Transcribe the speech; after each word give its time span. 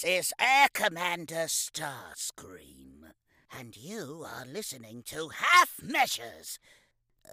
This 0.00 0.28
is 0.28 0.32
Air 0.38 0.68
Commander 0.72 1.46
Starscream, 1.48 3.10
and 3.58 3.76
you 3.76 4.24
are 4.24 4.46
listening 4.46 5.02
to 5.06 5.30
Half 5.30 5.80
Measures. 5.82 6.60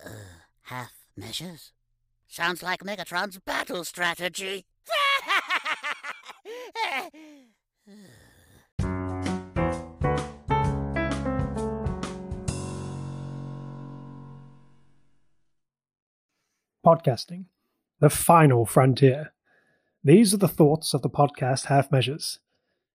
Uh, 0.03 0.09
half 0.63 1.05
measures? 1.15 1.73
Sounds 2.27 2.63
like 2.63 2.79
Megatron's 2.79 3.37
battle 3.37 3.83
strategy. 3.83 4.65
Podcasting, 16.83 17.45
the 17.99 18.09
final 18.09 18.65
frontier. 18.65 19.33
These 20.03 20.33
are 20.33 20.37
the 20.37 20.47
thoughts 20.47 20.95
of 20.95 21.03
the 21.03 21.11
podcast 21.11 21.65
Half 21.65 21.91
Measures. 21.91 22.39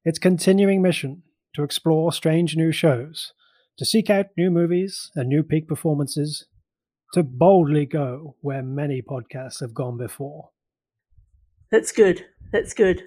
Its 0.05 0.19
continuing 0.19 0.81
mission 0.81 1.23
to 1.55 1.63
explore 1.63 2.13
strange 2.13 2.57
new 2.57 2.73
shows, 2.73 3.33
to 3.77 3.85
seek 3.85 4.09
out 4.09 4.27
new 4.37 4.51
movies 4.51 5.11
and 5.15 5.29
new 5.29 5.43
peak 5.43 5.69
performances, 5.69 6.47
to 7.13 7.23
boldly 7.23 7.87
go 7.87 8.37
where 8.41 8.63
many 8.63 9.03
podcasts 9.03 9.61
have 9.61 9.75
gone 9.75 9.99
before. 9.99 10.51
That's 11.71 11.93
good. 11.93 12.25
That's 12.53 12.73
good. 12.73 13.03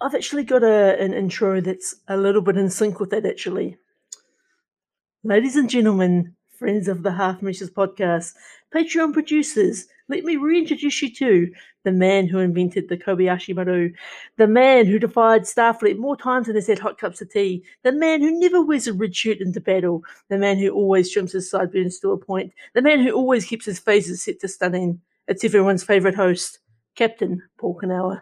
I've 0.00 0.14
actually 0.14 0.44
got 0.44 0.62
a, 0.62 1.00
an 1.00 1.12
intro 1.12 1.60
that's 1.60 1.94
a 2.06 2.16
little 2.16 2.42
bit 2.42 2.56
in 2.56 2.70
sync 2.70 3.00
with 3.00 3.10
that, 3.10 3.26
actually. 3.26 3.78
Ladies 5.24 5.56
and 5.56 5.68
gentlemen, 5.68 6.36
friends 6.58 6.88
of 6.88 7.04
the 7.04 7.12
Half 7.12 7.40
Measures 7.40 7.70
podcast, 7.70 8.34
Patreon 8.74 9.12
producers, 9.12 9.86
let 10.08 10.24
me 10.24 10.36
reintroduce 10.36 11.00
you 11.00 11.14
to 11.14 11.52
the 11.84 11.92
man 11.92 12.26
who 12.26 12.38
invented 12.40 12.88
the 12.88 12.96
Kobayashi 12.96 13.54
Maru, 13.54 13.92
the 14.38 14.48
man 14.48 14.86
who 14.86 14.98
defied 14.98 15.42
Starfleet 15.42 15.98
more 15.98 16.16
times 16.16 16.46
than 16.46 16.56
has 16.56 16.66
said 16.66 16.80
hot 16.80 16.98
cups 16.98 17.20
of 17.20 17.30
tea, 17.30 17.62
the 17.84 17.92
man 17.92 18.20
who 18.20 18.36
never 18.40 18.60
wears 18.60 18.88
a 18.88 18.92
red 18.92 19.14
shirt 19.14 19.38
into 19.38 19.60
battle, 19.60 20.02
the 20.30 20.38
man 20.38 20.58
who 20.58 20.70
always 20.70 21.12
trims 21.12 21.32
his 21.32 21.48
sideburns 21.48 22.00
to 22.00 22.10
a 22.10 22.18
point, 22.18 22.52
the 22.74 22.82
man 22.82 23.00
who 23.00 23.12
always 23.12 23.44
keeps 23.44 23.64
his 23.64 23.80
phasers 23.80 24.18
set 24.18 24.40
to 24.40 24.48
stunning. 24.48 25.00
It's 25.28 25.44
everyone's 25.44 25.84
favourite 25.84 26.16
host, 26.16 26.58
Captain 26.96 27.40
Paul. 27.58 28.18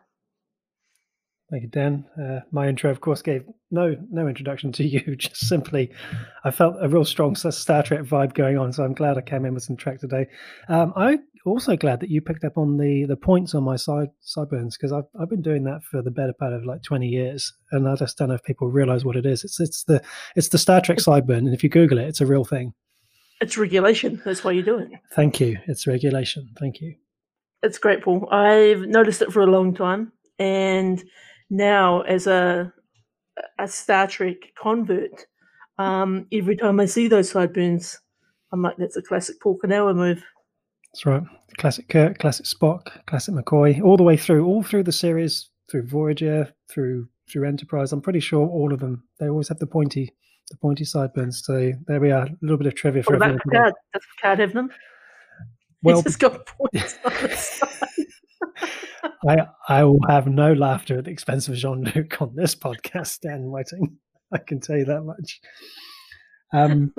Thank 1.50 1.62
you, 1.62 1.68
Dan. 1.68 2.04
Uh, 2.20 2.40
my 2.50 2.66
intro, 2.66 2.90
of 2.90 3.00
course, 3.00 3.22
gave 3.22 3.44
no 3.70 3.96
no 4.10 4.26
introduction 4.26 4.72
to 4.72 4.84
you. 4.86 5.16
Just 5.16 5.46
simply, 5.46 5.92
I 6.44 6.50
felt 6.50 6.76
a 6.80 6.88
real 6.88 7.04
strong 7.04 7.36
Star 7.36 7.82
Trek 7.82 8.00
vibe 8.00 8.34
going 8.34 8.58
on, 8.58 8.72
so 8.72 8.84
I'm 8.84 8.94
glad 8.94 9.16
I 9.16 9.20
came 9.20 9.44
in 9.44 9.54
with 9.54 9.62
some 9.62 9.76
track 9.76 10.00
today. 10.00 10.26
Um, 10.68 10.92
I'm 10.96 11.22
also 11.44 11.76
glad 11.76 12.00
that 12.00 12.10
you 12.10 12.20
picked 12.20 12.44
up 12.44 12.58
on 12.58 12.78
the 12.78 13.04
the 13.04 13.16
points 13.16 13.54
on 13.54 13.62
my 13.62 13.76
side 13.76 14.08
sideburns 14.20 14.76
because 14.76 14.92
I've 14.92 15.04
I've 15.20 15.30
been 15.30 15.42
doing 15.42 15.62
that 15.64 15.84
for 15.84 16.02
the 16.02 16.10
better 16.10 16.32
part 16.32 16.52
of 16.52 16.64
like 16.64 16.82
20 16.82 17.06
years, 17.06 17.52
and 17.70 17.88
I 17.88 17.94
just 17.94 18.18
don't 18.18 18.28
know 18.28 18.34
if 18.34 18.42
people 18.42 18.68
realize 18.68 19.04
what 19.04 19.14
it 19.14 19.24
is. 19.24 19.44
It's 19.44 19.60
it's 19.60 19.84
the 19.84 20.02
it's 20.34 20.48
the 20.48 20.58
Star 20.58 20.80
Trek 20.80 20.98
sideburn, 20.98 21.38
and 21.38 21.54
if 21.54 21.62
you 21.62 21.70
Google 21.70 21.98
it, 21.98 22.08
it's 22.08 22.20
a 22.20 22.26
real 22.26 22.44
thing. 22.44 22.74
It's 23.40 23.56
regulation. 23.56 24.20
That's 24.24 24.42
why 24.42 24.52
you 24.52 24.62
do 24.62 24.78
it. 24.78 24.88
Thank 25.12 25.38
you. 25.40 25.58
It's 25.68 25.86
regulation. 25.86 26.48
Thank 26.58 26.80
you. 26.80 26.96
It's 27.62 27.78
great, 27.78 28.02
Paul. 28.02 28.28
I've 28.32 28.80
noticed 28.80 29.22
it 29.22 29.32
for 29.32 29.42
a 29.42 29.46
long 29.46 29.74
time, 29.74 30.10
and 30.40 31.04
now 31.50 32.02
as 32.02 32.26
a 32.26 32.72
a 33.58 33.68
Star 33.68 34.06
Trek 34.06 34.36
convert, 34.60 35.26
um, 35.78 36.26
every 36.32 36.56
time 36.56 36.80
I 36.80 36.86
see 36.86 37.08
those 37.08 37.30
sideburns, 37.30 37.98
I'm 38.52 38.62
like, 38.62 38.76
that's 38.78 38.96
a 38.96 39.02
classic 39.02 39.40
Paul 39.40 39.58
move. 39.62 40.24
That's 40.92 41.04
right. 41.06 41.22
Classic 41.58 41.88
Kirk, 41.88 42.18
classic 42.18 42.46
Spock, 42.46 43.04
classic 43.06 43.34
McCoy, 43.34 43.82
all 43.82 43.96
the 43.96 44.02
way 44.02 44.16
through, 44.16 44.46
all 44.46 44.62
through 44.62 44.84
the 44.84 44.92
series, 44.92 45.50
through 45.70 45.86
Voyager, 45.86 46.52
through 46.70 47.08
through 47.30 47.46
Enterprise. 47.46 47.92
I'm 47.92 48.00
pretty 48.00 48.20
sure 48.20 48.46
all 48.46 48.72
of 48.72 48.80
them. 48.80 49.02
They 49.18 49.28
always 49.28 49.48
have 49.48 49.58
the 49.58 49.66
pointy, 49.66 50.14
the 50.50 50.56
pointy 50.56 50.84
sideburns. 50.84 51.42
So 51.44 51.72
there 51.86 52.00
we 52.00 52.10
are. 52.10 52.24
A 52.24 52.36
little 52.40 52.56
bit 52.56 52.68
of 52.68 52.74
trivia 52.74 53.02
for 53.02 53.14
everyone. 53.14 53.40
Picard? 53.50 53.74
Does 53.92 54.02
Picard 54.16 54.38
have 54.40 54.52
them? 54.52 54.70
Well, 55.82 55.96
He's 55.96 56.04
just 56.04 56.18
got 56.18 56.46
points 56.46 56.98
on 57.04 57.12
the 57.12 57.36
side. 57.36 58.06
I 59.26 59.46
I 59.68 59.84
will 59.84 60.00
have 60.08 60.26
no 60.26 60.52
laughter 60.52 60.98
at 60.98 61.04
the 61.04 61.10
expense 61.10 61.48
of 61.48 61.54
Jean 61.54 61.82
Luc 61.94 62.20
on 62.20 62.34
this 62.34 62.54
podcast, 62.54 63.20
Dan 63.20 63.50
Whiting. 63.50 63.96
I 64.32 64.38
can 64.38 64.60
tell 64.60 64.76
you 64.76 64.84
that 64.86 65.02
much. 65.02 65.40
Um, 66.52 66.94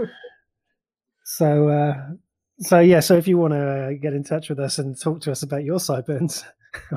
so 1.26 1.70
uh, 1.70 1.94
so 2.60 2.80
yeah, 2.80 3.00
so 3.00 3.16
if 3.16 3.28
you 3.28 3.38
want 3.38 3.54
to 3.54 3.98
get 4.02 4.14
in 4.14 4.24
touch 4.24 4.50
with 4.50 4.60
us 4.60 4.80
and 4.80 5.00
talk 5.00 5.22
to 5.22 5.32
us 5.32 5.44
about 5.44 5.64
your 5.64 5.80
sideburns, 5.80 6.44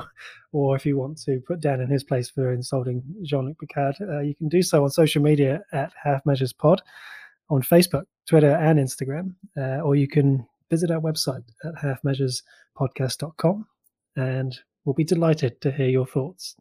or 0.51 0.75
if 0.75 0.85
you 0.85 0.97
want 0.97 1.21
to 1.23 1.39
put 1.47 1.61
Dan 1.61 1.81
in 1.81 1.89
his 1.89 2.03
place 2.03 2.29
for 2.29 2.51
insulting 2.51 3.03
Jean 3.23 3.45
Luc 3.45 3.59
Picard, 3.59 3.95
uh, 4.01 4.19
you 4.19 4.35
can 4.35 4.49
do 4.49 4.61
so 4.61 4.83
on 4.83 4.89
social 4.89 5.21
media 5.21 5.61
at 5.71 5.93
Half 6.01 6.25
Measures 6.25 6.53
Pod, 6.53 6.81
on 7.49 7.61
Facebook, 7.61 8.05
Twitter, 8.27 8.55
and 8.55 8.79
Instagram, 8.79 9.35
uh, 9.57 9.81
or 9.81 9.95
you 9.95 10.07
can 10.07 10.45
visit 10.69 10.91
our 10.91 10.99
website 10.99 11.43
at 11.63 11.75
halfmeasurespodcast.com, 11.75 13.67
and 14.15 14.59
we'll 14.85 14.93
be 14.93 15.03
delighted 15.03 15.61
to 15.61 15.71
hear 15.71 15.89
your 15.89 16.05
thoughts. 16.05 16.55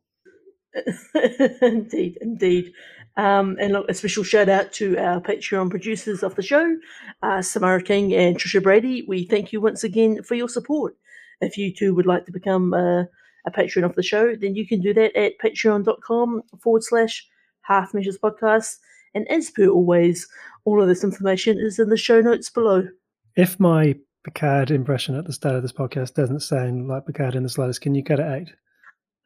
indeed, 1.62 2.18
indeed. 2.20 2.72
Um, 3.16 3.56
and 3.60 3.72
look, 3.72 3.88
a 3.88 3.94
special 3.94 4.22
shout 4.22 4.48
out 4.48 4.72
to 4.74 4.96
our 4.96 5.20
Patreon 5.20 5.70
producers 5.70 6.22
of 6.22 6.36
the 6.36 6.42
show, 6.42 6.76
uh, 7.22 7.42
Samara 7.42 7.82
King 7.82 8.14
and 8.14 8.36
Trisha 8.36 8.62
Brady. 8.62 9.04
We 9.06 9.24
thank 9.26 9.52
you 9.52 9.60
once 9.60 9.82
again 9.82 10.22
for 10.22 10.36
your 10.36 10.48
support. 10.48 10.96
If 11.40 11.56
you 11.58 11.74
too 11.74 11.94
would 11.94 12.06
like 12.06 12.26
to 12.26 12.32
become 12.32 12.72
uh, 12.72 13.04
a 13.46 13.50
patron 13.52 13.84
of 13.84 13.94
the 13.94 14.02
show, 14.02 14.36
then 14.36 14.54
you 14.54 14.66
can 14.66 14.80
do 14.80 14.94
that 14.94 15.16
at 15.16 15.38
patreon.com 15.38 16.42
forward 16.60 16.84
slash 16.84 17.26
half 17.62 17.92
measures 17.94 18.18
podcast. 18.18 18.76
And 19.14 19.28
as 19.28 19.50
per 19.50 19.66
always, 19.66 20.28
all 20.64 20.80
of 20.80 20.88
this 20.88 21.02
information 21.02 21.58
is 21.58 21.78
in 21.78 21.88
the 21.88 21.96
show 21.96 22.20
notes 22.20 22.48
below. 22.50 22.88
If 23.36 23.58
my 23.58 23.96
Picard 24.24 24.70
impression 24.70 25.14
at 25.16 25.24
the 25.24 25.32
start 25.32 25.56
of 25.56 25.62
this 25.62 25.72
podcast 25.72 26.14
doesn't 26.14 26.40
sound 26.40 26.88
like 26.88 27.06
Picard 27.06 27.34
in 27.34 27.42
the 27.42 27.48
slightest, 27.48 27.80
can 27.80 27.94
you 27.94 28.04
cut 28.04 28.20
it 28.20 28.26
out? 28.26 28.48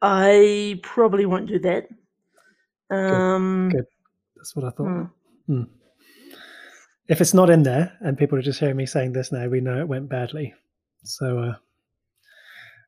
I 0.01 0.79
probably 0.83 1.25
won't 1.25 1.47
do 1.47 1.59
that. 1.59 1.87
Um, 2.89 3.69
Good. 3.69 3.85
That's 4.35 4.55
what 4.55 4.65
I 4.65 4.69
thought. 4.69 5.09
Hmm. 5.47 5.63
If 7.07 7.21
it's 7.21 7.33
not 7.33 7.49
in 7.49 7.63
there 7.63 7.97
and 8.01 8.17
people 8.17 8.37
are 8.37 8.43
just 8.43 8.59
hearing 8.59 8.77
me 8.77 8.85
saying 8.85 9.13
this 9.13 9.31
now, 9.31 9.47
we 9.47 9.61
know 9.61 9.79
it 9.79 9.87
went 9.87 10.09
badly. 10.09 10.53
So, 11.03 11.39
uh, 11.39 11.55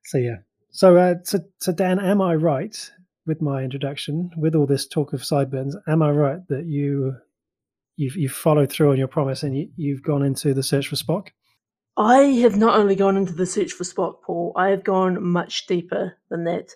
so 0.06 0.18
yeah. 0.18 0.38
So, 0.72 0.96
uh, 0.98 1.16
so, 1.24 1.40
so 1.60 1.72
Dan, 1.72 2.00
am 2.00 2.22
I 2.22 2.36
right 2.36 2.92
with 3.26 3.42
my 3.42 3.64
introduction, 3.64 4.32
with 4.38 4.56
all 4.56 4.66
this 4.66 4.88
talk 4.88 5.14
of 5.14 5.26
sideburns? 5.26 5.76
Am 5.88 6.02
I 6.02 6.12
right 6.12 6.48
that 6.48 6.66
you 6.66 7.18
you've 7.96 8.16
you've 8.16 8.32
followed 8.32 8.72
through 8.72 8.92
on 8.92 8.98
your 8.98 9.08
promise 9.08 9.44
and 9.44 9.58
you, 9.58 9.70
you've 9.76 10.04
gone 10.04 10.24
into 10.24 10.54
the 10.54 10.64
search 10.64 10.88
for 10.88 10.96
Spock? 10.96 11.30
I 11.98 12.20
have 12.42 12.56
not 12.56 12.78
only 12.78 12.96
gone 12.96 13.18
into 13.18 13.34
the 13.34 13.46
search 13.48 13.74
for 13.74 13.84
Spock, 13.84 14.22
Paul, 14.22 14.54
I 14.56 14.70
have 14.70 14.84
gone 14.84 15.24
much 15.24 15.66
deeper 15.66 16.16
than 16.30 16.44
that. 16.44 16.76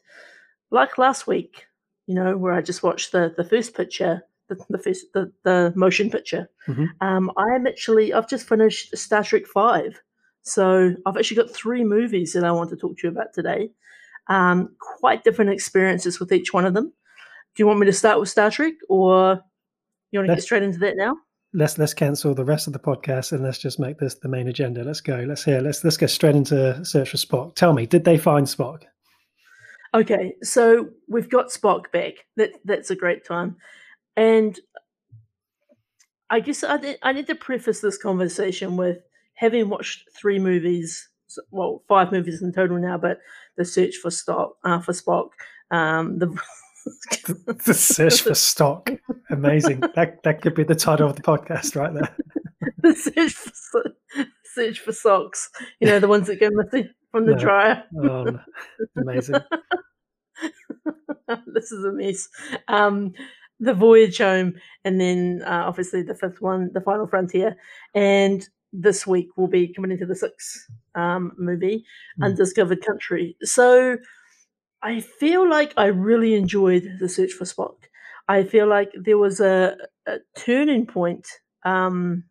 Like 0.72 0.98
last 0.98 1.28
week, 1.28 1.68
you 2.08 2.16
know, 2.16 2.36
where 2.36 2.54
I 2.54 2.62
just 2.62 2.82
watched 2.82 3.12
the, 3.12 3.34
the 3.38 3.44
first 3.44 3.76
picture, 3.76 4.24
the, 4.50 4.58
the 4.70 4.80
first 4.80 5.06
the, 5.14 5.32
the 5.44 5.72
motion 5.76 6.10
picture. 6.10 6.50
Mhm. 6.68 6.88
Um, 7.02 7.32
I 7.38 7.56
am 7.56 7.68
actually 7.68 8.14
I've 8.14 8.28
just 8.28 8.48
finished 8.50 8.98
Star 8.98 9.24
Trek 9.24 9.46
Five. 9.46 10.02
So 10.42 10.96
I've 11.06 11.18
actually 11.18 11.38
got 11.38 11.52
three 11.52 11.84
movies 11.84 12.34
that 12.34 12.44
I 12.44 12.52
want 12.52 12.72
to 12.72 12.76
talk 12.76 12.98
to 12.98 13.08
you 13.08 13.12
about 13.12 13.34
today. 13.34 13.70
Um, 14.28 14.76
quite 14.80 15.24
different 15.24 15.52
experiences 15.52 16.20
with 16.20 16.32
each 16.32 16.52
one 16.52 16.66
of 16.66 16.74
them. 16.74 16.86
Do 17.56 17.62
you 17.62 17.68
want 17.68 17.80
me 17.80 17.86
to 17.86 17.94
start 17.94 18.20
with 18.20 18.30
Star 18.30 18.50
Trek 18.50 18.74
or 18.90 19.40
you 20.10 20.20
want 20.20 20.30
to 20.30 20.36
get 20.36 20.44
straight 20.44 20.64
into 20.64 20.80
that 20.80 20.98
now? 20.98 21.18
Let's 21.54 21.78
let's 21.78 21.94
cancel 21.94 22.34
the 22.34 22.46
rest 22.46 22.68
of 22.68 22.74
the 22.74 22.80
podcast 22.80 23.34
and 23.34 23.44
let's 23.44 23.58
just 23.58 23.80
make 23.80 23.98
this 24.00 24.16
the 24.16 24.30
main 24.30 24.48
agenda. 24.48 24.84
Let's 24.84 25.02
go. 25.02 25.26
Let's 25.28 25.44
hear. 25.44 25.60
Let's 25.60 25.84
let's 25.84 25.98
go 25.98 26.08
straight 26.08 26.36
into 26.36 26.84
search 26.86 27.10
for 27.10 27.18
Spock. 27.18 27.56
Tell 27.56 27.74
me, 27.74 27.86
did 27.86 28.06
they 28.06 28.18
find 28.18 28.48
Spock? 28.48 28.84
Okay, 29.94 30.36
so 30.42 30.90
we've 31.10 31.30
got 31.30 31.48
Spock 31.48 31.92
back. 31.92 32.14
That 32.38 32.52
that's 32.64 32.92
a 32.92 32.96
great 32.96 33.26
time, 33.26 33.58
and 34.16 34.58
I 36.30 36.40
guess 36.40 36.64
I 36.64 36.98
I 37.04 37.12
need 37.12 37.28
to 37.28 37.36
preface 37.36 37.82
this 37.82 37.98
conversation 37.98 38.78
with 38.78 39.00
having 39.34 39.68
watched 39.68 40.10
three 40.16 40.40
movies, 40.40 41.10
well, 41.50 41.84
five 41.90 42.12
movies 42.12 42.42
in 42.42 42.54
total 42.54 42.78
now, 42.78 42.98
but 42.98 43.20
the 43.58 43.66
search 43.66 43.96
for 43.98 44.10
Spock, 44.10 44.52
uh, 44.64 44.80
for 44.80 44.94
Spock, 44.94 45.30
um, 45.72 46.20
the 46.20 46.28
the 47.66 47.74
search 47.74 48.22
for 48.22 48.34
stock. 48.36 48.90
Amazing. 49.30 49.82
that 49.96 50.24
that 50.24 50.42
could 50.42 50.56
be 50.56 50.64
the 50.64 50.76
title 50.76 51.10
of 51.10 51.16
the 51.16 51.22
podcast 51.22 51.76
right 51.76 51.94
there. 51.94 52.16
the 52.80 52.94
search 52.96 53.34
for 53.34 53.84
search 54.54 54.80
for 54.80 54.92
socks. 54.92 55.50
You 55.80 55.88
know, 55.88 56.00
the 56.00 56.08
ones 56.08 56.28
that 56.28 56.40
go 56.40 56.50
missing 56.52 56.90
from 57.12 57.26
the 57.26 57.34
No. 57.34 57.38
dryer. 57.38 57.84
Oh, 57.98 58.24
no. 58.24 58.40
amazing. 58.98 59.36
this 61.54 61.72
is 61.72 61.86
a 61.86 61.92
mess. 61.92 62.28
Um, 62.68 63.14
the 63.60 63.74
voyage 63.74 64.18
home, 64.18 64.56
and 64.84 65.00
then 65.00 65.44
uh, 65.46 65.66
obviously 65.68 66.02
the 66.02 66.16
fifth 66.16 66.42
one, 66.42 66.72
the 66.74 66.82
final 66.82 67.08
frontier, 67.08 67.56
and 67.94 68.48
this 68.74 69.06
week 69.06 69.28
we'll 69.36 69.48
be 69.48 69.72
coming 69.74 69.92
into 69.92 70.06
the 70.06 70.16
sixth 70.16 70.66
um, 70.96 71.34
movie, 71.38 71.84
Mm. 72.20 72.26
Undiscovered 72.26 72.84
Country. 72.84 73.36
So 73.44 73.98
I 74.84 75.00
feel 75.00 75.48
like 75.50 75.74
I 75.78 75.86
really 75.88 76.36
enjoyed 76.36 76.98
the 77.00 77.10
search 77.10 77.34
for 77.34 77.46
Spock. 77.46 77.76
I 78.28 78.44
feel 78.44 78.68
like 78.68 78.92
there 78.96 79.18
was 79.18 79.40
a, 79.40 79.78
a 80.08 80.18
turning 80.38 80.86
point 80.88 81.28
um, 81.64 82.24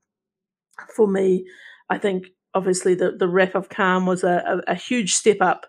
for 0.95 1.07
me. 1.07 1.47
I 1.89 1.99
think 1.99 2.27
obviously 2.55 2.95
the 2.95 3.13
the 3.13 3.29
Wrath 3.29 3.55
of 3.55 3.69
Khan 3.69 4.07
was 4.07 4.25
a, 4.25 4.63
a, 4.69 4.73
a 4.73 4.75
huge 4.75 5.15
step 5.15 5.39
up 5.41 5.67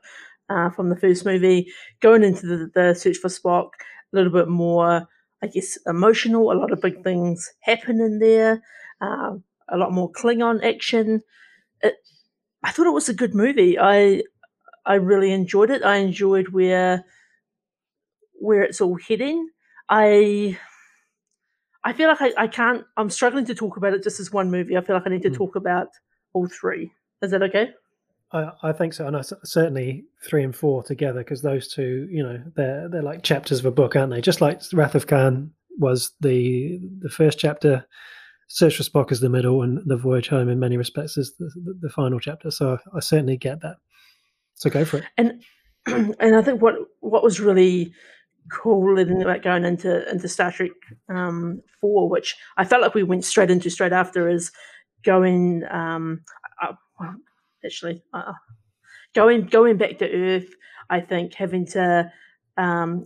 uh, 0.50 0.70
from 0.72 0.90
the 0.90 0.96
first 0.98 1.26
movie, 1.26 1.72
going 2.02 2.24
into 2.24 2.48
the, 2.48 2.72
the 2.74 2.94
search 2.94 3.18
for 3.18 3.30
Spock, 3.30 3.70
a 4.14 4.16
little 4.18 4.32
bit 4.32 4.48
more, 4.48 5.08
I 5.42 5.48
guess, 5.48 5.78
emotional. 5.86 6.52
A 6.52 6.54
lot 6.60 6.72
of 6.72 6.82
big 6.82 7.04
things 7.04 7.50
happen 7.62 8.02
in 8.02 8.20
there. 8.20 8.62
Uh, 9.02 9.36
a 9.70 9.78
lot 9.78 9.94
more 9.94 10.12
Klingon 10.12 10.64
action. 10.64 11.22
It, 11.82 11.96
I 12.64 12.72
thought 12.72 12.88
it 12.88 12.92
was 12.94 13.10
a 13.10 13.14
good 13.14 13.36
movie. 13.36 13.78
I 13.80 14.24
I 14.86 14.96
really 14.96 15.32
enjoyed 15.32 15.70
it. 15.70 15.84
I 15.84 15.98
enjoyed 15.98 16.50
where 16.50 17.06
where 18.34 18.64
it's 18.64 18.82
all 18.82 18.98
heading. 19.08 19.50
I 19.90 20.58
I 21.84 21.94
feel 21.94 22.10
like 22.10 22.22
I, 22.22 22.34
I 22.38 22.48
can't. 22.48 22.86
I'm 22.98 23.10
struggling 23.10 23.46
to 23.46 23.56
talk 23.56 23.78
about 23.78 23.94
it 23.94 24.04
just 24.04 24.20
as 24.20 24.32
one 24.32 24.52
movie. 24.52 24.78
I 24.78 24.82
feel 24.82 24.96
like 24.96 25.06
I 25.06 25.10
need 25.10 25.24
to 25.24 25.30
mm. 25.30 25.36
talk 25.36 25.56
about 25.56 25.90
all 26.34 26.48
three. 26.48 26.92
Is 27.22 27.32
that 27.32 27.44
okay? 27.44 27.70
I, 28.34 28.52
I 28.64 28.72
think 28.72 28.94
so, 28.94 29.08
and 29.08 29.18
I, 29.18 29.24
certainly 29.44 30.06
three 30.24 30.44
and 30.44 30.56
four 30.56 30.84
together 30.84 31.20
because 31.20 31.42
those 31.42 31.68
two, 31.68 32.08
you 32.10 32.24
know, 32.24 32.42
they're 32.56 32.88
they're 32.88 33.02
like 33.02 33.24
chapters 33.24 33.60
of 33.60 33.66
a 33.66 33.72
book, 33.72 33.96
aren't 33.96 34.12
they? 34.12 34.22
Just 34.22 34.42
like 34.42 34.62
Wrath 34.74 34.96
of 34.96 35.08
Khan 35.08 35.52
was 35.78 36.12
the 36.22 36.80
the 37.00 37.10
first 37.10 37.40
chapter, 37.40 37.86
Search 38.48 38.78
for 38.78 38.84
Spock 38.84 39.12
is 39.12 39.20
the 39.20 39.30
middle, 39.30 39.62
and 39.64 39.80
The 39.86 39.98
Voyage 39.98 40.30
Home 40.30 40.50
in 40.50 40.60
many 40.60 40.78
respects 40.78 41.18
is 41.18 41.36
the, 41.38 41.52
the, 41.56 41.74
the 41.82 41.90
final 41.90 42.20
chapter. 42.20 42.52
So 42.52 42.78
I, 42.94 42.98
I 42.98 43.00
certainly 43.00 43.38
get 43.38 43.62
that. 43.62 43.78
So 44.56 44.70
go 44.70 44.86
for 44.86 44.98
it. 44.98 45.06
And 45.18 45.44
and 45.86 46.36
I 46.36 46.42
think 46.42 46.62
what 46.62 46.76
what 47.00 47.24
was 47.24 47.40
really 47.40 47.94
cool 48.52 48.98
in 48.98 49.22
about 49.22 49.44
going 49.44 49.66
into 49.66 50.10
into 50.10 50.28
Star 50.28 50.52
Trek 50.52 50.72
um, 51.10 51.62
four, 51.80 52.10
which 52.10 52.36
I 52.58 52.66
felt 52.66 52.82
like 52.82 52.94
we 52.94 53.04
went 53.04 53.26
straight 53.26 53.52
into 53.52 53.70
straight 53.70 53.94
after, 53.94 54.30
is 54.30 54.52
going. 55.04 55.64
Um, 55.70 56.22
uh, 56.62 56.74
actually, 57.66 58.04
uh, 58.14 58.34
going 59.16 59.46
going 59.48 59.78
back 59.78 59.98
to 60.00 60.12
Earth. 60.12 60.50
I 60.90 61.00
think 61.00 61.34
having 61.34 61.66
to 61.68 62.12
um, 62.58 63.06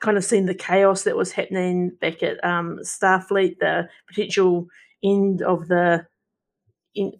kind 0.00 0.16
of 0.16 0.24
seen 0.24 0.46
the 0.46 0.54
chaos 0.54 1.02
that 1.02 1.16
was 1.16 1.32
happening 1.32 1.90
back 2.00 2.22
at 2.22 2.42
um, 2.44 2.78
Starfleet, 2.82 3.58
the 3.58 3.88
potential 4.06 4.66
end 5.02 5.42
of 5.42 5.68
the 5.68 6.06
end, 6.96 7.14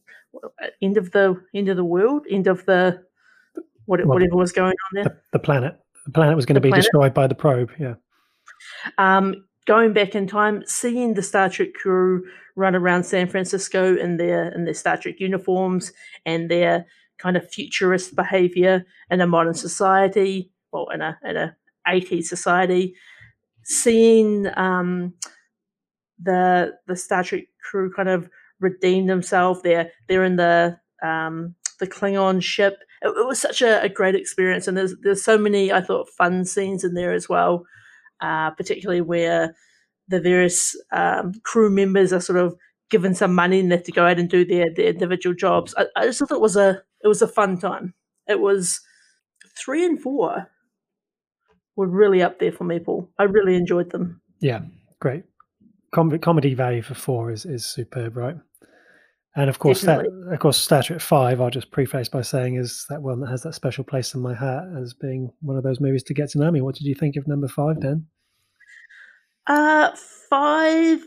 end 0.80 0.96
of 0.96 1.10
the 1.12 1.42
end 1.54 1.68
of 1.68 1.76
the 1.76 1.84
world, 1.84 2.26
end 2.30 2.46
of 2.46 2.64
the 2.66 3.02
what, 3.86 4.04
whatever 4.04 4.36
was 4.36 4.52
going 4.52 4.70
on 4.70 4.94
there. 4.94 5.04
The, 5.04 5.16
the 5.32 5.38
planet. 5.38 5.78
The 6.04 6.12
planet 6.12 6.36
was 6.36 6.46
going 6.46 6.54
to 6.54 6.60
be 6.60 6.68
planet. 6.68 6.84
destroyed 6.84 7.14
by 7.14 7.26
the 7.26 7.34
probe. 7.34 7.72
Yeah. 7.78 7.94
Um, 8.98 9.44
going 9.66 9.92
back 9.92 10.14
in 10.14 10.26
time, 10.26 10.62
seeing 10.66 11.14
the 11.14 11.22
Star 11.22 11.48
Trek 11.48 11.74
crew 11.74 12.24
run 12.54 12.74
around 12.74 13.04
San 13.04 13.28
Francisco 13.28 13.96
in 13.96 14.16
their 14.16 14.50
in 14.52 14.64
their 14.64 14.74
Star 14.74 14.96
Trek 14.96 15.20
uniforms 15.20 15.92
and 16.24 16.50
their 16.50 16.86
kind 17.18 17.36
of 17.36 17.50
futurist 17.50 18.14
behavior 18.14 18.84
in 19.10 19.20
a 19.20 19.26
modern 19.26 19.54
society, 19.54 20.50
well, 20.72 20.88
in 20.90 21.00
a 21.00 21.18
in 21.24 21.36
a 21.36 21.56
80s 21.86 22.24
society, 22.24 22.94
seeing 23.64 24.46
um, 24.56 25.14
the 26.20 26.74
the 26.86 26.96
Star 26.96 27.22
Trek 27.22 27.44
crew 27.62 27.92
kind 27.92 28.08
of 28.08 28.28
redeem 28.60 29.06
themselves. 29.06 29.62
They're 29.62 29.90
they're 30.08 30.24
in 30.24 30.36
the 30.36 30.78
um, 31.02 31.54
the 31.78 31.86
Klingon 31.86 32.42
ship. 32.42 32.78
It, 33.02 33.08
it 33.08 33.26
was 33.26 33.40
such 33.40 33.62
a, 33.62 33.82
a, 33.82 33.88
great 33.88 34.14
experience, 34.14 34.66
and 34.66 34.76
there's 34.76 34.94
there's 35.02 35.24
so 35.24 35.38
many 35.38 35.72
I 35.72 35.80
thought 35.80 36.08
fun 36.10 36.44
scenes 36.44 36.84
in 36.84 36.94
there 36.94 37.12
as 37.12 37.28
well, 37.28 37.64
uh, 38.20 38.50
particularly 38.50 39.00
where 39.00 39.54
the 40.08 40.20
various 40.20 40.76
um, 40.92 41.32
crew 41.42 41.70
members 41.70 42.12
are 42.12 42.20
sort 42.20 42.38
of 42.38 42.56
given 42.90 43.14
some 43.14 43.34
money 43.34 43.58
and 43.60 43.70
they 43.70 43.76
have 43.76 43.84
to 43.84 43.92
go 43.92 44.06
out 44.06 44.18
and 44.18 44.28
do 44.28 44.44
their 44.44 44.66
their 44.74 44.86
individual 44.86 45.34
jobs. 45.34 45.74
I, 45.76 45.86
I 45.96 46.06
just 46.06 46.18
thought 46.18 46.30
it 46.30 46.40
was 46.40 46.56
a 46.56 46.82
it 47.02 47.08
was 47.08 47.22
a 47.22 47.28
fun 47.28 47.58
time. 47.58 47.94
It 48.28 48.40
was 48.40 48.80
three 49.56 49.84
and 49.84 50.00
four 50.00 50.48
were 51.76 51.86
really 51.86 52.22
up 52.22 52.38
there 52.38 52.52
for 52.52 52.64
me, 52.64 52.78
Paul. 52.78 53.08
I 53.18 53.24
really 53.24 53.54
enjoyed 53.54 53.90
them. 53.90 54.20
Yeah, 54.40 54.60
great. 55.00 55.24
Com- 55.94 56.18
comedy 56.18 56.54
value 56.54 56.82
for 56.82 56.94
four 56.94 57.30
is 57.30 57.44
is 57.44 57.64
superb, 57.64 58.16
right? 58.16 58.36
And 59.36 59.50
of 59.50 59.58
course, 59.58 59.82
that, 59.82 60.06
of 60.32 60.38
course, 60.38 60.56
Star 60.56 60.82
Trek 60.82 61.00
Five. 61.00 61.42
I'll 61.42 61.50
just 61.50 61.70
preface 61.70 62.08
by 62.08 62.22
saying 62.22 62.56
is 62.56 62.86
that 62.88 63.02
one 63.02 63.20
that 63.20 63.28
has 63.28 63.42
that 63.42 63.54
special 63.54 63.84
place 63.84 64.14
in 64.14 64.22
my 64.22 64.32
heart 64.32 64.64
as 64.80 64.94
being 64.94 65.30
one 65.42 65.58
of 65.58 65.62
those 65.62 65.78
movies 65.78 66.02
to 66.04 66.14
get 66.14 66.30
to 66.30 66.38
know 66.38 66.50
me. 66.50 66.62
What 66.62 66.74
did 66.74 66.86
you 66.86 66.94
think 66.94 67.16
of 67.16 67.28
number 67.28 67.46
five, 67.46 67.80
Dan? 67.80 68.06
Uh, 69.46 69.94
five. 70.30 71.06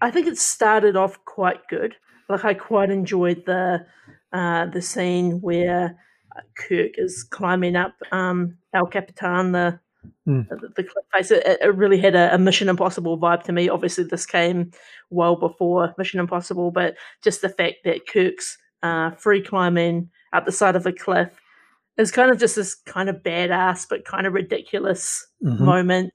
I 0.00 0.10
think 0.10 0.26
it 0.26 0.36
started 0.36 0.96
off 0.96 1.24
quite 1.26 1.68
good. 1.68 1.94
Like 2.28 2.44
I 2.44 2.54
quite 2.54 2.90
enjoyed 2.90 3.44
the 3.46 3.86
uh, 4.32 4.66
the 4.66 4.82
scene 4.82 5.40
where 5.40 5.96
Kirk 6.56 6.92
is 6.96 7.22
climbing 7.22 7.76
up 7.76 7.94
um, 8.10 8.58
El 8.74 8.86
Capitan, 8.86 9.52
the 9.52 9.78
Mm. 10.28 10.48
The, 10.48 10.68
the 10.76 10.84
cliff 10.84 11.04
face, 11.12 11.30
it, 11.30 11.44
it 11.46 11.74
really 11.74 11.98
had 11.98 12.14
a, 12.14 12.34
a, 12.34 12.38
Mission 12.38 12.68
Impossible 12.68 13.18
vibe 13.18 13.42
to 13.44 13.52
me. 13.52 13.68
Obviously, 13.68 14.04
this 14.04 14.26
came 14.26 14.70
well 15.10 15.36
before 15.36 15.94
Mission 15.98 16.20
Impossible, 16.20 16.70
but 16.70 16.96
just 17.22 17.42
the 17.42 17.48
fact 17.48 17.76
that 17.84 18.06
Kirk's 18.06 18.56
uh, 18.82 19.10
free 19.12 19.42
climbing 19.42 20.10
up 20.32 20.46
the 20.46 20.52
side 20.52 20.76
of 20.76 20.86
a 20.86 20.92
cliff 20.92 21.40
is 21.96 22.10
kind 22.10 22.30
of 22.30 22.38
just 22.38 22.56
this 22.56 22.74
kind 22.74 23.08
of 23.08 23.22
badass 23.22 23.86
but 23.88 24.04
kind 24.04 24.26
of 24.26 24.32
ridiculous 24.32 25.26
mm-hmm. 25.42 25.64
moment. 25.64 26.12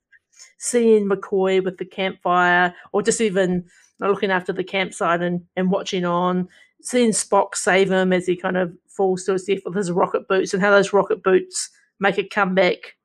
Seeing 0.58 1.08
McCoy 1.08 1.62
with 1.64 1.78
the 1.78 1.84
campfire, 1.84 2.74
or 2.92 3.02
just 3.02 3.20
even 3.20 3.64
looking 3.98 4.30
after 4.30 4.52
the 4.52 4.64
campsite 4.64 5.22
and, 5.22 5.42
and 5.56 5.70
watching 5.70 6.04
on, 6.04 6.48
seeing 6.82 7.10
Spock 7.10 7.54
save 7.54 7.90
him 7.90 8.12
as 8.12 8.26
he 8.26 8.36
kind 8.36 8.56
of 8.56 8.72
falls 8.88 9.24
to 9.24 9.32
his 9.32 9.44
death 9.44 9.60
with 9.64 9.74
his 9.74 9.90
rocket 9.90 10.28
boots, 10.28 10.52
and 10.52 10.62
how 10.62 10.70
those 10.70 10.92
rocket 10.92 11.22
boots 11.22 11.70
make 11.98 12.18
a 12.18 12.24
comeback 12.24 12.96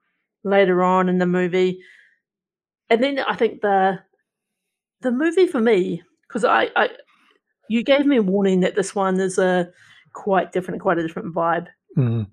later 0.45 0.83
on 0.83 1.09
in 1.09 1.17
the 1.17 1.25
movie. 1.25 1.79
And 2.89 3.03
then 3.03 3.19
I 3.19 3.35
think 3.35 3.61
the 3.61 3.99
the 5.01 5.11
movie 5.11 5.47
for 5.47 5.59
me, 5.59 6.03
because 6.27 6.45
I, 6.45 6.69
I 6.75 6.89
you 7.67 7.83
gave 7.83 8.05
me 8.05 8.17
a 8.17 8.23
warning 8.23 8.61
that 8.61 8.75
this 8.75 8.95
one 8.95 9.19
is 9.19 9.37
a 9.37 9.69
quite 10.13 10.53
different, 10.53 10.81
quite 10.81 10.99
a 10.99 11.05
different 11.05 11.35
vibe. 11.35 11.67
Mm. 11.97 12.27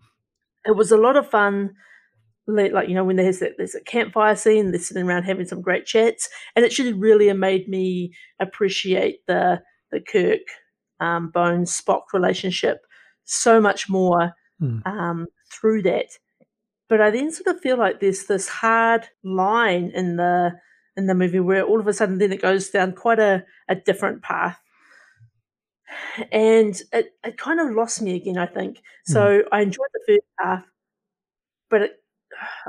It 0.67 0.77
was 0.77 0.93
a 0.93 0.97
lot 0.97 1.17
of 1.17 1.29
fun. 1.29 1.75
Like 2.47 2.89
you 2.89 2.95
know, 2.95 3.05
when 3.05 3.17
there's 3.17 3.41
a, 3.41 3.51
there's 3.57 3.75
a 3.75 3.81
campfire 3.81 4.37
scene, 4.37 4.71
they're 4.71 4.81
sitting 4.81 5.05
around 5.05 5.25
having 5.25 5.47
some 5.47 5.63
great 5.63 5.87
chats, 5.87 6.29
and 6.55 6.65
it 6.65 6.71
actually 6.71 6.93
really 6.93 7.33
made 7.33 7.69
me 7.69 8.13
appreciate 8.41 9.21
the 9.27 9.63
the 9.91 10.01
Kirk 10.01 10.41
um, 11.01 11.31
Bones 11.31 11.81
Spock 11.81 12.03
relationship 12.13 12.81
so 13.25 13.61
much 13.61 13.89
more 13.89 14.33
mm. 14.61 14.85
um, 14.87 15.27
through 15.53 15.83
that. 15.83 16.07
But 16.93 17.01
I 17.01 17.11
then 17.11 17.33
sort 17.33 17.57
of 17.57 17.63
feel 17.63 17.79
like 17.79 18.01
there's 18.01 18.27
this 18.27 18.49
hard 18.49 19.09
line 19.25 19.93
in 19.95 20.17
the 20.17 20.61
in 20.95 21.07
the 21.07 21.15
movie 21.15 21.41
where 21.41 21.63
all 21.63 21.81
of 21.81 21.87
a 21.87 21.95
sudden 21.95 22.19
then 22.19 22.33
it 22.33 22.43
goes 22.43 22.69
down 22.69 22.93
quite 22.93 23.19
a, 23.19 23.47
a 23.67 23.75
different 23.75 24.21
path. 24.21 24.61
And 26.31 26.79
it, 26.93 27.15
it 27.25 27.39
kind 27.39 27.61
of 27.61 27.75
lost 27.75 28.03
me 28.03 28.15
again, 28.15 28.37
I 28.37 28.45
think. 28.45 28.83
So 29.07 29.21
mm. 29.23 29.43
I 29.51 29.63
enjoyed 29.63 29.89
the 29.95 30.01
first 30.07 30.27
half, 30.39 30.65
but 31.71 31.81
it, 31.81 31.93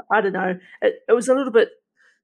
I 0.10 0.22
don't 0.22 0.32
know. 0.32 0.58
It, 0.82 1.00
it 1.10 1.12
was 1.12 1.28
a 1.28 1.36
little 1.36 1.52
bit 1.52 1.72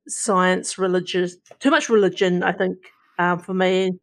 science, 0.07 0.77
religious, 0.77 1.35
too 1.59 1.69
much 1.69 1.89
religion, 1.89 2.43
I 2.43 2.53
think, 2.53 2.77
um, 3.17 3.39
for 3.39 3.53
me. 3.53 3.99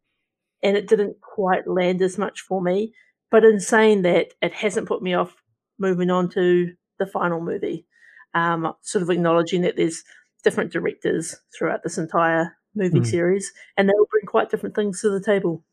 And 0.63 0.77
it 0.77 0.87
didn't 0.87 1.23
quite 1.23 1.67
land 1.67 2.03
as 2.03 2.19
much 2.19 2.43
for 2.43 2.61
me. 2.61 2.93
But 3.31 3.43
in 3.47 3.59
saying 3.59 4.03
that, 4.03 4.35
it 4.43 4.53
hasn't 4.53 4.87
put 4.87 5.01
me 5.01 5.15
off 5.15 5.35
moving 5.79 6.11
on 6.11 6.29
to 6.33 6.75
the 6.99 7.07
final 7.07 7.41
movie, 7.41 7.87
um, 8.35 8.73
sort 8.81 9.03
of 9.03 9.11
acknowledging 9.11 9.63
that 9.63 9.77
there's 9.77 10.03
different 10.45 10.73
directors 10.73 11.37
throughout 11.57 11.83
this 11.83 11.99
entire 11.99 12.57
movie 12.75 13.01
mm. 13.01 13.07
series, 13.07 13.53
and 13.77 13.89
they 13.89 13.95
will 13.97 14.09
bring 14.11 14.27
quite 14.27 14.51
different 14.51 14.75
things 14.75 15.01
to 15.01 15.11
the 15.11 15.21
table. 15.21 15.65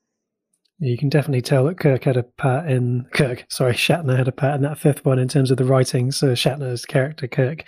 You 0.79 0.97
can 0.97 1.07
definitely 1.07 1.43
tell 1.43 1.65
that 1.65 1.79
Kirk 1.79 2.03
had 2.03 2.17
a 2.17 2.23
part 2.23 2.69
in 2.69 3.05
Kirk. 3.13 3.45
Sorry, 3.49 3.73
Shatner 3.73 4.17
had 4.17 4.27
a 4.27 4.33
part 4.33 4.55
in 4.55 4.63
that 4.63 4.79
fifth 4.79 5.05
one 5.05 5.19
in 5.19 5.27
terms 5.27 5.51
of 5.51 5.57
the 5.57 5.65
writing. 5.65 6.11
So 6.11 6.33
Shatner's 6.33 6.83
character 6.83 7.27
Kirk 7.27 7.63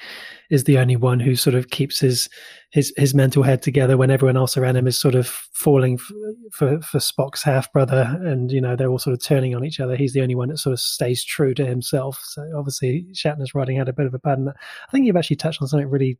is 0.49 0.63
the 0.63 0.79
only 0.79 0.95
one 0.95 1.19
who 1.19 1.35
sort 1.35 1.55
of 1.55 1.69
keeps 1.69 1.99
his 1.99 2.27
his 2.71 2.91
his 2.97 3.13
mental 3.13 3.43
head 3.43 3.61
together 3.61 3.95
when 3.95 4.09
everyone 4.09 4.37
else 4.37 4.57
around 4.57 4.75
him 4.75 4.87
is 4.87 4.99
sort 4.99 5.13
of 5.13 5.27
falling 5.27 5.97
for 5.97 6.15
for, 6.51 6.81
for 6.81 6.97
Spock's 6.97 7.43
half 7.43 7.71
brother, 7.71 8.19
and 8.23 8.51
you 8.51 8.59
know 8.59 8.75
they're 8.75 8.89
all 8.89 8.99
sort 8.99 9.13
of 9.13 9.23
turning 9.23 9.55
on 9.55 9.63
each 9.63 9.79
other. 9.79 9.95
He's 9.95 10.13
the 10.13 10.21
only 10.21 10.35
one 10.35 10.49
that 10.49 10.57
sort 10.57 10.73
of 10.73 10.79
stays 10.79 11.23
true 11.23 11.53
to 11.53 11.65
himself. 11.65 12.19
So 12.23 12.43
obviously 12.57 13.05
Shatner's 13.13 13.53
writing 13.53 13.77
had 13.77 13.87
a 13.87 13.93
bit 13.93 14.07
of 14.07 14.13
a 14.15 14.19
part 14.19 14.39
in 14.39 14.45
that. 14.45 14.57
I 14.87 14.91
think 14.91 15.05
you've 15.05 15.15
actually 15.15 15.37
touched 15.37 15.61
on 15.61 15.67
something 15.67 15.89
really 15.89 16.17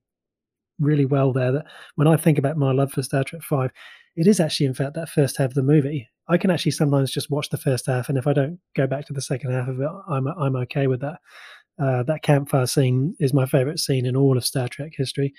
really 0.80 1.06
well 1.06 1.34
there. 1.34 1.52
That 1.52 1.66
when 1.96 2.08
I 2.08 2.16
think 2.16 2.38
about 2.38 2.58
my 2.58 2.72
love 2.72 2.92
for 2.92 3.02
Star 3.02 3.24
Trek 3.24 3.42
Five, 3.42 3.72
it 4.16 4.28
is 4.28 4.40
actually 4.40 4.66
in 4.68 4.74
fact 4.74 4.94
that 4.96 5.10
first 5.10 5.38
half 5.38 5.50
of 5.50 5.54
the 5.56 5.64
movie 5.64 6.08
I 6.28 6.38
can 6.38 6.50
actually 6.50 6.72
sometimes 6.72 7.12
just 7.12 7.30
watch 7.30 7.50
the 7.50 7.58
first 7.58 7.86
half, 7.86 8.10
and 8.10 8.18
if 8.18 8.26
I 8.26 8.34
don't 8.34 8.60
go 8.76 8.88
back 8.88 9.06
to 9.08 9.14
the 9.14 9.22
second 9.22 9.52
half 9.52 9.68
of 9.68 9.80
it, 9.80 9.90
I'm 10.10 10.28
I'm 10.28 10.56
okay 10.58 10.88
with 10.88 11.02
that. 11.02 11.20
Uh, 11.80 12.04
that 12.04 12.24
campfire 12.24 12.66
scene 12.66 13.16
is 13.20 13.34
my 13.34 13.46
favorite 13.46 13.80
scene 13.80 14.06
in 14.06 14.16
all 14.16 14.38
of 14.38 14.46
Star 14.46 14.68
Trek 14.68 14.94
history. 14.96 15.34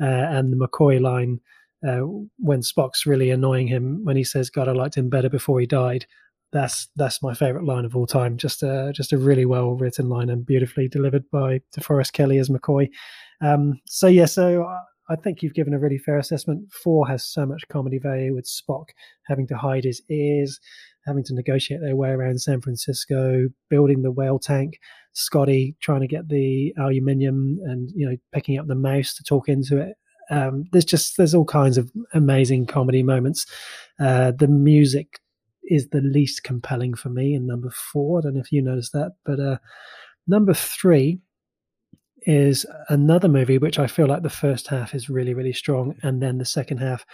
uh, 0.00 0.04
and 0.06 0.52
the 0.52 0.56
McCoy 0.56 1.00
line 1.00 1.40
uh, 1.86 2.00
when 2.38 2.60
Spock's 2.60 3.06
really 3.06 3.30
annoying 3.30 3.66
him 3.68 4.04
when 4.04 4.16
he 4.16 4.24
says, 4.24 4.50
"God, 4.50 4.68
I 4.68 4.72
liked 4.72 4.96
him 4.96 5.10
better 5.10 5.28
before 5.28 5.60
he 5.60 5.66
died." 5.66 6.06
That's 6.52 6.88
that's 6.96 7.22
my 7.22 7.34
favorite 7.34 7.64
line 7.64 7.84
of 7.84 7.96
all 7.96 8.06
time. 8.06 8.36
Just 8.36 8.62
a 8.62 8.92
just 8.94 9.12
a 9.12 9.18
really 9.18 9.44
well 9.44 9.72
written 9.74 10.08
line 10.08 10.30
and 10.30 10.46
beautifully 10.46 10.88
delivered 10.88 11.28
by 11.30 11.60
DeForest 11.76 12.12
Kelley 12.12 12.38
as 12.38 12.48
McCoy. 12.48 12.88
Um, 13.40 13.80
so 13.86 14.06
yeah, 14.06 14.26
so 14.26 14.64
I 15.08 15.16
think 15.16 15.42
you've 15.42 15.54
given 15.54 15.74
a 15.74 15.78
really 15.78 15.98
fair 15.98 16.18
assessment. 16.18 16.72
Four 16.72 17.06
has 17.08 17.24
so 17.24 17.44
much 17.44 17.68
comedy 17.68 17.98
value 17.98 18.34
with 18.34 18.46
Spock 18.46 18.86
having 19.26 19.46
to 19.48 19.56
hide 19.56 19.84
his 19.84 20.00
ears, 20.10 20.58
having 21.06 21.24
to 21.24 21.34
negotiate 21.34 21.80
their 21.80 21.96
way 21.96 22.10
around 22.10 22.40
San 22.40 22.60
Francisco, 22.60 23.48
building 23.68 24.02
the 24.02 24.10
whale 24.10 24.38
tank, 24.38 24.78
Scotty 25.12 25.76
trying 25.80 26.00
to 26.00 26.06
get 26.06 26.28
the 26.28 26.74
aluminium 26.78 27.58
and 27.64 27.90
you 27.94 28.08
know 28.08 28.16
picking 28.32 28.58
up 28.58 28.66
the 28.66 28.74
mouse 28.74 29.14
to 29.14 29.22
talk 29.22 29.48
into 29.48 29.78
it. 29.78 29.96
Um, 30.30 30.64
there's 30.72 30.84
just 30.84 31.16
there's 31.16 31.34
all 31.34 31.44
kinds 31.44 31.78
of 31.78 31.90
amazing 32.14 32.66
comedy 32.66 33.02
moments. 33.02 33.46
Uh, 34.00 34.32
the 34.32 34.48
music 34.48 35.20
is 35.64 35.88
the 35.88 36.00
least 36.00 36.44
compelling 36.44 36.94
for 36.94 37.10
me 37.10 37.34
in 37.34 37.46
number 37.46 37.70
four. 37.70 38.18
I 38.18 38.22
don't 38.22 38.34
know 38.34 38.40
if 38.40 38.52
you 38.52 38.62
noticed 38.62 38.92
that, 38.92 39.12
but 39.24 39.38
uh, 39.38 39.58
number 40.26 40.54
three 40.54 41.20
is 42.26 42.66
another 42.88 43.28
movie 43.28 43.58
which 43.58 43.78
I 43.78 43.86
feel 43.86 44.06
like 44.06 44.22
the 44.22 44.30
first 44.30 44.68
half 44.68 44.94
is 44.94 45.08
really 45.08 45.34
really 45.34 45.52
strong, 45.52 45.94
and 46.02 46.22
then 46.22 46.38
the 46.38 46.44
second 46.44 46.78
half 46.78 47.04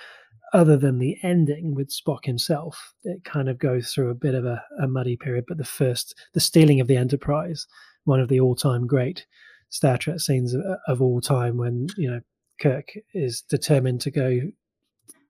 other 0.53 0.77
than 0.77 0.99
the 0.99 1.17
ending 1.23 1.75
with 1.75 1.91
Spock 1.91 2.25
himself, 2.25 2.95
it 3.05 3.25
kind 3.25 3.49
of 3.49 3.59
goes 3.59 3.93
through 3.93 4.11
a 4.11 4.15
bit 4.15 4.35
of 4.35 4.45
a, 4.45 4.63
a 4.83 4.89
muddy 4.89 5.17
period. 5.17 5.45
But 5.47 5.59
the 5.59 5.65
first, 5.65 6.15
the 6.35 6.41
stealing 6.41 6.81
of 6.81 6.89
the 6.89 6.97
Enterprise, 6.97 7.67
one 8.05 8.21
of 8.21 8.29
the 8.29 8.41
all-time 8.41 8.87
great 8.87 9.27
Star 9.69 9.97
Trek 9.97 10.19
scenes 10.19 10.55
of, 10.55 10.63
of 10.89 11.01
all 11.01 11.21
time, 11.21 11.57
when 11.57 11.87
you 11.97 12.11
know 12.11 12.21
Kirk 12.61 12.89
is 13.15 13.43
determined 13.43 14.01
to 14.03 14.11
go 14.11 14.41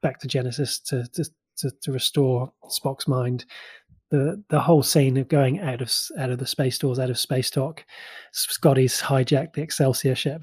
back 0.01 0.19
to 0.21 0.29
Genesis 0.29 0.81
to 0.81 1.07
to, 1.13 1.25
to, 1.59 1.71
to 1.83 1.93
restore 1.93 2.53
Spock's 2.71 3.07
mind. 3.07 3.45
The 4.11 4.43
the 4.49 4.61
whole 4.61 4.83
scene 4.83 5.17
of 5.17 5.29
going 5.29 5.61
out 5.61 5.81
of 5.81 5.93
out 6.19 6.31
of 6.31 6.39
the 6.39 6.47
space 6.47 6.79
doors, 6.79 6.99
out 6.99 7.11
of 7.11 7.17
Spacedock, 7.17 7.81
Scotty's 8.33 9.01
hijacked 9.01 9.55
the 9.55 9.63
Excelsior 9.63 10.15
ship. 10.15 10.43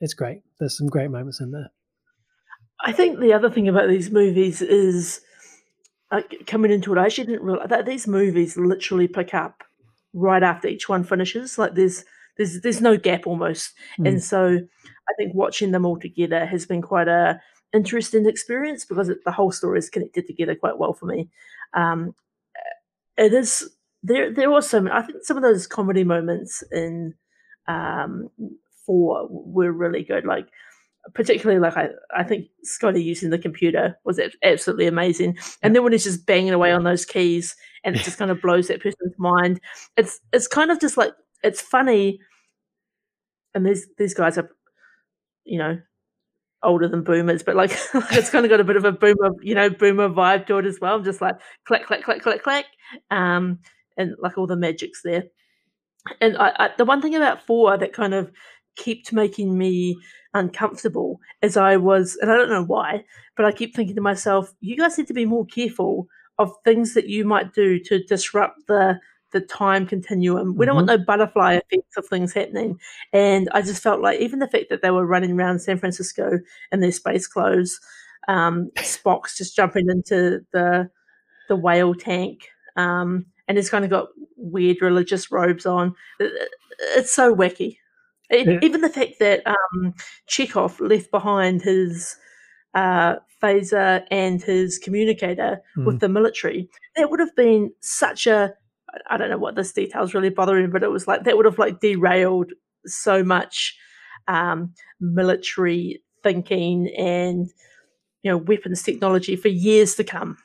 It's 0.00 0.14
great. 0.14 0.42
There's 0.60 0.76
some 0.76 0.88
great 0.88 1.10
moments 1.10 1.40
in 1.40 1.50
there. 1.50 1.70
I 2.84 2.92
think 2.92 3.18
the 3.18 3.32
other 3.32 3.50
thing 3.50 3.68
about 3.68 3.88
these 3.88 4.10
movies 4.10 4.60
is 4.60 5.22
uh, 6.10 6.20
coming 6.46 6.70
into 6.70 6.92
it. 6.92 6.98
I 6.98 7.06
actually 7.06 7.26
didn't 7.26 7.42
realize 7.42 7.68
that 7.70 7.86
these 7.86 8.06
movies 8.06 8.56
literally 8.56 9.08
pick 9.08 9.32
up 9.34 9.64
right 10.12 10.42
after 10.42 10.68
each 10.68 10.88
one 10.88 11.04
finishes. 11.04 11.58
Like 11.58 11.74
there's 11.74 12.04
there's 12.36 12.60
there's 12.60 12.80
no 12.80 12.96
gap 12.96 13.26
almost, 13.26 13.72
mm. 13.98 14.08
and 14.08 14.22
so 14.22 14.58
I 14.58 15.12
think 15.16 15.34
watching 15.34 15.70
them 15.70 15.86
all 15.86 15.98
together 15.98 16.44
has 16.44 16.66
been 16.66 16.82
quite 16.82 17.08
a 17.08 17.40
interesting 17.72 18.26
experience 18.26 18.84
because 18.84 19.08
it, 19.08 19.18
the 19.24 19.32
whole 19.32 19.52
story 19.52 19.78
is 19.78 19.90
connected 19.90 20.26
together 20.26 20.54
quite 20.54 20.78
well 20.78 20.92
for 20.92 21.06
me. 21.06 21.28
Um, 21.74 22.14
it 23.18 23.32
is 23.34 23.70
there. 24.02 24.32
There 24.32 24.50
was 24.50 24.68
some. 24.68 24.88
I 24.88 25.02
think 25.02 25.24
some 25.24 25.36
of 25.36 25.42
those 25.42 25.66
comedy 25.66 26.04
moments 26.04 26.62
in 26.72 27.14
um, 27.68 28.30
four 28.84 29.26
were 29.30 29.72
really 29.72 30.04
good. 30.04 30.24
Like 30.24 30.48
particularly 31.14 31.60
like 31.60 31.76
I, 31.76 31.90
I 32.16 32.24
think 32.24 32.48
Scotty 32.62 33.02
using 33.02 33.30
the 33.30 33.38
computer 33.38 33.98
was 34.04 34.20
absolutely 34.42 34.86
amazing. 34.86 35.38
And 35.62 35.74
then 35.74 35.82
when 35.82 35.92
he's 35.92 36.04
just 36.04 36.26
banging 36.26 36.52
away 36.52 36.72
on 36.72 36.84
those 36.84 37.04
keys 37.04 37.54
and 37.84 37.94
it 37.96 38.02
just 38.02 38.18
kind 38.18 38.30
of 38.30 38.42
blows 38.42 38.68
that 38.68 38.82
person's 38.82 39.14
mind, 39.18 39.60
it's 39.96 40.20
it's 40.32 40.48
kind 40.48 40.70
of 40.70 40.80
just 40.80 40.96
like 40.96 41.12
it's 41.42 41.60
funny. 41.60 42.18
And 43.54 43.64
these 43.66 43.86
these 43.98 44.14
guys 44.14 44.36
are, 44.38 44.50
you 45.44 45.58
know, 45.58 45.78
older 46.66 46.88
than 46.88 47.02
boomers, 47.02 47.42
but 47.42 47.56
like 47.56 47.70
it's 48.12 48.30
kind 48.30 48.44
of 48.44 48.50
got 48.50 48.60
a 48.60 48.64
bit 48.64 48.76
of 48.76 48.84
a 48.84 48.92
boomer, 48.92 49.30
you 49.40 49.54
know, 49.54 49.70
boomer 49.70 50.08
vibe 50.08 50.46
to 50.46 50.58
it 50.58 50.66
as 50.66 50.78
well. 50.80 50.96
I'm 50.96 51.04
just 51.04 51.20
like 51.20 51.36
click, 51.64 51.86
click, 51.86 52.04
click, 52.04 52.22
click, 52.22 52.42
click, 52.42 52.66
um, 53.10 53.60
and 53.96 54.14
like 54.18 54.36
all 54.36 54.46
the 54.46 54.56
magics 54.56 55.00
there. 55.02 55.24
And 56.20 56.36
I, 56.36 56.52
I, 56.56 56.70
the 56.76 56.84
one 56.84 57.00
thing 57.00 57.14
about 57.14 57.42
four 57.42 57.76
that 57.76 57.92
kind 57.92 58.14
of 58.14 58.30
kept 58.76 59.12
making 59.12 59.56
me 59.56 59.96
uncomfortable 60.34 61.20
as 61.42 61.56
I 61.56 61.76
was, 61.76 62.16
and 62.20 62.30
I 62.30 62.36
don't 62.36 62.50
know 62.50 62.64
why, 62.64 63.04
but 63.36 63.46
I 63.46 63.52
keep 63.52 63.74
thinking 63.74 63.96
to 63.96 64.02
myself, 64.02 64.52
you 64.60 64.76
guys 64.76 64.98
need 64.98 65.08
to 65.08 65.14
be 65.14 65.24
more 65.24 65.46
careful 65.46 66.06
of 66.38 66.52
things 66.64 66.94
that 66.94 67.08
you 67.08 67.24
might 67.24 67.54
do 67.54 67.78
to 67.84 68.02
disrupt 68.04 68.66
the 68.66 69.00
the 69.32 69.40
time 69.40 69.86
continuum. 69.86 70.56
We 70.56 70.66
don't 70.66 70.76
want 70.76 70.88
mm-hmm. 70.88 71.00
no 71.00 71.04
butterfly 71.04 71.54
effects 71.54 71.96
of 71.96 72.06
things 72.06 72.32
happening. 72.32 72.78
And 73.12 73.48
I 73.52 73.62
just 73.62 73.82
felt 73.82 74.00
like 74.00 74.20
even 74.20 74.38
the 74.38 74.48
fact 74.48 74.66
that 74.70 74.82
they 74.82 74.90
were 74.90 75.06
running 75.06 75.32
around 75.32 75.60
San 75.60 75.78
Francisco 75.78 76.38
in 76.72 76.80
their 76.80 76.92
space 76.92 77.26
clothes, 77.26 77.80
um, 78.28 78.70
Spock's 78.76 79.36
just 79.36 79.56
jumping 79.56 79.88
into 79.90 80.44
the 80.52 80.90
the 81.48 81.56
whale 81.56 81.94
tank, 81.94 82.48
um, 82.76 83.26
and 83.46 83.56
he's 83.56 83.70
kind 83.70 83.84
of 83.84 83.90
got 83.90 84.08
weird 84.36 84.78
religious 84.80 85.30
robes 85.30 85.64
on. 85.64 85.94
It's 86.18 87.14
so 87.14 87.34
wacky. 87.34 87.78
Yeah. 88.30 88.58
Even 88.62 88.80
the 88.80 88.88
fact 88.88 89.20
that 89.20 89.46
um, 89.46 89.94
Chekov 90.28 90.80
left 90.80 91.12
behind 91.12 91.62
his 91.62 92.16
uh, 92.74 93.16
phaser 93.40 94.04
and 94.10 94.42
his 94.42 94.78
communicator 94.78 95.60
mm. 95.76 95.84
with 95.84 96.00
the 96.00 96.08
military, 96.08 96.68
that 96.96 97.10
would 97.10 97.20
have 97.20 97.36
been 97.36 97.72
such 97.80 98.26
a 98.26 98.54
I 99.10 99.16
don't 99.16 99.30
know 99.30 99.38
what 99.38 99.56
this 99.56 99.72
detail 99.72 100.02
is 100.02 100.14
really 100.14 100.30
bothering, 100.30 100.70
but 100.70 100.82
it 100.82 100.90
was 100.90 101.06
like 101.06 101.24
that 101.24 101.36
would 101.36 101.46
have 101.46 101.58
like 101.58 101.80
derailed 101.80 102.52
so 102.86 103.22
much 103.22 103.76
um, 104.28 104.72
military 105.00 106.02
thinking 106.22 106.88
and 106.96 107.48
you 108.22 108.30
know 108.30 108.36
weapons 108.36 108.82
technology 108.82 109.36
for 109.36 109.48
years 109.48 109.94
to 109.96 110.04
come. 110.04 110.36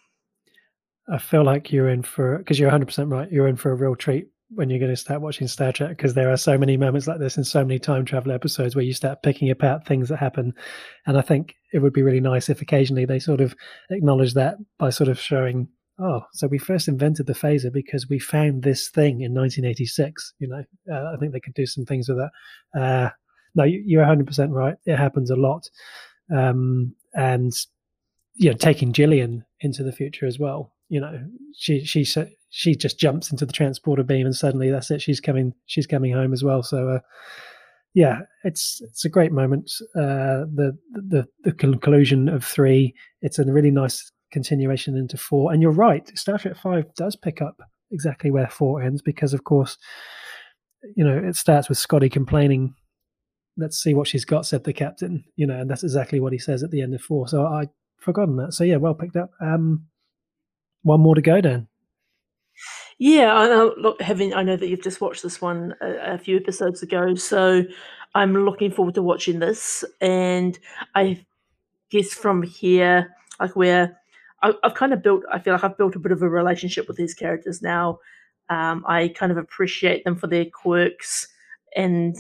I 1.12 1.18
feel 1.18 1.44
like 1.44 1.72
you're 1.72 1.90
in 1.90 2.04
for 2.04 2.38
because 2.38 2.60
you're 2.60 2.68
100 2.68 2.86
percent 2.86 3.10
right. 3.10 3.32
You're 3.32 3.48
in 3.48 3.56
for 3.56 3.72
a 3.72 3.76
real 3.76 3.96
treat 3.96 4.28
when 4.54 4.70
you're 4.70 4.80
going 4.80 4.92
to 4.92 4.98
start 4.98 5.22
watching 5.22 5.48
Star 5.48 5.72
Trek 5.72 5.90
because 5.90 6.14
there 6.14 6.30
are 6.30 6.38
so 6.38 6.58
many 6.58 6.76
moments 6.76 7.08
like 7.08 7.20
this 7.20 7.38
in 7.38 7.44
so 7.44 7.64
many 7.64 7.80
time 7.80 8.04
travel 8.04 8.32
episodes 8.32 8.76
where 8.76 8.84
you 8.84 8.94
start 8.94 9.24
picking 9.24 9.50
apart 9.50 9.86
things 9.86 10.10
that 10.10 10.18
happen. 10.18 10.54
And 11.08 11.18
I 11.18 11.22
think 11.22 11.56
it 11.72 11.80
would 11.80 11.94
be 11.94 12.02
really 12.02 12.20
nice 12.20 12.50
if 12.50 12.62
occasionally 12.62 13.06
they 13.06 13.20
sort 13.20 13.40
of 13.40 13.56
acknowledge 13.90 14.34
that 14.34 14.58
by 14.78 14.90
sort 14.90 15.08
of 15.08 15.20
showing, 15.20 15.70
oh, 16.02 16.26
so 16.34 16.48
we 16.48 16.58
first 16.58 16.88
invented 16.88 17.28
the 17.28 17.34
phaser 17.34 17.72
because 17.72 18.10
we 18.10 18.20
found 18.20 18.64
this 18.64 18.90
thing 18.90 19.22
in 19.22 19.34
1986. 19.34 20.34
You 20.40 20.48
know, 20.48 20.64
uh, 20.92 21.14
I 21.14 21.18
think 21.18 21.34
they 21.34 21.40
could 21.40 21.54
do 21.54 21.66
some 21.66 21.86
things 21.86 22.10
with 22.10 22.18
that. 22.18 22.80
Uh, 22.80 23.10
no, 23.56 23.64
you're 23.64 24.06
100% 24.06 24.50
right. 24.52 24.76
It 24.86 24.98
happens 24.98 25.30
a 25.30 25.36
lot. 25.36 25.70
Um, 26.34 26.96
and, 27.14 27.54
you 28.36 28.50
know, 28.50 28.58
taking 28.58 28.94
Gillian 28.94 29.46
into 29.60 29.84
the 29.84 29.92
future 29.92 30.26
as 30.26 30.40
well. 30.40 30.74
You 30.88 31.02
know, 31.02 31.26
she 31.56 31.86
she 31.86 32.06
she 32.52 32.76
just 32.76 33.00
jumps 33.00 33.32
into 33.32 33.46
the 33.46 33.54
transporter 33.54 34.04
beam 34.04 34.26
and 34.26 34.36
suddenly 34.36 34.70
that's 34.70 34.92
it 34.92 35.02
she's 35.02 35.22
coming 35.22 35.54
she's 35.66 35.88
coming 35.88 36.12
home 36.12 36.34
as 36.34 36.44
well 36.44 36.62
so 36.62 36.90
uh, 36.90 37.00
yeah 37.94 38.20
it's 38.44 38.82
it's 38.82 39.06
a 39.06 39.10
great 39.10 39.32
moment 39.32 39.72
uh, 39.96 40.46
the 40.54 40.78
the 40.92 41.26
the 41.44 41.54
conclusion 41.54 42.30
of 42.30 42.44
three 42.44 42.94
it's 43.22 43.40
a 43.40 43.46
really 43.46 43.72
nice 43.72 44.12
continuation 44.32 44.98
into 44.98 45.18
four. 45.18 45.52
And 45.52 45.62
you're 45.62 45.72
right 45.72 46.08
star 46.18 46.38
trek 46.38 46.58
five 46.58 46.94
does 46.96 47.16
pick 47.16 47.42
up 47.42 47.62
exactly 47.92 48.32
where 48.32 48.48
four 48.48 48.82
ends 48.82 49.02
because 49.02 49.34
of 49.34 49.44
course 49.44 49.78
you 50.96 51.04
know 51.04 51.18
it 51.18 51.36
starts 51.36 51.68
with 51.68 51.78
scotty 51.78 52.08
complaining 52.10 52.74
let's 53.58 53.78
see 53.78 53.94
what 53.94 54.08
she's 54.08 54.24
got 54.24 54.46
said 54.46 54.64
the 54.64 54.72
captain 54.72 55.26
you 55.36 55.46
know 55.46 55.60
and 55.60 55.70
that's 55.70 55.84
exactly 55.84 56.22
what 56.22 56.32
he 56.32 56.40
says 56.40 56.64
at 56.64 56.72
the 56.72 56.82
end 56.82 56.94
of 56.94 57.02
four. 57.02 57.28
So 57.28 57.46
i 57.46 57.68
forgotten 58.00 58.38
that. 58.38 58.54
So 58.54 58.64
yeah 58.64 58.78
well 58.78 58.96
picked 58.96 59.16
up. 59.16 59.32
Um 59.40 59.88
one 60.84 61.02
more 61.02 61.16
to 61.16 61.22
go 61.22 61.42
then 61.42 61.68
yeah, 62.98 63.34
I 63.34 63.48
know, 63.48 63.74
look, 63.78 64.00
having 64.00 64.34
I 64.34 64.44
know 64.44 64.56
that 64.56 64.68
you've 64.68 64.84
just 64.84 65.02
watched 65.02 65.24
this 65.24 65.42
one 65.42 65.74
a, 65.82 66.14
a 66.14 66.18
few 66.20 66.38
episodes 66.38 66.84
ago, 66.84 67.16
so 67.16 67.64
I'm 68.14 68.46
looking 68.46 68.72
forward 68.72 68.94
to 68.96 69.02
watching 69.02 69.40
this. 69.40 69.84
And 70.02 70.58
I 70.94 71.26
guess 71.90 72.14
from 72.14 72.44
here, 72.44 73.16
like 73.40 73.56
where 73.56 73.98
I, 74.42 74.54
I've 74.64 74.74
kind 74.74 74.94
of 74.94 75.04
built, 75.04 75.24
I 75.32 75.40
feel 75.40 75.54
like 75.54 75.64
I've 75.64 75.78
built 75.78 75.96
a 75.96 76.00
bit 76.00 76.12
of 76.12 76.22
a 76.22 76.30
relationship 76.30 76.88
with 76.88 76.98
these 76.98 77.14
characters 77.14 77.62
now. 77.62 78.00
Um, 78.50 78.84
I 78.88 79.10
kind 79.10 79.32
of 79.32 79.38
appreciate 79.38 80.04
them 80.04 80.16
for 80.16 80.28
their 80.28 80.46
quirks 80.46 81.28
and 81.76 82.16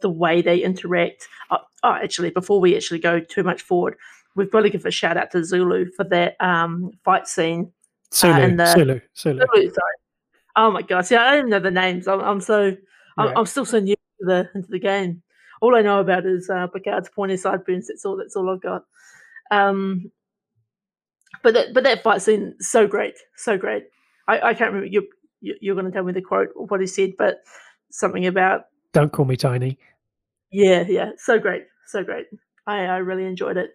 the 0.00 0.10
way 0.10 0.40
they 0.40 0.58
interact. 0.58 1.28
Oh, 1.50 1.58
oh, 1.82 1.92
actually, 1.92 2.30
before 2.30 2.60
we 2.60 2.76
actually 2.76 3.00
go 3.00 3.20
too 3.20 3.42
much 3.42 3.62
forward, 3.62 3.96
we've 4.34 4.50
got 4.50 4.62
to 4.62 4.70
give 4.70 4.86
a 4.86 4.90
shout 4.90 5.16
out 5.16 5.30
to 5.32 5.44
Zulu 5.44 5.90
for 5.92 6.04
that 6.04 6.36
um, 6.40 6.90
fight 7.04 7.28
scene. 7.28 7.72
Sulu, 8.10 8.32
uh, 8.32 8.56
the, 8.56 8.66
Sulu, 8.66 9.00
Sulu. 9.12 9.40
Sulu. 9.40 9.70
Sorry, 9.70 9.94
Oh 10.56 10.70
my 10.70 10.82
gosh! 10.82 11.10
Yeah, 11.10 11.24
I 11.24 11.36
don't 11.36 11.48
know 11.48 11.58
the 11.58 11.70
names. 11.70 12.06
I'm, 12.06 12.20
I'm 12.20 12.40
so 12.40 12.76
I'm, 13.18 13.36
I'm, 13.36 13.46
still 13.46 13.64
so 13.64 13.80
new 13.80 13.96
to 13.96 14.24
the 14.24 14.50
into 14.54 14.70
the 14.70 14.78
game. 14.78 15.22
All 15.60 15.74
I 15.74 15.82
know 15.82 15.98
about 15.98 16.26
is 16.26 16.48
uh, 16.48 16.68
Picard's 16.68 17.08
pointy 17.08 17.36
sideburns. 17.36 17.88
That's 17.88 18.04
all. 18.04 18.16
That's 18.16 18.36
all 18.36 18.48
I've 18.48 18.62
got. 18.62 18.84
Um, 19.50 20.12
but 21.42 21.54
that 21.54 21.74
but 21.74 21.84
that 21.84 22.02
fight 22.02 22.22
scene 22.22 22.54
so 22.60 22.86
great, 22.86 23.14
so 23.36 23.58
great. 23.58 23.84
I, 24.28 24.40
I 24.40 24.54
can't 24.54 24.72
remember. 24.72 24.86
You 24.86 25.08
you're 25.40 25.74
going 25.74 25.86
to 25.86 25.92
tell 25.92 26.04
me 26.04 26.12
the 26.12 26.22
quote 26.22 26.48
or 26.56 26.66
what 26.66 26.80
he 26.80 26.86
said, 26.86 27.12
but 27.18 27.38
something 27.90 28.26
about 28.26 28.66
"Don't 28.92 29.12
call 29.12 29.24
me 29.24 29.36
tiny." 29.36 29.78
Yeah, 30.50 30.84
yeah, 30.86 31.10
so 31.18 31.38
great, 31.38 31.64
so 31.86 32.04
great. 32.04 32.26
I, 32.66 32.84
I 32.84 32.96
really 32.98 33.24
enjoyed 33.24 33.56
it. 33.56 33.70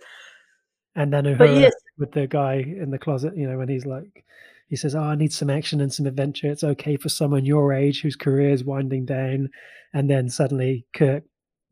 And 0.95 1.13
then 1.13 1.25
yes, 1.25 1.73
with 1.97 2.11
the 2.11 2.27
guy 2.27 2.55
in 2.55 2.89
the 2.91 2.97
closet, 2.97 3.37
you 3.37 3.47
know, 3.47 3.57
when 3.57 3.69
he's 3.69 3.85
like, 3.85 4.25
he 4.67 4.75
says, 4.75 4.95
"Oh, 4.95 5.01
I 5.01 5.15
need 5.15 5.33
some 5.33 5.49
action 5.49 5.81
and 5.81 5.93
some 5.93 6.07
adventure. 6.07 6.51
It's 6.51 6.63
okay 6.63 6.97
for 6.97 7.09
someone 7.09 7.45
your 7.45 7.73
age 7.73 8.01
whose 8.01 8.15
career 8.15 8.51
is 8.51 8.63
winding 8.63 9.05
down." 9.05 9.49
And 9.93 10.09
then 10.09 10.29
suddenly 10.29 10.85
Kirk 10.93 11.23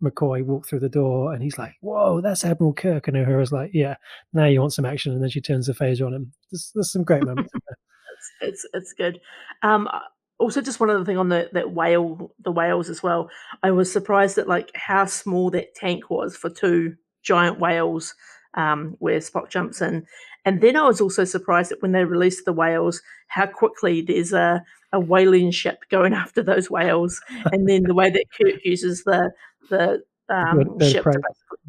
McCoy 0.03 0.43
walked 0.43 0.69
through 0.69 0.79
the 0.81 0.89
door, 0.89 1.33
and 1.33 1.41
he's 1.41 1.57
like, 1.57 1.73
"Whoa, 1.81 2.21
that's 2.21 2.45
Admiral 2.45 2.73
Kirk." 2.73 3.07
And 3.07 3.17
Uhura's 3.17 3.51
like, 3.51 3.71
"Yeah, 3.73 3.95
now 4.33 4.45
you 4.45 4.59
want 4.59 4.73
some 4.73 4.85
action?" 4.85 5.13
And 5.13 5.21
then 5.21 5.29
she 5.29 5.41
turns 5.41 5.67
the 5.67 5.73
phaser 5.73 6.05
on 6.05 6.13
him. 6.13 6.33
There's, 6.51 6.71
there's 6.73 6.91
some 6.91 7.03
great 7.03 7.23
moments. 7.23 7.51
it's 8.17 8.31
it's 8.41 8.65
it's 8.73 8.93
good. 8.93 9.19
Um, 9.63 9.87
uh, 9.91 9.99
also, 10.39 10.61
just 10.61 10.79
one 10.79 10.89
other 10.89 11.05
thing 11.05 11.17
on 11.17 11.29
the 11.29 11.49
that 11.53 11.71
whale, 11.71 12.31
the 12.43 12.51
whales 12.51 12.89
as 12.89 13.01
well. 13.01 13.29
I 13.63 13.71
was 13.71 13.91
surprised 13.91 14.37
at 14.37 14.47
like 14.47 14.71
how 14.75 15.05
small 15.05 15.49
that 15.51 15.75
tank 15.75 16.09
was 16.09 16.35
for 16.35 16.49
two 16.49 16.95
giant 17.23 17.59
whales. 17.59 18.15
Um, 18.53 18.95
where 18.97 19.19
Spock 19.19 19.49
jumps 19.51 19.81
in, 19.81 20.07
and 20.43 20.61
then 20.61 20.75
I 20.75 20.87
was 20.87 20.99
also 20.99 21.25
surprised 21.25 21.69
that 21.69 21.81
when 21.81 21.91
they 21.91 22.05
released 22.05 22.45
the 22.45 22.53
whales, 22.53 23.01
how 23.27 23.45
quickly 23.45 24.01
there's 24.01 24.33
a 24.33 24.63
a 24.93 24.99
whaling 24.99 25.51
ship 25.51 25.83
going 25.89 26.13
after 26.13 26.41
those 26.41 26.69
whales, 26.69 27.21
and 27.51 27.67
then 27.67 27.83
the 27.83 27.93
way 27.93 28.09
that 28.09 28.25
Kirk 28.31 28.63
uses 28.63 29.03
the 29.03 29.31
the 29.69 30.03
um, 30.29 30.57
Bird- 30.57 30.67
bird 30.77 30.81
of 30.81 30.89
ship 30.91 31.03
to, 31.03 31.21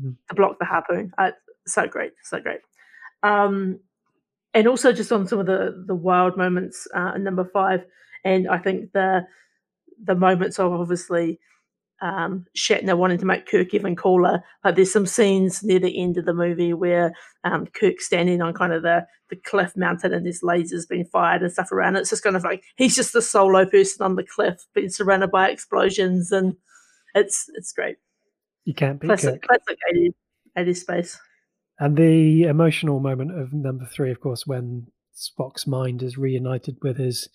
Mhm. 0.03 0.17
to 0.29 0.35
block 0.35 0.59
the 0.59 0.65
harpoon. 0.65 1.13
Uh, 1.19 1.31
so 1.67 1.87
great, 1.87 2.13
so 2.23 2.41
great. 2.41 2.61
Um, 3.23 3.81
and 4.55 4.67
also 4.67 4.93
just 4.93 5.13
on 5.13 5.27
some 5.27 5.39
of 5.41 5.47
the 5.47 5.85
the 5.87 5.95
wild 5.95 6.37
moments 6.37 6.87
uh, 6.95 7.13
in 7.15 7.25
number 7.25 7.45
five, 7.45 7.85
and 8.25 8.49
I 8.49 8.59
think 8.59 8.93
the 8.93 9.27
the 10.03 10.15
moments 10.15 10.59
of 10.59 10.73
obviously 10.73 11.39
um, 12.01 12.47
Shatner 12.57 12.97
wanting 12.97 13.19
to 13.19 13.27
make 13.27 13.47
Kirk 13.51 13.75
even 13.75 13.97
cooler. 13.97 14.43
Like 14.65 14.77
there's 14.77 14.93
some 14.93 15.07
scenes 15.07 15.65
near 15.65 15.81
the 15.81 16.01
end 16.01 16.17
of 16.17 16.27
the 16.27 16.33
movie 16.33 16.73
where 16.73 17.13
um, 17.43 17.67
Kirk's 17.67 18.07
standing 18.07 18.41
on 18.41 18.55
kind 18.55 18.73
of 18.73 18.83
the 18.83 19.05
the 19.31 19.37
cliff 19.37 19.77
mountain 19.77 20.15
and 20.15 20.25
there's 20.25 20.41
lasers 20.43 20.89
being 20.89 21.05
fired 21.05 21.43
and 21.43 21.53
stuff 21.53 21.71
around. 21.73 21.97
It's 21.97 22.11
just 22.11 22.23
kind 22.23 22.37
of 22.37 22.45
like 22.45 22.63
he's 22.77 22.95
just 22.97 23.13
the 23.13 23.21
solo 23.21 23.67
person 23.67 24.05
on 24.05 24.15
the 24.17 24.23
cliff 24.25 24.65
being 24.75 24.89
surrounded 24.91 25.31
by 25.33 25.49
explosions 25.51 26.31
and 26.33 26.57
it's 27.15 27.47
it's 27.55 27.73
great. 27.73 27.97
You 28.65 28.75
can't 28.75 29.01
beat 29.01 29.09
Classic 29.09 29.41
Kirk. 29.43 29.43
classic 29.43 29.79
80s, 29.95 30.15
80s 30.59 30.77
space. 30.77 31.21
And 31.81 31.97
the 31.97 32.45
emotional 32.45 33.01
moment 33.01 33.39
of 33.39 33.53
number 33.53 33.87
three, 33.87 34.11
of 34.11 34.21
course, 34.21 34.47
when 34.47 34.89
Spock's 35.15 35.67
mind 35.67 36.03
is 36.03 36.19
reunited 36.19 36.77
with 36.83 36.99
his 36.99 37.29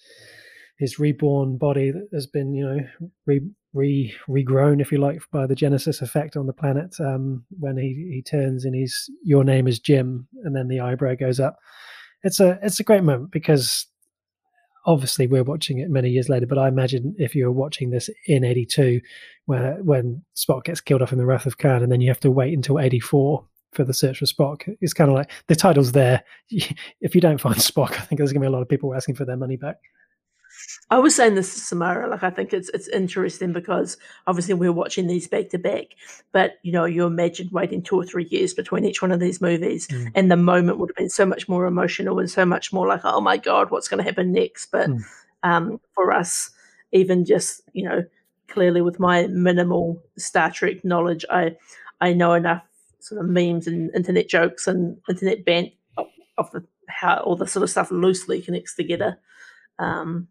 his 0.80 1.00
reborn 1.00 1.58
body 1.58 1.92
that 1.92 2.08
has 2.13 2.27
been, 2.27 2.53
you 2.53 2.65
know, 2.65 3.10
re, 3.25 3.42
re 3.74 4.13
regrown, 4.27 4.82
if 4.82 4.92
you 4.92 4.98
like, 4.98 5.22
by 5.32 5.48
the 5.48 5.56
Genesis 5.56 6.01
effect 6.01 6.36
on 6.36 6.46
the 6.46 6.53
planet. 6.53 6.96
Um, 7.00 7.46
when 7.60 7.77
he 7.77 8.10
he 8.13 8.22
turns 8.22 8.65
and 8.65 8.75
he's 8.75 9.10
your 9.24 9.44
name 9.44 9.68
is 9.68 9.80
Jim, 9.80 10.27
and 10.44 10.56
then 10.56 10.68
the 10.68 10.82
eyebrow 10.82 11.15
goes 11.15 11.39
up. 11.39 11.58
It's 12.24 12.39
a 12.39 12.60
it's 12.62 12.80
a 12.80 12.84
great 12.84 13.03
moment 13.03 13.32
because 13.32 13.86
obviously 14.86 15.28
we're 15.28 15.44
watching 15.44 15.80
it 15.80 15.90
many 15.90 16.10
years 16.10 16.30
later, 16.30 16.46
but 16.46 16.58
I 16.58 16.68
imagine 16.68 17.16
if 17.18 17.36
you 17.36 17.46
were 17.46 17.52
watching 17.52 17.90
this 17.90 18.10
in 18.28 18.44
'82, 18.44 19.02
when 19.46 19.86
when 19.86 20.24
Spock 20.36 20.66
gets 20.66 20.82
killed 20.82 21.02
off 21.02 21.12
in 21.12 21.18
the 21.18 21.25
Wrath 21.25 21.46
of 21.46 21.58
Khan, 21.58 21.84
and 21.84 21.92
then 21.92 22.02
you 22.02 22.10
have 22.10 22.20
to 22.22 22.32
wait 22.32 22.54
until 22.54 22.80
'84 22.80 23.46
for 23.74 23.84
the 23.84 23.94
search 23.94 24.20
for 24.20 24.25
Spock. 24.25 24.75
It's 24.82 24.94
kind 24.94 25.10
of 25.10 25.16
like 25.16 25.32
the 25.48 25.56
title's 25.56 25.92
there. 25.92 26.24
If 27.02 27.16
you 27.16 27.22
don't 27.22 27.42
find 27.42 27.56
Spock, 27.56 27.92
I 27.92 28.02
think 28.02 28.18
there's 28.18 28.32
going 28.32 28.42
to 28.42 28.48
be 28.48 28.54
a 28.54 28.56
lot 28.56 28.62
of 28.62 28.70
people 28.70 28.94
asking 28.96 29.16
for 29.16 29.25
their 29.25 29.38
money 29.38 29.58
back. 29.58 29.78
I 30.89 31.00
was 31.00 31.15
saying 31.15 31.36
this 31.36 31.53
to 31.53 31.60
Samara, 31.60 32.08
like 32.10 32.24
I 32.24 32.30
think 32.30 32.53
it's 32.53 32.70
it's 32.70 32.88
interesting 32.88 33.53
because 33.53 33.98
obviously 34.27 34.53
we're 34.53 34.72
watching 34.74 35.08
these 35.08 35.27
back 35.27 35.50
to 35.50 35.58
back, 35.58 35.88
but 36.31 36.59
you 36.64 36.72
know, 36.72 36.86
you 36.86 37.05
imagine 37.05 37.50
waiting 37.51 37.81
two 37.81 37.96
or 37.98 38.05
three 38.05 38.25
years 38.25 38.53
between 38.53 38.86
each 38.86 39.01
one 39.01 39.12
of 39.12 39.20
these 39.20 39.42
movies, 39.42 39.88
Mm. 39.88 40.12
and 40.16 40.31
the 40.31 40.38
moment 40.38 40.77
would 40.79 40.90
have 40.90 40.96
been 40.96 41.09
so 41.09 41.25
much 41.25 41.48
more 41.50 41.66
emotional 41.66 42.20
and 42.20 42.29
so 42.29 42.46
much 42.46 42.72
more 42.74 42.88
like, 42.88 43.01
oh 43.03 43.22
my 43.22 43.38
god, 43.38 43.72
what's 43.72 43.88
going 43.88 44.00
to 44.00 44.03
happen 44.03 44.31
next? 44.31 44.68
But 44.72 44.90
Mm. 44.90 45.03
um, 45.44 45.81
for 45.94 46.12
us, 46.12 46.51
even 46.92 47.25
just 47.25 47.62
you 47.74 47.83
know, 47.88 48.03
clearly 48.48 48.81
with 48.81 49.00
my 49.00 49.27
minimal 49.27 50.01
Star 50.18 50.51
Trek 50.51 50.83
knowledge, 50.86 51.25
I 51.29 51.55
I 52.01 52.14
know 52.14 52.33
enough 52.33 52.64
sort 53.00 53.20
of 53.22 53.29
memes 53.29 53.68
and 53.68 53.94
internet 53.96 54.29
jokes 54.29 54.68
and 54.68 54.98
internet 55.09 55.44
bant 55.46 55.72
of, 55.98 56.07
of 56.38 56.51
the 56.51 56.64
how 56.88 57.18
all 57.18 57.36
the 57.36 57.48
sort 57.48 57.64
of 57.64 57.70
stuff 57.70 57.92
loosely 57.92 58.42
connects 58.42 58.75
together. 58.75 59.18
Um, 59.79 60.27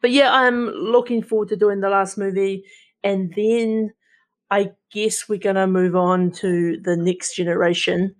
but 0.00 0.10
yeah, 0.10 0.32
I'm 0.32 0.66
looking 0.68 1.22
forward 1.22 1.48
to 1.48 1.56
doing 1.56 1.80
the 1.80 1.88
last 1.88 2.18
movie, 2.18 2.64
and 3.02 3.32
then 3.34 3.92
I 4.50 4.72
guess 4.92 5.28
we're 5.28 5.38
gonna 5.38 5.66
move 5.66 5.96
on 5.96 6.30
to 6.32 6.78
the 6.80 6.96
next 6.96 7.34
generation. 7.34 8.14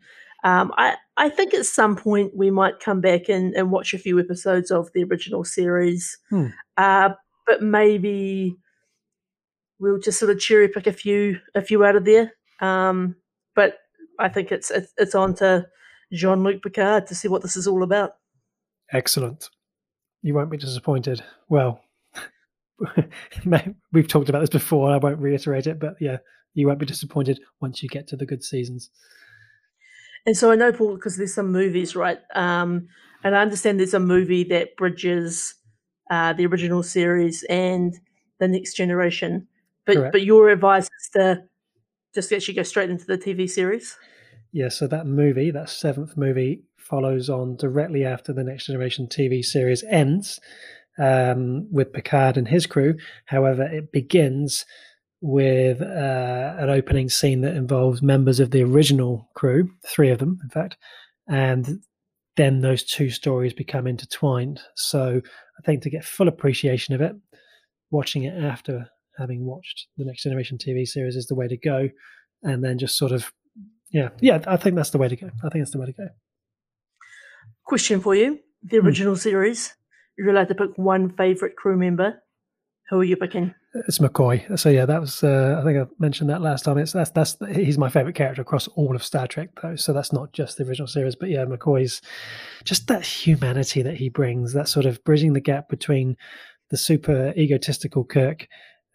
Um, 0.44 0.72
I 0.76 0.96
I 1.16 1.28
think 1.28 1.54
at 1.54 1.66
some 1.66 1.96
point 1.96 2.36
we 2.36 2.50
might 2.50 2.80
come 2.80 3.00
back 3.00 3.28
and, 3.28 3.54
and 3.54 3.70
watch 3.70 3.94
a 3.94 3.98
few 3.98 4.20
episodes 4.20 4.70
of 4.70 4.92
the 4.92 5.04
original 5.04 5.44
series, 5.44 6.18
Hmm. 6.30 6.48
uh, 6.76 7.10
but 7.46 7.62
maybe 7.62 8.56
we'll 9.78 9.98
just 9.98 10.18
sort 10.18 10.30
of 10.30 10.38
cherry 10.40 10.68
pick 10.68 10.86
a 10.86 10.92
few 10.92 11.38
a 11.54 11.62
few 11.62 11.84
out 11.84 11.96
of 11.96 12.04
there. 12.04 12.32
Um, 12.60 13.16
but 13.54 13.78
I 14.18 14.28
think 14.28 14.52
it's 14.52 14.70
it's, 14.70 14.92
it's 14.96 15.14
on 15.14 15.34
to 15.36 15.66
Jean 16.12 16.42
Luc 16.42 16.62
Picard 16.62 17.06
to 17.08 17.14
see 17.14 17.28
what 17.28 17.42
this 17.42 17.56
is 17.56 17.66
all 17.66 17.82
about. 17.82 18.12
Excellent. 18.92 19.50
You 20.26 20.34
won't 20.34 20.50
be 20.50 20.56
disappointed. 20.56 21.22
Well, 21.48 21.80
we've 23.92 24.08
talked 24.08 24.28
about 24.28 24.40
this 24.40 24.50
before. 24.50 24.90
I 24.90 24.96
won't 24.96 25.20
reiterate 25.20 25.68
it, 25.68 25.78
but 25.78 25.94
yeah, 26.00 26.16
you 26.52 26.66
won't 26.66 26.80
be 26.80 26.84
disappointed 26.84 27.38
once 27.60 27.80
you 27.80 27.88
get 27.88 28.08
to 28.08 28.16
the 28.16 28.26
good 28.26 28.42
seasons. 28.42 28.90
And 30.26 30.36
so 30.36 30.50
I 30.50 30.56
know, 30.56 30.72
Paul, 30.72 30.96
because 30.96 31.16
there's 31.16 31.32
some 31.32 31.52
movies, 31.52 31.94
right? 31.94 32.18
Um, 32.34 32.88
and 33.22 33.36
I 33.36 33.40
understand 33.40 33.78
there's 33.78 33.94
a 33.94 34.00
movie 34.00 34.42
that 34.42 34.76
bridges 34.76 35.54
uh, 36.10 36.32
the 36.32 36.46
original 36.46 36.82
series 36.82 37.44
and 37.44 37.94
the 38.40 38.48
next 38.48 38.74
generation. 38.74 39.46
But 39.84 39.94
Correct. 39.94 40.12
but 40.12 40.22
your 40.22 40.48
advice 40.48 40.88
is 41.00 41.10
to 41.12 41.44
just 42.16 42.32
actually 42.32 42.54
go 42.54 42.64
straight 42.64 42.90
into 42.90 43.04
the 43.04 43.16
TV 43.16 43.48
series. 43.48 43.96
Yeah, 44.50 44.70
so 44.70 44.88
that 44.88 45.06
movie, 45.06 45.52
that 45.52 45.68
seventh 45.68 46.16
movie, 46.16 46.64
follows 46.88 47.28
on 47.28 47.56
directly 47.56 48.04
after 48.04 48.32
the 48.32 48.44
Next 48.44 48.66
Generation 48.66 49.06
TV 49.06 49.44
series 49.44 49.84
ends 49.90 50.40
um, 50.98 51.70
with 51.72 51.92
Picard 51.92 52.36
and 52.36 52.48
his 52.48 52.66
crew. 52.66 52.94
However, 53.26 53.64
it 53.64 53.92
begins 53.92 54.64
with 55.20 55.80
uh, 55.80 56.54
an 56.58 56.70
opening 56.70 57.08
scene 57.08 57.40
that 57.40 57.56
involves 57.56 58.02
members 58.02 58.38
of 58.38 58.50
the 58.50 58.62
original 58.62 59.28
crew, 59.34 59.70
three 59.86 60.10
of 60.10 60.18
them, 60.18 60.38
in 60.42 60.50
fact, 60.50 60.76
and 61.28 61.80
then 62.36 62.60
those 62.60 62.84
two 62.84 63.10
stories 63.10 63.52
become 63.52 63.86
intertwined. 63.86 64.60
So 64.76 65.20
I 65.58 65.62
think 65.64 65.82
to 65.82 65.90
get 65.90 66.04
full 66.04 66.28
appreciation 66.28 66.94
of 66.94 67.00
it, 67.00 67.12
watching 67.90 68.24
it 68.24 68.36
after 68.42 68.88
having 69.18 69.46
watched 69.46 69.86
the 69.96 70.04
Next 70.04 70.22
Generation 70.22 70.58
TV 70.58 70.86
series 70.86 71.16
is 71.16 71.26
the 71.26 71.34
way 71.34 71.48
to 71.48 71.56
go, 71.56 71.88
and 72.42 72.62
then 72.62 72.78
just 72.78 72.98
sort 72.98 73.12
of 73.12 73.32
yeah, 73.90 74.10
yeah, 74.20 74.42
I 74.46 74.56
think 74.56 74.76
that's 74.76 74.90
the 74.90 74.98
way 74.98 75.08
to 75.08 75.16
go. 75.16 75.28
I 75.44 75.48
think 75.48 75.64
that's 75.64 75.70
the 75.70 75.78
way 75.78 75.86
to 75.86 75.92
go. 75.92 76.08
Question 77.66 78.00
for 78.00 78.14
you: 78.14 78.40
The 78.62 78.78
Hmm. 78.78 78.86
original 78.86 79.16
series. 79.16 79.74
You're 80.16 80.30
allowed 80.30 80.48
to 80.48 80.54
pick 80.54 80.76
one 80.78 81.10
favorite 81.10 81.56
crew 81.56 81.76
member. 81.76 82.22
Who 82.88 83.00
are 83.00 83.04
you 83.04 83.16
picking? 83.16 83.52
It's 83.88 83.98
McCoy. 83.98 84.58
So 84.58 84.70
yeah, 84.70 84.86
that 84.86 85.00
was. 85.00 85.22
Uh, 85.22 85.58
I 85.60 85.64
think 85.64 85.76
I 85.78 85.86
mentioned 85.98 86.30
that 86.30 86.40
last 86.40 86.64
time. 86.64 86.78
It's 86.78 86.92
that's 86.92 87.10
that's 87.10 87.36
he's 87.54 87.76
my 87.76 87.88
favorite 87.90 88.14
character 88.14 88.40
across 88.42 88.68
all 88.68 88.94
of 88.94 89.04
Star 89.04 89.26
Trek, 89.26 89.50
though. 89.60 89.76
So 89.76 89.92
that's 89.92 90.12
not 90.12 90.32
just 90.32 90.56
the 90.56 90.64
original 90.64 90.86
series, 90.86 91.16
but 91.16 91.28
yeah, 91.28 91.44
McCoy's 91.44 92.00
just 92.64 92.86
that 92.86 93.04
humanity 93.04 93.82
that 93.82 93.96
he 93.96 94.08
brings, 94.08 94.52
that 94.54 94.68
sort 94.68 94.86
of 94.86 95.02
bridging 95.04 95.32
the 95.34 95.40
gap 95.40 95.68
between 95.68 96.16
the 96.70 96.76
super 96.76 97.34
egotistical 97.36 98.04
Kirk 98.04 98.46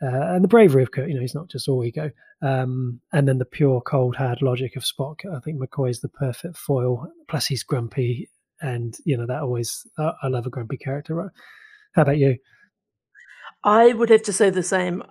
uh, 0.01 0.33
and 0.33 0.43
the 0.43 0.47
bravery 0.47 0.81
of 0.83 0.91
Kirk. 0.91 1.07
You 1.09 1.15
know, 1.15 1.21
he's 1.21 1.35
not 1.35 1.49
just 1.49 1.67
all 1.67 1.83
ego, 1.83 2.09
um, 2.41 3.01
and 3.11 3.27
then 3.27 3.37
the 3.37 3.45
pure 3.45 3.81
cold 3.81 4.15
hard 4.15 4.41
logic 4.41 4.75
of 4.77 4.83
Spock. 4.83 5.17
I 5.31 5.39
think 5.41 5.59
McCoy 5.61 5.89
is 5.91 5.99
the 5.99 6.09
perfect 6.09 6.57
foil. 6.57 7.11
Plus, 7.27 7.45
he's 7.45 7.63
grumpy, 7.63 8.29
and 8.61 8.95
you 9.05 9.17
know 9.17 9.25
that 9.25 9.41
always. 9.41 9.85
I, 9.97 10.11
I 10.23 10.27
love 10.27 10.45
a 10.45 10.49
grumpy 10.49 10.77
character. 10.77 11.15
Right? 11.15 11.31
How 11.93 12.03
about 12.03 12.17
you? 12.17 12.37
I 13.63 13.93
would 13.93 14.09
have 14.09 14.23
to 14.23 14.33
say 14.33 14.49
the 14.49 14.63
same. 14.63 15.03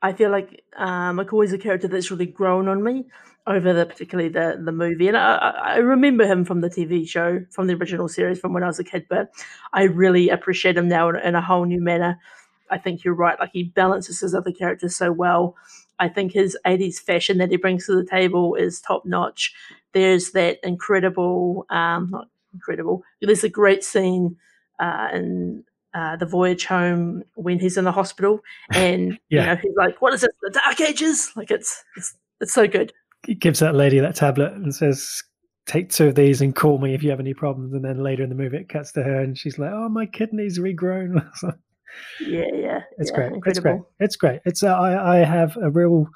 I 0.00 0.12
feel 0.12 0.30
like 0.30 0.64
uh, 0.76 1.12
McCoy's 1.12 1.52
a 1.52 1.58
character 1.58 1.88
that's 1.88 2.10
really 2.10 2.26
grown 2.26 2.68
on 2.68 2.82
me 2.82 3.06
over 3.46 3.72
the 3.72 3.86
particularly 3.86 4.28
the 4.28 4.60
the 4.62 4.72
movie, 4.72 5.08
and 5.08 5.16
I, 5.16 5.36
I 5.36 5.76
remember 5.78 6.26
him 6.26 6.44
from 6.44 6.60
the 6.60 6.68
TV 6.68 7.08
show, 7.08 7.44
from 7.50 7.66
the 7.66 7.74
original 7.74 8.08
series, 8.08 8.38
from 8.38 8.52
when 8.52 8.62
I 8.62 8.66
was 8.66 8.78
a 8.78 8.84
kid. 8.84 9.06
But 9.08 9.30
I 9.72 9.84
really 9.84 10.28
appreciate 10.28 10.76
him 10.76 10.88
now 10.88 11.08
in, 11.08 11.16
in 11.16 11.34
a 11.34 11.42
whole 11.42 11.64
new 11.64 11.80
manner. 11.80 12.18
I 12.70 12.78
think 12.78 13.04
you're 13.04 13.14
right; 13.14 13.38
like 13.40 13.50
he 13.52 13.64
balances 13.64 14.20
his 14.20 14.34
other 14.34 14.52
characters 14.52 14.96
so 14.96 15.12
well. 15.12 15.56
I 15.98 16.08
think 16.08 16.32
his 16.32 16.56
'80s 16.66 16.98
fashion 17.00 17.38
that 17.38 17.50
he 17.50 17.56
brings 17.56 17.86
to 17.86 17.96
the 17.96 18.04
table 18.08 18.54
is 18.54 18.80
top 18.80 19.04
notch. 19.04 19.54
There's 19.92 20.32
that 20.32 20.58
incredible, 20.62 21.66
um, 21.70 22.14
incredible. 22.58 23.02
There's 23.22 23.44
a 23.44 23.48
great 23.48 23.82
scene 23.84 24.36
uh, 24.80 25.08
in 25.12 25.64
uh, 25.94 26.16
the 26.16 26.26
voyage 26.26 26.64
home 26.66 27.22
when 27.34 27.58
he's 27.58 27.76
in 27.78 27.84
the 27.84 27.92
hospital 27.92 28.40
and 28.74 29.18
Yeah. 29.30 29.40
you 29.40 29.46
know 29.46 29.56
he's 29.62 29.76
like 29.76 30.00
what 30.02 30.12
is 30.14 30.22
it 30.22 30.30
the 30.42 30.50
dark 30.50 30.80
ages 30.80 31.32
like 31.34 31.50
it's 31.50 31.82
it's 31.96 32.14
it's 32.40 32.52
so 32.52 32.66
good 32.68 32.92
he 33.26 33.34
gives 33.34 33.58
that 33.60 33.74
lady 33.74 33.98
that 33.98 34.14
tablet 34.14 34.52
and 34.52 34.72
says, 34.72 35.22
"Take 35.66 35.90
two 35.90 36.08
of 36.08 36.14
these 36.14 36.40
and 36.40 36.54
call 36.54 36.78
me 36.78 36.94
if 36.94 37.02
you 37.02 37.10
have 37.10 37.18
any 37.18 37.34
problems." 37.34 37.72
And 37.74 37.84
then 37.84 38.02
later 38.02 38.22
in 38.22 38.28
the 38.28 38.36
movie, 38.36 38.58
it 38.58 38.68
cuts 38.68 38.92
to 38.92 39.02
her 39.02 39.20
and 39.20 39.36
she's 39.36 39.58
like, 39.58 39.72
"Oh, 39.72 39.88
my 39.88 40.06
kidney's 40.06 40.58
regrown." 40.58 41.26
Yeah, 42.20 42.44
yeah. 42.54 42.80
it's 42.98 43.10
yeah, 43.10 43.16
great. 43.16 43.32
It's 43.46 43.58
great. 43.58 43.80
It's 43.98 44.16
great. 44.16 44.40
It's 44.44 44.62
uh, 44.62 44.68
I 44.68 45.16
I 45.20 45.24
have 45.24 45.56
a 45.56 45.70
real 45.70 46.06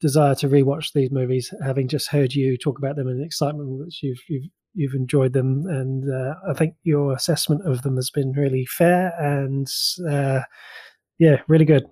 desire 0.00 0.34
to 0.36 0.48
rewatch 0.48 0.92
these 0.94 1.10
movies, 1.10 1.52
having 1.64 1.88
just 1.88 2.08
heard 2.08 2.32
you 2.32 2.56
talk 2.56 2.78
about 2.78 2.96
them 2.96 3.08
and 3.08 3.20
the 3.20 3.24
excitement 3.24 3.68
which 3.78 4.02
you've 4.02 4.20
you've 4.28 4.44
you've 4.76 4.94
enjoyed 4.94 5.32
them, 5.32 5.66
and 5.66 6.10
uh, 6.12 6.34
I 6.48 6.54
think 6.54 6.74
your 6.84 7.14
assessment 7.14 7.66
of 7.66 7.82
them 7.82 7.96
has 7.96 8.10
been 8.10 8.32
really 8.32 8.66
fair 8.66 9.12
and 9.18 9.66
uh, 10.08 10.42
yeah, 11.18 11.42
really 11.48 11.64
good. 11.64 11.86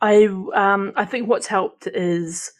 I 0.00 0.24
um 0.54 0.92
I 0.96 1.04
think 1.04 1.28
what's 1.28 1.46
helped 1.46 1.86
is 1.86 2.52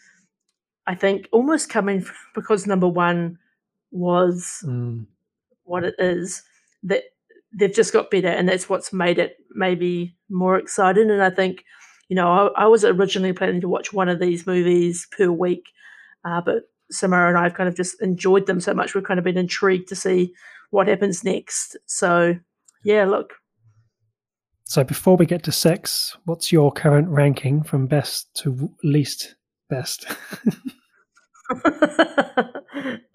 I 0.86 0.94
think 0.94 1.28
almost 1.32 1.70
coming 1.70 2.00
f- 2.00 2.28
because 2.34 2.66
number 2.66 2.88
one 2.88 3.38
was 3.90 4.64
Mm, 4.64 5.06
what 5.64 5.84
it 5.84 5.94
is 5.98 6.42
that 6.82 7.04
they've 7.52 7.74
just 7.74 7.92
got 7.92 8.10
better 8.10 8.28
and 8.28 8.48
that's 8.48 8.68
what's 8.68 8.92
made 8.92 9.18
it 9.18 9.36
maybe 9.52 10.16
more 10.28 10.56
exciting 10.58 11.10
and 11.10 11.22
i 11.22 11.30
think 11.30 11.64
you 12.08 12.16
know 12.16 12.52
i, 12.56 12.64
I 12.64 12.66
was 12.66 12.84
originally 12.84 13.32
planning 13.32 13.60
to 13.62 13.68
watch 13.68 13.92
one 13.92 14.08
of 14.08 14.20
these 14.20 14.46
movies 14.46 15.06
per 15.16 15.30
week 15.30 15.64
uh, 16.24 16.40
but 16.40 16.64
samara 16.90 17.28
and 17.28 17.38
i've 17.38 17.54
kind 17.54 17.68
of 17.68 17.76
just 17.76 18.00
enjoyed 18.02 18.46
them 18.46 18.60
so 18.60 18.74
much 18.74 18.94
we've 18.94 19.04
kind 19.04 19.18
of 19.18 19.24
been 19.24 19.38
intrigued 19.38 19.88
to 19.88 19.94
see 19.94 20.32
what 20.70 20.88
happens 20.88 21.22
next. 21.24 21.76
So 21.86 22.36
yeah 22.84 23.04
look. 23.04 23.34
So 24.64 24.84
before 24.84 25.16
we 25.16 25.26
get 25.26 25.42
to 25.44 25.52
six, 25.52 26.16
what's 26.24 26.52
your 26.52 26.70
current 26.70 27.08
ranking 27.08 27.64
from 27.64 27.86
best 27.88 28.32
to 28.42 28.70
least 28.84 29.34
best? 29.68 30.06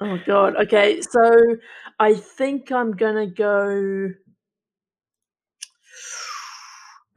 oh 0.02 0.20
god. 0.26 0.56
Okay 0.58 1.02
so 1.02 1.56
i 1.98 2.14
think 2.14 2.70
i'm 2.70 2.92
gonna 2.92 3.26
go 3.26 4.10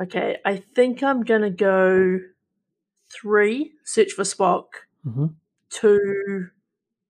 okay 0.01 0.37
i 0.45 0.57
think 0.57 1.03
i'm 1.03 1.25
gonna 1.25 1.51
go 1.51 2.21
three 3.11 3.73
search 3.85 4.13
for 4.13 4.23
spock. 4.23 4.67
Hmm 5.03 5.27
two 5.71 6.47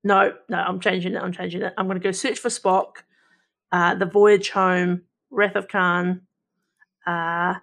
no 0.05 0.33
no 0.49 0.59
i'm 0.59 0.81
changing 0.81 1.15
it 1.15 1.23
i'm 1.23 1.33
changing 1.33 1.63
it 1.63 1.73
i'm 1.77 1.87
gonna 1.87 2.01
go 2.01 2.13
search 2.13 2.39
for 2.39 2.49
spock 2.49 3.03
uh 3.73 3.95
the 3.95 4.07
voyage 4.07 4.51
home 4.51 5.03
wrath 5.31 5.57
of 5.57 5.69
khan 5.69 6.21
uh 7.07 7.55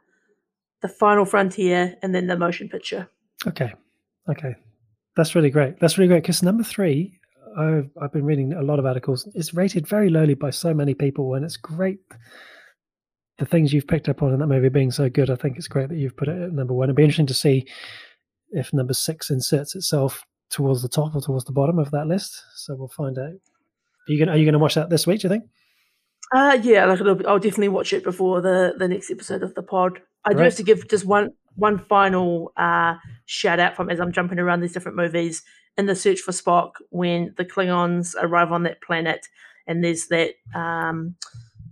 the 0.81 0.87
final 0.87 1.25
frontier 1.25 1.95
and 2.01 2.13
then 2.13 2.27
the 2.27 2.37
motion 2.37 2.69
picture 2.69 3.09
Okay, 3.47 3.73
okay, 4.29 4.55
that's 5.15 5.35
really 5.35 5.49
great. 5.49 5.79
That's 5.79 5.97
really 5.97 6.07
great 6.07 6.23
because 6.23 6.41
number 6.41 6.63
three, 6.63 7.19
I've 7.57 7.89
I've 8.01 8.11
been 8.11 8.25
reading 8.25 8.53
a 8.53 8.63
lot 8.63 8.79
of 8.79 8.85
articles. 8.85 9.27
It's 9.35 9.53
rated 9.53 9.87
very 9.87 10.09
lowly 10.09 10.33
by 10.33 10.49
so 10.49 10.73
many 10.73 10.93
people, 10.93 11.35
and 11.35 11.45
it's 11.45 11.57
great. 11.57 11.99
The 13.37 13.45
things 13.45 13.73
you've 13.73 13.87
picked 13.87 14.09
up 14.09 14.23
on 14.23 14.33
in 14.33 14.39
that 14.39 14.47
movie 14.47 14.69
being 14.69 14.91
so 14.91 15.09
good, 15.09 15.29
I 15.29 15.35
think 15.35 15.57
it's 15.57 15.67
great 15.67 15.89
that 15.89 15.97
you've 15.97 16.15
put 16.15 16.29
it 16.29 16.41
at 16.41 16.53
number 16.53 16.73
one. 16.73 16.85
It'd 16.85 16.95
be 16.95 17.03
interesting 17.03 17.27
to 17.27 17.33
see 17.33 17.67
if 18.51 18.73
number 18.73 18.93
six 18.93 19.29
inserts 19.29 19.75
itself 19.75 20.23
towards 20.49 20.81
the 20.81 20.89
top 20.89 21.15
or 21.15 21.21
towards 21.21 21.45
the 21.45 21.51
bottom 21.51 21.79
of 21.79 21.91
that 21.91 22.07
list. 22.07 22.41
So 22.55 22.75
we'll 22.75 22.87
find 22.87 23.17
out. 23.17 23.33
Are 24.07 24.13
you 24.13 24.17
you 24.33 24.45
gonna 24.45 24.59
watch 24.59 24.75
that 24.75 24.89
this 24.89 25.07
week? 25.07 25.21
Do 25.21 25.27
you 25.27 25.29
think? 25.29 25.45
Uh 26.33 26.57
yeah, 26.61 26.85
like 26.85 27.01
it'll 27.01 27.27
I'll 27.27 27.39
definitely 27.39 27.69
watch 27.69 27.93
it 27.93 28.03
before 28.03 28.41
the 28.41 28.73
the 28.77 28.87
next 28.87 29.11
episode 29.11 29.43
of 29.43 29.55
the 29.55 29.63
pod. 29.63 29.99
I 30.23 30.31
do 30.31 30.37
Great. 30.37 30.45
have 30.45 30.55
to 30.55 30.63
give 30.63 30.87
just 30.87 31.05
one 31.05 31.31
one 31.55 31.79
final 31.79 32.51
uh 32.57 32.95
shout 33.25 33.59
out 33.59 33.75
from 33.75 33.89
as 33.89 33.99
I'm 33.99 34.11
jumping 34.11 34.39
around 34.39 34.61
these 34.61 34.73
different 34.73 34.97
movies 34.97 35.43
in 35.77 35.85
the 35.85 35.95
search 35.95 36.19
for 36.19 36.31
Spock 36.31 36.71
when 36.89 37.33
the 37.37 37.45
Klingons 37.45 38.15
arrive 38.19 38.51
on 38.51 38.63
that 38.63 38.81
planet 38.81 39.27
and 39.67 39.83
there's 39.83 40.07
that 40.07 40.31
um 40.53 41.15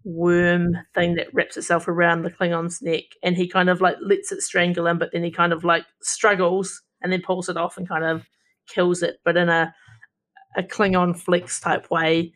worm 0.05 0.75
thing 0.93 1.15
that 1.15 1.33
wraps 1.33 1.57
itself 1.57 1.87
around 1.87 2.23
the 2.23 2.31
Klingon's 2.31 2.81
neck 2.81 3.03
and 3.23 3.37
he 3.37 3.47
kind 3.47 3.69
of 3.69 3.81
like 3.81 3.95
lets 4.01 4.31
it 4.31 4.41
strangle 4.41 4.87
him, 4.87 4.97
but 4.97 5.11
then 5.13 5.23
he 5.23 5.31
kind 5.31 5.53
of 5.53 5.63
like 5.63 5.85
struggles 6.01 6.81
and 7.01 7.11
then 7.11 7.21
pulls 7.21 7.49
it 7.49 7.57
off 7.57 7.77
and 7.77 7.87
kind 7.87 8.03
of 8.03 8.25
kills 8.67 9.03
it, 9.03 9.17
but 9.23 9.37
in 9.37 9.49
a 9.49 9.73
a 10.55 10.63
Klingon 10.63 11.17
flex 11.17 11.59
type 11.59 11.89
way. 11.89 12.33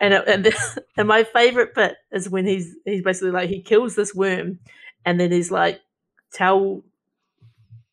And 0.00 0.14
it, 0.14 0.28
and, 0.28 0.44
the, 0.44 0.84
and 0.96 1.08
my 1.08 1.24
favorite 1.24 1.74
bit 1.74 1.96
is 2.12 2.28
when 2.28 2.46
he's 2.46 2.74
he's 2.84 3.02
basically 3.02 3.30
like 3.32 3.48
he 3.50 3.60
kills 3.62 3.94
this 3.96 4.14
worm, 4.14 4.58
and 5.04 5.18
then 5.18 5.32
he's 5.32 5.50
like, 5.50 5.80
tell 6.32 6.82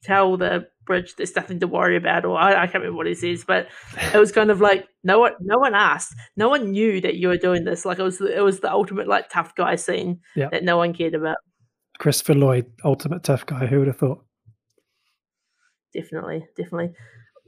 tell 0.04 0.36
the 0.38 0.68
bridge 0.88 1.16
there's 1.16 1.36
nothing 1.36 1.60
to 1.60 1.68
worry 1.68 1.96
about, 1.96 2.26
or 2.26 2.38
I, 2.38 2.64
I 2.64 2.66
can't 2.66 2.84
remember 2.84 2.98
what 2.98 3.08
he 3.08 3.14
says, 3.14 3.44
but 3.46 3.68
it 4.14 4.18
was 4.18 4.32
kind 4.32 4.50
of 4.52 4.60
like 4.62 4.88
no 5.04 5.20
one 5.20 5.34
no 5.40 5.58
one 5.60 5.76
asked, 5.76 6.16
no 6.36 6.50
one 6.50 6.72
knew 6.72 7.00
that 7.02 7.16
you 7.16 7.28
were 7.28 7.38
doing 7.38 7.64
this. 7.66 7.86
Like 7.86 8.00
it 8.00 8.04
was 8.04 8.20
it 8.20 8.44
was 8.44 8.60
the 8.60 8.72
ultimate 8.72 9.08
like 9.08 9.30
tough 9.30 9.56
guy 9.56 9.76
scene 9.76 10.20
Yeah. 10.36 10.50
that 10.52 10.64
no 10.64 10.78
one 10.78 10.94
cared 10.94 11.14
about. 11.16 11.38
Christopher 12.00 12.34
Lloyd, 12.34 12.66
ultimate 12.84 13.24
tough 13.24 13.46
guy. 13.46 13.68
Who 13.68 13.80
would 13.80 13.88
have 13.88 13.98
thought? 13.98 14.24
Definitely, 15.94 16.46
definitely. 16.58 16.94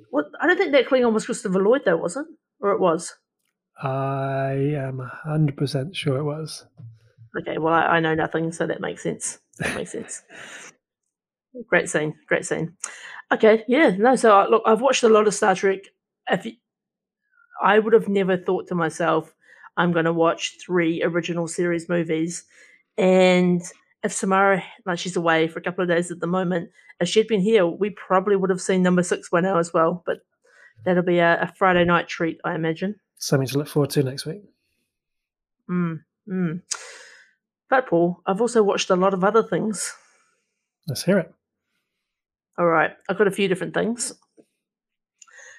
What 0.09 0.25
I 0.41 0.47
don't 0.47 0.57
think 0.57 0.71
that 0.71 0.87
Klingon 0.87 1.13
was 1.13 1.25
Christopher 1.25 1.61
Lloyd 1.63 1.81
though, 1.85 1.97
was 1.97 2.17
it? 2.17 2.25
Or 2.59 2.71
it 2.71 2.79
was. 2.79 3.13
I 3.81 4.51
am 4.77 4.99
hundred 4.99 5.57
percent 5.57 5.95
sure 5.95 6.17
it 6.17 6.23
was. 6.23 6.65
Okay, 7.39 7.57
well, 7.57 7.73
I, 7.73 7.83
I 7.83 7.99
know 7.99 8.13
nothing, 8.13 8.51
so 8.51 8.67
that 8.67 8.81
makes 8.81 9.01
sense. 9.03 9.39
That 9.57 9.75
makes 9.75 9.91
sense. 9.91 10.21
Great 11.67 11.87
scene, 11.87 12.15
great 12.27 12.45
scene. 12.47 12.73
Okay, 13.31 13.63
yeah, 13.67 13.91
no. 13.95 14.15
So 14.15 14.35
uh, 14.35 14.47
look, 14.49 14.63
I've 14.65 14.81
watched 14.81 15.03
a 15.03 15.09
lot 15.09 15.27
of 15.27 15.35
Star 15.35 15.53
Trek. 15.53 15.81
If 16.27 16.45
y- 16.45 16.57
I 17.63 17.77
would 17.77 17.93
have 17.93 18.07
never 18.07 18.37
thought 18.37 18.67
to 18.69 18.75
myself, 18.75 19.35
I'm 19.77 19.91
going 19.91 20.05
to 20.05 20.13
watch 20.13 20.57
three 20.59 21.03
original 21.03 21.47
series 21.47 21.87
movies, 21.87 22.45
and 22.97 23.61
if 24.03 24.11
Samara, 24.11 24.63
like 24.85 24.99
she's 24.99 25.15
away 25.15 25.47
for 25.47 25.59
a 25.59 25.61
couple 25.61 25.81
of 25.81 25.89
days 25.89 26.11
at 26.11 26.19
the 26.19 26.27
moment, 26.27 26.69
if 26.99 27.07
she'd 27.07 27.27
been 27.27 27.41
here, 27.41 27.65
we 27.65 27.89
probably 27.89 28.35
would 28.35 28.49
have 28.49 28.61
seen 28.61 28.83
number 28.83 29.03
six 29.03 29.29
by 29.29 29.41
now 29.41 29.57
as 29.57 29.73
well. 29.73 30.03
But 30.05 30.19
that'll 30.85 31.03
be 31.03 31.19
a, 31.19 31.41
a 31.41 31.53
Friday 31.57 31.85
night 31.85 32.07
treat, 32.07 32.39
I 32.43 32.55
imagine. 32.55 32.95
Something 33.17 33.47
to 33.47 33.57
look 33.57 33.67
forward 33.67 33.89
to 33.91 34.03
next 34.03 34.25
week. 34.25 34.43
Mm, 35.69 36.01
mm. 36.27 36.61
But 37.69 37.87
Paul, 37.87 38.19
I've 38.25 38.41
also 38.41 38.61
watched 38.61 38.89
a 38.89 38.95
lot 38.95 39.13
of 39.13 39.23
other 39.23 39.41
things. 39.41 39.93
Let's 40.87 41.03
hear 41.03 41.17
it. 41.19 41.33
All 42.57 42.67
right, 42.67 42.91
I've 43.09 43.17
got 43.17 43.27
a 43.27 43.31
few 43.31 43.47
different 43.47 43.73
things. 43.73 44.13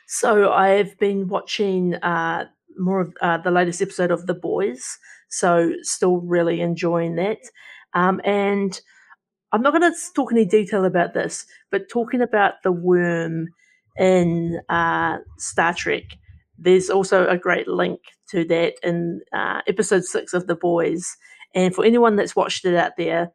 So 0.06 0.52
I've 0.52 0.96
been 0.98 1.28
watching 1.28 1.94
uh, 1.96 2.44
more 2.78 3.00
of 3.00 3.14
uh, 3.20 3.38
the 3.38 3.50
latest 3.50 3.80
episode 3.80 4.10
of 4.10 4.26
The 4.26 4.34
Boys. 4.34 4.98
So 5.28 5.72
still 5.80 6.18
really 6.18 6.60
enjoying 6.60 7.16
that. 7.16 7.38
Um, 7.94 8.20
and 8.24 8.80
I'm 9.52 9.62
not 9.62 9.72
going 9.72 9.92
to 9.92 9.98
talk 10.14 10.32
any 10.32 10.44
detail 10.44 10.84
about 10.84 11.14
this, 11.14 11.46
but 11.70 11.88
talking 11.88 12.20
about 12.20 12.54
the 12.62 12.72
worm 12.72 13.48
in 13.96 14.60
uh, 14.68 15.18
Star 15.38 15.72
Trek, 15.74 16.04
there's 16.58 16.90
also 16.90 17.26
a 17.26 17.38
great 17.38 17.68
link 17.68 18.00
to 18.30 18.44
that 18.46 18.74
in 18.82 19.20
uh, 19.32 19.60
episode 19.68 20.04
six 20.04 20.34
of 20.34 20.46
The 20.46 20.56
Boys. 20.56 21.16
And 21.54 21.74
for 21.74 21.84
anyone 21.84 22.16
that's 22.16 22.34
watched 22.34 22.64
it 22.64 22.74
out 22.74 22.92
there, 22.98 23.32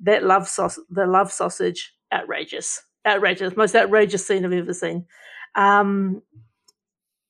that 0.00 0.22
love 0.22 0.48
sauce, 0.48 0.78
the 0.90 1.06
love 1.06 1.32
sausage, 1.32 1.92
outrageous, 2.12 2.80
outrageous, 3.06 3.56
most 3.56 3.74
outrageous 3.74 4.26
scene 4.26 4.44
I've 4.44 4.52
ever 4.52 4.74
seen. 4.74 5.06
Um, 5.54 6.22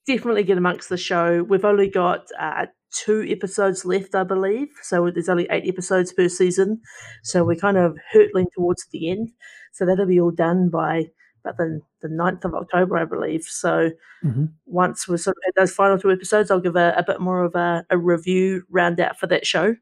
definitely 0.07 0.43
get 0.45 0.59
amongst 0.59 0.89
the 0.89 0.97
show. 0.97 1.43
We've 1.43 1.65
only 1.65 1.89
got 1.89 2.27
uh, 2.39 2.67
two 2.93 3.27
episodes 3.29 3.85
left, 3.85 4.15
I 4.15 4.25
believe. 4.25 4.69
So 4.83 5.11
there's 5.11 5.29
only 5.29 5.47
eight 5.51 5.67
episodes 5.67 6.13
per 6.13 6.29
season. 6.29 6.81
So 7.23 7.45
we're 7.45 7.57
kind 7.57 7.77
of 7.77 7.97
hurtling 8.13 8.47
towards 8.55 8.87
the 8.93 9.11
end. 9.11 9.33
So 9.73 9.87
that'll 9.87 10.07
be 10.07 10.21
all 10.21 10.31
done 10.31 10.69
by 10.69 11.07
about 11.45 11.57
the, 11.57 11.81
the 12.03 12.09
9th 12.09 12.45
of 12.45 12.55
October, 12.55 12.97
I 12.99 13.05
believe. 13.05 13.45
So 13.45 13.91
hmm 14.23 14.47
once 14.67 15.07
we're 15.07 15.19
sort 15.19 15.37
of 15.37 15.43
at 15.49 15.55
those 15.55 15.73
final 15.73 15.99
two 15.99 16.11
episodes, 16.11 16.51
I'll 16.51 16.61
give 16.61 16.77
a, 16.77 16.95
a 16.97 17.05
bit 17.05 17.21
more 17.21 17.45
of 17.45 17.55
a, 17.55 17.85
a 17.91 17.99
review 17.99 18.63
round 18.71 19.01
out 19.01 19.19
for 19.19 19.27
that 19.27 19.47
show. 19.47 19.77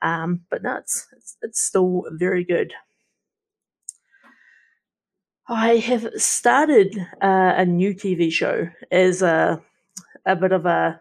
Um, 0.00 0.42
but 0.50 0.62
no, 0.62 0.76
it's, 0.76 1.08
it's, 1.16 1.36
it's 1.42 1.60
still 1.60 2.04
very 2.12 2.44
good. 2.44 2.72
I 5.48 5.76
have 5.76 6.08
started 6.16 6.96
uh, 7.22 7.54
a 7.56 7.64
new 7.64 7.94
TV 7.94 8.30
show 8.30 8.68
as 8.92 9.22
a 9.22 9.60
a 10.26 10.36
bit 10.36 10.52
of 10.52 10.66
a 10.66 11.00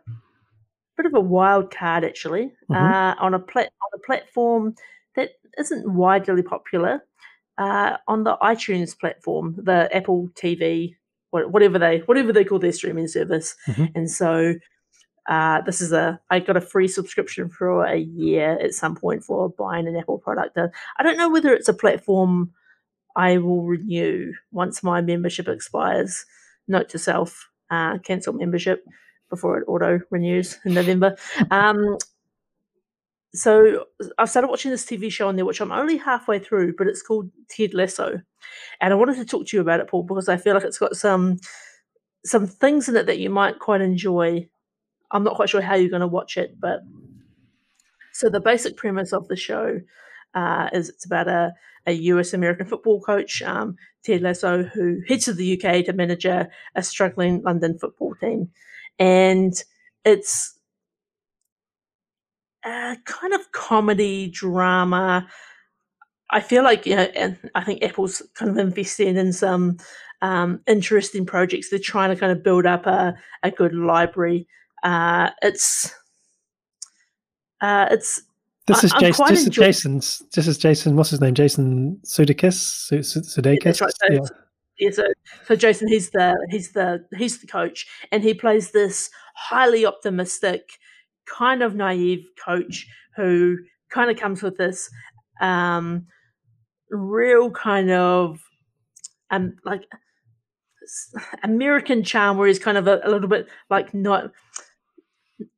bit 0.98 1.06
of 1.06 1.14
a 1.14 1.20
wild 1.20 1.72
card 1.72 2.04
actually 2.04 2.52
Mhm. 2.70 2.76
uh, 2.76 3.16
on 3.20 3.34
a 3.34 3.40
plat 3.40 3.72
on 3.86 4.00
a 4.00 4.06
platform 4.06 4.76
that 5.16 5.32
isn't 5.58 5.94
widely 5.94 6.44
popular 6.44 7.04
uh, 7.58 7.98
on 8.08 8.24
the 8.24 8.38
iTunes 8.42 8.98
platform, 9.00 9.56
the 9.58 9.90
Apple 9.96 10.30
TV, 10.36 10.96
whatever 11.32 11.80
they 11.80 12.00
whatever 12.00 12.32
they 12.34 12.44
call 12.46 12.60
their 12.60 12.72
streaming 12.72 13.08
service. 13.08 13.56
Mhm. 13.68 13.92
And 13.96 14.12
so 14.12 14.54
uh, 15.30 15.62
this 15.62 15.82
is 15.82 15.92
a 15.92 16.20
I 16.30 16.40
got 16.40 16.56
a 16.58 16.62
free 16.62 16.88
subscription 16.88 17.50
for 17.50 17.84
a 17.84 17.98
year 17.98 18.58
at 18.62 18.74
some 18.74 18.96
point 18.96 19.24
for 19.24 19.50
buying 19.50 19.88
an 19.88 19.96
Apple 19.98 20.20
product. 20.20 20.58
Uh, 20.58 20.70
I 20.98 21.04
don't 21.04 21.18
know 21.18 21.30
whether 21.30 21.54
it's 21.54 21.68
a 21.70 21.74
platform 21.74 22.52
I 23.16 23.38
will 23.38 23.64
renew 23.64 24.34
once 24.52 24.84
my 24.84 25.02
membership 25.02 25.48
expires. 25.48 26.26
note 26.70 26.90
to 26.90 27.00
self: 27.00 27.50
uh, 27.72 27.98
cancel 28.00 28.34
membership 28.34 28.86
before 29.30 29.58
it 29.60 29.66
auto 29.68 30.00
renews 30.10 30.60
in 30.66 30.74
November. 30.74 31.16
Um, 31.52 31.98
so 33.34 33.86
I've 34.18 34.30
started 34.30 34.48
watching 34.48 34.72
this 34.72 34.86
TV 34.86 35.12
show 35.12 35.28
on 35.28 35.36
there, 35.36 35.46
which 35.46 35.62
I'm 35.62 35.72
only 35.72 35.98
halfway 35.98 36.40
through, 36.40 36.76
but 36.78 36.88
it's 36.88 37.02
called 37.02 37.30
Ted 37.50 37.74
Lasso, 37.74 38.22
and 38.82 38.94
I 38.94 38.96
wanted 38.96 39.18
to 39.18 39.26
talk 39.26 39.48
to 39.48 39.58
you 39.58 39.62
about 39.62 39.80
it, 39.80 39.88
Paul, 39.88 40.04
because 40.04 40.30
I 40.30 40.38
feel 40.38 40.54
like 40.54 40.64
it's 40.64 40.80
got 40.80 40.96
some 40.96 41.40
some 42.26 42.48
things 42.48 42.90
in 42.90 42.96
it 42.96 43.06
that 43.06 43.20
you 43.20 43.30
might 43.30 43.60
quite 43.60 43.82
enjoy. 43.82 44.48
I'm 45.12 45.24
not 45.24 45.36
quite 45.36 45.50
sure 45.50 45.62
how 45.62 45.76
you're 45.76 45.90
going 45.90 46.02
to 46.02 46.08
watch 46.08 46.36
it, 46.38 46.60
but 46.60 46.82
so 48.12 48.30
the 48.30 48.40
basic 48.40 48.76
premise 48.76 49.14
of 49.14 49.28
the 49.28 49.36
show 49.36 49.80
uh, 50.34 50.70
is 50.74 50.90
it's 50.90 51.06
about 51.06 51.28
a, 51.28 51.54
a 51.86 51.94
US 51.94 52.34
American 52.34 52.66
football 52.66 53.00
coach, 53.00 53.42
um, 53.44 53.76
Ted 54.04 54.22
Lasso, 54.22 54.64
who 54.64 55.02
heads 55.08 55.26
to 55.26 55.34
the 55.34 55.54
UK 55.54 55.86
to 55.86 55.94
manage 55.94 56.26
a, 56.26 56.50
a 56.76 56.84
struggling 56.84 57.42
London 57.44 57.78
football 57.78 58.16
team, 58.16 58.50
and 59.00 59.54
it's 60.06 60.58
a 62.66 62.98
kind 63.06 63.34
of 63.34 63.52
comedy 63.52 64.30
drama. 64.30 65.28
I 66.30 66.42
feel 66.42 66.64
like 66.64 66.86
you 66.86 66.96
know, 66.96 67.04
and 67.16 67.38
I 67.56 67.64
think 67.64 67.84
Apple's 67.84 68.22
kind 68.36 68.52
of 68.52 68.58
investing 68.58 69.16
in 69.18 69.32
some 69.32 69.78
um, 70.22 70.60
interesting 70.68 71.26
projects. 71.26 71.70
They're 71.70 71.80
trying 71.80 72.10
to 72.10 72.16
kind 72.20 72.32
of 72.32 72.44
build 72.44 72.66
up 72.66 72.86
a, 72.86 73.16
a 73.44 73.52
good 73.52 73.74
library. 73.74 74.48
Uh, 74.84 75.30
it's 75.42 75.94
uh, 77.62 77.88
it's 77.92 78.22
this 78.68 78.84
is 78.84 78.92
I'm 78.94 79.00
Jason. 79.00 79.26
This 79.30 79.40
is 79.40 79.48
enjoy- 79.48 79.64
Jason's. 79.66 80.22
This 80.34 80.48
is 80.48 80.58
Jason. 80.58 80.96
What's 80.98 81.12
his 81.12 81.22
name? 81.22 81.34
Jason 81.34 82.02
Sudeikis. 82.06 82.54
Su- 82.54 83.04
Su- 83.04 83.22
Sudeikis. 83.22 83.64
that's 83.64 83.82
right. 83.82 83.92
So 83.96 84.08
Yeah. 84.14 84.20
Yeah, 84.80 84.92
so, 84.92 85.04
so 85.46 85.56
Jason, 85.56 85.88
he's 85.88 86.12
the 86.12 86.36
he's 86.50 86.72
the 86.74 87.06
he's 87.18 87.40
the 87.42 87.48
coach, 87.48 87.88
and 88.12 88.24
he 88.24 88.34
plays 88.34 88.72
this 88.72 89.10
highly 89.36 89.86
optimistic, 89.86 90.80
kind 91.26 91.64
of 91.64 91.76
naive 91.76 92.26
coach 92.44 92.88
who 93.16 93.58
kind 93.90 94.12
of 94.12 94.18
comes 94.18 94.44
with 94.44 94.58
this 94.58 94.90
um, 95.42 96.06
real 96.92 97.52
kind 97.52 97.92
of 97.92 98.42
um 99.32 99.56
like 99.66 99.84
American 101.44 102.04
charm, 102.04 102.38
where 102.38 102.48
he's 102.48 102.60
kind 102.60 102.78
of 102.78 102.88
a, 102.88 103.00
a 103.04 103.10
little 103.10 103.28
bit 103.28 103.48
like 103.70 103.94
not 103.94 104.32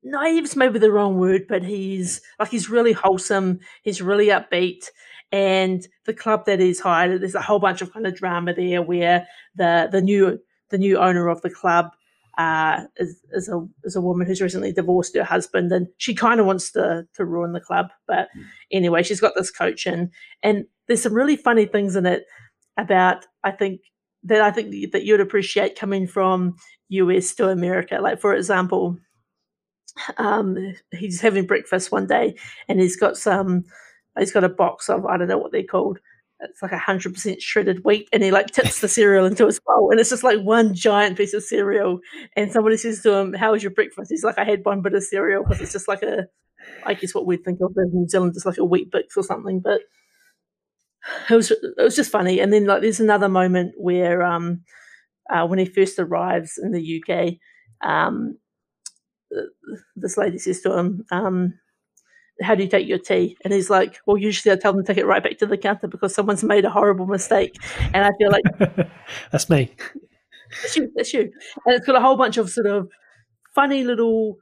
naive's 0.03 0.55
maybe 0.55 0.79
the 0.79 0.91
wrong 0.91 1.17
word, 1.17 1.45
but 1.47 1.63
he's 1.63 2.21
like 2.39 2.49
he's 2.49 2.69
really 2.69 2.91
wholesome. 2.93 3.59
He's 3.83 4.01
really 4.01 4.27
upbeat, 4.27 4.85
and 5.31 5.87
the 6.05 6.13
club 6.13 6.45
that 6.45 6.59
he's 6.59 6.79
hired, 6.79 7.21
there's 7.21 7.35
a 7.35 7.41
whole 7.41 7.59
bunch 7.59 7.81
of 7.81 7.93
kind 7.93 8.07
of 8.07 8.15
drama 8.15 8.53
there 8.53 8.81
where 8.81 9.27
the 9.55 9.89
the 9.91 10.01
new 10.01 10.39
the 10.69 10.77
new 10.77 10.97
owner 10.97 11.27
of 11.27 11.41
the 11.41 11.49
club 11.49 11.91
uh, 12.37 12.85
is 12.97 13.19
is 13.31 13.49
a 13.49 13.65
is 13.83 13.95
a 13.95 14.01
woman 14.01 14.25
who's 14.25 14.41
recently 14.41 14.71
divorced 14.71 15.15
her 15.15 15.23
husband, 15.23 15.71
and 15.71 15.87
she 15.97 16.15
kind 16.15 16.39
of 16.39 16.45
wants 16.45 16.71
to 16.71 17.05
to 17.15 17.25
ruin 17.25 17.53
the 17.53 17.59
club. 17.59 17.87
But 18.07 18.29
anyway, 18.71 19.03
she's 19.03 19.21
got 19.21 19.33
this 19.35 19.51
coach, 19.51 19.85
and 19.85 20.09
and 20.41 20.65
there's 20.87 21.01
some 21.01 21.13
really 21.13 21.35
funny 21.35 21.65
things 21.65 21.95
in 21.95 22.05
it 22.05 22.23
about 22.77 23.25
I 23.43 23.51
think 23.51 23.81
that 24.23 24.41
I 24.41 24.51
think 24.51 24.91
that 24.91 25.03
you'd 25.03 25.21
appreciate 25.21 25.77
coming 25.77 26.07
from 26.07 26.55
US 26.89 27.35
to 27.35 27.49
America. 27.49 27.99
Like 28.01 28.19
for 28.19 28.33
example, 28.33 28.97
um, 30.17 30.57
he's 30.91 31.21
having 31.21 31.45
breakfast 31.45 31.91
one 31.91 32.07
day 32.07 32.35
and 32.67 32.79
he's 32.79 32.95
got 32.95 33.17
some 33.17 33.65
he's 34.17 34.31
got 34.31 34.43
a 34.43 34.49
box 34.49 34.89
of 34.89 35.05
I 35.05 35.17
don't 35.17 35.27
know 35.27 35.37
what 35.37 35.51
they're 35.51 35.63
called. 35.63 35.99
It's 36.41 36.61
like 36.61 36.71
a 36.71 36.77
hundred 36.77 37.13
percent 37.13 37.41
shredded 37.41 37.83
wheat, 37.83 38.07
and 38.13 38.23
he 38.23 38.31
like 38.31 38.47
tips 38.47 38.79
the 38.79 38.87
cereal 38.87 39.25
into 39.25 39.45
his 39.45 39.59
bowl, 39.59 39.91
and 39.91 39.99
it's 39.99 40.09
just 40.09 40.23
like 40.23 40.39
one 40.39 40.73
giant 40.73 41.17
piece 41.17 41.33
of 41.33 41.43
cereal. 41.43 41.99
And 42.35 42.51
somebody 42.51 42.77
says 42.77 43.01
to 43.03 43.13
him, 43.13 43.33
"How 43.33 43.51
was 43.51 43.63
your 43.63 43.73
breakfast?" 43.73 44.09
He's 44.09 44.23
like, 44.23 44.39
"I 44.39 44.45
had 44.45 44.63
one 44.63 44.81
bit 44.81 44.93
of 44.93 45.03
cereal 45.03 45.43
because 45.43 45.61
it's 45.61 45.73
just 45.73 45.87
like 45.89 46.01
a, 46.01 46.27
I 46.85 46.93
guess 46.93 47.13
what 47.13 47.25
we'd 47.25 47.43
think 47.43 47.59
of 47.61 47.73
in 47.75 47.91
New 47.93 48.07
Zealand, 48.07 48.33
just 48.35 48.45
like 48.45 48.57
a 48.57 48.63
Weet-Bix 48.63 49.17
or 49.17 49.23
something." 49.23 49.59
But 49.59 49.81
it 51.29 51.35
was 51.35 51.51
it 51.51 51.59
was 51.77 51.95
just 51.95 52.11
funny. 52.11 52.39
And 52.39 52.53
then 52.53 52.65
like 52.65 52.81
there's 52.81 52.99
another 52.99 53.29
moment 53.29 53.73
where 53.77 54.23
um, 54.23 54.61
uh, 55.29 55.45
when 55.45 55.59
he 55.59 55.65
first 55.65 55.99
arrives 55.99 56.57
in 56.61 56.71
the 56.71 57.03
UK, 57.03 57.33
um, 57.87 58.37
this 59.95 60.17
lady 60.17 60.37
says 60.37 60.61
to 60.61 60.77
him, 60.77 61.05
um, 61.11 61.53
"How 62.41 62.55
do 62.55 62.63
you 62.63 62.69
take 62.69 62.87
your 62.87 62.97
tea?" 62.97 63.37
And 63.43 63.53
he's 63.53 63.69
like, 63.69 63.99
"Well, 64.05 64.17
usually 64.17 64.51
I 64.53 64.57
tell 64.57 64.73
them 64.73 64.83
to 64.83 64.87
take 64.87 64.97
it 65.01 65.05
right 65.05 65.23
back 65.23 65.37
to 65.39 65.45
the 65.45 65.57
counter 65.57 65.87
because 65.87 66.13
someone's 66.13 66.43
made 66.43 66.65
a 66.65 66.69
horrible 66.69 67.05
mistake." 67.07 67.55
And 67.93 68.05
I 68.05 68.11
feel 68.17 68.31
like 68.31 68.43
That's 69.31 69.49
me. 69.49 69.73
that's 70.61 70.75
you, 70.75 70.91
that's 70.95 71.13
you. 71.13 71.31
And 71.65 71.75
it's 71.75 71.85
got 71.85 71.95
a 71.95 72.01
whole 72.01 72.17
bunch 72.17 72.37
of 72.37 72.49
sort 72.49 72.67
of 72.67 72.89
funny 73.53 73.83
little 73.83 74.37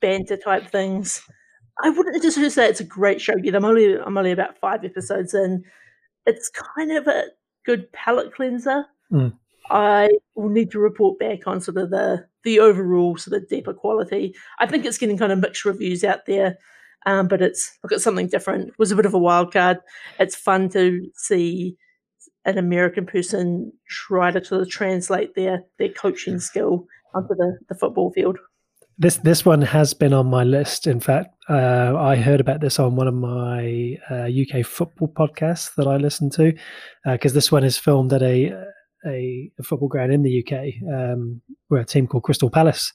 banter 0.00 0.36
type 0.36 0.70
things. 0.70 1.22
I 1.82 1.90
wouldn't 1.90 2.20
just 2.22 2.36
say 2.54 2.68
it's 2.68 2.80
a 2.80 2.84
great 2.84 3.20
show 3.20 3.34
yet. 3.42 3.54
I'm 3.54 3.64
only 3.64 3.98
I'm 3.98 4.18
only 4.18 4.32
about 4.32 4.58
five 4.58 4.84
episodes 4.84 5.34
in. 5.34 5.64
It's 6.26 6.50
kind 6.50 6.92
of 6.92 7.06
a 7.06 7.24
good 7.64 7.90
palate 7.92 8.34
cleanser. 8.34 8.84
Mm. 9.12 9.32
I 9.70 10.10
will 10.34 10.48
need 10.48 10.70
to 10.72 10.78
report 10.78 11.18
back 11.18 11.46
on 11.46 11.60
sort 11.60 11.76
of 11.76 11.90
the 11.90 12.26
the 12.44 12.60
overall 12.60 13.16
sort 13.16 13.40
of 13.40 13.48
deeper 13.48 13.74
quality. 13.74 14.34
I 14.58 14.66
think 14.66 14.84
it's 14.84 14.98
getting 14.98 15.18
kind 15.18 15.32
of 15.32 15.38
mixed 15.38 15.64
reviews 15.64 16.04
out 16.04 16.26
there, 16.26 16.56
um, 17.06 17.28
but 17.28 17.42
it's 17.42 17.76
look 17.82 17.92
at 17.92 18.00
something 18.00 18.28
different. 18.28 18.68
It 18.68 18.78
was 18.78 18.92
a 18.92 18.96
bit 18.96 19.06
of 19.06 19.14
a 19.14 19.18
wild 19.18 19.52
card. 19.52 19.78
It's 20.18 20.36
fun 20.36 20.68
to 20.70 21.08
see 21.14 21.76
an 22.44 22.58
American 22.58 23.06
person 23.06 23.72
try 23.88 24.30
to 24.30 24.44
sort 24.44 24.62
of 24.62 24.70
translate 24.70 25.34
their 25.34 25.64
their 25.78 25.90
coaching 25.90 26.38
skill 26.38 26.86
onto 27.14 27.34
the, 27.34 27.58
the 27.68 27.74
football 27.74 28.12
field. 28.12 28.38
This 28.96 29.16
this 29.18 29.44
one 29.44 29.62
has 29.62 29.94
been 29.94 30.12
on 30.12 30.26
my 30.26 30.44
list. 30.44 30.86
In 30.86 31.00
fact, 31.00 31.34
uh, 31.48 31.94
I 31.96 32.16
heard 32.16 32.40
about 32.40 32.60
this 32.60 32.78
on 32.78 32.96
one 32.96 33.06
of 33.06 33.14
my 33.14 33.96
uh, 34.10 34.28
UK 34.28 34.64
football 34.64 35.08
podcasts 35.08 35.74
that 35.76 35.86
I 35.86 35.96
listen 35.96 36.30
to, 36.30 36.52
because 37.04 37.32
this 37.32 37.52
one 37.52 37.64
is 37.64 37.78
filmed 37.78 38.12
at 38.12 38.22
a, 38.22 38.52
a 39.06 39.50
a 39.58 39.62
football 39.62 39.88
ground 39.88 40.12
in 40.12 40.22
the 40.22 40.44
UK, 40.44 40.74
um, 40.92 41.40
where 41.68 41.80
a 41.80 41.86
team 41.86 42.06
called 42.06 42.24
Crystal 42.24 42.50
Palace 42.50 42.92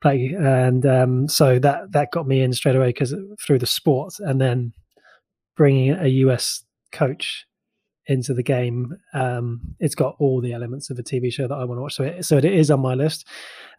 play, 0.00 0.34
and 0.38 0.84
um, 0.86 1.28
so 1.28 1.58
that 1.58 1.92
that 1.92 2.12
got 2.12 2.26
me 2.26 2.42
in 2.42 2.52
straight 2.52 2.76
away 2.76 2.88
because 2.88 3.14
through 3.44 3.58
the 3.58 3.66
sport, 3.66 4.14
and 4.18 4.40
then 4.40 4.72
bringing 5.56 5.90
a 5.90 6.08
US 6.08 6.64
coach 6.92 7.46
into 8.06 8.34
the 8.34 8.42
game, 8.42 8.96
um, 9.14 9.60
it's 9.78 9.94
got 9.94 10.16
all 10.18 10.40
the 10.40 10.52
elements 10.52 10.90
of 10.90 10.98
a 10.98 11.02
TV 11.02 11.32
show 11.32 11.46
that 11.46 11.54
I 11.54 11.64
want 11.64 11.78
to 11.78 11.82
watch. 11.82 11.94
So 11.94 12.04
it, 12.04 12.24
so 12.24 12.36
it 12.36 12.44
is 12.44 12.70
on 12.70 12.80
my 12.80 12.94
list. 12.94 13.26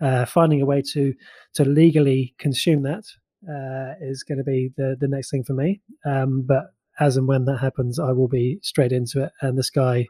Uh, 0.01 0.25
finding 0.25 0.61
a 0.61 0.65
way 0.65 0.81
to 0.93 1.13
to 1.55 1.65
legally 1.65 2.35
consume 2.39 2.83
that 2.83 3.03
uh, 3.49 3.95
is 4.01 4.23
going 4.23 4.37
to 4.37 4.43
be 4.43 4.71
the 4.77 4.95
the 4.99 5.07
next 5.07 5.31
thing 5.31 5.43
for 5.43 5.53
me. 5.53 5.81
Um, 6.05 6.43
but 6.47 6.73
as 6.99 7.17
and 7.17 7.27
when 7.27 7.45
that 7.45 7.57
happens, 7.57 7.99
I 7.99 8.11
will 8.11 8.27
be 8.27 8.59
straight 8.61 8.91
into 8.91 9.23
it. 9.23 9.31
And 9.41 9.57
this 9.57 9.69
guy, 9.69 10.07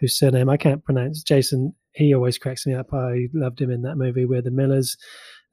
whose 0.00 0.18
surname 0.18 0.48
I 0.48 0.56
can't 0.56 0.84
pronounce, 0.84 1.22
Jason, 1.22 1.74
he 1.92 2.14
always 2.14 2.38
cracks 2.38 2.66
me 2.66 2.74
up. 2.74 2.92
I 2.92 3.28
loved 3.32 3.60
him 3.60 3.70
in 3.70 3.82
that 3.82 3.96
movie 3.96 4.26
where 4.26 4.42
the 4.42 4.50
Millers, 4.50 4.96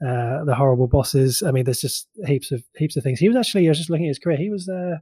uh, 0.05 0.43
the 0.43 0.55
horrible 0.55 0.87
bosses. 0.87 1.41
I 1.41 1.51
mean, 1.51 1.63
there's 1.63 1.81
just 1.81 2.07
heaps 2.25 2.51
of 2.51 2.63
heaps 2.75 2.97
of 2.97 3.03
things. 3.03 3.19
He 3.19 3.29
was 3.29 3.37
actually 3.37 3.67
I 3.67 3.69
was 3.69 3.77
just 3.77 3.89
looking 3.89 4.05
at 4.05 4.09
his 4.09 4.19
career. 4.19 4.37
He 4.37 4.49
was 4.49 4.67
uh, 4.67 4.97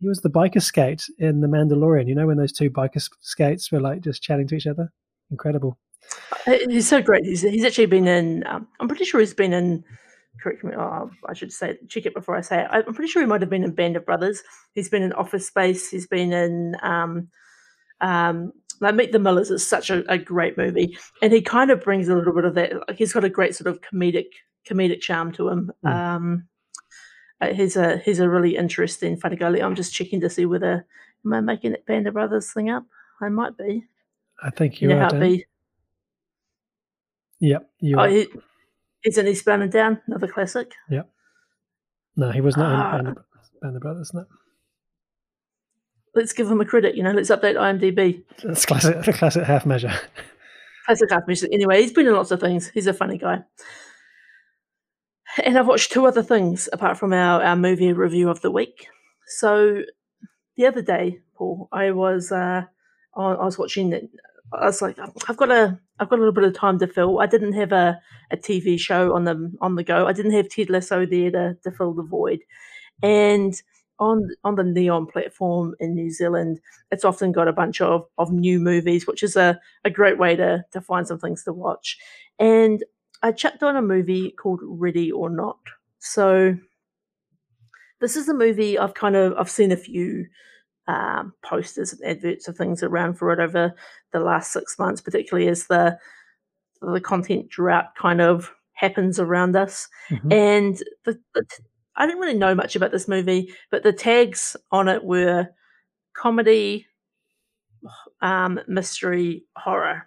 he 0.00 0.08
was 0.08 0.20
the 0.20 0.30
biker 0.30 0.62
scout 0.62 1.04
in 1.18 1.40
the 1.40 1.48
Mandalorian. 1.48 2.08
You 2.08 2.14
know 2.14 2.26
when 2.26 2.38
those 2.38 2.52
two 2.52 2.70
biker 2.70 2.96
s- 2.96 3.10
scouts 3.20 3.70
were 3.70 3.80
like 3.80 4.00
just 4.00 4.22
chatting 4.22 4.48
to 4.48 4.54
each 4.54 4.66
other. 4.66 4.92
Incredible. 5.30 5.78
Uh, 6.46 6.56
He's 6.68 6.88
so 6.88 7.02
great. 7.02 7.24
He's 7.24 7.42
he's 7.42 7.64
actually 7.64 7.86
been 7.86 8.08
in. 8.08 8.46
Um, 8.46 8.68
I'm 8.80 8.88
pretty 8.88 9.04
sure 9.04 9.20
he's 9.20 9.34
been 9.34 9.52
in. 9.52 9.84
Correct 10.40 10.62
me. 10.64 10.72
Oh, 10.74 11.10
I 11.28 11.34
should 11.34 11.52
say 11.52 11.76
check 11.88 12.06
it 12.06 12.14
before 12.14 12.36
I 12.36 12.40
say 12.40 12.62
it. 12.62 12.68
I'm 12.70 12.94
pretty 12.94 13.10
sure 13.10 13.20
he 13.20 13.26
might 13.26 13.40
have 13.42 13.50
been 13.50 13.64
in 13.64 13.74
Band 13.74 13.96
of 13.96 14.06
Brothers. 14.06 14.42
He's 14.74 14.88
been 14.88 15.02
in 15.02 15.12
Office 15.12 15.46
Space. 15.46 15.90
He's 15.90 16.06
been 16.06 16.32
in. 16.32 16.76
Um, 16.82 17.28
um, 18.00 18.52
like 18.80 18.94
Meet 18.94 19.12
the 19.12 19.18
Millers 19.18 19.50
is 19.50 19.66
such 19.66 19.90
a, 19.90 20.04
a 20.12 20.18
great 20.18 20.56
movie, 20.56 20.96
and 21.22 21.32
he 21.32 21.40
kind 21.42 21.70
of 21.70 21.82
brings 21.82 22.08
a 22.08 22.14
little 22.14 22.34
bit 22.34 22.44
of 22.44 22.54
that. 22.54 22.72
Like 22.88 22.98
he's 22.98 23.12
got 23.12 23.24
a 23.24 23.28
great 23.30 23.54
sort 23.56 23.66
of 23.68 23.80
comedic 23.80 24.26
comedic 24.68 25.00
charm 25.00 25.32
to 25.32 25.48
him. 25.48 25.72
Mm. 25.84 25.94
Um, 25.94 26.48
uh, 27.40 27.54
he's 27.54 27.76
a 27.76 27.98
he's 27.98 28.18
a 28.20 28.28
really 28.28 28.56
interesting 28.56 29.16
funny 29.16 29.36
guy. 29.36 29.48
I'm 29.60 29.74
just 29.74 29.92
checking 29.94 30.20
to 30.22 30.30
see 30.30 30.46
whether 30.46 30.86
am 31.24 31.32
I 31.32 31.40
making 31.40 31.72
that 31.72 31.86
Band 31.86 32.06
of 32.06 32.14
Brothers 32.14 32.52
thing 32.52 32.70
up. 32.70 32.84
I 33.20 33.28
might 33.28 33.56
be. 33.56 33.84
I 34.42 34.50
think 34.50 34.80
You 34.80 34.88
you 34.88 34.94
know 34.94 35.00
are. 35.00 35.12
how 35.12 35.18
be. 35.20 35.44
Yep, 37.40 37.70
you 37.80 37.96
Oh, 37.96 38.00
are. 38.00 38.08
he, 38.08 38.26
he's 39.02 39.18
in 39.18 39.28
Eastbound 39.28 39.62
and 39.62 39.70
Down, 39.72 40.00
another 40.06 40.26
classic. 40.28 40.72
Yep. 40.90 41.08
No, 42.16 42.30
he 42.32 42.40
was 42.40 42.56
not 42.56 42.66
Ah. 42.72 42.98
in 42.98 43.04
Band 43.04 43.16
of, 43.18 43.24
Band 43.62 43.76
of 43.76 43.82
Brothers. 43.82 44.12
No, 44.12 44.24
Let's 46.18 46.32
give 46.32 46.50
him 46.50 46.60
a 46.60 46.64
credit, 46.64 46.96
you 46.96 47.04
know. 47.04 47.12
Let's 47.12 47.30
update 47.30 47.54
IMDb. 47.54 48.24
that's 48.42 48.66
classic. 48.66 49.04
The 49.04 49.12
classic 49.12 49.44
half 49.44 49.64
measure. 49.64 49.94
Classic 50.84 51.08
half 51.10 51.28
measure. 51.28 51.46
Anyway, 51.52 51.80
he's 51.80 51.92
been 51.92 52.08
in 52.08 52.12
lots 52.12 52.32
of 52.32 52.40
things. 52.40 52.70
He's 52.70 52.88
a 52.88 52.92
funny 52.92 53.18
guy. 53.18 53.44
And 55.44 55.56
I've 55.56 55.68
watched 55.68 55.92
two 55.92 56.06
other 56.06 56.24
things 56.24 56.68
apart 56.72 56.98
from 56.98 57.12
our, 57.12 57.40
our 57.40 57.54
movie 57.54 57.92
review 57.92 58.30
of 58.30 58.40
the 58.40 58.50
week. 58.50 58.88
So 59.26 59.82
the 60.56 60.66
other 60.66 60.82
day, 60.82 61.20
Paul, 61.36 61.68
I 61.70 61.92
was 61.92 62.32
uh, 62.32 62.62
I 63.16 63.22
I 63.22 63.44
was 63.44 63.58
watching 63.58 63.92
it. 63.92 64.10
I 64.52 64.64
was 64.64 64.82
like, 64.82 64.98
I've 65.28 65.36
got 65.36 65.52
a 65.52 65.78
I've 66.00 66.08
got 66.08 66.16
a 66.16 66.22
little 66.22 66.34
bit 66.34 66.44
of 66.44 66.54
time 66.54 66.78
to 66.80 66.88
fill. 66.88 67.20
I 67.20 67.26
didn't 67.26 67.52
have 67.52 67.70
a, 67.70 68.00
a 68.32 68.36
TV 68.36 68.78
show 68.78 69.14
on 69.14 69.24
the 69.24 69.52
on 69.60 69.76
the 69.76 69.84
go. 69.84 70.06
I 70.08 70.12
didn't 70.12 70.32
have 70.32 70.48
Ted 70.48 70.70
Lasso 70.70 71.06
there 71.06 71.30
to, 71.30 71.56
to 71.62 71.70
fill 71.70 71.94
the 71.94 72.02
void. 72.02 72.40
And 73.02 73.54
on 73.98 74.30
on 74.44 74.56
the 74.56 74.64
Neon 74.64 75.06
platform 75.06 75.74
in 75.80 75.94
New 75.94 76.10
Zealand, 76.10 76.60
it's 76.90 77.04
often 77.04 77.32
got 77.32 77.48
a 77.48 77.52
bunch 77.52 77.80
of, 77.80 78.06
of 78.18 78.32
new 78.32 78.60
movies, 78.60 79.06
which 79.06 79.22
is 79.22 79.36
a, 79.36 79.60
a 79.84 79.90
great 79.90 80.18
way 80.18 80.36
to, 80.36 80.64
to 80.72 80.80
find 80.80 81.06
some 81.06 81.18
things 81.18 81.44
to 81.44 81.52
watch. 81.52 81.98
And 82.38 82.84
I 83.22 83.32
checked 83.32 83.62
on 83.62 83.76
a 83.76 83.82
movie 83.82 84.30
called 84.30 84.60
Ready 84.62 85.10
or 85.10 85.28
Not. 85.28 85.58
So 85.98 86.56
this 88.00 88.16
is 88.16 88.28
a 88.28 88.34
movie 88.34 88.78
I've 88.78 88.94
kind 88.94 89.16
of 89.16 89.34
I've 89.36 89.50
seen 89.50 89.72
a 89.72 89.76
few 89.76 90.26
um, 90.86 91.34
posters 91.42 91.92
and 91.92 92.04
adverts 92.04 92.48
of 92.48 92.56
things 92.56 92.82
around 92.82 93.14
for 93.14 93.32
it 93.32 93.40
over 93.40 93.74
the 94.12 94.20
last 94.20 94.52
six 94.52 94.78
months, 94.78 95.00
particularly 95.00 95.48
as 95.48 95.66
the 95.66 95.98
the 96.80 97.00
content 97.00 97.48
drought 97.48 97.96
kind 97.96 98.20
of 98.20 98.52
happens 98.72 99.18
around 99.18 99.56
us. 99.56 99.88
Mm-hmm. 100.10 100.32
And 100.32 100.82
the, 101.04 101.18
the, 101.34 101.44
I 101.98 102.06
didn't 102.06 102.20
really 102.20 102.38
know 102.38 102.54
much 102.54 102.76
about 102.76 102.92
this 102.92 103.08
movie, 103.08 103.52
but 103.70 103.82
the 103.82 103.92
tags 103.92 104.56
on 104.70 104.88
it 104.88 105.02
were 105.04 105.48
comedy, 106.16 106.86
um, 108.22 108.60
mystery, 108.68 109.44
horror. 109.56 110.06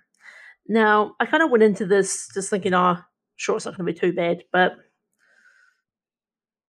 Now, 0.67 1.15
I 1.19 1.25
kind 1.25 1.43
of 1.43 1.51
went 1.51 1.63
into 1.63 1.85
this 1.85 2.29
just 2.33 2.49
thinking, 2.49 2.73
oh, 2.73 2.97
sure, 3.35 3.57
it's 3.57 3.65
not 3.65 3.75
going 3.75 3.85
to 3.85 3.93
be 3.93 3.99
too 3.99 4.13
bad, 4.13 4.43
but 4.53 4.77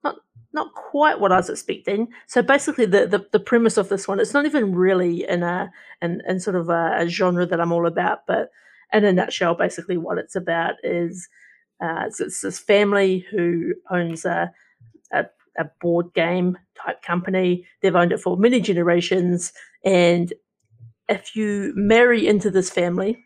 not 0.03 0.17
not 0.53 0.75
quite 0.75 1.21
what 1.21 1.31
I 1.31 1.37
was 1.37 1.49
expecting. 1.49 2.09
So 2.27 2.43
basically, 2.43 2.87
the, 2.87 3.07
the, 3.07 3.25
the 3.31 3.41
premise 3.41 3.77
of 3.77 3.89
this 3.89 4.09
one, 4.09 4.19
it's 4.19 4.35
not 4.35 4.45
even 4.45 4.75
really 4.75 5.25
in 5.29 5.45
a 5.45 5.71
in, 6.03 6.21
in 6.27 6.41
sort 6.41 6.57
of 6.57 6.69
a, 6.69 6.97
a, 6.99 7.09
genre 7.09 7.47
that 7.47 7.61
I'm 7.61 7.73
all 7.73 7.87
about, 7.87 8.27
but 8.27 8.51
in 8.93 9.05
a 9.05 9.13
nutshell, 9.13 9.55
basically 9.55 9.97
what 9.97 10.19
it's 10.19 10.35
about 10.35 10.75
is 10.83 11.29
uh, 11.81 12.05
it's, 12.07 12.21
it's, 12.21 12.41
this 12.41 12.59
family 12.59 13.25
who 13.31 13.75
owns 13.91 14.25
a, 14.25 14.53
a, 15.59 15.67
board 15.81 16.13
game 16.15 16.59
type 16.83 17.03
company. 17.03 17.67
They've 17.81 17.95
owned 17.95 18.13
it 18.13 18.21
for 18.21 18.37
many 18.37 18.61
generations, 18.61 19.53
and 19.85 20.33
if 21.09 21.37
you 21.37 21.73
marry 21.77 22.27
into 22.27 22.51
this 22.51 22.71
family, 22.71 23.25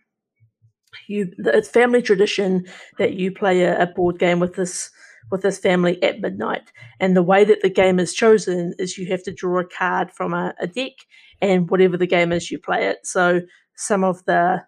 you 1.08 1.32
it's 1.38 1.68
family 1.68 2.02
tradition 2.02 2.66
that 2.98 3.14
you 3.14 3.32
play 3.32 3.62
a, 3.62 3.82
a 3.82 3.86
board 3.86 4.18
game 4.18 4.40
with 4.40 4.54
this 4.54 4.90
with 5.30 5.42
this 5.42 5.58
family 5.58 6.02
at 6.02 6.20
midnight. 6.20 6.70
And 7.00 7.16
the 7.16 7.22
way 7.22 7.44
that 7.44 7.60
the 7.62 7.70
game 7.70 7.98
is 7.98 8.14
chosen 8.14 8.74
is 8.78 8.96
you 8.96 9.06
have 9.10 9.22
to 9.24 9.32
draw 9.32 9.60
a 9.60 9.64
card 9.64 10.12
from 10.12 10.32
a, 10.32 10.54
a, 10.60 10.66
deck, 10.66 10.92
and 11.40 11.68
whatever 11.68 11.96
the 11.96 12.06
game 12.06 12.32
is, 12.32 12.50
you 12.50 12.58
play 12.58 12.86
it. 12.86 12.98
So 13.04 13.40
some 13.74 14.04
of 14.04 14.24
the 14.24 14.62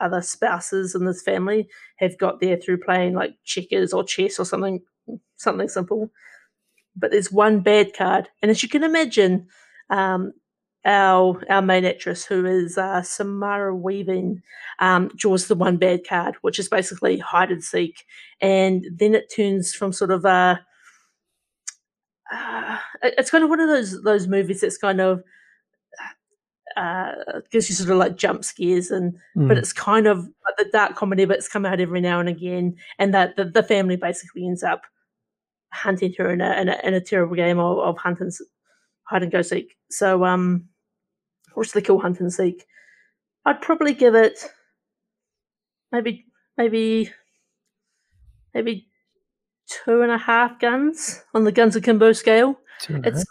other 0.00 0.22
spouses 0.22 0.94
in 0.94 1.04
this 1.04 1.22
family 1.22 1.68
have 1.96 2.16
got 2.18 2.40
there 2.40 2.56
through 2.56 2.78
playing 2.78 3.14
like 3.14 3.34
checkers 3.44 3.92
or 3.92 4.02
chess 4.02 4.38
or 4.38 4.44
something 4.44 4.80
something 5.36 5.68
simple. 5.68 6.10
But 7.00 7.10
there's 7.10 7.32
one 7.32 7.60
bad 7.60 7.94
card, 7.96 8.28
and 8.42 8.50
as 8.50 8.62
you 8.62 8.68
can 8.68 8.84
imagine, 8.84 9.46
um, 9.88 10.32
our 10.84 11.42
our 11.48 11.62
main 11.62 11.84
actress, 11.84 12.24
who 12.24 12.46
is 12.46 12.78
uh, 12.78 13.02
Samara 13.02 13.74
Weaving, 13.74 14.42
um, 14.78 15.10
draws 15.16 15.48
the 15.48 15.54
one 15.54 15.76
bad 15.76 16.06
card, 16.06 16.36
which 16.42 16.58
is 16.58 16.68
basically 16.68 17.18
hide 17.18 17.50
and 17.50 17.64
seek, 17.64 18.04
and 18.40 18.86
then 18.94 19.14
it 19.14 19.32
turns 19.34 19.74
from 19.74 19.92
sort 19.92 20.10
of 20.10 20.24
a 20.24 20.60
uh, 22.32 22.78
it's 23.02 23.30
kind 23.30 23.44
of 23.44 23.50
one 23.50 23.60
of 23.60 23.68
those 23.68 24.02
those 24.02 24.26
movies 24.26 24.60
that's 24.60 24.78
kind 24.78 25.00
of 25.00 25.22
uh, 26.76 27.12
gives 27.50 27.68
you 27.68 27.74
sort 27.74 27.90
of 27.90 27.96
like 27.96 28.16
jump 28.16 28.44
scares 28.44 28.90
and 28.90 29.14
mm. 29.36 29.48
but 29.48 29.58
it's 29.58 29.72
kind 29.72 30.06
of 30.06 30.28
the 30.56 30.68
dark 30.72 30.94
comedy 30.94 31.24
but 31.24 31.36
it's 31.36 31.48
come 31.48 31.66
out 31.66 31.80
every 31.80 32.00
now 32.00 32.20
and 32.20 32.28
again 32.28 32.76
and 32.98 33.12
that 33.12 33.36
the, 33.36 33.44
the 33.44 33.62
family 33.62 33.96
basically 33.96 34.46
ends 34.46 34.62
up 34.62 34.82
hunting 35.72 36.12
her 36.18 36.30
in 36.32 36.40
a 36.40 36.60
in 36.60 36.68
a, 36.68 36.80
in 36.84 36.94
a 36.94 37.00
terrible 37.00 37.36
game 37.36 37.58
of, 37.58 37.78
of 37.78 37.98
hunt 37.98 38.20
and 38.20 38.32
hide 39.04 39.22
and 39.22 39.32
go 39.32 39.42
seek 39.42 39.76
so 39.90 40.24
um 40.24 40.64
which 41.54 41.72
they 41.72 41.80
call 41.80 42.00
hunt 42.00 42.20
and 42.20 42.32
seek 42.32 42.64
i'd 43.46 43.60
probably 43.60 43.94
give 43.94 44.14
it 44.14 44.38
maybe 45.92 46.26
maybe 46.56 47.10
maybe 48.54 48.88
two 49.68 50.02
and 50.02 50.10
a 50.10 50.18
half 50.18 50.58
guns 50.58 51.22
on 51.34 51.44
the 51.44 51.52
guns 51.52 51.76
akimbo 51.76 52.12
scale 52.12 52.58
it's 53.04 53.24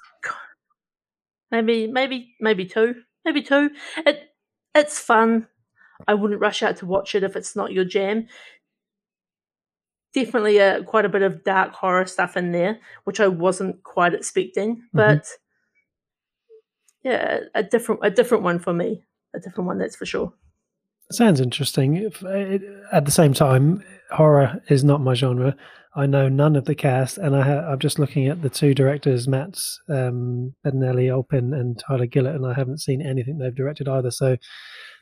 maybe 1.51 1.87
maybe 1.87 2.35
maybe 2.39 2.65
two 2.65 2.95
maybe 3.25 3.41
two. 3.41 3.69
It 4.05 4.29
it's 4.75 4.99
fun. 4.99 5.47
I 6.07 6.13
wouldn't 6.13 6.41
rush 6.41 6.63
out 6.63 6.77
to 6.77 6.85
watch 6.85 7.15
it 7.15 7.23
if 7.23 7.35
it's 7.35 7.55
not 7.55 7.71
your 7.71 7.85
jam. 7.85 8.27
Definitely 10.13 10.57
a, 10.57 10.83
quite 10.83 11.05
a 11.05 11.09
bit 11.09 11.21
of 11.21 11.43
dark 11.43 11.73
horror 11.73 12.05
stuff 12.05 12.35
in 12.35 12.51
there, 12.51 12.79
which 13.03 13.19
I 13.19 13.27
wasn't 13.27 13.83
quite 13.83 14.13
expecting. 14.13 14.77
Mm-hmm. 14.77 14.97
But 14.97 15.27
yeah, 17.03 17.41
a 17.53 17.63
different 17.63 18.01
a 18.03 18.09
different 18.09 18.43
one 18.43 18.59
for 18.59 18.73
me. 18.73 19.03
A 19.35 19.39
different 19.39 19.67
one, 19.67 19.77
that's 19.77 19.95
for 19.95 20.05
sure. 20.05 20.33
Sounds 21.11 21.39
interesting. 21.39 22.05
At 22.91 23.05
the 23.05 23.11
same 23.11 23.33
time, 23.33 23.83
horror 24.11 24.61
is 24.69 24.83
not 24.83 25.01
my 25.01 25.13
genre. 25.13 25.55
I 25.95 26.05
know 26.05 26.29
none 26.29 26.55
of 26.55 26.65
the 26.65 26.75
cast, 26.75 27.17
and 27.17 27.35
I 27.35 27.41
ha- 27.41 27.71
I'm 27.71 27.79
just 27.79 27.97
looking 27.97 28.27
at 28.27 28.41
the 28.43 28.49
two 28.49 28.75
directors, 28.75 29.27
Matt 29.27 29.59
um, 29.89 30.53
Bettinelli 30.63 31.11
Olpin 31.11 31.53
and 31.53 31.79
Tyler 31.79 32.05
Gillett, 32.05 32.35
and 32.35 32.45
I 32.45 32.53
haven't 32.53 32.79
seen 32.79 33.01
anything 33.01 33.39
they've 33.39 33.55
directed 33.55 33.87
either. 33.87 34.11
So 34.11 34.37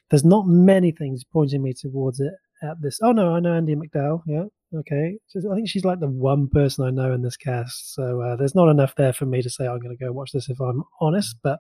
there's 0.10 0.24
not 0.24 0.48
many 0.48 0.92
things 0.92 1.24
pointing 1.26 1.62
me 1.62 1.74
towards 1.74 2.22
it 2.22 2.34
at 2.64 2.82
this. 2.82 3.00
Oh 3.02 3.12
no, 3.12 3.34
I 3.34 3.40
know 3.40 3.54
Andie 3.54 3.76
MacDowell. 3.76 4.22
Yeah, 4.26 4.46
okay. 4.80 5.18
I 5.36 5.56
think 5.56 5.70
she's 5.70 5.86
like 5.86 6.00
the 6.00 6.10
one 6.10 6.48
person 6.50 6.86
I 6.86 6.92
know 6.92 7.14
in 7.14 7.22
this 7.22 7.38
cast. 7.38 7.94
So 7.94 8.22
uh, 8.22 8.36
there's 8.36 8.56
not 8.56 8.70
enough 8.70 8.96
there 8.96 9.14
for 9.14 9.26
me 9.26 9.42
to 9.42 9.50
say 9.50 9.68
I'm 9.68 9.80
going 9.80 9.96
to 9.96 10.04
go 10.04 10.12
watch 10.12 10.32
this 10.32 10.50
if 10.50 10.60
I'm 10.60 10.84
honest. 11.02 11.38
But 11.44 11.60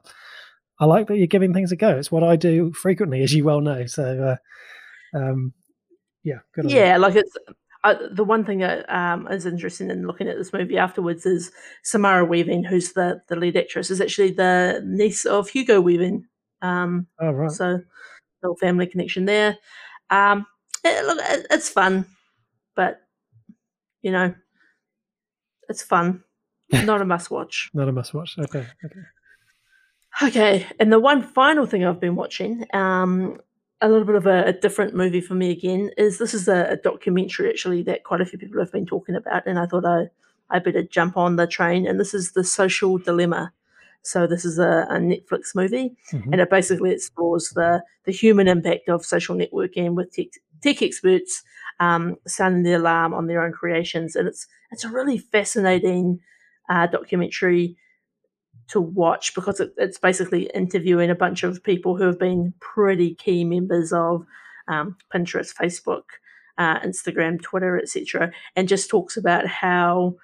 I 0.80 0.86
like 0.86 1.08
that 1.08 1.18
you're 1.18 1.28
giving 1.28 1.54
things 1.54 1.72
a 1.72 1.76
go. 1.76 1.98
It's 1.98 2.12
what 2.12 2.24
I 2.24 2.36
do 2.36 2.74
frequently, 2.74 3.24
as 3.24 3.34
you 3.34 3.44
well 3.44 3.62
know. 3.62 3.86
So. 3.86 4.38
Uh, 5.14 5.18
um, 5.18 5.54
yeah, 6.24 6.40
yeah, 6.66 6.98
like 6.98 7.16
it's 7.16 7.38
uh, 7.84 7.96
the 8.12 8.24
one 8.24 8.44
thing 8.44 8.60
that 8.60 8.86
um, 8.94 9.28
is 9.30 9.46
interesting 9.46 9.90
in 9.90 10.06
looking 10.06 10.28
at 10.28 10.38
this 10.38 10.52
movie 10.52 10.78
afterwards 10.78 11.26
is 11.26 11.52
Samara 11.84 12.26
Weaving, 12.26 12.66
who's 12.66 12.94
the, 12.94 13.22
the 13.30 13.38
lead 13.38 13.56
actress, 13.56 13.90
is 13.90 14.02
actually 14.02 14.32
the 14.32 14.82
niece 14.86 15.26
of 15.26 15.48
Hugo 15.50 15.80
Weaving. 15.80 16.26
Um, 16.62 17.08
oh, 17.22 17.32
right. 17.32 17.52
So, 17.52 17.80
little 18.44 18.58
family 18.58 18.88
connection 18.88 19.24
there. 19.24 19.58
Um, 20.10 20.46
it, 20.84 21.06
look, 21.06 21.20
it, 21.22 21.48
it's 21.50 21.70
fun, 21.70 22.06
but, 22.76 23.02
you 24.02 24.12
know, 24.12 24.34
it's 25.70 25.82
fun. 25.82 26.24
Not 26.72 27.02
a 27.02 27.06
must 27.06 27.32
watch. 27.32 27.70
Not 27.74 27.88
a 27.88 27.92
must 27.92 28.14
watch. 28.14 28.38
Okay. 28.38 28.66
Okay. 28.86 29.00
Okay, 30.24 30.66
and 30.80 30.92
the 30.92 31.00
one 31.00 31.22
final 31.22 31.68
thing 31.68 31.86
I've 31.86 32.00
been 32.00 32.16
watching 32.16 32.66
um, 32.74 33.40
a 33.82 33.88
little 33.88 34.06
bit 34.06 34.16
of 34.16 34.26
a, 34.26 34.46
a, 34.46 34.54
different 34.54 34.96
movie 34.96 35.22
for 35.22 35.36
me 35.36 35.52
again 35.52 35.92
is 35.98 36.18
this 36.18 36.34
is 36.34 36.48
a, 36.48 36.72
a, 36.72 36.78
documentary 36.78 37.50
actually 37.50 37.84
that 37.84 38.04
quite 38.04 38.22
a 38.22 38.26
few 38.26 38.40
people 38.40 38.60
have 38.60 38.72
been 38.72 38.86
talking 38.86 39.16
about 39.16 39.46
and 39.46 39.60
i 39.60 39.66
thought 39.66 39.86
i 39.86 40.08
i 40.50 40.60
better 40.60 40.82
jump 40.84 41.18
on 41.18 41.36
the 41.36 41.46
train 41.46 41.86
and 41.86 42.00
this 42.00 42.14
is 42.14 42.32
the 42.32 42.44
social 42.44 42.98
dilemma 42.98 43.54
so 44.02 44.26
this 44.26 44.46
is 44.46 44.58
a, 44.58 44.88
a 44.90 44.96
netflix 44.96 45.54
movie 45.54 45.96
mm-hmm. 46.12 46.32
and 46.32 46.42
it 46.42 46.50
basically 46.50 46.92
explores 46.92 47.50
the 47.52 47.84
the 48.06 48.12
human 48.12 48.48
impact 48.48 48.90
of 48.90 49.06
social 49.06 49.36
networking 49.36 49.94
with 49.94 50.12
tech, 50.12 50.28
tech 50.62 50.82
experts 50.82 51.44
um, 51.80 52.16
sounding 52.26 52.64
the 52.64 52.74
alarm 52.74 53.14
on 53.14 53.28
their 53.28 53.42
own 53.42 53.52
creations 53.52 54.16
and 54.16 54.28
it's 54.28 54.48
it's 54.72 54.84
a 54.84 54.90
really 54.90 55.18
fascinating 55.18 56.20
uh, 56.70 56.88
documentary 56.88 57.78
to 58.68 58.82
watch 58.82 59.34
because 59.34 59.60
it, 59.60 59.74
it's 59.78 59.98
basically 59.98 60.50
interviewing 60.54 61.10
a 61.10 61.16
bunch 61.16 61.44
of 61.44 61.64
people 61.64 61.96
who 61.96 62.04
have 62.04 62.20
been 62.20 62.54
pretty 62.60 63.16
key 63.16 63.44
members 63.44 63.94
of 63.94 64.26
um, 64.68 64.98
Pinterest, 65.14 65.56
Facebook, 65.56 66.04
uh, 66.58 66.80
Instagram, 66.80 67.42
Twitter, 67.42 67.78
etc., 67.78 68.32
and 68.56 68.68
just 68.68 68.90
talks 68.90 69.16
about 69.16 69.48
how 69.48 70.16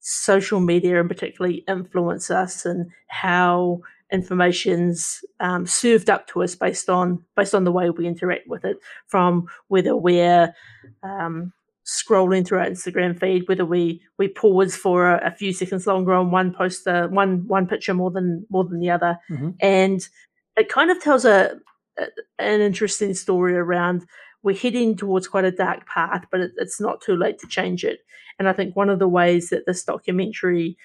social 0.00 0.60
media 0.60 1.00
and 1.00 1.08
particularly 1.08 1.64
influence 1.68 2.30
us 2.30 2.64
and 2.64 2.90
how 3.08 3.80
information's 4.12 5.24
um, 5.40 5.66
served 5.66 6.08
up 6.08 6.26
to 6.28 6.42
us 6.42 6.54
based 6.54 6.88
on 6.88 7.22
based 7.36 7.54
on 7.54 7.64
the 7.64 7.72
way 7.72 7.90
we 7.90 8.06
interact 8.06 8.46
with 8.46 8.64
it 8.64 8.78
from 9.06 9.46
whether 9.68 9.96
we're 9.96 10.54
um, 11.02 11.52
scrolling 11.84 12.46
through 12.46 12.58
our 12.58 12.66
Instagram 12.66 13.18
feed, 13.18 13.48
whether 13.48 13.64
we 13.64 14.02
we 14.18 14.28
pause 14.28 14.76
for 14.76 15.08
a, 15.08 15.28
a 15.28 15.30
few 15.30 15.52
seconds 15.52 15.86
longer 15.86 16.12
on 16.12 16.30
one 16.30 16.52
poster, 16.52 17.08
one 17.08 17.46
one 17.46 17.66
picture 17.66 17.94
more 17.94 18.10
than 18.10 18.46
more 18.50 18.64
than 18.64 18.80
the 18.80 18.90
other, 18.90 19.18
mm-hmm. 19.30 19.50
and 19.60 20.08
it 20.56 20.68
kind 20.68 20.90
of 20.90 21.00
tells 21.02 21.24
a, 21.24 21.58
a, 21.98 22.06
an 22.38 22.60
interesting 22.60 23.14
story 23.14 23.54
around 23.54 24.06
we're 24.42 24.54
heading 24.54 24.96
towards 24.96 25.26
quite 25.26 25.44
a 25.44 25.50
dark 25.50 25.86
path, 25.88 26.24
but 26.30 26.38
it, 26.38 26.52
it's 26.56 26.80
not 26.80 27.00
too 27.00 27.16
late 27.16 27.36
to 27.40 27.48
change 27.48 27.84
it. 27.84 28.00
And 28.38 28.48
I 28.48 28.52
think 28.52 28.76
one 28.76 28.88
of 28.88 29.00
the 29.00 29.08
ways 29.08 29.48
that 29.48 29.66
this 29.66 29.82
documentary 29.82 30.76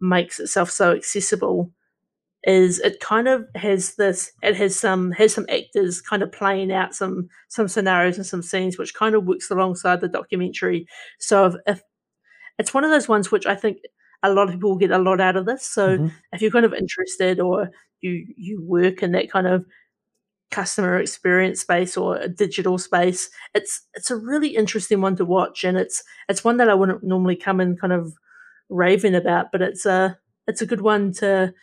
makes 0.00 0.38
itself 0.38 0.70
so 0.70 0.92
accessible 0.92 1.72
is 2.44 2.78
it 2.80 3.00
kind 3.00 3.28
of 3.28 3.46
has 3.54 3.96
this 3.96 4.32
it 4.42 4.56
has 4.56 4.74
some 4.76 5.12
has 5.12 5.34
some 5.34 5.46
actors 5.50 6.00
kind 6.00 6.22
of 6.22 6.32
playing 6.32 6.72
out 6.72 6.94
some 6.94 7.28
some 7.48 7.68
scenarios 7.68 8.16
and 8.16 8.26
some 8.26 8.42
scenes 8.42 8.78
which 8.78 8.94
kind 8.94 9.14
of 9.14 9.24
works 9.26 9.50
alongside 9.50 10.00
the 10.00 10.08
documentary. 10.08 10.86
So 11.18 11.46
if, 11.46 11.54
if 11.66 11.82
it's 12.58 12.74
one 12.74 12.84
of 12.84 12.90
those 12.90 13.08
ones 13.08 13.30
which 13.32 13.46
i 13.46 13.54
think 13.54 13.78
a 14.22 14.32
lot 14.32 14.48
of 14.48 14.54
people 14.54 14.70
will 14.70 14.78
get 14.78 14.90
a 14.90 14.98
lot 14.98 15.20
out 15.20 15.36
of 15.36 15.46
this. 15.46 15.66
So 15.66 15.98
Mhm. 15.98 16.12
if 16.32 16.42
you're 16.42 16.50
kind 16.50 16.66
of 16.66 16.74
interested 16.74 17.40
or 17.40 17.70
you 18.00 18.26
you 18.36 18.62
work 18.62 19.02
in 19.02 19.12
that 19.12 19.30
kind 19.30 19.46
of 19.46 19.64
customer 20.50 20.98
experience 20.98 21.60
space 21.60 21.96
or 21.96 22.16
a 22.16 22.28
digital 22.28 22.76
space 22.76 23.30
it's 23.54 23.82
it's 23.94 24.10
a 24.10 24.16
really 24.16 24.48
interesting 24.56 25.00
one 25.00 25.16
to 25.16 25.24
watch. 25.24 25.62
And 25.64 25.78
it's 25.78 26.02
it's 26.28 26.42
one 26.44 26.56
that 26.58 26.68
i 26.68 26.74
wouldn't 26.74 27.04
normally 27.04 27.36
come 27.36 27.60
and 27.60 27.80
kind 27.80 27.92
of 27.92 28.12
raving 28.68 29.14
about 29.14 29.52
but 29.52 29.62
it's 29.62 29.86
a 29.86 30.18
it's 30.48 30.62
a 30.62 30.66
good 30.66 30.80
one 30.80 31.12
to 31.12 31.54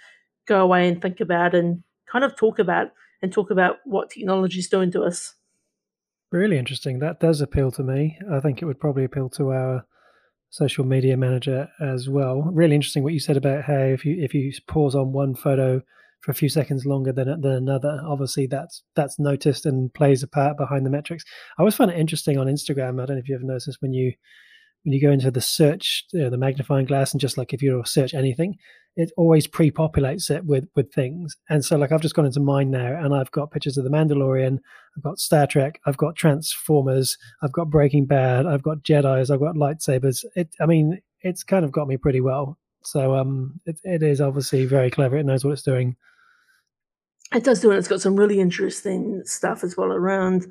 go 0.47 0.61
away 0.61 0.87
and 0.87 1.01
think 1.01 1.19
about 1.19 1.53
and 1.53 1.83
kind 2.11 2.23
of 2.23 2.35
talk 2.35 2.59
about 2.59 2.91
and 3.21 3.31
talk 3.31 3.51
about 3.51 3.77
what 3.85 4.09
technology 4.09 4.59
is 4.59 4.69
doing 4.69 4.91
to 4.91 5.03
us 5.03 5.35
Really 6.31 6.57
interesting. 6.57 6.99
That 6.99 7.19
does 7.19 7.39
appeal 7.39 7.71
to 7.71 7.83
me. 7.83 8.17
I 8.31 8.39
think 8.41 8.61
it 8.61 8.65
would 8.65 8.79
probably 8.79 9.05
appeal 9.05 9.29
to 9.31 9.51
our 9.53 9.85
social 10.49 10.85
media 10.85 11.15
manager 11.15 11.69
as 11.79 12.09
well. 12.09 12.41
Really 12.51 12.75
interesting 12.75 13.03
what 13.03 13.13
you 13.13 13.19
said 13.19 13.37
about 13.37 13.63
how 13.63 13.77
if 13.77 14.03
you 14.03 14.21
if 14.21 14.33
you 14.33 14.51
pause 14.67 14.95
on 14.95 15.13
one 15.13 15.35
photo 15.35 15.81
for 16.21 16.31
a 16.31 16.35
few 16.35 16.49
seconds 16.49 16.85
longer 16.85 17.13
than 17.13 17.39
than 17.39 17.51
another, 17.51 18.01
obviously 18.05 18.45
that's 18.45 18.83
that's 18.93 19.17
noticed 19.17 19.65
and 19.65 19.93
plays 19.93 20.21
a 20.21 20.27
part 20.27 20.57
behind 20.57 20.85
the 20.85 20.89
metrics. 20.89 21.23
I 21.57 21.61
always 21.61 21.75
find 21.75 21.91
it 21.91 21.97
interesting 21.97 22.37
on 22.37 22.47
Instagram. 22.47 23.01
I 23.01 23.05
don't 23.05 23.15
know 23.15 23.21
if 23.21 23.29
you 23.29 23.35
ever 23.35 23.45
noticed 23.45 23.77
when 23.81 23.93
you 23.93 24.11
when 24.88 24.93
you 24.93 25.01
go 25.01 25.11
into 25.11 25.29
the 25.29 25.41
search, 25.41 26.05
know, 26.13 26.29
the 26.29 26.38
magnifying 26.38 26.85
glass, 26.85 27.11
and 27.11 27.19
just 27.19 27.38
like 27.38 27.53
if 27.53 27.61
you 27.61 27.83
search 27.85 28.13
anything, 28.13 28.55
it 28.95 29.11
always 29.17 29.45
pre-populates 29.45 30.31
it 30.31 30.45
with 30.45 30.65
with 30.77 30.93
things. 30.93 31.35
And 31.49 31.65
so, 31.65 31.75
like, 31.75 31.91
I've 31.91 32.01
just 32.01 32.15
gone 32.15 32.25
into 32.25 32.39
mine 32.39 32.71
now, 32.71 32.95
and 32.97 33.13
I've 33.13 33.29
got 33.31 33.51
pictures 33.51 33.77
of 33.77 33.83
the 33.83 33.89
Mandalorian, 33.89 34.59
I've 34.95 35.03
got 35.03 35.19
Star 35.19 35.45
Trek, 35.45 35.81
I've 35.85 35.97
got 35.97 36.15
Transformers, 36.15 37.17
I've 37.43 37.51
got 37.51 37.69
Breaking 37.69 38.05
Bad, 38.05 38.45
I've 38.45 38.63
got 38.63 38.77
Jedi's, 38.77 39.29
I've 39.29 39.41
got 39.41 39.55
lightsabers. 39.55 40.23
It, 40.38 40.55
I 40.61 40.65
mean, 40.65 41.01
it's 41.19 41.43
kind 41.43 41.65
of 41.65 41.73
got 41.73 41.89
me 41.89 41.97
pretty 41.97 42.21
well. 42.21 42.57
So, 42.83 43.13
um, 43.13 43.59
it, 43.65 43.81
it 43.83 44.03
is 44.03 44.21
obviously 44.21 44.65
very 44.65 44.89
clever. 44.89 45.17
It 45.17 45.25
knows 45.25 45.43
what 45.43 45.51
it's 45.51 45.63
doing. 45.63 45.97
it 47.33 47.43
does 47.43 47.59
do 47.59 47.71
it 47.71 47.77
it's 47.77 47.89
got 47.89 47.99
some 47.99 48.15
really 48.15 48.39
interesting 48.39 49.21
stuff 49.25 49.65
as 49.65 49.75
well 49.75 49.91
around 49.91 50.45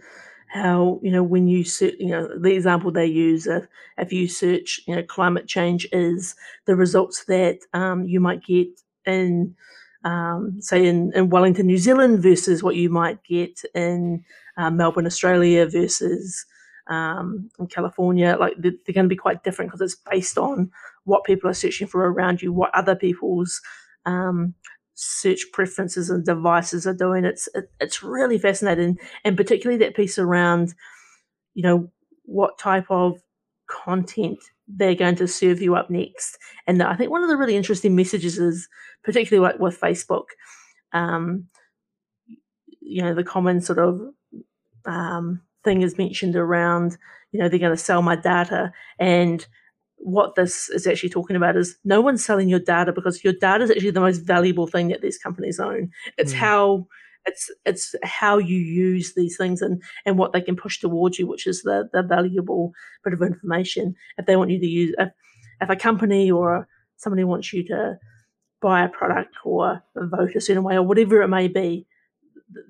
how 0.49 1.01
you 1.03 1.11
know 1.11 1.23
when 1.23 1.49
you 1.49 1.65
search 1.65 1.95
you 1.99 2.09
know 2.09 2.29
the 2.39 2.55
example 2.55 2.91
they 2.91 3.07
use 3.07 3.47
if, 3.47 3.67
if 3.99 4.13
you 4.13 4.29
search 4.29 4.81
you 4.87 4.95
know 4.95 5.03
climate 5.03 5.47
change 5.47 5.87
is 5.93 6.35
the 6.67 6.77
results 6.77 7.25
that 7.25 7.59
um, 7.73 8.05
you 8.05 8.21
might 8.21 8.45
get 8.45 8.69
in 9.07 9.55
um, 10.05 10.57
say 10.61 10.87
in, 10.87 11.13
in 11.15 11.31
wellington 11.31 11.67
new 11.67 11.79
zealand 11.79 12.23
versus 12.23 12.63
what 12.63 12.77
you 12.77 12.89
might 12.89 13.23
get 13.25 13.61
in 13.75 14.25
uh, 14.57 14.71
melbourne 14.71 15.07
australia 15.07 15.67
versus 15.67 16.47
um, 16.89 17.51
in 17.59 17.67
california 17.67 18.37
like 18.39 18.55
they're, 18.59 18.73
they're 18.87 18.95
going 18.95 19.05
to 19.07 19.09
be 19.09 19.17
quite 19.17 19.43
different 19.43 19.71
because 19.71 19.81
it's 19.81 20.01
based 20.11 20.39
on 20.39 20.71
what 21.05 21.25
people 21.25 21.51
are 21.51 21.55
searching 21.55 21.87
for 21.87 22.11
around 22.11 22.41
you 22.41 22.53
what 22.53 22.75
other 22.75 22.95
people's 22.95 23.61
um, 24.07 24.55
search 24.97 25.45
preferences 25.53 26.11
and 26.11 26.25
devices 26.25 26.87
are 26.87 26.95
doing. 26.95 27.25
It's 27.25 27.49
it, 27.55 27.71
it's 27.81 28.03
really 28.03 28.39
fascinating, 28.39 28.99
and 29.25 29.37
particularly 29.37 29.79
that 29.85 29.95
piece 29.95 30.19
around, 30.19 30.75
you 31.55 31.63
know, 31.63 31.91
what 32.25 32.59
type 32.59 32.87
of 32.91 33.23
content 33.69 34.39
they're 34.67 34.97
going 34.97 35.15
to 35.17 35.29
serve 35.29 35.61
you 35.61 35.77
up 35.77 35.91
next. 35.91 36.39
And 36.67 36.83
I 36.83 36.97
think 36.97 37.11
one 37.11 37.23
of 37.23 37.29
the 37.29 37.37
really 37.37 37.57
interesting 37.57 37.95
messages 37.95 38.39
is, 38.39 38.69
particularly 39.05 39.57
with 39.61 39.81
Facebook, 39.81 40.25
um, 40.93 41.47
you 42.81 43.03
know, 43.03 43.15
the 43.15 43.23
common 43.23 43.61
sort 43.61 43.79
of 43.79 44.01
um, 44.87 45.43
thing 45.63 45.83
is 45.83 45.99
mentioned 45.99 46.37
around, 46.37 46.97
you 47.33 47.39
know, 47.39 47.49
they're 47.49 47.59
going 47.59 47.77
to 47.77 47.77
sell 47.77 48.03
my 48.03 48.17
data 48.17 48.73
and 48.99 49.47
what 49.99 50.35
this 50.35 50.69
is 50.69 50.87
actually 50.87 51.09
talking 51.09 51.37
about 51.37 51.57
is 51.57 51.77
no 51.85 52.01
one's 52.01 52.25
selling 52.25 52.49
your 52.49 52.61
data 52.61 52.93
because 52.93 53.25
your 53.25 53.33
data 53.33 53.65
is 53.65 53.71
actually 53.71 53.91
the 53.91 54.01
most 54.01 54.19
valuable 54.19 54.67
thing 54.67 54.89
that 54.89 55.01
these 55.03 55.19
companies 55.19 55.59
own. 55.59 55.91
It's 56.19 56.33
Mm. 56.33 56.37
how 56.37 56.87
it's 57.27 57.51
it's 57.65 57.95
how 58.05 58.39
you 58.39 58.57
use 58.57 59.15
these 59.15 59.37
things 59.37 59.61
and 59.61 59.83
and 60.05 60.17
what 60.17 60.33
they 60.33 60.41
can 60.41 60.55
push 60.57 60.79
towards 60.79 61.19
you, 61.19 61.27
which 61.27 61.47
is 61.47 61.63
the 61.63 61.89
the 61.93 62.03
valuable 62.03 62.73
bit 63.05 63.15
of 63.15 63.23
information. 63.23 63.95
If 64.19 64.27
they 64.27 64.37
want 64.37 64.51
you 64.51 64.61
to 64.61 64.67
use 64.67 64.95
if, 64.99 65.09
if 65.61 65.71
a 65.71 65.77
company 65.77 66.31
or 66.31 66.69
somebody 66.97 67.25
wants 67.25 67.53
you 67.53 67.65
to 67.67 67.99
buy 68.63 68.85
a 68.85 68.89
product 68.89 69.35
or 69.45 69.83
vote 69.97 70.37
a 70.37 70.41
certain 70.41 70.63
way 70.63 70.77
or 70.77 70.83
whatever 70.83 71.23
it 71.23 71.29
may 71.29 71.49
be, 71.49 71.87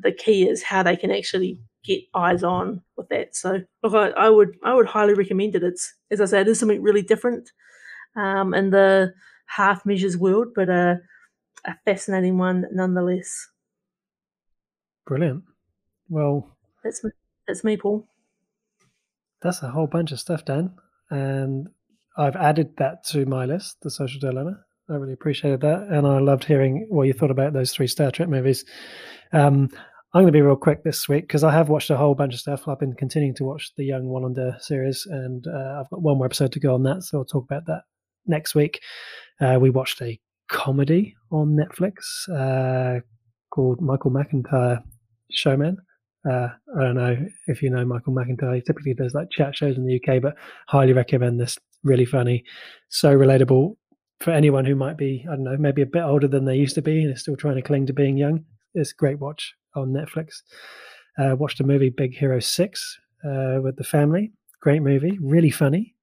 the 0.01 0.13
key 0.13 0.49
is 0.49 0.63
how 0.63 0.83
they 0.83 0.97
can 0.97 1.11
actually 1.11 1.59
get 1.87 2.01
eyes 2.15 2.43
on 2.43 2.83
with 2.97 3.09
that. 3.11 3.37
So 3.37 3.61
look, 3.83 3.95
I, 3.95 4.09
I 4.27 4.29
would 4.29 4.57
I 4.65 4.75
would 4.75 4.87
highly 4.87 5.15
recommend 5.15 5.55
it. 5.55 5.63
It's 5.63 5.95
as 6.11 6.21
I 6.21 6.25
say, 6.27 6.41
it 6.41 6.49
is 6.49 6.59
something 6.59 6.83
really 6.83 7.03
different 7.03 7.51
um, 8.17 8.55
in 8.55 8.71
the 8.71 9.13
half 9.47 9.87
measures 9.87 10.17
world, 10.17 10.49
but 10.55 10.69
a, 10.69 10.99
a 11.65 11.75
fascinating 11.85 12.39
one 12.39 12.65
nonetheless. 12.73 13.49
Brilliant. 15.07 15.45
Well, 16.09 16.57
That's 16.83 17.03
me, 17.05 17.11
that's 17.47 17.65
me, 17.65 17.77
Paul. 17.77 18.07
that's 19.43 19.63
a 19.63 19.69
whole 19.71 19.87
bunch 19.87 20.13
of 20.13 20.21
stuff, 20.21 20.45
Dan. 20.45 20.73
And 21.11 21.69
I've 22.17 22.37
added 22.37 22.77
that 22.79 23.05
to 23.07 23.27
my 23.27 23.45
list, 23.45 23.77
The 23.83 23.91
Social 23.91 24.21
Dilemma. 24.21 24.59
I 24.89 24.95
really 24.95 25.13
appreciated 25.13 25.61
that. 25.63 25.89
And 25.91 26.07
I 26.07 26.19
loved 26.19 26.45
hearing 26.45 26.87
what 26.89 27.05
you 27.05 27.13
thought 27.13 27.31
about 27.31 27.53
those 27.53 27.73
three 27.73 27.87
Star 27.89 28.11
Trek 28.11 28.29
movies. 28.29 28.65
Um, 29.33 29.69
I'm 30.15 30.23
going 30.23 30.33
to 30.33 30.37
be 30.37 30.43
real 30.43 30.57
quick 30.57 30.85
this 30.85 31.09
week 31.09 31.25
because 31.25 31.45
I 31.45 31.53
have 31.53 31.69
watched 31.69 31.91
a 31.91 31.97
whole 31.97 32.15
bunch 32.15 32.33
of 32.33 32.41
stuff. 32.41 32.69
I've 32.69 32.79
been 32.79 32.95
continuing 32.95 33.35
to 33.35 33.45
watch 33.45 33.73
the 33.77 33.85
Young 33.85 34.05
Wallander 34.05 34.61
series, 34.63 35.05
and 35.11 35.47
uh, 35.47 35.81
I've 35.81 35.91
got 35.91 36.01
one 36.01 36.17
more 36.17 36.27
episode 36.27 36.53
to 36.53 36.61
go 36.61 36.75
on 36.75 36.85
that. 36.85 37.03
So 37.03 37.19
I'll 37.19 37.25
talk 37.25 37.45
about 37.45 37.67
that 37.67 37.83
next 38.25 38.55
week. 38.55 38.81
Uh, 39.41 39.59
we 39.61 39.69
watched 39.69 40.01
a 40.01 40.19
comedy 40.49 41.15
on 41.33 41.57
Netflix 41.57 42.29
uh, 42.31 43.01
called 43.51 43.81
Michael 43.81 44.13
McIntyre 44.13 44.81
Showman. 45.33 45.77
Uh, 46.25 46.49
I 46.77 46.83
don't 46.83 46.95
know 46.95 47.17
if 47.49 47.61
you 47.61 47.69
know 47.69 47.85
Michael 47.85 48.15
McIntyre. 48.15 48.55
He 48.55 48.63
typically 48.63 48.95
does 48.95 49.13
like 49.13 49.29
chat 49.31 49.57
shows 49.57 49.77
in 49.77 49.87
the 49.87 50.01
UK, 50.01 50.23
but 50.23 50.35
highly 50.69 50.93
recommend 50.93 51.41
this. 51.41 51.59
Really 51.83 52.07
funny, 52.07 52.43
so 52.89 53.15
relatable 53.15 53.77
for 54.21 54.31
anyone 54.31 54.65
who 54.65 54.75
might 54.75 54.97
be, 54.97 55.27
I 55.29 55.35
don't 55.35 55.45
know, 55.45 55.57
maybe 55.59 55.83
a 55.83 55.87
bit 55.87 56.03
older 56.03 56.27
than 56.27 56.47
they 56.47 56.57
used 56.57 56.75
to 56.77 56.83
be 56.83 57.03
and 57.03 57.13
is 57.13 57.21
still 57.21 57.37
trying 57.37 57.57
to 57.57 57.63
cling 57.63 57.87
to 57.87 57.93
being 57.93 58.17
young. 58.17 58.45
It's 58.75 58.93
a 58.93 58.95
great 58.95 59.21
watch 59.21 59.55
on 59.77 59.93
Netflix. 59.93 60.43
Uh, 61.19 61.37
watched 61.37 61.61
a 61.61 61.65
movie, 61.65 61.91
Big 61.91 62.15
Hero 62.15 62.41
6, 62.41 62.99
uh, 63.25 63.59
with 63.63 63.77
the 63.77 63.85
family. 63.85 64.33
Great 64.61 64.83
movie, 64.83 65.19
really 65.21 65.51
funny, 65.51 65.97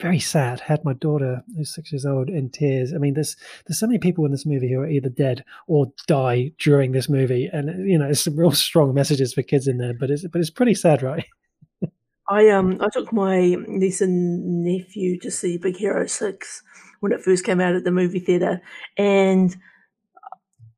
very 0.00 0.18
sad. 0.18 0.60
Had 0.60 0.84
my 0.84 0.92
daughter, 0.92 1.42
who's 1.56 1.74
six 1.74 1.90
years 1.90 2.04
old, 2.04 2.28
in 2.28 2.50
tears. 2.50 2.92
I 2.92 2.98
mean, 2.98 3.14
there's 3.14 3.36
there's 3.66 3.78
so 3.78 3.86
many 3.86 3.98
people 3.98 4.24
in 4.26 4.30
this 4.30 4.44
movie 4.44 4.70
who 4.70 4.80
are 4.80 4.88
either 4.88 5.08
dead 5.08 5.44
or 5.68 5.92
die 6.06 6.52
during 6.58 6.92
this 6.92 7.08
movie, 7.08 7.48
and 7.52 7.88
you 7.88 7.98
know, 7.98 8.12
some 8.12 8.36
real 8.36 8.50
strong 8.52 8.94
messages 8.94 9.32
for 9.32 9.42
kids 9.42 9.66
in 9.66 9.78
there. 9.78 9.94
But 9.94 10.10
it's 10.10 10.26
but 10.28 10.40
it's 10.40 10.50
pretty 10.50 10.74
sad, 10.74 11.02
right? 11.02 11.24
I 12.28 12.48
um 12.50 12.78
I 12.80 12.88
took 12.92 13.12
my 13.12 13.56
niece 13.66 14.00
and 14.00 14.64
nephew 14.64 15.18
to 15.20 15.30
see 15.30 15.56
Big 15.56 15.76
Hero 15.76 16.06
Six 16.06 16.62
when 17.00 17.12
it 17.12 17.22
first 17.22 17.44
came 17.44 17.60
out 17.60 17.74
at 17.74 17.84
the 17.84 17.90
movie 17.90 18.20
theater, 18.20 18.60
and 18.98 19.56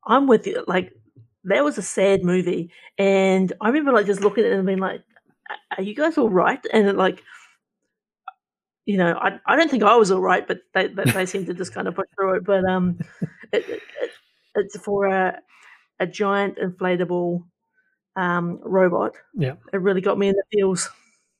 I'm 0.05 0.27
with 0.27 0.47
you. 0.47 0.63
Like 0.65 0.93
that 1.45 1.63
was 1.63 1.77
a 1.77 1.81
sad 1.81 2.23
movie, 2.23 2.71
and 2.97 3.51
I 3.61 3.67
remember 3.67 3.93
like 3.93 4.05
just 4.05 4.21
looking 4.21 4.43
at 4.45 4.51
it 4.51 4.57
and 4.57 4.65
being 4.65 4.79
like, 4.79 5.01
"Are 5.77 5.83
you 5.83 5.95
guys 5.95 6.17
all 6.17 6.29
right?" 6.29 6.63
And 6.73 6.87
it, 6.87 6.95
like, 6.95 7.23
you 8.85 8.97
know, 8.97 9.13
I 9.13 9.39
I 9.45 9.55
don't 9.55 9.69
think 9.69 9.83
I 9.83 9.95
was 9.95 10.11
all 10.11 10.21
right, 10.21 10.47
but 10.47 10.59
they 10.73 10.87
they, 10.87 11.03
they 11.05 11.25
seem 11.25 11.45
to 11.45 11.53
just 11.53 11.73
kind 11.73 11.87
of 11.87 11.95
push 11.95 12.07
through 12.15 12.37
it. 12.37 12.43
But 12.45 12.65
um, 12.65 12.97
it, 13.53 13.67
it, 13.69 13.81
it, 14.01 14.11
it's 14.55 14.77
for 14.79 15.07
a 15.07 15.39
a 15.99 16.07
giant 16.07 16.57
inflatable 16.57 17.43
um 18.15 18.59
robot. 18.63 19.13
Yeah. 19.35 19.55
It 19.73 19.81
really 19.81 20.01
got 20.01 20.17
me 20.17 20.29
in 20.29 20.35
the 20.35 20.43
feels. 20.57 20.89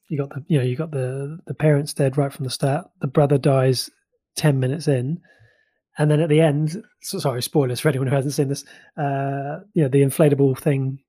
You 0.09 0.17
got 0.17 0.29
the 0.29 0.43
you 0.47 0.57
know 0.57 0.63
you 0.63 0.75
got 0.75 0.91
the 0.91 1.39
the 1.47 1.53
parents 1.53 1.93
dead 1.93 2.17
right 2.17 2.33
from 2.33 2.45
the 2.45 2.51
start. 2.51 2.89
The 3.01 3.07
brother 3.07 3.37
dies 3.37 3.89
ten 4.35 4.59
minutes 4.59 4.87
in, 4.87 5.21
and 5.99 6.09
then 6.09 6.21
at 6.21 6.29
the 6.29 6.39
end, 6.39 6.81
so, 7.01 7.19
sorry, 7.19 7.43
spoilers 7.43 7.81
for 7.81 7.89
anyone 7.89 8.07
who 8.07 8.15
hasn't 8.15 8.33
seen 8.33 8.47
this. 8.47 8.63
Uh, 8.97 9.59
you 9.73 9.83
know, 9.83 9.89
the 9.89 10.01
inflatable 10.01 10.57
thing 10.57 10.99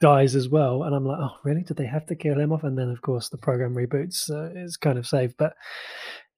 dies 0.00 0.34
as 0.34 0.48
well, 0.48 0.84
and 0.84 0.94
I'm 0.94 1.04
like, 1.04 1.18
oh, 1.20 1.36
really? 1.44 1.62
Did 1.62 1.76
they 1.76 1.86
have 1.86 2.06
to 2.06 2.16
kill 2.16 2.40
him 2.40 2.50
off? 2.50 2.64
And 2.64 2.76
then, 2.76 2.88
of 2.88 3.02
course, 3.02 3.28
the 3.28 3.36
program 3.36 3.74
reboots. 3.74 4.14
So 4.14 4.50
it's 4.54 4.78
kind 4.78 4.98
of 4.98 5.06
saved, 5.06 5.34
but 5.38 5.52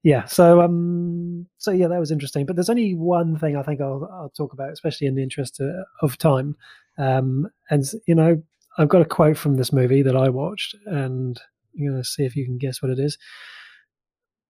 yeah. 0.03 0.25
So 0.25 0.61
um, 0.61 1.47
so 1.57 1.71
yeah, 1.71 1.87
that 1.87 1.99
was 1.99 2.11
interesting. 2.11 2.45
But 2.45 2.55
there's 2.55 2.69
only 2.69 2.95
one 2.95 3.37
thing 3.37 3.55
I 3.55 3.63
think 3.63 3.79
I'll 3.79 4.09
I'll 4.11 4.33
talk 4.35 4.51
about, 4.51 4.73
especially 4.73 5.07
in 5.07 5.15
the 5.15 5.23
interest 5.23 5.61
of, 5.61 5.69
of 6.01 6.17
time. 6.17 6.57
Um, 6.97 7.47
and 7.69 7.85
you 8.07 8.15
know, 8.15 8.43
I've 8.77 8.89
got 8.89 9.01
a 9.01 9.05
quote 9.05 9.37
from 9.37 9.55
this 9.55 9.71
movie 9.71 10.01
that 10.01 10.17
I 10.17 10.27
watched, 10.29 10.75
and 10.85 11.39
I'm 11.73 11.87
going 11.87 11.97
to 11.97 12.03
see 12.03 12.25
if 12.25 12.35
you 12.35 12.45
can 12.45 12.57
guess 12.57 12.81
what 12.81 12.91
it 12.91 12.99
is. 12.99 13.17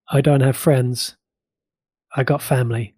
I 0.10 0.22
don't 0.22 0.42
have 0.42 0.58
friends. 0.58 1.16
I 2.16 2.24
got 2.24 2.42
family. 2.42 2.96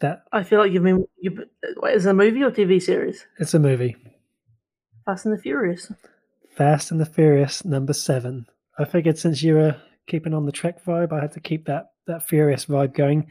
That 0.00 0.24
I 0.32 0.42
feel 0.42 0.58
like 0.58 0.72
you've 0.72 0.82
been. 0.82 1.06
You've, 1.18 1.40
wait, 1.76 1.94
is 1.94 2.06
it 2.06 2.10
a 2.10 2.14
movie 2.14 2.42
or 2.42 2.50
TV 2.50 2.80
series? 2.82 3.26
it's 3.38 3.54
a 3.54 3.58
movie. 3.58 3.96
Fast 5.04 5.26
and 5.26 5.36
the 5.36 5.40
Furious. 5.40 5.92
Fast 6.56 6.90
and 6.90 7.00
the 7.00 7.06
Furious 7.06 7.64
number 7.64 7.92
seven. 7.92 8.46
I 8.78 8.84
figured 8.84 9.18
since 9.18 9.42
you 9.42 9.54
were 9.54 9.76
keeping 10.06 10.34
on 10.34 10.46
the 10.46 10.52
Trek 10.52 10.84
vibe, 10.84 11.12
I 11.12 11.20
had 11.20 11.32
to 11.32 11.40
keep 11.40 11.66
that 11.66 11.92
that 12.06 12.26
Furious 12.26 12.66
vibe 12.66 12.94
going. 12.94 13.30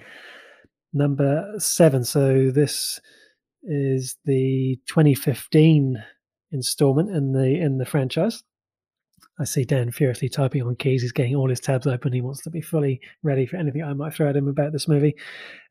Number 0.94 1.54
seven. 1.58 2.04
So 2.04 2.52
this 2.52 3.00
is 3.64 4.18
the 4.26 4.80
2015 4.88 6.04
installment 6.52 7.10
in 7.10 7.34
the 7.34 7.60
in 7.60 7.78
the 7.78 7.86
franchise. 7.86 8.44
I 9.40 9.46
see 9.46 9.64
Dan 9.64 9.92
furiously 9.92 10.30
typing 10.30 10.62
on 10.62 10.76
keys. 10.76 11.02
He's 11.02 11.12
getting 11.12 11.36
all 11.36 11.50
his 11.50 11.60
tabs 11.60 11.88
open. 11.88 12.14
He 12.14 12.22
wants 12.22 12.44
to 12.44 12.52
be 12.52 12.62
fully 12.62 13.02
ready 13.24 13.46
for 13.46 13.58
anything 13.58 13.84
I 13.84 13.94
might 13.94 14.14
throw 14.14 14.30
at 14.30 14.36
him 14.36 14.48
about 14.48 14.72
this 14.74 14.88
movie. 14.88 15.16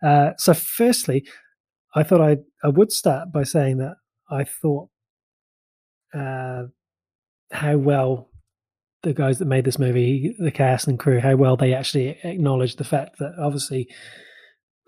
Uh, 0.02 0.30
so, 0.36 0.52
firstly, 0.52 1.24
I 1.94 2.02
thought 2.02 2.20
I 2.20 2.38
I 2.64 2.68
would 2.68 2.90
start 2.90 3.32
by 3.32 3.44
saying 3.44 3.78
that 3.78 3.96
I 4.30 4.44
thought 4.44 4.88
uh, 6.14 6.64
how 7.52 7.76
well 7.76 8.30
the 9.02 9.12
guys 9.12 9.38
that 9.38 9.46
made 9.46 9.64
this 9.64 9.78
movie, 9.78 10.34
the 10.38 10.50
cast 10.50 10.86
and 10.86 10.98
crew, 10.98 11.20
how 11.20 11.36
well 11.36 11.56
they 11.56 11.74
actually 11.74 12.18
acknowledged 12.24 12.78
the 12.78 12.84
fact 12.84 13.18
that 13.18 13.34
obviously 13.40 13.88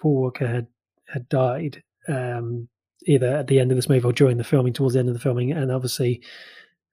Paul 0.00 0.22
Walker 0.22 0.46
had 0.46 0.66
had 1.08 1.28
died 1.28 1.82
um, 2.08 2.68
either 3.06 3.28
at 3.36 3.46
the 3.46 3.60
end 3.60 3.70
of 3.70 3.76
this 3.76 3.88
movie 3.88 4.04
or 4.04 4.12
during 4.12 4.36
the 4.36 4.44
filming, 4.44 4.72
towards 4.72 4.94
the 4.94 5.00
end 5.00 5.08
of 5.08 5.14
the 5.14 5.20
filming, 5.20 5.52
and 5.52 5.70
obviously 5.70 6.22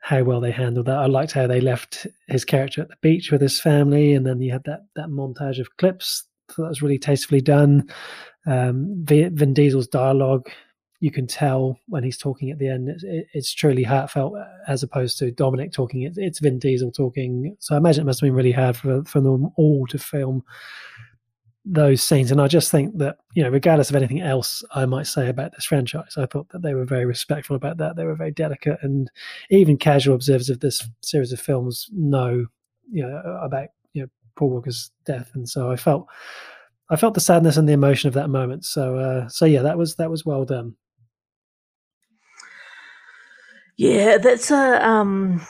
how 0.01 0.23
well 0.23 0.41
they 0.41 0.51
handled 0.51 0.87
that. 0.87 0.97
I 0.97 1.05
liked 1.05 1.31
how 1.31 1.47
they 1.47 1.61
left 1.61 2.07
his 2.27 2.43
character 2.43 2.81
at 2.81 2.89
the 2.89 2.95
beach 3.01 3.31
with 3.31 3.41
his 3.41 3.61
family, 3.61 4.13
and 4.13 4.25
then 4.25 4.41
you 4.41 4.51
had 4.51 4.63
that 4.65 4.81
that 4.95 5.09
montage 5.09 5.59
of 5.59 5.77
clips. 5.77 6.25
So 6.49 6.63
that 6.63 6.69
was 6.69 6.81
really 6.81 6.99
tastefully 6.99 7.41
done. 7.41 7.87
Um, 8.45 9.05
Vin 9.05 9.53
Diesel's 9.53 9.87
dialogue, 9.87 10.49
you 10.99 11.11
can 11.11 11.27
tell 11.27 11.79
when 11.87 12.03
he's 12.03 12.17
talking 12.17 12.49
at 12.49 12.59
the 12.59 12.67
end, 12.67 12.89
it's, 12.89 13.03
it's 13.33 13.53
truly 13.53 13.83
heartfelt 13.83 14.33
as 14.67 14.83
opposed 14.83 15.17
to 15.19 15.31
Dominic 15.31 15.71
talking. 15.71 16.01
It, 16.01 16.13
it's 16.17 16.39
Vin 16.39 16.59
Diesel 16.59 16.91
talking. 16.91 17.55
So 17.59 17.75
I 17.75 17.77
imagine 17.77 18.01
it 18.01 18.05
must 18.05 18.19
have 18.19 18.27
been 18.27 18.35
really 18.35 18.51
hard 18.51 18.75
for 18.75 19.03
for 19.05 19.21
them 19.21 19.51
all 19.55 19.85
to 19.87 19.99
film 19.99 20.43
those 21.63 22.01
scenes. 22.01 22.31
And 22.31 22.41
I 22.41 22.47
just 22.47 22.71
think 22.71 22.97
that, 22.97 23.17
you 23.33 23.43
know, 23.43 23.49
regardless 23.49 23.89
of 23.89 23.95
anything 23.95 24.19
else 24.21 24.63
I 24.73 24.85
might 24.85 25.05
say 25.05 25.29
about 25.29 25.51
this 25.51 25.65
franchise, 25.65 26.17
I 26.17 26.25
thought 26.25 26.49
that 26.49 26.63
they 26.63 26.73
were 26.73 26.85
very 26.85 27.05
respectful 27.05 27.55
about 27.55 27.77
that. 27.77 27.95
They 27.95 28.05
were 28.05 28.15
very 28.15 28.31
delicate. 28.31 28.79
And 28.81 29.11
even 29.49 29.77
casual 29.77 30.15
observers 30.15 30.49
of 30.49 30.59
this 30.59 30.87
series 31.01 31.31
of 31.31 31.39
films 31.39 31.87
know, 31.93 32.47
you 32.91 33.05
know, 33.05 33.21
about, 33.41 33.69
you 33.93 34.01
know, 34.01 34.09
Paul 34.35 34.49
Walker's 34.49 34.91
death. 35.05 35.31
And 35.35 35.47
so 35.47 35.71
I 35.71 35.75
felt, 35.75 36.07
I 36.89 36.95
felt 36.95 37.13
the 37.13 37.21
sadness 37.21 37.57
and 37.57 37.69
the 37.69 37.73
emotion 37.73 38.07
of 38.07 38.15
that 38.15 38.29
moment. 38.29 38.65
So, 38.65 38.97
uh, 38.97 39.27
so 39.29 39.45
yeah, 39.45 39.61
that 39.61 39.77
was, 39.77 39.95
that 39.95 40.09
was 40.09 40.25
well 40.25 40.45
done. 40.45 40.75
Yeah, 43.77 44.17
that's 44.17 44.51
a, 44.51 44.87
um, 44.87 45.45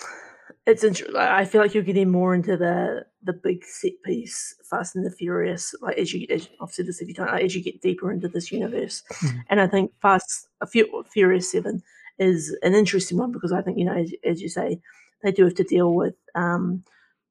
it's 0.67 0.83
interesting. 0.83 1.15
I 1.15 1.45
feel 1.45 1.61
like 1.61 1.73
you're 1.73 1.83
getting 1.83 2.09
more 2.09 2.35
into 2.35 2.55
the 2.55 3.05
the 3.23 3.33
big 3.33 3.63
set 3.65 3.93
piece, 4.05 4.55
Fast 4.69 4.95
and 4.95 5.05
the 5.05 5.11
Furious. 5.11 5.73
Like 5.81 5.97
as 5.97 6.13
you, 6.13 6.27
as 6.29 6.49
I've 6.61 6.71
said 6.71 6.85
this 6.85 7.01
a 7.01 7.05
few 7.05 7.13
times, 7.13 7.43
as 7.43 7.55
you 7.55 7.63
get 7.63 7.81
deeper 7.81 8.11
into 8.11 8.27
this 8.27 8.51
universe, 8.51 9.03
mm-hmm. 9.11 9.39
and 9.49 9.59
I 9.59 9.67
think 9.67 9.91
Fast, 10.01 10.47
a 10.61 10.67
few, 10.67 11.03
Furious 11.11 11.51
Seven 11.51 11.81
is 12.19 12.55
an 12.61 12.75
interesting 12.75 13.17
one 13.17 13.31
because 13.31 13.51
I 13.51 13.61
think 13.61 13.79
you 13.79 13.85
know, 13.85 13.95
as, 13.95 14.11
as 14.23 14.41
you 14.41 14.49
say, 14.49 14.79
they 15.23 15.31
do 15.31 15.45
have 15.45 15.55
to 15.55 15.63
deal 15.63 15.93
with 15.95 16.15
um, 16.35 16.83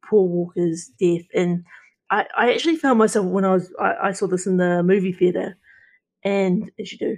Paul 0.05 0.29
Walker's 0.29 0.91
death, 0.99 1.27
and 1.33 1.65
I, 2.11 2.27
I 2.37 2.53
actually 2.53 2.77
found 2.77 2.99
myself 2.99 3.27
when 3.27 3.45
I 3.45 3.53
was 3.53 3.73
I, 3.79 4.09
I 4.09 4.13
saw 4.13 4.27
this 4.27 4.47
in 4.47 4.57
the 4.57 4.83
movie 4.83 5.13
theater, 5.13 5.57
and 6.25 6.69
as 6.81 6.91
you 6.91 6.99
do, 6.99 7.17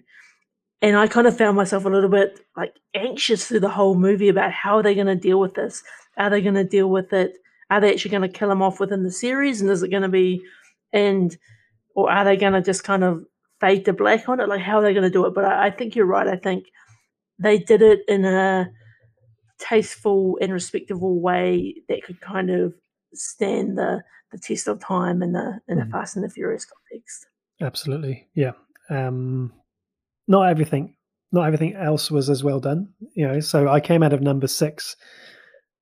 and 0.82 0.96
I 0.96 1.06
kind 1.06 1.26
of 1.26 1.38
found 1.38 1.56
myself 1.56 1.86
a 1.86 1.88
little 1.88 2.10
bit 2.10 2.40
like 2.56 2.74
anxious 2.94 3.46
through 3.46 3.60
the 3.60 3.70
whole 3.70 3.94
movie 3.94 4.28
about 4.28 4.52
how 4.52 4.76
are 4.76 4.82
they 4.82 4.94
going 4.94 5.06
to 5.06 5.16
deal 5.16 5.40
with 5.40 5.54
this 5.54 5.82
are 6.16 6.30
they 6.30 6.42
going 6.42 6.54
to 6.54 6.64
deal 6.64 6.88
with 6.88 7.12
it? 7.12 7.38
Are 7.70 7.80
they 7.80 7.92
actually 7.92 8.10
going 8.10 8.22
to 8.22 8.38
kill 8.38 8.50
him 8.50 8.62
off 8.62 8.80
within 8.80 9.02
the 9.02 9.10
series? 9.10 9.60
And 9.60 9.70
is 9.70 9.82
it 9.82 9.90
going 9.90 10.02
to 10.02 10.08
be, 10.08 10.42
and, 10.92 11.36
or 11.94 12.10
are 12.10 12.24
they 12.24 12.36
going 12.36 12.52
to 12.52 12.62
just 12.62 12.84
kind 12.84 13.02
of 13.04 13.24
fade 13.60 13.84
to 13.86 13.92
black 13.92 14.28
on 14.28 14.40
it? 14.40 14.48
Like, 14.48 14.60
how 14.60 14.78
are 14.78 14.82
they 14.82 14.92
going 14.92 15.04
to 15.04 15.10
do 15.10 15.26
it? 15.26 15.34
But 15.34 15.44
I, 15.44 15.66
I 15.66 15.70
think 15.70 15.96
you're 15.96 16.06
right. 16.06 16.28
I 16.28 16.36
think 16.36 16.66
they 17.38 17.58
did 17.58 17.82
it 17.82 18.00
in 18.08 18.24
a 18.24 18.70
tasteful 19.58 20.38
and 20.40 20.52
respectable 20.52 21.20
way 21.20 21.76
that 21.88 22.02
could 22.04 22.20
kind 22.20 22.50
of 22.50 22.74
stand 23.14 23.76
the 23.78 24.02
the 24.32 24.38
test 24.38 24.66
of 24.66 24.80
time 24.80 25.22
in 25.22 25.32
the 25.32 25.60
in 25.68 25.78
the 25.78 25.84
mm. 25.84 25.90
Fast 25.90 26.16
and 26.16 26.24
the 26.24 26.28
Furious 26.28 26.64
context. 26.64 27.26
Absolutely, 27.60 28.26
yeah. 28.34 28.52
Um, 28.88 29.52
not 30.28 30.48
everything, 30.48 30.94
not 31.30 31.46
everything 31.46 31.74
else 31.74 32.10
was 32.10 32.30
as 32.30 32.42
well 32.42 32.60
done. 32.60 32.88
You 33.14 33.28
know, 33.28 33.40
so 33.40 33.68
I 33.68 33.80
came 33.80 34.02
out 34.02 34.12
of 34.12 34.20
number 34.20 34.46
six 34.46 34.96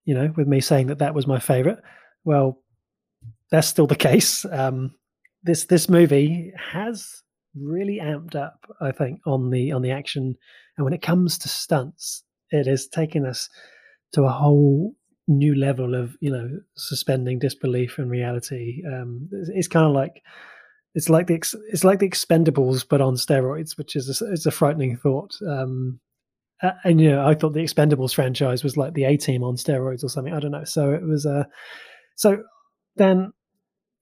you 0.05 0.15
know, 0.15 0.33
with 0.37 0.49
me 0.49 0.61
saying 0.61 0.89
that 0.89 0.99
that 0.99 1.15
was 1.15 1.27
my 1.27 1.39
favorite. 1.39 1.79
Well, 2.25 2.63
that's 3.51 3.69
still 3.69 3.87
the 3.87 3.97
case. 4.11 4.45
Um, 4.51 4.93
this 5.43 5.67
this 5.67 5.89
movie 5.89 6.53
has 6.73 7.23
really 7.55 8.01
amped 8.03 8.37
up, 8.37 8.67
I 8.81 8.93
think, 8.93 9.21
on 9.27 9.51
the 9.51 9.73
on 9.73 9.83
the 9.83 9.91
action, 9.91 10.35
and 10.77 10.85
when 10.85 10.93
it 10.93 11.03
comes 11.03 11.39
to 11.39 11.49
stunts, 11.49 12.25
it 12.51 12.67
has 12.67 12.87
taken 12.87 13.25
us 13.25 13.49
to 14.13 14.25
a 14.25 14.31
whole 14.31 14.97
new 15.29 15.55
level 15.55 15.95
of 15.95 16.17
you 16.21 16.31
know 16.33 16.49
suspending 16.77 17.39
disbelief 17.39 17.99
and 17.99 18.11
reality. 18.11 18.83
Um, 18.87 19.29
it's, 19.33 19.51
it's 19.55 19.69
kind 19.69 19.87
of 19.87 19.93
like 19.93 20.23
it's 20.95 21.09
like 21.09 21.27
the 21.27 21.35
it's 21.71 21.85
like 21.85 21.99
the 22.01 22.09
Expendables 22.09 22.87
but 22.89 23.01
on 23.01 23.15
steroids, 23.15 23.79
which 23.79 23.95
is 23.97 24.21
a, 24.21 24.33
it's 24.33 24.47
a 24.47 24.51
frightening 24.51 24.97
thought. 24.97 25.33
Um, 25.49 26.01
and 26.85 27.01
you 27.01 27.11
know, 27.11 27.27
I 27.27 27.35
thought 27.35 27.55
the 27.55 27.61
Expendables 27.61 28.15
franchise 28.15 28.63
was 28.63 28.77
like 28.77 28.95
the 28.95 29.05
A 29.05 29.17
Team 29.17 29.43
on 29.43 29.57
steroids 29.57 30.05
or 30.05 30.09
something. 30.09 30.35
I 30.35 30.41
don't 30.41 30.51
know. 30.51 30.65
So 30.65 30.93
it 30.93 31.03
was. 31.03 31.27
Uh, 31.27 31.45
so 32.17 32.43
then 32.97 33.33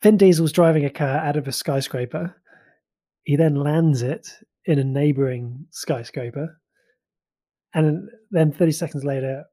Vin 0.03 0.17
Diesel's 0.17 0.53
driving 0.53 0.85
a 0.85 0.91
car 0.91 1.19
out 1.19 1.37
of 1.37 1.47
a 1.47 1.53
skyscraper. 1.53 2.35
He 3.25 3.37
then 3.37 3.57
lands 3.57 4.03
it 4.03 4.29
in 4.65 4.79
a 4.79 4.85
neighboring 4.85 5.67
skyscraper, 5.71 6.59
and 7.75 8.09
then 8.31 8.53
30 8.53 8.73
seconds 8.73 9.05
later, 9.05 9.45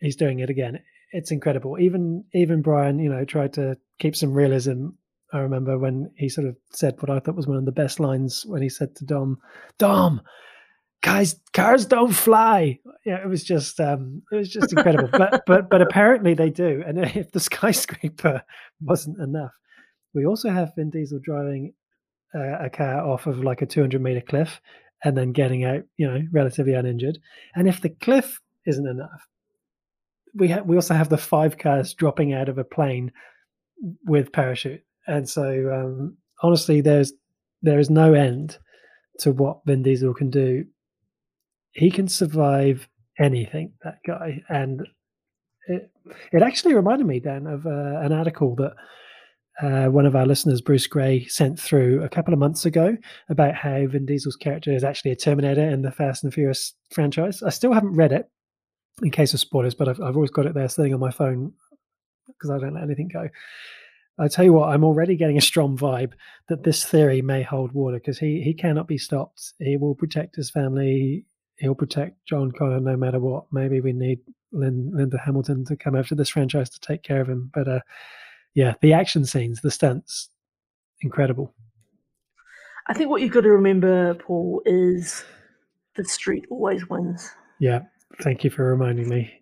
he's 0.00 0.16
doing 0.16 0.40
it 0.40 0.50
again. 0.50 0.78
It's 1.12 1.30
incredible. 1.30 1.78
Even 1.78 2.24
even 2.34 2.62
Brian, 2.62 2.98
you 2.98 3.08
know, 3.08 3.24
tried 3.24 3.54
to 3.54 3.76
keep 3.98 4.14
some 4.14 4.34
realism. 4.34 4.88
I 5.32 5.38
remember 5.38 5.78
when 5.78 6.10
he 6.16 6.28
sort 6.28 6.46
of 6.46 6.56
said 6.70 7.00
what 7.00 7.10
I 7.10 7.18
thought 7.18 7.36
was 7.36 7.46
one 7.46 7.56
of 7.56 7.64
the 7.64 7.72
best 7.72 7.98
lines 7.98 8.44
when 8.46 8.62
he 8.62 8.68
said 8.68 8.94
to 8.96 9.04
Dom, 9.04 9.38
"Dom, 9.78 10.20
guys 11.04 11.36
cars 11.52 11.84
don't 11.84 12.12
fly. 12.12 12.78
Yeah 13.04 13.22
it 13.22 13.28
was 13.28 13.44
just 13.44 13.78
um 13.78 14.22
it 14.32 14.36
was 14.36 14.48
just 14.48 14.72
incredible. 14.72 15.08
But 15.12 15.42
but 15.46 15.68
but 15.70 15.82
apparently 15.82 16.34
they 16.34 16.50
do 16.50 16.82
and 16.86 16.98
if 17.16 17.30
the 17.30 17.40
skyscraper 17.40 18.42
wasn't 18.80 19.20
enough. 19.20 19.52
We 20.14 20.26
also 20.26 20.50
have 20.50 20.74
vin 20.74 20.90
diesel 20.90 21.20
driving 21.22 21.74
uh, 22.34 22.64
a 22.64 22.70
car 22.70 23.06
off 23.06 23.26
of 23.26 23.44
like 23.44 23.62
a 23.62 23.66
200 23.66 24.00
meter 24.00 24.20
cliff 24.20 24.60
and 25.04 25.16
then 25.16 25.32
getting 25.32 25.64
out 25.64 25.82
you 25.98 26.10
know 26.10 26.22
relatively 26.32 26.74
uninjured. 26.74 27.18
And 27.54 27.68
if 27.68 27.80
the 27.82 27.90
cliff 27.90 28.40
isn't 28.66 28.88
enough 28.88 29.28
we 30.34 30.48
have 30.48 30.64
we 30.64 30.76
also 30.76 30.94
have 30.94 31.10
the 31.10 31.18
five 31.18 31.58
cars 31.58 31.92
dropping 31.94 32.32
out 32.32 32.48
of 32.48 32.58
a 32.58 32.64
plane 32.64 33.12
with 34.06 34.32
parachute 34.32 34.82
and 35.06 35.28
so 35.28 35.70
um 35.72 36.16
honestly 36.42 36.80
there's 36.80 37.12
there 37.62 37.78
is 37.78 37.90
no 37.90 38.14
end 38.14 38.58
to 39.18 39.32
what 39.32 39.60
Vin 39.64 39.82
Diesel 39.82 40.14
can 40.14 40.30
do 40.30 40.64
he 41.72 41.90
can 41.90 42.08
survive 42.08 42.88
anything. 43.18 43.72
That 43.82 43.98
guy, 44.06 44.42
and 44.48 44.86
it 45.66 45.90
it 46.32 46.42
actually 46.42 46.74
reminded 46.74 47.06
me 47.06 47.18
then 47.18 47.46
of 47.46 47.66
uh, 47.66 48.00
an 48.00 48.12
article 48.12 48.56
that. 48.56 48.74
Uh, 49.62 49.86
one 49.86 50.04
of 50.04 50.16
our 50.16 50.26
listeners, 50.26 50.60
Bruce 50.60 50.88
Gray, 50.88 51.26
sent 51.26 51.60
through 51.60 52.02
a 52.02 52.08
couple 52.08 52.34
of 52.34 52.40
months 52.40 52.66
ago 52.66 52.96
about 53.28 53.54
how 53.54 53.86
Vin 53.86 54.04
Diesel's 54.04 54.34
character 54.34 54.72
is 54.72 54.82
actually 54.82 55.12
a 55.12 55.16
Terminator 55.16 55.62
in 55.70 55.82
the 55.82 55.92
Fast 55.92 56.24
and 56.24 56.34
Furious 56.34 56.74
franchise. 56.90 57.40
I 57.40 57.50
still 57.50 57.72
haven't 57.72 57.94
read 57.94 58.10
it 58.10 58.28
in 59.00 59.12
case 59.12 59.32
of 59.32 59.38
spoilers, 59.38 59.72
but 59.72 59.88
I've, 59.88 60.00
I've 60.00 60.16
always 60.16 60.32
got 60.32 60.46
it 60.46 60.54
there 60.54 60.68
sitting 60.68 60.92
on 60.92 60.98
my 60.98 61.12
phone 61.12 61.52
because 62.26 62.50
I 62.50 62.58
don't 62.58 62.74
let 62.74 62.82
anything 62.82 63.06
go. 63.06 63.28
I 64.18 64.28
tell 64.28 64.44
you 64.44 64.52
what, 64.52 64.68
I'm 64.68 64.84
already 64.84 65.16
getting 65.16 65.38
a 65.38 65.42
strong 65.42 65.76
vibe 65.76 66.12
that 66.48 66.62
this 66.62 66.84
theory 66.84 67.20
may 67.20 67.42
hold 67.42 67.72
water 67.72 67.98
because 67.98 68.18
he 68.18 68.42
he 68.42 68.54
cannot 68.54 68.86
be 68.86 68.98
stopped. 68.98 69.54
He 69.58 69.76
will 69.76 69.94
protect 69.94 70.36
his 70.36 70.50
family 70.50 71.26
he'll 71.58 71.74
protect 71.74 72.24
John 72.26 72.52
Connor 72.52 72.80
no 72.80 72.96
matter 72.96 73.20
what. 73.20 73.44
Maybe 73.52 73.80
we 73.80 73.92
need 73.92 74.20
Lynn, 74.52 74.90
Linda 74.94 75.18
Hamilton 75.18 75.64
to 75.66 75.76
come 75.76 75.96
after 75.96 76.14
this 76.14 76.28
franchise 76.28 76.70
to 76.70 76.80
take 76.80 77.02
care 77.02 77.20
of 77.20 77.28
him. 77.28 77.50
But 77.54 77.68
uh, 77.68 77.80
yeah, 78.54 78.74
the 78.80 78.92
action 78.92 79.24
scenes, 79.24 79.60
the 79.60 79.70
stunts, 79.70 80.30
incredible. 81.00 81.54
I 82.86 82.94
think 82.94 83.08
what 83.08 83.22
you've 83.22 83.32
got 83.32 83.42
to 83.42 83.50
remember, 83.50 84.14
Paul, 84.14 84.62
is 84.66 85.24
the 85.96 86.04
street 86.04 86.44
always 86.50 86.88
wins. 86.88 87.30
Yeah, 87.58 87.80
thank 88.22 88.44
you 88.44 88.50
for 88.50 88.64
reminding 88.64 89.08
me. 89.08 89.32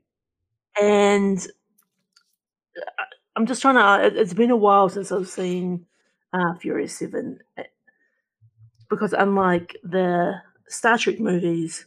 And 0.80 1.44
I'm 3.36 3.46
just 3.46 3.62
trying 3.62 3.76
to. 3.76 4.20
It's 4.20 4.34
been 4.34 4.50
a 4.50 4.56
while 4.56 4.88
since 4.88 5.10
I've 5.10 5.28
seen 5.28 5.86
uh, 6.32 6.54
Furious 6.54 6.98
Seven, 6.98 7.38
because 8.90 9.12
unlike 9.12 9.76
the 9.82 10.34
Star 10.68 10.98
Trek 10.98 11.18
movies, 11.18 11.86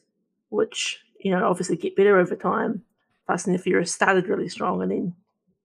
which 0.49 0.99
you 1.19 1.31
know 1.31 1.47
obviously 1.47 1.77
get 1.77 1.95
better 1.95 2.17
over 2.17 2.35
time, 2.35 2.83
Fast 3.27 3.47
and 3.47 3.55
the 3.57 3.61
Furious 3.61 3.91
started 3.91 4.27
really 4.27 4.49
strong 4.49 4.81
and 4.81 4.91
then 4.91 5.15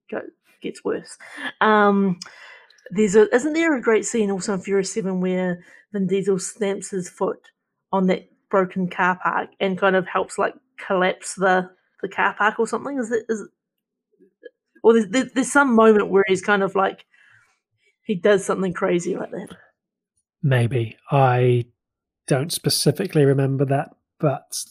go, 0.09 0.21
gets 0.61 0.83
worse. 0.83 1.17
Um, 1.61 2.19
there's 2.91 3.15
a 3.15 3.33
isn't 3.33 3.53
there 3.53 3.75
a 3.75 3.81
great 3.81 4.05
scene 4.05 4.31
also 4.31 4.53
in 4.53 4.61
Furious 4.61 4.93
Seven 4.93 5.21
where 5.21 5.63
Vin 5.93 6.07
Diesel 6.07 6.39
stamps 6.39 6.91
his 6.91 7.09
foot 7.09 7.49
on 7.91 8.07
that 8.07 8.29
broken 8.49 8.87
car 8.87 9.17
park 9.21 9.49
and 9.59 9.79
kind 9.79 9.95
of 9.95 10.05
helps 10.07 10.37
like 10.37 10.53
collapse 10.77 11.35
the 11.35 11.69
the 12.01 12.09
car 12.09 12.35
park 12.37 12.59
or 12.59 12.67
something? 12.67 12.99
Is 12.99 13.11
it 13.11 13.25
is 13.29 13.41
it, 13.41 13.49
or 14.83 14.93
there's, 14.93 15.31
there's 15.33 15.51
some 15.51 15.75
moment 15.75 16.09
where 16.09 16.23
he's 16.27 16.41
kind 16.41 16.63
of 16.63 16.75
like 16.75 17.05
he 18.03 18.15
does 18.15 18.45
something 18.45 18.73
crazy 18.73 19.15
like 19.15 19.31
that. 19.31 19.49
Maybe 20.43 20.97
I 21.11 21.65
don't 22.27 22.51
specifically 22.51 23.25
remember 23.25 23.65
that, 23.65 23.89
but 24.19 24.63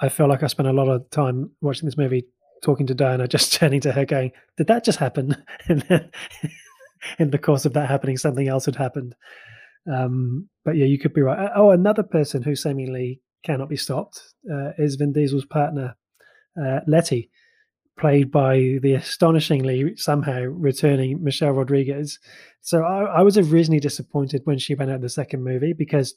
I 0.00 0.08
feel 0.08 0.28
like 0.28 0.42
I 0.42 0.46
spent 0.46 0.68
a 0.68 0.72
lot 0.72 0.88
of 0.88 1.08
time 1.10 1.52
watching 1.60 1.86
this 1.86 1.96
movie 1.96 2.26
talking 2.62 2.86
to 2.86 2.94
Diana, 2.94 3.28
just 3.28 3.52
turning 3.52 3.80
to 3.82 3.92
her, 3.92 4.04
going, 4.04 4.32
"Did 4.56 4.66
that 4.66 4.84
just 4.84 4.98
happen?" 4.98 5.36
and 5.68 5.82
then 5.82 6.10
in 7.18 7.30
the 7.30 7.38
course 7.38 7.64
of 7.64 7.72
that 7.74 7.88
happening, 7.88 8.16
something 8.16 8.48
else 8.48 8.66
had 8.66 8.76
happened. 8.76 9.14
Um, 9.90 10.48
but 10.64 10.76
yeah, 10.76 10.86
you 10.86 10.98
could 10.98 11.14
be 11.14 11.22
right. 11.22 11.50
Oh, 11.54 11.70
another 11.70 12.02
person 12.02 12.42
who 12.42 12.54
seemingly 12.54 13.22
cannot 13.44 13.68
be 13.68 13.76
stopped 13.76 14.34
uh, 14.50 14.72
is 14.76 14.96
Vin 14.96 15.12
Diesel's 15.12 15.46
partner, 15.46 15.96
uh, 16.60 16.80
Letty, 16.86 17.30
played 17.98 18.30
by 18.30 18.78
the 18.82 18.94
astonishingly 18.94 19.96
somehow 19.96 20.40
returning 20.42 21.22
Michelle 21.22 21.52
Rodriguez. 21.52 22.18
So 22.60 22.82
I, 22.82 23.18
I 23.18 23.22
was 23.22 23.36
originally 23.36 23.80
disappointed 23.80 24.42
when 24.44 24.58
she 24.58 24.74
went 24.74 24.90
out 24.90 25.00
the 25.00 25.08
second 25.08 25.44
movie 25.44 25.72
because, 25.72 26.14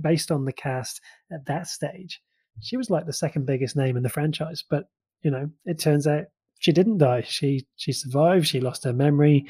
based 0.00 0.30
on 0.30 0.44
the 0.44 0.52
cast 0.52 1.00
at 1.32 1.46
that 1.46 1.66
stage, 1.66 2.20
she 2.60 2.76
was 2.76 2.90
like 2.90 3.06
the 3.06 3.12
second 3.12 3.46
biggest 3.46 3.76
name 3.76 3.96
in 3.96 4.02
the 4.02 4.08
franchise. 4.08 4.64
But 4.68 4.84
you 5.22 5.30
know, 5.30 5.50
it 5.64 5.78
turns 5.78 6.06
out 6.06 6.24
she 6.58 6.72
didn't 6.72 6.98
die. 6.98 7.22
She 7.22 7.66
she 7.76 7.92
survived. 7.92 8.46
She 8.46 8.60
lost 8.60 8.84
her 8.84 8.92
memory, 8.92 9.46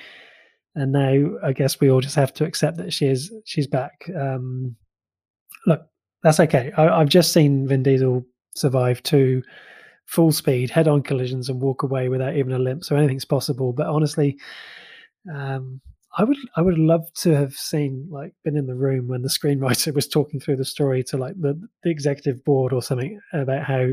and 0.74 0.92
now 0.92 1.36
I 1.42 1.52
guess 1.52 1.80
we 1.80 1.90
all 1.90 2.00
just 2.00 2.16
have 2.16 2.32
to 2.34 2.44
accept 2.44 2.76
that 2.78 2.92
she 2.92 3.06
is 3.06 3.32
she's 3.44 3.66
back. 3.66 4.10
Um, 4.18 4.76
look, 5.66 5.82
that's 6.22 6.40
okay. 6.40 6.72
I, 6.76 6.88
I've 6.88 7.08
just 7.08 7.32
seen 7.32 7.66
Vin 7.66 7.82
Diesel 7.82 8.24
survive 8.54 9.02
two 9.02 9.42
full 10.10 10.32
speed 10.32 10.70
head-on 10.70 11.02
collisions 11.02 11.48
and 11.48 11.60
walk 11.60 11.84
away 11.84 12.08
without 12.08 12.34
even 12.34 12.52
a 12.52 12.58
limp. 12.58 12.82
So 12.82 12.96
anything's 12.96 13.24
possible. 13.24 13.72
But 13.72 13.86
honestly, 13.86 14.36
um, 15.32 15.80
I 16.18 16.24
would 16.24 16.36
I 16.56 16.62
would 16.62 16.78
love 16.78 17.12
to 17.18 17.36
have 17.36 17.52
seen 17.52 18.08
like 18.10 18.32
been 18.42 18.56
in 18.56 18.66
the 18.66 18.74
room 18.74 19.06
when 19.06 19.22
the 19.22 19.28
screenwriter 19.38 19.94
was 19.94 20.08
talking 20.08 20.40
through 20.40 20.56
the 20.56 20.64
story 20.64 21.04
to 21.04 21.16
like 21.16 21.40
the 21.40 21.60
the 21.84 21.90
executive 21.90 22.44
board 22.44 22.72
or 22.72 22.82
something 22.82 23.20
about 23.32 23.62
how 23.62 23.90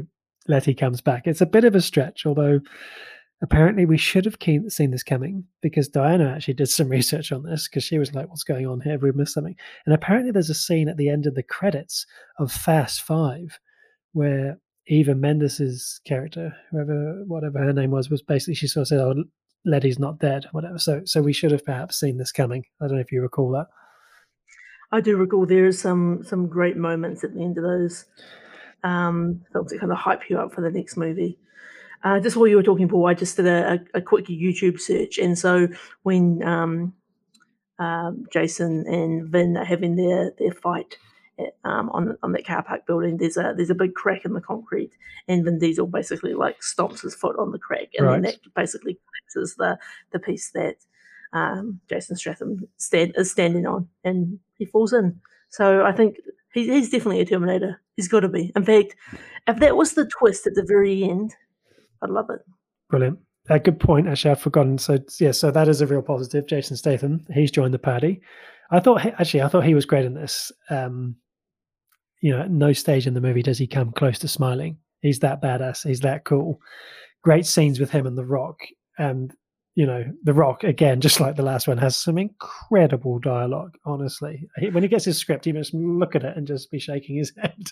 Letty 0.47 0.73
comes 0.73 1.01
back. 1.01 1.27
It's 1.27 1.41
a 1.41 1.45
bit 1.45 1.65
of 1.65 1.75
a 1.75 1.81
stretch, 1.81 2.25
although 2.25 2.61
apparently 3.43 3.85
we 3.85 3.97
should 3.97 4.25
have 4.25 4.37
seen 4.41 4.89
this 4.89 5.03
coming 5.03 5.43
because 5.61 5.87
Diana 5.87 6.33
actually 6.33 6.55
did 6.55 6.69
some 6.69 6.89
research 6.99 7.31
on 7.31 7.43
this 7.43 7.67
because 7.67 7.83
she 7.83 7.99
was 7.99 8.15
like, 8.15 8.27
"What's 8.27 8.43
going 8.43 8.65
on 8.65 8.81
here? 8.81 8.93
Have 8.93 9.03
we 9.03 9.11
missed 9.11 9.35
something." 9.35 9.55
And 9.85 9.93
apparently, 9.93 10.31
there's 10.31 10.49
a 10.49 10.55
scene 10.55 10.89
at 10.89 10.97
the 10.97 11.09
end 11.09 11.27
of 11.27 11.35
the 11.35 11.43
credits 11.43 12.07
of 12.39 12.51
Fast 12.51 13.03
Five 13.03 13.59
where 14.13 14.57
Eva 14.87 15.15
Mendes's 15.15 15.99
character, 16.05 16.55
whoever 16.71 17.23
whatever 17.25 17.59
her 17.59 17.73
name 17.73 17.91
was, 17.91 18.09
was 18.09 18.21
basically 18.21 18.55
she 18.55 18.67
sort 18.67 18.83
of 18.83 18.87
said, 18.87 18.99
"Oh, 18.99 19.23
Letty's 19.65 19.99
not 19.99 20.19
dead," 20.19 20.45
whatever. 20.51 20.77
So 20.77 21.01
so 21.05 21.21
we 21.21 21.33
should 21.33 21.51
have 21.51 21.65
perhaps 21.65 21.99
seen 21.99 22.17
this 22.17 22.31
coming. 22.31 22.63
I 22.81 22.87
don't 22.87 22.95
know 22.95 23.01
if 23.01 23.11
you 23.11 23.21
recall 23.21 23.51
that. 23.51 23.67
I 24.91 25.01
do 25.01 25.17
recall 25.17 25.45
there 25.45 25.65
are 25.65 25.71
some 25.73 26.23
some 26.23 26.47
great 26.47 26.77
moments 26.77 27.23
at 27.23 27.33
the 27.33 27.43
end 27.43 27.57
of 27.57 27.63
those 27.63 28.05
um, 28.83 29.41
films 29.51 29.71
that 29.71 29.79
kind 29.79 29.91
of 29.91 29.97
hype 29.97 30.29
you 30.29 30.39
up 30.39 30.53
for 30.53 30.61
the 30.61 30.71
next 30.71 30.95
movie. 30.95 31.37
Uh, 32.03 32.19
just 32.19 32.37
while 32.37 32.47
you 32.47 32.55
were 32.55 32.63
talking, 32.63 32.87
Paul, 32.87 33.07
I 33.07 33.15
just 33.15 33.35
did 33.35 33.47
a, 33.47 33.79
a, 33.95 34.01
quick 34.01 34.27
YouTube 34.27 34.79
search, 34.79 35.17
and 35.17 35.37
so 35.37 35.67
when 36.03 36.43
um, 36.43 36.93
um, 37.79 38.25
Jason 38.31 38.85
and 38.87 39.27
Vin 39.29 39.57
are 39.57 39.65
having 39.65 39.95
their 39.95 40.31
their 40.37 40.53
fight 40.53 40.97
um, 41.63 41.89
on 41.89 42.17
on 42.23 42.31
that 42.31 42.45
car 42.45 42.63
park 42.63 42.85
building, 42.87 43.17
there's 43.17 43.37
a 43.37 43.53
there's 43.55 43.69
a 43.69 43.75
big 43.75 43.93
crack 43.93 44.25
in 44.25 44.33
the 44.33 44.41
concrete, 44.41 44.91
and 45.27 45.43
Vin 45.43 45.59
Diesel 45.59 45.87
basically 45.87 46.33
like 46.33 46.59
stomps 46.61 47.01
his 47.01 47.15
foot 47.15 47.37
on 47.37 47.51
the 47.51 47.59
crack, 47.59 47.89
and 47.97 48.07
right. 48.07 48.13
then 48.13 48.21
that 48.23 48.53
basically 48.55 48.97
collapses 49.33 49.55
the 49.55 49.77
the 50.11 50.19
piece 50.19 50.51
that 50.51 50.77
um, 51.33 51.79
Jason 51.89 52.15
Statham 52.15 52.67
stand, 52.77 53.13
is 53.15 53.31
standing 53.31 53.65
on, 53.65 53.87
and 54.03 54.39
he 54.57 54.65
falls 54.65 54.93
in. 54.93 55.19
So 55.49 55.85
I 55.85 55.91
think 55.91 56.17
he's, 56.53 56.67
he's 56.67 56.89
definitely 56.89 57.21
a 57.21 57.25
Terminator. 57.25 57.81
He's 57.95 58.07
got 58.07 58.21
to 58.21 58.29
be. 58.29 58.51
In 58.55 58.63
fact, 58.63 58.95
if 59.47 59.59
that 59.59 59.77
was 59.77 59.93
the 59.93 60.05
twist 60.05 60.47
at 60.47 60.55
the 60.55 60.65
very 60.67 61.03
end, 61.03 61.33
I'd 62.01 62.09
love 62.09 62.29
it. 62.29 62.41
Brilliant. 62.89 63.19
A 63.49 63.59
good 63.59 63.79
point. 63.79 64.07
Actually, 64.07 64.31
I've 64.31 64.41
forgotten. 64.41 64.77
So 64.77 64.99
yeah, 65.19 65.31
so 65.31 65.51
that 65.51 65.69
is 65.69 65.81
a 65.81 65.87
real 65.87 66.01
positive. 66.01 66.47
Jason 66.47 66.75
Statham, 66.75 67.25
he's 67.33 67.51
joined 67.51 67.73
the 67.73 67.79
party. 67.79 68.21
I 68.71 68.81
thought 68.81 69.05
actually, 69.05 69.41
I 69.41 69.47
thought 69.47 69.63
he 69.63 69.73
was 69.73 69.85
great 69.85 70.05
in 70.05 70.13
this. 70.13 70.51
Um, 70.69 71.15
you 72.21 72.31
know, 72.31 72.41
at 72.41 72.51
no 72.51 72.73
stage 72.73 73.07
in 73.07 73.13
the 73.13 73.21
movie 73.21 73.43
does 73.43 73.57
he 73.57 73.67
come 73.67 73.91
close 73.91 74.19
to 74.19 74.27
smiling. 74.27 74.77
He's 75.01 75.19
that 75.19 75.41
badass. 75.41 75.87
He's 75.87 76.01
that 76.01 76.25
cool. 76.25 76.59
Great 77.23 77.45
scenes 77.45 77.79
with 77.79 77.91
him 77.91 78.07
and 78.07 78.17
The 78.17 78.25
Rock. 78.25 78.59
And, 78.97 79.33
you 79.75 79.85
know, 79.85 80.03
The 80.23 80.33
Rock, 80.33 80.63
again, 80.63 81.01
just 81.01 81.19
like 81.19 81.35
the 81.35 81.43
last 81.43 81.67
one, 81.67 81.77
has 81.77 81.95
some 81.95 82.17
incredible 82.17 83.19
dialogue, 83.19 83.75
honestly. 83.85 84.47
When 84.71 84.83
he 84.83 84.89
gets 84.89 85.05
his 85.05 85.17
script, 85.17 85.45
he 85.45 85.53
must 85.53 85.73
look 85.73 86.15
at 86.15 86.23
it 86.23 86.35
and 86.35 86.47
just 86.47 86.71
be 86.71 86.79
shaking 86.79 87.17
his 87.17 87.33
head. 87.41 87.67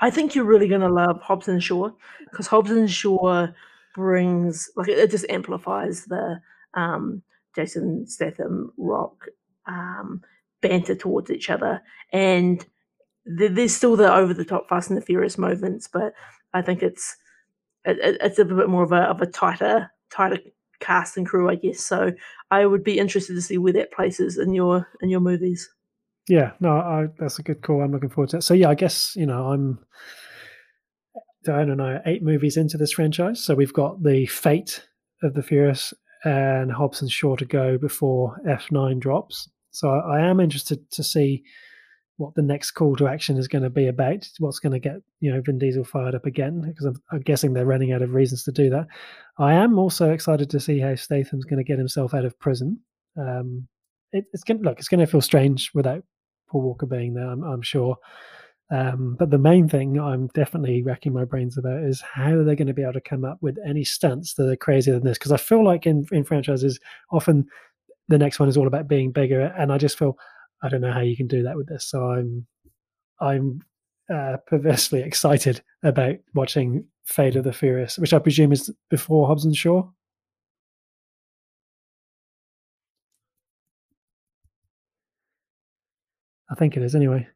I 0.00 0.10
think 0.10 0.34
you're 0.34 0.44
really 0.44 0.68
going 0.68 0.82
to 0.82 0.92
love 0.92 1.20
Hobbs 1.22 1.48
and 1.48 1.62
Shaw 1.62 1.90
because 2.30 2.46
Hobbs 2.46 2.70
and 2.70 2.90
Shaw 2.90 3.48
brings, 3.94 4.70
like, 4.76 4.88
it 4.88 5.10
just 5.10 5.26
amplifies 5.30 6.04
the 6.04 6.40
um, 6.74 7.22
Jason 7.54 8.06
Statham 8.06 8.72
Rock 8.76 9.26
um, 9.66 10.22
banter 10.60 10.94
towards 10.94 11.30
each 11.30 11.48
other. 11.48 11.82
And 12.12 12.64
there's 13.26 13.74
still 13.74 13.96
the 13.96 14.12
over 14.12 14.32
the 14.32 14.44
top 14.44 14.68
Fast 14.68 14.90
and 14.90 14.96
the 14.96 15.04
Furious 15.04 15.36
moments, 15.36 15.88
but 15.92 16.14
I 16.54 16.62
think 16.62 16.82
it's 16.82 17.16
it, 17.84 18.18
it's 18.20 18.38
a 18.38 18.44
bit 18.44 18.68
more 18.68 18.84
of 18.84 18.92
a 18.92 19.02
of 19.02 19.20
a 19.20 19.26
tighter 19.26 19.90
tighter 20.10 20.38
cast 20.80 21.16
and 21.16 21.26
crew, 21.26 21.50
I 21.50 21.56
guess. 21.56 21.80
So 21.80 22.12
I 22.50 22.66
would 22.66 22.84
be 22.84 22.98
interested 22.98 23.34
to 23.34 23.42
see 23.42 23.58
where 23.58 23.72
that 23.72 23.92
places 23.92 24.38
in 24.38 24.54
your 24.54 24.88
in 25.00 25.08
your 25.08 25.20
movies. 25.20 25.68
Yeah, 26.28 26.52
no, 26.60 26.72
I, 26.72 27.06
that's 27.18 27.38
a 27.38 27.42
good 27.42 27.62
call. 27.62 27.82
I'm 27.82 27.92
looking 27.92 28.08
forward 28.08 28.30
to 28.30 28.38
it. 28.38 28.42
So 28.42 28.54
yeah, 28.54 28.68
I 28.68 28.74
guess 28.74 29.14
you 29.16 29.26
know 29.26 29.48
I'm 29.48 29.78
I 31.48 31.62
are 31.62 32.02
eight 32.06 32.22
movies 32.22 32.56
into 32.56 32.76
this 32.76 32.92
franchise, 32.92 33.42
so 33.42 33.54
we've 33.54 33.72
got 33.72 34.02
the 34.02 34.26
fate 34.26 34.84
of 35.22 35.34
the 35.34 35.42
Furious 35.42 35.94
and 36.24 36.72
Hobbs 36.72 37.00
and 37.00 37.10
Shaw 37.10 37.36
to 37.36 37.44
go 37.44 37.78
before 37.78 38.36
F9 38.46 38.98
drops. 38.98 39.48
So 39.70 39.90
I, 39.90 40.18
I 40.18 40.20
am 40.26 40.40
interested 40.40 40.90
to 40.90 41.04
see 41.04 41.44
what 42.18 42.34
the 42.34 42.42
next 42.42 42.72
call 42.72 42.96
to 42.96 43.08
action 43.08 43.36
is 43.36 43.48
going 43.48 43.62
to 43.62 43.70
be 43.70 43.86
about, 43.86 44.28
what's 44.38 44.58
going 44.58 44.72
to 44.72 44.78
get 44.78 44.96
you 45.20 45.32
know 45.32 45.40
Vin 45.40 45.58
Diesel 45.58 45.84
fired 45.84 46.14
up 46.14 46.26
again, 46.26 46.62
because 46.62 46.86
I'm, 46.86 47.02
I'm, 47.12 47.20
guessing 47.20 47.52
they're 47.52 47.66
running 47.66 47.92
out 47.92 48.02
of 48.02 48.14
reasons 48.14 48.42
to 48.44 48.52
do 48.52 48.70
that. 48.70 48.86
I 49.38 49.54
am 49.54 49.78
also 49.78 50.12
excited 50.12 50.48
to 50.50 50.60
see 50.60 50.78
how 50.80 50.94
Statham's 50.94 51.44
going 51.44 51.58
to 51.58 51.64
get 51.64 51.78
himself 51.78 52.14
out 52.14 52.24
of 52.24 52.38
prison. 52.38 52.80
Um, 53.18 53.68
it, 54.12 54.24
it's 54.32 54.44
going 54.44 54.58
to 54.58 54.64
look, 54.64 54.78
it's 54.78 54.88
going 54.88 55.00
to 55.00 55.06
feel 55.06 55.20
strange 55.20 55.70
without 55.74 56.02
Paul 56.48 56.62
Walker 56.62 56.86
being 56.86 57.14
there, 57.14 57.28
I'm, 57.28 57.42
I'm 57.42 57.62
sure. 57.62 57.96
Um, 58.70 59.14
but 59.16 59.30
the 59.30 59.38
main 59.38 59.68
thing 59.68 60.00
I'm 60.00 60.26
definitely 60.28 60.82
racking 60.82 61.12
my 61.12 61.24
brains 61.24 61.56
about 61.56 61.84
is 61.84 62.00
how 62.00 62.42
they're 62.42 62.56
going 62.56 62.66
to 62.66 62.74
be 62.74 62.82
able 62.82 62.94
to 62.94 63.00
come 63.00 63.24
up 63.24 63.38
with 63.40 63.58
any 63.64 63.84
stunts 63.84 64.34
that 64.34 64.48
are 64.48 64.56
crazier 64.56 64.94
than 64.94 65.04
this. 65.04 65.18
Because 65.18 65.32
I 65.32 65.36
feel 65.36 65.64
like 65.64 65.86
in 65.86 66.06
in 66.10 66.24
franchises, 66.24 66.80
often 67.12 67.46
the 68.08 68.18
next 68.18 68.40
one 68.40 68.48
is 68.48 68.56
all 68.56 68.66
about 68.66 68.88
being 68.88 69.12
bigger, 69.12 69.54
and 69.56 69.72
I 69.72 69.78
just 69.78 69.98
feel 69.98 70.18
I 70.62 70.68
don't 70.68 70.80
know 70.80 70.92
how 70.92 71.00
you 71.00 71.16
can 71.16 71.26
do 71.26 71.42
that 71.42 71.56
with 71.56 71.68
this. 71.68 71.88
So 71.88 72.10
I'm 72.10 72.46
I'm 73.20 73.62
uh, 74.12 74.36
perversely 74.46 75.02
excited 75.04 75.62
about 75.82 76.16
watching 76.34 76.86
Fate 77.04 77.36
of 77.36 77.44
the 77.44 77.52
Furious, 77.52 77.98
which 77.98 78.12
I 78.12 78.18
presume 78.18 78.52
is 78.52 78.72
before 78.90 79.26
Hobbs 79.26 79.44
and 79.44 79.56
Shaw. 79.56 79.88
I 86.50 86.54
think 86.54 86.76
it 86.76 86.82
is 86.82 86.94
anyway. 86.94 87.26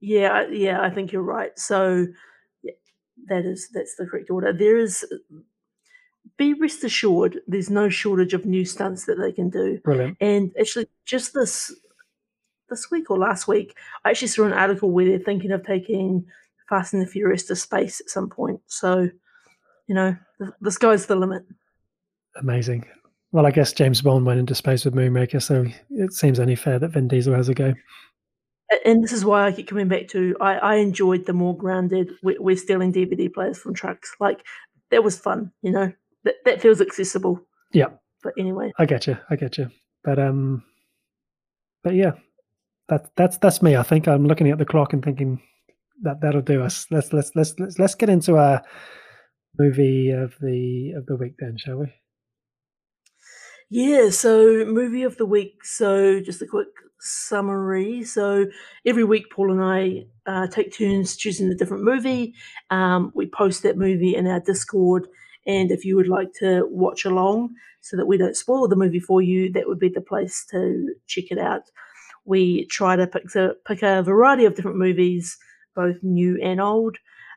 Yeah, 0.00 0.46
yeah, 0.50 0.80
I 0.80 0.90
think 0.90 1.12
you're 1.12 1.22
right. 1.22 1.58
So 1.58 2.06
yeah, 2.62 2.72
that 3.28 3.44
is 3.44 3.68
that's 3.72 3.96
the 3.96 4.06
correct 4.06 4.30
order. 4.30 4.52
There 4.52 4.78
is 4.78 5.04
be 6.36 6.54
rest 6.54 6.84
assured 6.84 7.40
there's 7.46 7.70
no 7.70 7.88
shortage 7.88 8.34
of 8.34 8.44
new 8.44 8.64
stunts 8.64 9.04
that 9.06 9.16
they 9.16 9.32
can 9.32 9.50
do. 9.50 9.78
Brilliant. 9.84 10.16
And 10.20 10.52
actually 10.58 10.88
just 11.04 11.34
this 11.34 11.72
this 12.68 12.90
week 12.90 13.10
or 13.10 13.18
last 13.18 13.48
week, 13.48 13.76
I 14.04 14.10
actually 14.10 14.28
saw 14.28 14.44
an 14.44 14.52
article 14.52 14.90
where 14.90 15.06
they're 15.06 15.18
thinking 15.18 15.52
of 15.52 15.64
taking 15.64 16.26
Fast 16.68 16.94
and 16.94 17.02
the 17.02 17.06
Furious 17.06 17.44
to 17.44 17.56
space 17.56 18.00
at 18.00 18.08
some 18.08 18.28
point. 18.28 18.60
So, 18.66 19.08
you 19.86 19.94
know, 19.94 20.16
the, 20.38 20.52
the 20.60 20.70
sky's 20.70 21.06
the 21.06 21.16
limit. 21.16 21.44
Amazing. 22.36 22.86
Well, 23.32 23.46
I 23.46 23.50
guess 23.50 23.72
James 23.72 24.00
Bond 24.00 24.24
went 24.26 24.40
into 24.40 24.54
space 24.54 24.84
with 24.84 24.94
Moonraker, 24.94 25.42
so 25.42 25.66
it 25.90 26.12
seems 26.12 26.38
only 26.38 26.54
fair 26.54 26.78
that 26.78 26.92
Vin 26.92 27.08
Diesel 27.08 27.34
has 27.34 27.48
a 27.48 27.54
go. 27.54 27.74
and 28.84 29.02
this 29.02 29.12
is 29.12 29.24
why 29.24 29.46
I 29.46 29.52
keep 29.52 29.68
coming 29.68 29.88
back 29.88 30.08
to 30.08 30.36
I, 30.40 30.54
I 30.54 30.74
enjoyed 30.76 31.26
the 31.26 31.32
more 31.32 31.56
grounded. 31.56 32.12
We're, 32.22 32.40
we're 32.40 32.56
stealing 32.56 32.92
DVD 32.92 33.32
players 33.32 33.58
from 33.58 33.74
trucks. 33.74 34.14
Like 34.20 34.44
that 34.90 35.04
was 35.04 35.18
fun, 35.18 35.50
you 35.62 35.72
know. 35.72 35.92
That 36.22 36.36
that 36.44 36.62
feels 36.62 36.80
accessible. 36.80 37.40
Yeah. 37.72 37.88
But 38.22 38.34
anyway, 38.38 38.72
I 38.78 38.86
get 38.86 39.06
you. 39.06 39.18
I 39.28 39.36
get 39.36 39.58
you. 39.58 39.68
But 40.04 40.18
um, 40.18 40.62
but 41.82 41.94
yeah, 41.94 42.12
that 42.88 43.10
that's 43.16 43.38
that's 43.38 43.62
me. 43.62 43.76
I 43.76 43.82
think 43.82 44.06
I'm 44.06 44.26
looking 44.26 44.50
at 44.50 44.58
the 44.58 44.64
clock 44.64 44.92
and 44.92 45.04
thinking 45.04 45.42
that 46.02 46.20
that'll 46.20 46.42
do 46.42 46.62
us. 46.62 46.86
Let's 46.90 47.12
let's 47.12 47.32
let's 47.34 47.54
let's 47.58 47.78
let's 47.78 47.94
get 47.94 48.08
into 48.08 48.36
our 48.36 48.62
movie 49.58 50.10
of 50.10 50.34
the 50.40 50.92
of 50.96 51.06
the 51.06 51.16
week 51.16 51.34
then, 51.38 51.56
shall 51.56 51.78
we? 51.78 51.86
Yeah, 53.70 54.10
so 54.10 54.64
movie 54.66 55.02
of 55.02 55.16
the 55.16 55.26
week. 55.26 55.64
So 55.64 56.20
just 56.20 56.42
a 56.42 56.46
quick 56.46 56.68
summary. 57.00 58.04
So 58.04 58.46
every 58.84 59.04
week, 59.04 59.24
Paul 59.30 59.52
and 59.52 59.62
I 59.62 60.06
uh, 60.26 60.46
take 60.48 60.76
turns 60.76 61.16
choosing 61.16 61.50
a 61.50 61.54
different 61.54 61.84
movie. 61.84 62.34
Um, 62.70 63.12
we 63.14 63.26
post 63.26 63.62
that 63.62 63.78
movie 63.78 64.14
in 64.14 64.26
our 64.26 64.40
Discord, 64.40 65.08
and 65.46 65.70
if 65.70 65.84
you 65.84 65.96
would 65.96 66.08
like 66.08 66.32
to 66.40 66.66
watch 66.70 67.04
along, 67.04 67.54
so 67.80 67.96
that 67.96 68.06
we 68.06 68.16
don't 68.16 68.36
spoil 68.36 68.68
the 68.68 68.76
movie 68.76 69.00
for 69.00 69.22
you, 69.22 69.52
that 69.52 69.66
would 69.66 69.78
be 69.78 69.90
the 69.90 70.00
place 70.00 70.46
to 70.50 70.94
check 71.06 71.24
it 71.30 71.38
out. 71.38 71.62
We 72.24 72.66
try 72.66 72.96
to 72.96 73.06
pick 73.06 73.34
a, 73.34 73.54
pick 73.66 73.82
a 73.82 74.02
variety 74.02 74.44
of 74.44 74.54
different 74.54 74.78
movies, 74.78 75.36
both 75.74 75.96
new 76.02 76.40
and 76.42 76.60
old. 76.60 76.96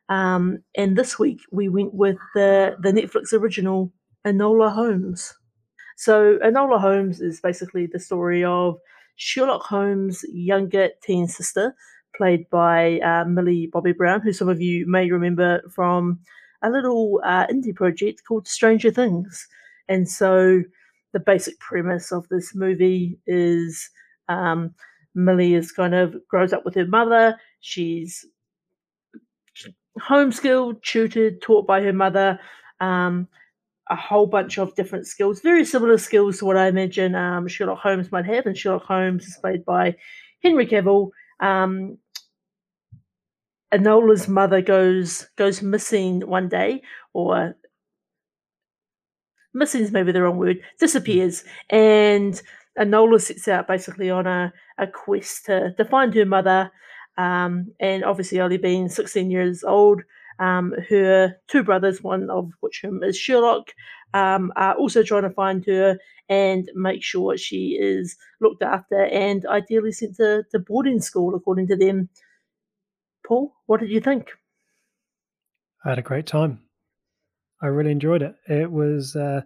Um, 0.09 0.59
and 0.75 0.97
this 0.97 1.19
week 1.19 1.41
we 1.51 1.67
went 1.67 1.93
with 1.93 2.17
the 2.33 2.77
the 2.79 2.91
Netflix 2.91 3.33
original 3.33 3.91
Enola 4.25 4.73
Holmes. 4.73 5.33
So 5.97 6.37
Enola 6.39 6.79
Holmes 6.79 7.21
is 7.21 7.41
basically 7.41 7.87
the 7.87 7.99
story 7.99 8.43
of 8.43 8.77
Sherlock 9.15 9.63
Holmes' 9.63 10.23
younger 10.31 10.89
teen 11.01 11.27
sister, 11.27 11.75
played 12.15 12.49
by 12.49 12.99
uh, 12.99 13.25
Millie 13.25 13.67
Bobby 13.71 13.91
Brown, 13.91 14.21
who 14.21 14.31
some 14.31 14.47
of 14.47 14.61
you 14.61 14.85
may 14.87 15.09
remember 15.11 15.61
from 15.73 16.19
a 16.61 16.69
little 16.69 17.19
uh, 17.25 17.47
indie 17.47 17.75
project 17.75 18.21
called 18.27 18.47
Stranger 18.47 18.91
Things. 18.91 19.47
And 19.89 20.07
so 20.07 20.63
the 21.13 21.19
basic 21.19 21.59
premise 21.59 22.11
of 22.11 22.27
this 22.29 22.53
movie 22.53 23.19
is 23.25 23.89
um, 24.29 24.73
Millie 25.15 25.53
is 25.53 25.71
kind 25.71 25.95
of 25.95 26.15
grows 26.27 26.53
up 26.53 26.65
with 26.65 26.75
her 26.75 26.85
mother. 26.85 27.37
She's 27.59 28.25
homeschooled, 29.99 30.81
tutored, 30.83 31.41
taught 31.41 31.67
by 31.67 31.81
her 31.81 31.93
mother. 31.93 32.39
Um, 32.79 33.27
a 33.89 33.95
whole 33.95 34.27
bunch 34.27 34.57
of 34.57 34.75
different 34.75 35.07
skills, 35.07 35.39
very 35.39 35.63
similar 35.63 35.97
skills 35.97 36.39
to 36.39 36.45
what 36.45 36.57
I 36.57 36.67
imagine 36.67 37.15
um, 37.15 37.47
Sherlock 37.47 37.79
Holmes 37.79 38.11
might 38.11 38.25
have. 38.25 38.45
And 38.45 38.57
Sherlock 38.57 38.83
Holmes 38.83 39.25
is 39.25 39.37
played 39.37 39.63
by 39.65 39.95
Henry 40.43 40.67
Cavill. 40.67 41.11
Um, 41.39 41.97
Enola's 43.73 44.27
mother 44.27 44.61
goes 44.61 45.27
goes 45.35 45.61
missing 45.61 46.21
one 46.21 46.47
day, 46.47 46.81
or 47.13 47.55
missing 49.53 49.81
is 49.81 49.91
maybe 49.91 50.11
the 50.11 50.21
wrong 50.21 50.37
word, 50.37 50.61
disappears, 50.79 51.43
and 51.69 52.41
Enola 52.77 53.19
sets 53.19 53.47
out 53.47 53.67
basically 53.67 54.09
on 54.09 54.27
a, 54.27 54.53
a 54.77 54.87
quest 54.87 55.45
to, 55.45 55.73
to 55.77 55.85
find 55.85 56.13
her 56.13 56.25
mother. 56.25 56.71
Um, 57.17 57.73
and 57.79 58.03
obviously, 58.03 58.39
only 58.39 58.57
being 58.57 58.89
16 58.89 59.31
years 59.31 59.63
old, 59.63 60.03
um, 60.39 60.73
her 60.89 61.35
two 61.47 61.63
brothers, 61.63 62.03
one 62.03 62.29
of 62.29 62.51
which 62.59 62.83
is 63.01 63.17
Sherlock, 63.17 63.73
um, 64.13 64.53
are 64.55 64.75
also 64.75 65.01
trying 65.01 65.23
to 65.23 65.31
find 65.31 65.65
her 65.65 65.97
and 66.29 66.69
make 66.75 67.03
sure 67.03 67.37
she 67.37 67.77
is 67.79 68.15
looked 68.39 68.61
after 68.61 69.05
and 69.05 69.45
ideally 69.47 69.91
sent 69.91 70.17
to, 70.17 70.43
to 70.51 70.59
boarding 70.59 71.01
school, 71.01 71.35
according 71.35 71.67
to 71.67 71.75
them. 71.75 72.09
Paul, 73.25 73.53
what 73.65 73.79
did 73.79 73.89
you 73.89 73.99
think? 73.99 74.29
I 75.83 75.89
had 75.89 75.99
a 75.99 76.03
great 76.03 76.27
time. 76.27 76.61
I 77.61 77.67
really 77.67 77.91
enjoyed 77.91 78.21
it. 78.21 78.35
It 78.47 78.71
was. 78.71 79.15
Uh, 79.15 79.41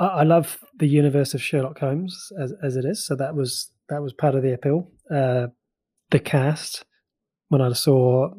I, 0.00 0.06
I 0.06 0.22
love 0.24 0.58
the 0.78 0.88
universe 0.88 1.34
of 1.34 1.42
Sherlock 1.42 1.78
Holmes 1.78 2.32
as 2.40 2.52
as 2.62 2.76
it 2.76 2.84
is. 2.84 3.06
So 3.06 3.14
that 3.16 3.36
was 3.36 3.70
that 3.88 4.02
was 4.02 4.12
part 4.12 4.34
of 4.34 4.42
the 4.42 4.54
appeal. 4.54 4.90
Uh, 5.10 5.48
the 6.10 6.18
cast 6.18 6.84
when 7.48 7.60
I 7.60 7.72
saw 7.72 8.30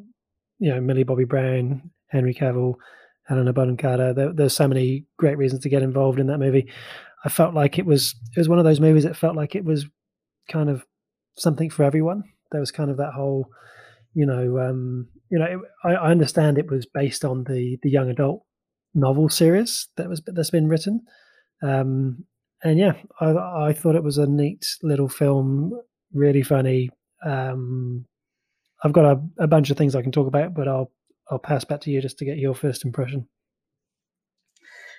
you 0.60 0.74
know 0.74 0.82
Millie 0.82 1.04
Bobby 1.04 1.26
Brown, 1.26 1.92
Henry 2.10 2.34
Cavill, 2.34 2.76
Helena 3.28 3.54
Bonham 3.54 3.78
Carter. 3.78 4.14
There, 4.14 4.34
there's 4.34 4.56
so 4.56 4.68
many 4.68 5.06
great 5.18 5.38
reasons 5.38 5.62
to 5.64 5.70
get 5.70 5.84
involved 5.84 6.20
in 6.20 6.28
that 6.28 6.40
movie. 6.40 6.70
I 7.24 7.30
felt 7.30 7.54
like 7.54 7.78
it 7.78 7.86
was 7.86 8.16
it 8.36 8.40
was 8.40 8.50
one 8.50 8.60
of 8.60 8.66
those 8.66 8.80
movies 8.80 9.04
that 9.04 9.16
felt 9.16 9.36
like 9.36 9.56
it 9.56 9.64
was 9.64 9.86
kind 10.50 10.70
of 10.70 10.86
something 11.38 11.70
for 11.70 11.84
everyone. 11.84 12.24
There 12.52 12.60
was 12.60 12.72
kind 12.72 12.92
of 12.92 12.98
that 12.98 13.14
whole, 13.14 13.48
you 14.14 14.26
know, 14.26 14.60
um, 14.60 15.08
you 15.30 15.40
know, 15.40 15.46
it, 15.46 15.60
I, 15.84 15.94
I 15.94 16.12
understand 16.12 16.58
it 16.58 16.70
was 16.70 16.86
based 16.86 17.24
on 17.24 17.44
the 17.46 17.78
the 17.84 17.90
young 17.90 18.10
adult 18.10 18.44
novel 18.94 19.30
series 19.30 19.88
that 19.98 20.10
was 20.10 20.22
that's 20.26 20.50
been 20.50 20.68
written, 20.68 21.02
um, 21.62 22.26
and 22.64 22.78
yeah, 22.78 22.94
I, 23.20 23.68
I 23.70 23.74
thought 23.74 23.96
it 23.96 24.04
was 24.04 24.18
a 24.18 24.28
neat 24.28 24.66
little 24.84 25.10
film, 25.10 25.80
really 26.14 26.44
funny. 26.44 26.90
Um, 27.26 28.06
I've 28.84 28.94
got 28.94 29.06
a, 29.06 29.22
a 29.44 29.48
bunch 29.48 29.70
of 29.70 29.78
things 29.78 29.96
I 29.96 30.02
can 30.02 30.12
talk 30.12 30.28
about, 30.28 30.54
but 30.54 30.68
I'll 30.68 30.92
I'll 31.30 31.40
pass 31.40 31.64
back 31.64 31.82
to 31.82 31.92
you 31.92 32.02
just 32.02 32.18
to 32.20 32.26
get 32.26 32.38
your 32.38 32.54
first 32.54 32.84
impression. 32.84 33.28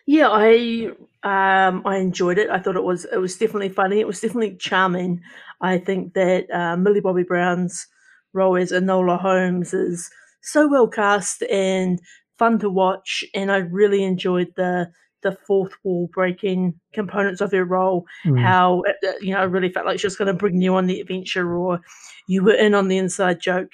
Yeah, 0.06 0.28
I 0.30 0.90
um, 1.22 1.82
I 1.84 1.98
enjoyed 1.98 2.38
it. 2.38 2.50
I 2.50 2.58
thought 2.58 2.76
it 2.76 2.84
was 2.84 3.04
it 3.04 3.18
was 3.18 3.36
definitely 3.36 3.68
funny. 3.68 4.00
It 4.00 4.06
was 4.06 4.20
definitely 4.20 4.56
charming. 4.56 5.20
I 5.60 5.78
think 5.78 6.14
that 6.14 6.50
uh, 6.50 6.76
Millie 6.76 7.00
Bobby 7.00 7.22
Brown's 7.22 7.86
role 8.32 8.56
as 8.56 8.72
Enola 8.72 9.20
Holmes 9.20 9.72
is 9.74 10.10
so 10.42 10.66
well 10.68 10.88
cast 10.88 11.42
and 11.44 12.00
fun 12.38 12.58
to 12.60 12.70
watch, 12.70 13.24
and 13.34 13.52
I 13.52 13.58
really 13.58 14.02
enjoyed 14.02 14.52
the 14.56 14.90
the 15.22 15.36
fourth 15.46 15.72
wall 15.82 16.08
breaking 16.12 16.74
components 16.92 17.40
of 17.40 17.52
her 17.52 17.64
role. 17.64 18.06
Mm. 18.24 18.40
How 18.40 18.82
uh, 18.88 19.08
uh, 19.08 19.12
you 19.20 19.32
know, 19.32 19.40
I 19.40 19.44
really 19.44 19.70
felt 19.70 19.86
like 19.86 20.00
she 20.00 20.06
was 20.06 20.16
going 20.16 20.26
to 20.26 20.34
bring 20.34 20.60
you 20.60 20.74
on 20.74 20.86
the 20.86 21.00
adventure, 21.00 21.56
or 21.56 21.80
you 22.26 22.42
were 22.42 22.54
in 22.54 22.74
on 22.74 22.88
the 22.88 22.98
inside 22.98 23.40
joke. 23.40 23.72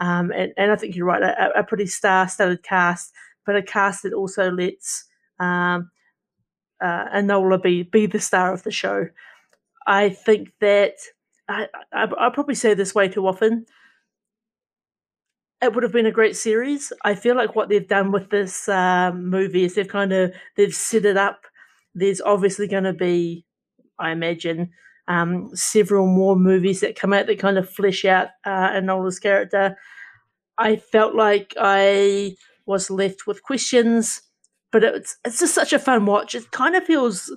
Um, 0.00 0.30
and, 0.30 0.52
and 0.56 0.70
I 0.70 0.76
think 0.76 0.94
you're 0.94 1.06
right, 1.06 1.22
a, 1.22 1.58
a 1.58 1.64
pretty 1.64 1.86
star-studded 1.86 2.62
cast, 2.62 3.12
but 3.44 3.56
a 3.56 3.62
cast 3.62 4.04
that 4.04 4.12
also 4.12 4.50
lets 4.50 5.04
um, 5.40 5.90
uh, 6.80 7.08
Enola 7.14 7.60
be 7.60 7.82
be 7.82 8.06
the 8.06 8.20
star 8.20 8.52
of 8.52 8.62
the 8.62 8.70
show. 8.70 9.08
I 9.86 10.10
think 10.10 10.50
that 10.60 10.94
I, 11.48 11.66
I 11.92 12.04
I 12.18 12.30
probably 12.30 12.54
say 12.54 12.74
this 12.74 12.94
way 12.94 13.08
too 13.08 13.26
often 13.26 13.66
it 15.60 15.74
would 15.74 15.82
have 15.82 15.92
been 15.92 16.06
a 16.06 16.12
great 16.12 16.36
series. 16.36 16.92
I 17.04 17.14
feel 17.14 17.36
like 17.36 17.56
what 17.56 17.68
they've 17.68 17.86
done 17.86 18.12
with 18.12 18.30
this 18.30 18.68
um, 18.68 19.28
movie 19.28 19.64
is 19.64 19.74
they've 19.74 19.88
kind 19.88 20.12
of 20.12 20.32
they've 20.56 20.74
set 20.74 21.04
it 21.04 21.16
up. 21.16 21.46
There's 21.94 22.20
obviously 22.20 22.68
going 22.68 22.84
to 22.84 22.92
be, 22.92 23.44
I 23.98 24.12
imagine, 24.12 24.70
um, 25.08 25.50
several 25.54 26.06
more 26.06 26.36
movies 26.36 26.80
that 26.80 26.96
come 26.96 27.12
out 27.12 27.26
that 27.26 27.38
kind 27.38 27.58
of 27.58 27.68
flesh 27.68 28.04
out 28.04 28.28
uh, 28.44 28.70
Enola's 28.70 29.18
character. 29.18 29.76
I 30.58 30.76
felt 30.76 31.14
like 31.14 31.54
I 31.58 32.36
was 32.66 32.90
left 32.90 33.26
with 33.26 33.42
questions, 33.42 34.20
but 34.70 34.84
it's 34.84 35.16
it's 35.24 35.40
just 35.40 35.54
such 35.54 35.72
a 35.72 35.78
fun 35.78 36.06
watch. 36.06 36.34
It 36.34 36.50
kind 36.52 36.76
of 36.76 36.84
feels 36.84 37.34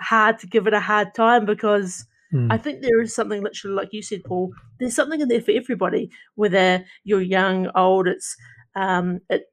hard 0.00 0.38
to 0.40 0.46
give 0.48 0.66
it 0.66 0.74
a 0.74 0.80
hard 0.80 1.14
time 1.14 1.44
because 1.44 2.04
Mm. 2.32 2.52
I 2.52 2.56
think 2.56 2.80
there 2.80 3.00
is 3.00 3.14
something 3.14 3.42
literally 3.42 3.76
like 3.76 3.92
you 3.92 4.02
said, 4.02 4.24
Paul. 4.24 4.52
There's 4.78 4.94
something 4.94 5.20
in 5.20 5.28
there 5.28 5.42
for 5.42 5.52
everybody, 5.52 6.10
whether 6.34 6.84
you're 7.04 7.20
young, 7.20 7.68
old. 7.74 8.08
It's 8.08 8.36
um, 8.74 9.20
it, 9.28 9.44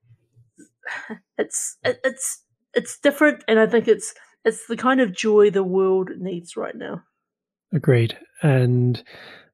it's 1.38 1.78
it, 1.84 2.00
it's 2.04 2.44
it's 2.74 3.00
different, 3.00 3.44
and 3.48 3.60
I 3.60 3.68
think 3.68 3.88
it's 3.88 4.14
it's 4.46 4.68
the 4.68 4.78
kind 4.78 5.02
of 5.02 5.14
joy 5.14 5.50
the 5.50 5.64
world 5.64 6.10
needs 6.18 6.56
right 6.56 6.76
now. 6.76 7.04
Agreed. 7.74 8.18
And 8.42 9.04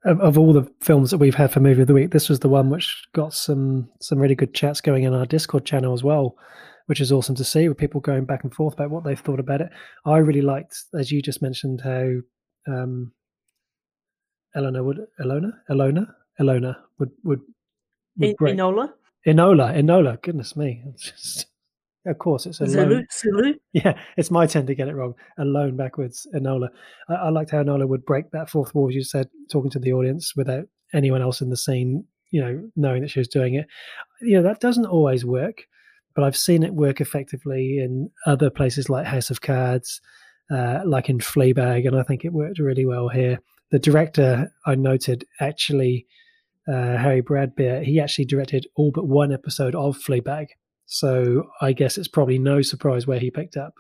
of, 0.06 0.22
of, 0.22 0.38
all 0.38 0.54
the 0.54 0.72
films 0.82 1.12
that 1.12 1.18
we've 1.18 1.36
had 1.36 1.52
for 1.52 1.60
movie 1.60 1.82
of 1.82 1.88
the 1.88 1.94
week, 1.94 2.12
this 2.12 2.30
was 2.30 2.40
the 2.40 2.50
one 2.50 2.70
which 2.70 3.04
got 3.14 3.34
some 3.34 3.90
some 4.00 4.20
really 4.20 4.36
good 4.36 4.54
chats 4.54 4.82
going 4.82 5.04
in 5.04 5.14
our 5.14 5.26
Discord 5.26 5.66
channel 5.66 5.94
as 5.94 6.04
well, 6.04 6.36
which 6.86 7.02
is 7.02 7.12
awesome 7.12 7.36
to 7.36 7.44
see 7.44 7.68
with 7.68 7.78
people 7.78 8.02
going 8.02 8.26
back 8.26 8.44
and 8.44 8.54
forth 8.54 8.76
about 8.76 8.92
what 8.92 9.04
they've 9.04 9.20
thought 9.20 9.40
about 9.40 9.62
it. 9.62 9.70
I 10.06 10.18
really 10.18 10.42
liked, 10.42 10.78
as 10.94 11.12
you 11.12 11.22
just 11.22 11.42
mentioned, 11.42 11.82
how 11.82 12.22
um, 12.68 13.12
Elena 14.56 14.84
would 14.84 15.08
Elona 15.20 15.54
Elona 15.70 16.08
Elona 16.40 16.78
would 17.00 17.12
would, 17.24 17.42
would 18.18 18.36
break. 18.38 18.56
Enola 18.56 18.94
Enola 19.28 19.76
Enola. 19.76 20.22
Goodness 20.22 20.56
me! 20.56 20.84
Just, 20.98 21.48
of 22.06 22.18
course, 22.20 22.46
it's 22.46 22.62
a 22.62 22.68
Zulu. 22.68 23.04
Zulu. 23.12 23.54
Yeah, 23.74 23.98
it's 24.16 24.32
my 24.32 24.46
turn 24.46 24.68
to 24.68 24.76
get 24.76 24.88
it 24.88 24.96
wrong. 24.96 25.16
Alone 25.38 25.76
backwards. 25.76 26.28
Enola. 26.36 26.70
I, 27.10 27.16
I 27.16 27.30
liked 27.30 27.52
how 27.52 27.64
Enola 27.64 27.88
would 27.88 28.06
break 28.06 28.32
that 28.32 28.50
fourth 28.50 28.76
wall. 28.76 28.90
As 28.90 28.96
you 28.96 29.04
said, 29.04 29.28
talking 29.52 29.72
to 29.72 29.80
the 29.80 29.94
audience 29.94 30.36
without 30.36 30.66
anyone 30.94 31.22
else 31.22 31.42
in 31.42 31.50
the 31.50 31.58
scene, 31.58 32.06
you 32.32 32.42
know, 32.42 32.70
knowing 32.76 33.02
that 33.02 33.10
she 33.10 33.20
was 33.20 33.28
doing 33.28 33.56
it. 33.56 33.66
You 34.22 34.38
know, 34.38 34.44
that 34.44 34.60
doesn't 34.60 34.86
always 34.86 35.26
work, 35.26 35.64
but 36.14 36.24
I've 36.24 36.38
seen 36.38 36.64
it 36.64 36.74
work 36.76 37.02
effectively 37.02 37.80
in 37.80 38.10
other 38.26 38.50
places 38.50 38.88
like 38.88 39.06
House 39.06 39.32
of 39.32 39.42
Cards, 39.42 40.00
uh, 40.52 40.82
like 40.86 41.10
in 41.10 41.20
Fleabag, 41.20 41.88
and 41.88 41.98
I 41.98 42.04
think 42.04 42.24
it 42.24 42.34
worked 42.34 42.60
really 42.60 42.86
well 42.86 43.10
here. 43.10 43.40
the 43.72 43.80
director 43.80 44.52
I 44.66 44.76
noted 44.76 45.26
actually 45.40 46.08
uh, 46.68 46.98
Harry 46.98 47.22
Bradbeer, 47.22 47.84
he 47.84 48.00
actually 48.00 48.26
directed 48.26 48.68
all 48.76 48.92
but 48.92 49.08
one 49.08 49.32
episode 49.32 49.76
of 49.76 49.98
Fleabag. 49.98 50.48
So 50.86 51.50
I 51.62 51.74
guess 51.74 51.98
it's 51.98 52.08
probably 52.08 52.40
no 52.40 52.62
surprise 52.62 53.08
where 53.08 53.20
he 53.20 53.32
picked 53.32 53.58
up 53.58 53.74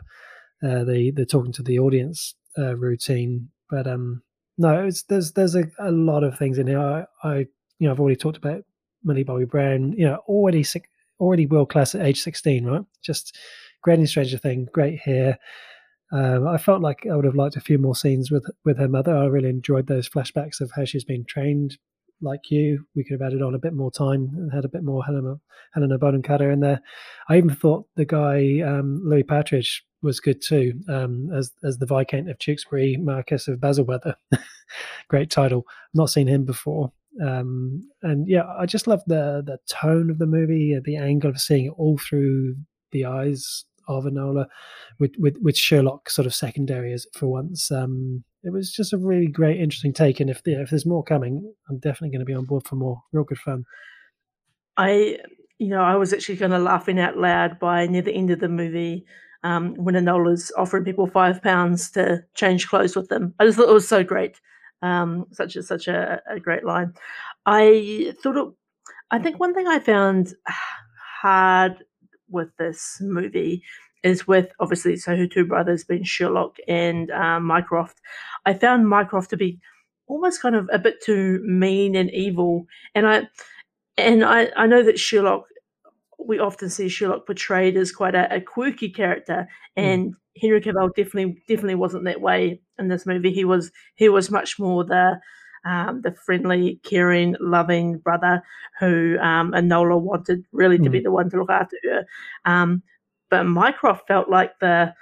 uh, 0.64 0.84
the 0.84 1.12
the 1.16 1.26
talking 1.26 1.52
to 1.54 1.64
the 1.64 1.80
audience 1.80 2.36
uh, 2.58 2.76
routine. 2.76 3.50
But 3.70 3.88
um, 3.88 4.24
no, 4.58 4.90
there's 5.08 5.34
there's 5.34 5.56
a, 5.56 5.66
a 5.80 5.92
lot 5.92 6.24
of 6.24 6.38
things 6.38 6.58
in 6.58 6.68
here. 6.68 6.80
I, 6.80 7.06
I 7.24 7.38
you 7.80 7.88
know 7.88 7.92
I've 7.92 8.00
already 8.00 8.16
talked 8.16 8.38
about 8.38 8.64
Millie 9.04 9.24
Bobby 9.24 9.46
Brown. 9.46 9.94
You 9.94 10.06
know 10.06 10.20
already 10.28 10.66
already 11.20 11.46
world 11.46 11.70
class 11.70 11.94
at 11.94 12.06
age 12.06 12.22
sixteen, 12.22 12.66
right? 12.66 12.84
Just 13.04 13.38
great 13.82 14.00
in 14.00 14.08
Stranger 14.08 14.38
Thing, 14.38 14.68
great 14.74 15.00
here. 15.06 15.38
Um, 16.12 16.48
I 16.48 16.58
felt 16.58 16.82
like 16.82 17.06
I 17.10 17.16
would 17.16 17.26
have 17.26 17.36
liked 17.36 17.56
a 17.56 17.62
few 17.62 17.78
more 17.78 17.96
scenes 17.96 18.32
with 18.32 18.46
with 18.64 18.78
her 18.78 18.88
mother. 18.88 19.16
I 19.16 19.26
really 19.26 19.50
enjoyed 19.50 19.88
those 19.88 20.10
flashbacks 20.10 20.62
of 20.62 20.72
how 20.76 20.86
she's 20.86 21.04
been 21.04 21.26
trained 21.26 21.78
like 22.22 22.52
you, 22.52 22.86
we 22.96 23.04
could 23.04 23.20
have 23.20 23.28
added 23.28 23.42
on 23.42 23.56
a 23.56 23.60
bit 23.60 23.74
more 23.74 23.92
time 23.92 24.32
and 24.36 24.52
had 24.52 24.66
a 24.66 24.70
bit 24.70 24.84
more 24.84 25.04
Helena 25.04 25.40
Helena 25.74 25.98
Bonham 25.98 26.22
Carter 26.22 26.52
in 26.52 26.60
there. 26.60 26.82
I 27.30 27.38
even 27.38 27.50
thought 27.50 27.88
the 27.96 28.06
guy 28.06 28.62
um, 28.62 29.02
Louis 29.04 29.24
Partridge 29.24 29.86
was 30.02 30.20
good 30.20 30.42
too, 30.42 30.80
um, 30.90 31.32
as 31.34 31.52
as 31.64 31.78
the 31.78 31.86
Viscount 31.86 32.30
of 32.30 32.38
Tewkesbury, 32.40 32.98
Marquess 32.98 33.48
of 33.48 33.60
Basilwether. 33.60 34.16
Great 35.08 35.30
title. 35.30 35.66
Not 35.94 36.10
seen 36.10 36.28
him 36.28 36.46
before. 36.46 36.92
Um, 37.24 37.88
and 38.02 38.28
yeah, 38.28 38.46
I 38.58 38.66
just 38.66 38.88
love 38.88 39.04
the 39.08 39.44
the 39.46 39.60
tone 39.68 40.10
of 40.10 40.18
the 40.18 40.28
movie, 40.28 40.78
the 40.84 40.98
angle 40.98 41.30
of 41.30 41.40
seeing 41.40 41.66
it 41.66 41.74
all 41.78 41.98
through 41.98 42.56
the 42.92 43.06
eyes 43.06 43.66
of 43.88 44.06
Enola, 44.06 44.46
with 45.00 45.14
with, 45.18 45.38
with 45.42 45.58
Sherlock 45.58 46.10
sort 46.10 46.26
of 46.26 46.36
secondary 46.36 46.94
as 46.94 47.06
for 47.14 47.28
once. 47.28 47.72
Um, 47.72 48.24
it 48.44 48.54
was 48.54 48.72
just 48.72 48.94
a 48.94 48.98
really 48.98 49.28
great, 49.28 49.60
interesting 49.60 49.94
take. 49.94 50.20
And 50.20 50.30
if 50.30 50.42
yeah, 50.46 50.62
if 50.62 50.70
there's 50.70 50.86
more 50.86 51.04
coming, 51.04 51.54
I'm 51.70 51.80
definitely 51.80 52.10
going 52.10 52.20
to 52.20 52.26
be 52.26 52.36
on 52.36 52.46
board 52.46 52.66
for 52.66 52.76
more. 52.76 53.02
Real 53.12 53.24
good 53.24 53.40
fun. 53.40 53.66
I, 54.78 55.18
you 55.58 55.70
know, 55.70 55.82
I 55.82 55.96
was 55.96 56.14
actually 56.14 56.38
kind 56.38 56.54
of 56.54 56.62
laughing 56.62 57.00
out 57.00 57.18
loud 57.18 57.60
by 57.60 57.88
near 57.88 58.02
the 58.02 58.14
end 58.14 58.30
of 58.30 58.40
the 58.40 58.50
movie 58.50 59.06
um, 59.44 59.74
when 59.76 59.96
Enola's 59.96 60.52
offering 60.58 60.84
people 60.84 61.08
five 61.08 61.42
pounds 61.42 61.92
to 61.92 62.24
change 62.34 62.68
clothes 62.68 62.96
with 62.96 63.10
them. 63.10 63.34
I 63.40 63.46
just 63.46 63.58
thought 63.58 63.70
it 63.70 63.74
was 63.74 63.88
so 63.88 64.04
great. 64.04 64.40
Um, 64.82 65.26
such 65.32 65.56
a 65.56 65.64
such 65.64 65.88
a, 65.88 66.22
a 66.30 66.40
great 66.40 66.66
line. 66.66 66.94
I 67.46 68.14
thought 68.22 68.38
it. 68.38 68.54
I 69.12 69.20
think 69.20 69.40
one 69.40 69.54
thing 69.54 69.68
I 69.68 69.80
found 69.80 70.34
hard 71.22 71.84
with 72.30 72.50
this 72.58 72.98
movie 73.02 73.64
is 74.04 74.28
with 74.28 74.52
obviously 74.60 74.96
so 74.96 75.16
her 75.16 75.28
two 75.28 75.46
brothers 75.46 75.84
being 75.84 76.04
Sherlock 76.04 76.58
and 76.68 77.10
um, 77.12 77.44
Mycroft. 77.44 78.00
I 78.46 78.54
found 78.54 78.88
Mycroft 78.88 79.32
to 79.32 79.38
be 79.38 79.60
almost 80.08 80.42
kind 80.42 80.56
of 80.56 80.70
a 80.72 80.78
bit 80.78 81.02
too 81.04 81.42
mean 81.44 81.96
and 81.96 82.12
evil, 82.12 82.68
and 82.94 83.08
I 83.08 83.28
and 83.98 84.24
I, 84.24 84.50
I 84.56 84.68
know 84.68 84.84
that 84.84 85.00
Sherlock 85.00 85.46
we 86.20 86.40
often 86.40 86.70
see 86.70 86.90
Sherlock 86.90 87.26
portrayed 87.26 87.78
as 87.78 87.92
quite 87.92 88.16
a, 88.16 88.34
a 88.36 88.42
quirky 88.42 88.90
character, 88.90 89.48
hmm. 89.76 89.84
and 89.84 90.12
mm. 90.12 90.16
Henry 90.42 90.62
Cavill 90.62 90.94
definitely 90.96 91.42
definitely 91.48 91.76
wasn't 91.76 92.06
that 92.06 92.22
way 92.22 92.62
in 92.78 92.88
this 92.88 93.06
movie. 93.06 93.32
He 93.32 93.46
was 93.46 93.72
he 93.96 94.10
was 94.10 94.30
much 94.30 94.60
more 94.60 94.84
the 94.84 95.20
um, 95.66 96.02
the 96.02 96.12
friendly, 96.12 96.80
caring, 96.84 97.36
loving 97.40 97.98
brother 97.98 98.42
who 98.80 99.18
um, 99.20 99.52
Enola 99.52 100.00
wanted 100.00 100.46
really 100.52 100.78
to 100.78 100.90
mm. 100.90 100.92
be 100.92 101.00
hmm. 101.00 101.06
the 101.06 101.12
one 101.12 101.30
to 101.30 101.38
look 101.38 101.50
after 101.50 101.78
her. 101.84 102.06
Um, 102.46 102.84
but 103.30 103.44
Mycroft 103.44 104.08
felt 104.08 104.30
like 104.30 104.58
the 104.60 104.94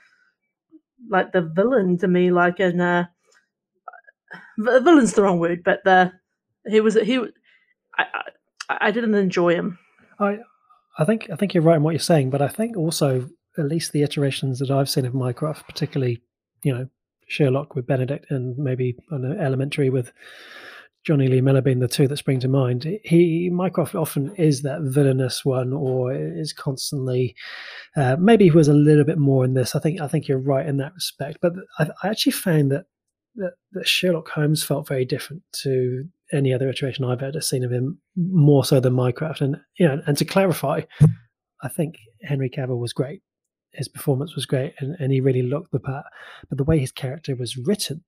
like 1.09 1.33
the 1.33 1.41
villain 1.41 1.97
to 1.97 2.07
me, 2.07 2.31
like 2.31 2.59
in 2.59 2.79
uh, 2.79 3.05
villain's 4.57 5.13
the 5.13 5.23
wrong 5.23 5.39
word, 5.39 5.63
but 5.63 5.83
the 5.83 6.11
he 6.65 6.79
was 6.79 6.95
he. 6.95 7.17
I, 7.97 8.05
I, 8.69 8.77
I 8.87 8.91
didn't 8.91 9.15
enjoy 9.15 9.55
him. 9.55 9.77
I 10.19 10.39
I 10.97 11.05
think 11.05 11.29
I 11.31 11.35
think 11.35 11.53
you're 11.53 11.63
right 11.63 11.75
in 11.75 11.83
what 11.83 11.91
you're 11.91 11.99
saying, 11.99 12.29
but 12.29 12.41
I 12.41 12.47
think 12.47 12.77
also 12.77 13.29
at 13.57 13.65
least 13.65 13.91
the 13.91 14.01
iterations 14.01 14.59
that 14.59 14.71
I've 14.71 14.89
seen 14.89 15.05
of 15.05 15.13
Mycroft, 15.13 15.67
particularly 15.67 16.21
you 16.63 16.73
know 16.73 16.87
Sherlock 17.27 17.75
with 17.75 17.87
Benedict 17.87 18.25
and 18.29 18.57
maybe 18.57 18.95
know, 19.11 19.37
Elementary 19.39 19.89
with 19.89 20.11
Jonny 21.05 21.27
Lee 21.27 21.41
Miller 21.41 21.61
being 21.61 21.79
the 21.79 21.87
two 21.87 22.07
that 22.07 22.17
spring 22.17 22.39
to 22.39 22.47
mind, 22.47 22.87
he 23.03 23.49
Mycroft 23.49 23.93
often 23.93 24.33
is 24.35 24.61
that 24.61 24.81
villainous 24.81 25.43
one, 25.43 25.73
or 25.73 26.13
is 26.13 26.53
constantly. 26.53 27.35
Uh, 27.97 28.15
maybe 28.17 28.45
he 28.45 28.51
was 28.51 28.69
a 28.69 28.73
little 28.73 29.03
bit 29.03 29.17
more 29.17 29.43
in 29.43 29.53
this. 29.53 29.75
I 29.75 29.79
think 29.79 29.99
I 29.99 30.07
think 30.07 30.27
you're 30.27 30.37
right 30.37 30.65
in 30.65 30.77
that 30.77 30.93
respect. 30.93 31.39
But 31.41 31.53
I, 31.77 31.89
I 32.03 32.07
actually 32.07 32.31
found 32.31 32.71
that, 32.71 32.85
that, 33.35 33.53
that 33.73 33.87
Sherlock 33.87 34.29
Holmes 34.29 34.63
felt 34.63 34.87
very 34.87 35.03
different 35.03 35.43
to 35.63 36.05
any 36.31 36.53
other 36.53 36.69
iteration 36.69 37.03
I've 37.03 37.21
ever 37.21 37.41
seen 37.41 37.65
of 37.65 37.71
him, 37.71 37.99
more 38.15 38.63
so 38.63 38.79
than 38.79 38.93
Mycroft. 38.93 39.41
And 39.41 39.57
you 39.77 39.87
know, 39.87 40.01
and 40.07 40.17
to 40.17 40.25
clarify, 40.25 40.83
I 41.61 41.67
think 41.67 41.95
Henry 42.21 42.49
Cavill 42.49 42.79
was 42.79 42.93
great. 42.93 43.21
His 43.73 43.87
performance 43.87 44.35
was 44.35 44.45
great, 44.45 44.73
and, 44.79 44.95
and 44.99 45.11
he 45.11 45.21
really 45.21 45.41
looked 45.41 45.71
the 45.71 45.79
part. 45.79 46.05
But 46.49 46.57
the 46.57 46.63
way 46.63 46.79
his 46.79 46.91
character 46.91 47.35
was 47.35 47.57
written 47.57 48.03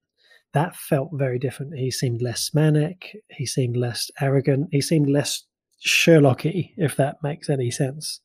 that 0.55 0.73
felt 0.73 1.09
very 1.11 1.37
different. 1.37 1.77
He 1.77 1.91
seemed 1.91 2.21
less 2.21 2.51
manic. 2.53 3.17
He 3.29 3.45
seemed 3.45 3.75
less 3.75 4.09
arrogant. 4.21 4.69
He 4.71 4.79
seemed 4.81 5.09
less 5.09 5.43
Sherlocky, 5.85 6.71
if 6.77 6.95
that 6.95 7.17
makes 7.21 7.49
any 7.49 7.69
sense. 7.69 8.21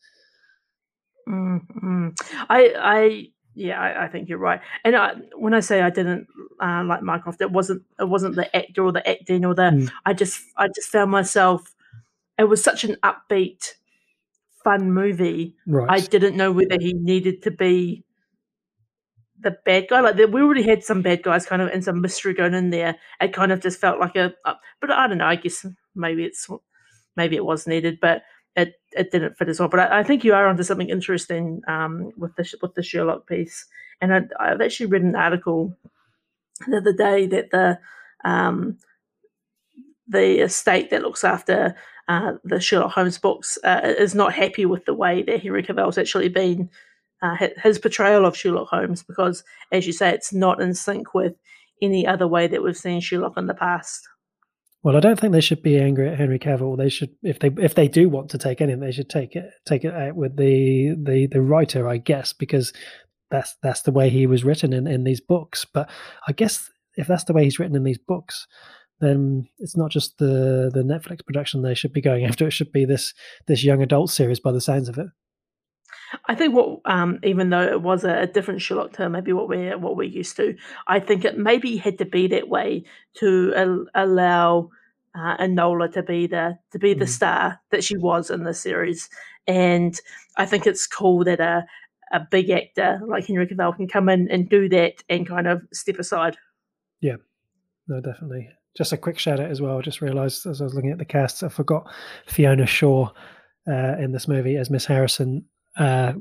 Mm-hmm. 1.28 2.10
I, 2.48 2.72
I, 2.78 3.26
yeah, 3.54 3.80
I, 3.80 4.04
I, 4.04 4.08
think 4.08 4.28
you're 4.28 4.38
right. 4.38 4.60
And 4.84 4.94
I, 4.94 5.14
when 5.36 5.54
I 5.54 5.60
say 5.60 5.82
I 5.82 5.90
didn't 5.90 6.28
uh, 6.62 6.84
like 6.84 7.02
Mycroft, 7.02 7.40
it 7.40 7.50
wasn't 7.50 7.82
it 7.98 8.08
wasn't 8.08 8.36
the 8.36 8.56
actor 8.56 8.84
or 8.84 8.92
the 8.92 9.06
acting 9.08 9.44
or 9.44 9.54
the. 9.54 9.62
Mm. 9.62 9.90
I 10.06 10.14
just 10.14 10.40
I 10.56 10.68
just 10.68 10.88
found 10.88 11.10
myself. 11.10 11.74
It 12.38 12.44
was 12.44 12.62
such 12.62 12.84
an 12.84 12.96
upbeat, 13.02 13.74
fun 14.64 14.92
movie. 14.92 15.56
Right. 15.66 15.88
I 15.90 16.00
didn't 16.00 16.36
know 16.36 16.52
whether 16.52 16.76
he 16.78 16.92
needed 16.92 17.42
to 17.42 17.50
be 17.50 18.04
the 19.38 19.56
bad 19.64 19.88
guy. 19.88 20.00
Like 20.00 20.16
we 20.16 20.42
already 20.42 20.62
had 20.62 20.84
some 20.84 21.02
bad 21.02 21.22
guys 21.22 21.46
kind 21.46 21.62
of 21.62 21.68
and 21.68 21.84
some 21.84 22.00
mystery 22.00 22.34
going 22.34 22.54
in 22.54 22.70
there. 22.70 22.96
It 23.20 23.32
kind 23.32 23.52
of 23.52 23.60
just 23.60 23.80
felt 23.80 24.00
like 24.00 24.16
a, 24.16 24.34
but 24.80 24.90
I 24.90 25.06
don't 25.06 25.18
know. 25.18 25.26
I 25.26 25.36
guess 25.36 25.66
maybe 25.94 26.24
it's 26.24 26.48
maybe 27.16 27.36
it 27.36 27.44
was 27.44 27.66
needed, 27.66 27.98
but 28.00 28.22
it 28.56 28.74
it 28.92 29.10
didn't 29.10 29.36
fit 29.36 29.48
as 29.48 29.60
well. 29.60 29.68
But 29.68 29.80
I, 29.80 30.00
I 30.00 30.02
think 30.02 30.24
you 30.24 30.34
are 30.34 30.46
onto 30.46 30.62
something 30.62 30.90
interesting 30.90 31.62
um, 31.68 32.12
with 32.16 32.34
the 32.36 32.52
with 32.62 32.74
the 32.74 32.82
Sherlock 32.82 33.26
piece. 33.26 33.66
And 34.00 34.14
I, 34.14 34.22
I've 34.38 34.60
actually 34.60 34.86
read 34.86 35.02
an 35.02 35.16
article 35.16 35.76
the 36.66 36.78
other 36.78 36.92
day 36.92 37.26
that 37.26 37.50
the 37.50 37.78
um, 38.24 38.78
the 40.08 40.42
estate 40.42 40.90
that 40.90 41.02
looks 41.02 41.24
after 41.24 41.76
uh, 42.10 42.32
the 42.42 42.58
Sherlock 42.58 42.90
Holmes 42.90 43.18
books 43.18 43.56
uh, 43.62 43.80
is 43.84 44.16
not 44.16 44.32
happy 44.32 44.66
with 44.66 44.84
the 44.84 44.94
way 44.94 45.22
that 45.22 45.42
Henry 45.42 45.62
Cavill's 45.62 45.96
actually 45.96 46.28
been 46.28 46.68
uh, 47.22 47.36
his 47.62 47.78
portrayal 47.78 48.26
of 48.26 48.36
Sherlock 48.36 48.68
Holmes 48.68 49.04
because, 49.04 49.44
as 49.70 49.86
you 49.86 49.92
say, 49.92 50.10
it's 50.10 50.32
not 50.32 50.60
in 50.60 50.74
sync 50.74 51.14
with 51.14 51.34
any 51.80 52.04
other 52.04 52.26
way 52.26 52.48
that 52.48 52.64
we've 52.64 52.76
seen 52.76 53.00
Sherlock 53.00 53.36
in 53.36 53.46
the 53.46 53.54
past. 53.54 54.08
Well, 54.82 54.96
I 54.96 55.00
don't 55.00 55.20
think 55.20 55.32
they 55.32 55.40
should 55.40 55.62
be 55.62 55.78
angry 55.78 56.08
at 56.08 56.18
Henry 56.18 56.40
Cavill. 56.40 56.76
They 56.76 56.88
should, 56.88 57.10
if 57.22 57.38
they 57.38 57.50
if 57.58 57.76
they 57.76 57.86
do 57.86 58.08
want 58.08 58.30
to 58.30 58.38
take 58.38 58.60
anything, 58.60 58.80
they 58.80 58.90
should 58.90 59.10
take 59.10 59.36
it 59.36 59.44
take 59.64 59.84
it 59.84 59.94
out 59.94 60.16
with 60.16 60.36
the 60.36 60.96
the 61.00 61.28
the 61.28 61.42
writer, 61.42 61.86
I 61.86 61.98
guess, 61.98 62.32
because 62.32 62.72
that's 63.30 63.54
that's 63.62 63.82
the 63.82 63.92
way 63.92 64.10
he 64.10 64.26
was 64.26 64.42
written 64.42 64.72
in 64.72 64.88
in 64.88 65.04
these 65.04 65.20
books. 65.20 65.64
But 65.64 65.88
I 66.26 66.32
guess 66.32 66.68
if 66.96 67.06
that's 67.06 67.24
the 67.24 67.34
way 67.34 67.44
he's 67.44 67.60
written 67.60 67.76
in 67.76 67.84
these 67.84 67.98
books, 67.98 68.48
then 69.00 69.48
it's 69.58 69.76
not 69.76 69.90
just 69.90 70.18
the 70.18 70.70
the 70.72 70.82
Netflix 70.82 71.24
production 71.24 71.62
they 71.62 71.74
should 71.74 71.92
be 71.92 72.00
going 72.00 72.24
after. 72.26 72.46
It 72.46 72.52
should 72.52 72.72
be 72.72 72.84
this 72.84 73.14
this 73.46 73.64
young 73.64 73.82
adult 73.82 74.10
series, 74.10 74.40
by 74.40 74.52
the 74.52 74.60
sounds 74.60 74.88
of 74.88 74.98
it. 74.98 75.08
I 76.26 76.34
think 76.34 76.54
what, 76.54 76.80
um, 76.86 77.20
even 77.22 77.50
though 77.50 77.62
it 77.62 77.82
was 77.82 78.02
a, 78.04 78.22
a 78.22 78.26
different 78.26 78.60
Sherlock 78.60 78.92
term, 78.92 79.12
maybe 79.12 79.32
what 79.32 79.48
we're 79.48 79.78
what 79.78 79.96
we're 79.96 80.08
used 80.08 80.36
to, 80.36 80.56
I 80.86 81.00
think 81.00 81.24
it 81.24 81.38
maybe 81.38 81.76
had 81.76 81.98
to 81.98 82.04
be 82.04 82.26
that 82.28 82.48
way 82.48 82.84
to 83.14 83.52
al- 83.54 83.86
allow 83.94 84.70
uh, 85.14 85.36
Enola 85.38 85.92
to 85.92 86.02
be 86.02 86.26
the 86.26 86.58
to 86.72 86.78
be 86.78 86.94
the 86.94 87.04
mm. 87.04 87.08
star 87.08 87.60
that 87.70 87.84
she 87.84 87.96
was 87.96 88.30
in 88.30 88.44
the 88.44 88.54
series, 88.54 89.08
and 89.46 89.98
I 90.36 90.46
think 90.46 90.66
it's 90.66 90.86
cool 90.86 91.24
that 91.24 91.40
a 91.40 91.64
a 92.12 92.26
big 92.28 92.50
actor 92.50 93.00
like 93.06 93.26
Henry 93.26 93.46
Cavill 93.46 93.76
can 93.76 93.86
come 93.86 94.08
in 94.08 94.28
and 94.30 94.48
do 94.48 94.68
that 94.68 95.04
and 95.08 95.28
kind 95.28 95.46
of 95.46 95.62
step 95.72 95.98
aside. 95.98 96.36
Yeah, 97.00 97.16
no, 97.86 98.00
definitely. 98.00 98.50
Just 98.76 98.92
a 98.92 98.96
quick 98.96 99.18
shout 99.18 99.40
out 99.40 99.50
as 99.50 99.60
well. 99.60 99.78
I 99.78 99.82
just 99.82 100.00
realised 100.00 100.46
as 100.46 100.60
I 100.60 100.64
was 100.64 100.74
looking 100.74 100.92
at 100.92 100.98
the 100.98 101.04
cast, 101.04 101.42
I 101.42 101.48
forgot 101.48 101.90
Fiona 102.26 102.66
Shaw 102.66 103.10
uh, 103.68 103.96
in 103.98 104.12
this 104.12 104.28
movie 104.28 104.56
as 104.56 104.70
Miss 104.70 104.86
Harrison. 104.86 105.44
Uh, 105.76 106.12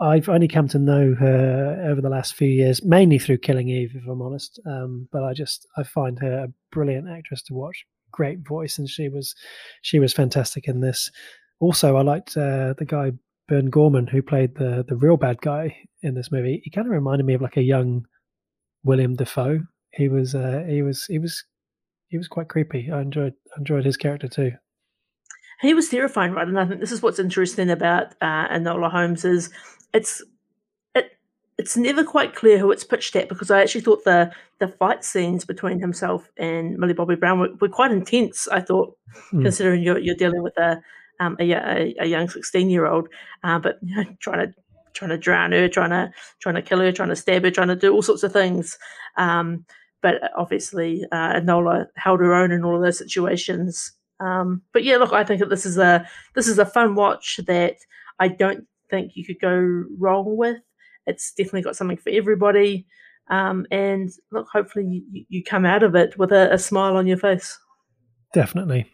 I've 0.00 0.28
only 0.28 0.48
come 0.48 0.68
to 0.68 0.78
know 0.78 1.14
her 1.14 1.86
over 1.90 2.00
the 2.00 2.08
last 2.08 2.34
few 2.34 2.48
years, 2.48 2.82
mainly 2.84 3.18
through 3.18 3.38
Killing 3.38 3.68
Eve, 3.68 3.92
if 3.94 4.06
I'm 4.06 4.22
honest. 4.22 4.60
Um, 4.66 5.08
but 5.12 5.24
I 5.24 5.32
just 5.34 5.66
I 5.76 5.82
find 5.82 6.18
her 6.20 6.44
a 6.44 6.52
brilliant 6.72 7.08
actress 7.08 7.42
to 7.44 7.54
watch. 7.54 7.84
Great 8.10 8.40
voice, 8.40 8.78
and 8.78 8.88
she 8.88 9.08
was 9.08 9.34
she 9.82 9.98
was 9.98 10.12
fantastic 10.12 10.68
in 10.68 10.80
this. 10.80 11.10
Also, 11.60 11.96
I 11.96 12.02
liked 12.02 12.36
uh, 12.36 12.74
the 12.78 12.86
guy 12.86 13.12
Burn 13.48 13.68
Gorman 13.70 14.06
who 14.06 14.22
played 14.22 14.54
the 14.56 14.84
the 14.86 14.96
real 14.96 15.16
bad 15.16 15.40
guy 15.42 15.76
in 16.02 16.14
this 16.14 16.32
movie. 16.32 16.60
He 16.64 16.70
kind 16.70 16.86
of 16.86 16.92
reminded 16.92 17.26
me 17.26 17.34
of 17.34 17.42
like 17.42 17.58
a 17.58 17.62
young 17.62 18.06
William 18.84 19.16
Dafoe 19.16 19.60
he 19.92 20.08
was 20.08 20.34
uh, 20.34 20.64
he 20.68 20.82
was 20.82 21.04
he 21.06 21.18
was 21.18 21.44
he 22.10 22.18
was 22.18 22.28
quite 22.28 22.48
creepy. 22.48 22.90
I 22.90 23.00
enjoyed 23.00 23.34
enjoyed 23.56 23.84
his 23.84 23.96
character 23.96 24.28
too. 24.28 24.52
He 25.60 25.74
was 25.74 25.88
terrifying, 25.88 26.32
right? 26.32 26.46
And 26.46 26.58
I 26.58 26.66
think 26.66 26.80
this 26.80 26.92
is 26.92 27.02
what's 27.02 27.18
interesting 27.18 27.70
about 27.70 28.14
uh, 28.20 28.48
Enola 28.48 28.90
Holmes 28.90 29.24
is 29.24 29.50
it's 29.94 30.22
it 30.94 31.12
it's 31.56 31.76
never 31.76 32.02
quite 32.02 32.34
clear 32.34 32.58
who 32.58 32.72
it's 32.72 32.84
pitched 32.84 33.14
at 33.14 33.28
because 33.28 33.50
I 33.50 33.62
actually 33.62 33.82
thought 33.82 34.04
the 34.04 34.32
the 34.58 34.68
fight 34.68 35.04
scenes 35.04 35.44
between 35.44 35.78
himself 35.78 36.30
and 36.36 36.76
Millie 36.78 36.94
Bobby 36.94 37.14
Brown 37.14 37.38
were, 37.38 37.54
were 37.60 37.68
quite 37.68 37.92
intense. 37.92 38.48
I 38.48 38.60
thought, 38.60 38.96
mm. 39.32 39.42
considering 39.42 39.82
you're 39.82 39.98
you're 39.98 40.16
dealing 40.16 40.42
with 40.42 40.58
a 40.58 40.82
um, 41.20 41.36
a, 41.38 41.52
a, 41.52 41.94
a 42.00 42.06
young 42.06 42.28
sixteen 42.28 42.70
year 42.70 42.86
old, 42.86 43.08
uh, 43.44 43.60
but 43.60 43.78
you 43.82 43.94
know, 43.94 44.04
trying 44.18 44.48
to 44.48 44.54
trying 44.94 45.10
to 45.10 45.18
drown 45.18 45.52
her, 45.52 45.68
trying 45.68 45.90
to 45.90 46.12
trying 46.40 46.56
to 46.56 46.62
kill 46.62 46.80
her, 46.80 46.90
trying 46.90 47.10
to 47.10 47.16
stab 47.16 47.44
her, 47.44 47.50
trying 47.52 47.68
to 47.68 47.76
do 47.76 47.92
all 47.92 48.02
sorts 48.02 48.24
of 48.24 48.32
things. 48.32 48.78
Um, 49.16 49.64
but 50.02 50.16
obviously, 50.36 51.04
uh, 51.12 51.34
Enola 51.34 51.86
held 51.96 52.20
her 52.20 52.34
own 52.34 52.50
in 52.50 52.64
all 52.64 52.76
of 52.76 52.82
those 52.82 52.98
situations. 52.98 53.92
Um, 54.20 54.62
but 54.72 54.84
yeah, 54.84 54.96
look, 54.96 55.12
I 55.12 55.24
think 55.24 55.40
that 55.40 55.50
this 55.50 55.66
is 55.66 55.78
a 55.78 56.06
this 56.34 56.46
is 56.46 56.58
a 56.58 56.66
fun 56.66 56.94
watch 56.94 57.40
that 57.46 57.76
I 58.18 58.28
don't 58.28 58.66
think 58.90 59.12
you 59.14 59.24
could 59.24 59.40
go 59.40 59.84
wrong 59.98 60.36
with. 60.36 60.58
It's 61.06 61.32
definitely 61.32 61.62
got 61.62 61.76
something 61.76 61.96
for 61.96 62.10
everybody. 62.10 62.86
Um, 63.30 63.66
and 63.70 64.10
look, 64.32 64.48
hopefully 64.52 65.04
you, 65.10 65.24
you 65.28 65.44
come 65.44 65.64
out 65.64 65.82
of 65.82 65.94
it 65.94 66.18
with 66.18 66.32
a, 66.32 66.52
a 66.52 66.58
smile 66.58 66.96
on 66.96 67.06
your 67.06 67.16
face. 67.16 67.58
Definitely, 68.34 68.86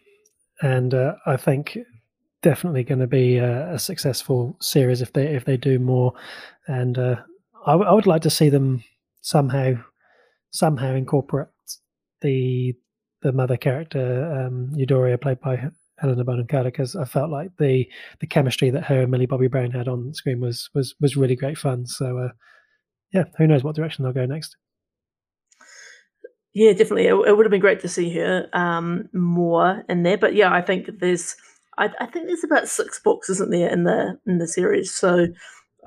and 0.61 0.93
uh, 0.93 1.15
I 1.25 1.37
think 1.37 1.77
definitely 2.41 2.83
going 2.83 2.99
to 2.99 3.07
be 3.07 3.37
a, 3.37 3.73
a, 3.73 3.79
successful 3.79 4.55
series 4.61 5.01
if 5.01 5.11
they 5.13 5.27
if 5.27 5.45
they 5.45 5.57
do 5.57 5.79
more. 5.79 6.13
And 6.67 6.97
uh, 6.97 7.17
I, 7.65 7.71
w- 7.71 7.89
I 7.89 7.93
would 7.93 8.07
like 8.07 8.21
to 8.23 8.29
see 8.29 8.49
them 8.49 8.83
somehow 9.21 9.73
somehow 10.57 10.93
incorporate 10.93 11.47
the 12.21 12.73
the 13.21 13.31
mother 13.31 13.57
character 13.57 14.45
um, 14.47 14.71
Eudoria, 14.75 15.19
played 15.19 15.39
by 15.39 15.69
Helena 15.99 16.23
Bonham 16.23 16.47
Carter, 16.47 16.69
because 16.69 16.95
I 16.95 17.05
felt 17.05 17.31
like 17.31 17.51
the 17.57 17.87
the 18.19 18.27
chemistry 18.27 18.69
that 18.69 18.85
her 18.85 19.01
and 19.01 19.11
Millie 19.11 19.25
Bobby 19.25 19.47
Brown 19.47 19.71
had 19.71 19.87
on 19.87 20.13
screen 20.13 20.39
was 20.39 20.69
was 20.73 20.95
was 20.99 21.17
really 21.17 21.35
great 21.35 21.57
fun. 21.57 21.85
So 21.85 22.17
uh, 22.17 22.29
yeah, 23.13 23.25
who 23.37 23.47
knows 23.47 23.63
what 23.63 23.75
direction 23.75 24.03
they'll 24.03 24.13
go 24.13 24.25
next. 24.25 24.55
Yeah, 26.53 26.71
definitely. 26.71 27.05
It, 27.05 27.13
it 27.13 27.37
would 27.37 27.45
have 27.45 27.51
been 27.51 27.61
great 27.61 27.81
to 27.81 27.87
see 27.87 28.11
her 28.15 28.49
um, 28.51 29.09
more 29.13 29.83
in 29.87 30.01
there. 30.01 30.17
But 30.17 30.33
yeah, 30.33 30.51
I 30.51 30.61
think 30.61 30.89
there's, 30.99 31.35
I, 31.77 31.91
I, 31.99 32.07
think 32.07 32.25
there's 32.25 32.43
about 32.43 32.67
six 32.67 32.99
books, 32.99 33.29
isn't 33.29 33.51
there, 33.51 33.69
in 33.69 33.83
the 33.83 34.17
in 34.25 34.39
the 34.39 34.47
series. 34.47 34.91
So 34.91 35.27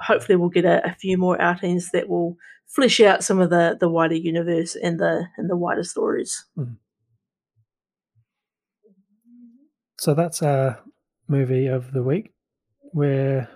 hopefully 0.01 0.37
we'll 0.37 0.49
get 0.49 0.65
a, 0.65 0.87
a 0.87 0.95
few 0.95 1.19
more 1.19 1.41
outings 1.41 1.91
that 1.93 2.09
will 2.09 2.37
flesh 2.75 3.01
out 3.01 3.25
some 3.25 3.41
of 3.41 3.51
the 3.51 3.77
the 3.79 3.89
wider 3.89 4.15
universe 4.15 4.77
and 4.77 4.99
the 4.99 5.27
and 5.37 5.51
the 5.51 5.57
wider 5.57 5.85
stories. 5.85 6.47
Mm. 6.57 6.77
So 9.99 10.15
that's 10.15 10.43
our 10.43 10.81
movie 11.29 11.67
of 11.67 11.93
the 11.93 12.03
week. 12.03 12.33
We're 12.93 13.49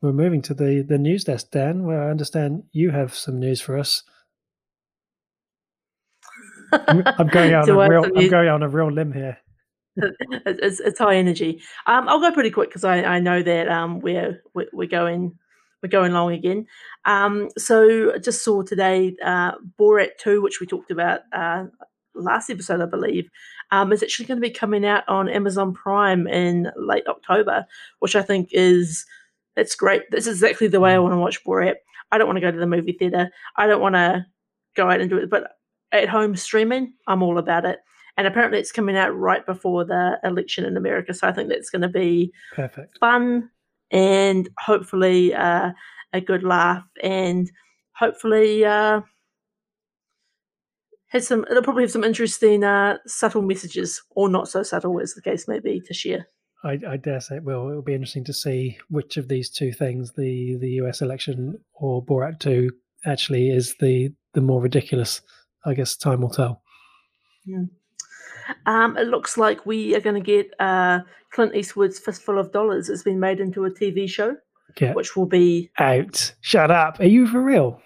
we're 0.00 0.12
moving 0.12 0.42
to 0.42 0.54
the 0.54 0.84
the 0.86 0.98
news 0.98 1.24
desk, 1.24 1.50
Dan, 1.50 1.84
where 1.84 2.02
I 2.02 2.10
understand 2.10 2.64
you 2.72 2.90
have 2.90 3.14
some 3.14 3.40
news 3.40 3.60
for 3.60 3.78
us. 3.78 4.02
I'm, 6.72 7.02
going 7.28 7.52
out 7.52 7.68
on 7.68 7.76
a 7.76 7.88
real 7.88 8.04
I'm 8.04 8.28
going 8.28 8.48
on 8.48 8.62
a 8.62 8.68
real 8.68 8.90
limb 8.90 9.12
here. 9.12 9.38
it's, 9.96 10.80
it's 10.80 10.98
high 10.98 11.16
energy. 11.16 11.60
Um, 11.86 12.08
I'll 12.08 12.20
go 12.20 12.32
pretty 12.32 12.50
quick 12.50 12.70
because 12.70 12.84
I, 12.84 13.02
I 13.02 13.20
know 13.20 13.42
that 13.42 13.68
um, 13.68 14.00
we're 14.00 14.42
we're 14.54 14.88
going 14.88 15.38
we're 15.82 15.88
going 15.88 16.12
long 16.12 16.32
again. 16.32 16.66
Um, 17.04 17.48
so 17.58 18.14
I 18.14 18.18
just 18.18 18.44
saw 18.44 18.62
today 18.62 19.16
uh, 19.24 19.52
Borat 19.78 20.18
2, 20.18 20.40
which 20.40 20.60
we 20.60 20.66
talked 20.66 20.90
about 20.90 21.20
uh, 21.32 21.64
last 22.14 22.50
episode, 22.50 22.80
I 22.80 22.86
believe, 22.86 23.28
um, 23.70 23.92
is 23.92 24.02
actually 24.02 24.26
going 24.26 24.40
to 24.40 24.48
be 24.48 24.52
coming 24.52 24.86
out 24.86 25.08
on 25.08 25.28
Amazon 25.28 25.72
Prime 25.72 26.26
in 26.26 26.70
late 26.76 27.06
October, 27.08 27.66
which 27.98 28.14
I 28.14 28.22
think 28.22 28.50
is 28.52 29.04
that's 29.56 29.74
great. 29.74 30.02
That's 30.10 30.26
exactly 30.26 30.68
the 30.68 30.80
way 30.80 30.94
I 30.94 30.98
want 30.98 31.12
to 31.12 31.18
watch 31.18 31.44
Borat. 31.44 31.74
I 32.10 32.18
don't 32.18 32.26
want 32.26 32.36
to 32.36 32.40
go 32.40 32.50
to 32.50 32.58
the 32.58 32.66
movie 32.66 32.92
theater. 32.92 33.30
I 33.56 33.66
don't 33.66 33.80
want 33.80 33.94
to 33.94 34.26
go 34.76 34.88
out 34.90 35.00
and 35.00 35.10
do 35.10 35.18
it, 35.18 35.30
but 35.30 35.52
at 35.90 36.08
home 36.08 36.36
streaming, 36.36 36.94
I'm 37.06 37.22
all 37.22 37.38
about 37.38 37.64
it. 37.64 37.80
And 38.16 38.26
apparently, 38.26 38.58
it's 38.58 38.72
coming 38.72 38.96
out 38.96 39.16
right 39.16 39.44
before 39.44 39.84
the 39.84 40.18
election 40.22 40.64
in 40.66 40.76
America, 40.76 41.14
so 41.14 41.26
I 41.26 41.32
think 41.32 41.48
that's 41.48 41.70
going 41.70 41.82
to 41.82 41.88
be 41.88 42.30
perfect, 42.54 42.98
fun, 42.98 43.50
and 43.92 44.48
hopefully 44.58 45.34
uh, 45.34 45.70
a 46.12 46.20
good 46.20 46.42
laugh 46.42 46.84
and 47.02 47.50
hopefully 47.96 48.64
uh, 48.64 49.00
has 51.08 51.28
some 51.28 51.44
it'll 51.50 51.62
probably 51.62 51.84
have 51.84 51.92
some 51.92 52.04
interesting 52.04 52.64
uh, 52.64 52.96
subtle 53.06 53.42
messages 53.42 54.02
or 54.10 54.28
not 54.28 54.48
so 54.48 54.62
subtle 54.62 55.00
as 55.00 55.14
the 55.14 55.22
case 55.22 55.46
may 55.46 55.60
be 55.60 55.80
to 55.86 55.94
share 55.94 56.26
I, 56.64 56.78
I, 56.88 56.96
dare 56.96 57.20
say 57.20 57.36
it 57.36 57.44
will. 57.44 57.68
It 57.70 57.74
will 57.74 57.82
be 57.82 57.94
interesting 57.94 58.22
to 58.24 58.32
see 58.32 58.78
which 58.88 59.16
of 59.16 59.26
these 59.26 59.50
two 59.50 59.72
things, 59.72 60.12
the 60.12 60.56
the 60.60 60.70
US 60.82 61.02
election 61.02 61.58
or 61.74 62.04
Borat 62.04 62.38
Two, 62.38 62.70
actually 63.04 63.50
is 63.50 63.74
the 63.80 64.14
the 64.34 64.40
more 64.40 64.62
ridiculous. 64.62 65.22
I 65.64 65.74
guess 65.74 65.96
time 65.96 66.20
will 66.20 66.30
tell. 66.30 66.62
Yeah. 67.44 67.64
Um, 68.66 68.96
it 68.96 69.08
looks 69.08 69.36
like 69.36 69.66
we 69.66 69.94
are 69.94 70.00
going 70.00 70.14
to 70.14 70.20
get 70.20 70.52
uh, 70.60 71.00
Clint 71.30 71.54
Eastwood's 71.54 71.98
Fistful 71.98 72.38
of 72.38 72.52
Dollars. 72.52 72.88
It's 72.88 73.02
been 73.02 73.20
made 73.20 73.40
into 73.40 73.64
a 73.64 73.70
TV 73.70 74.08
show, 74.08 74.36
Get 74.76 74.94
which 74.94 75.16
will 75.16 75.26
be 75.26 75.70
out. 75.78 76.34
Shut 76.40 76.70
up! 76.70 77.00
Are 77.00 77.06
you 77.06 77.26
for 77.26 77.42
real? 77.42 77.80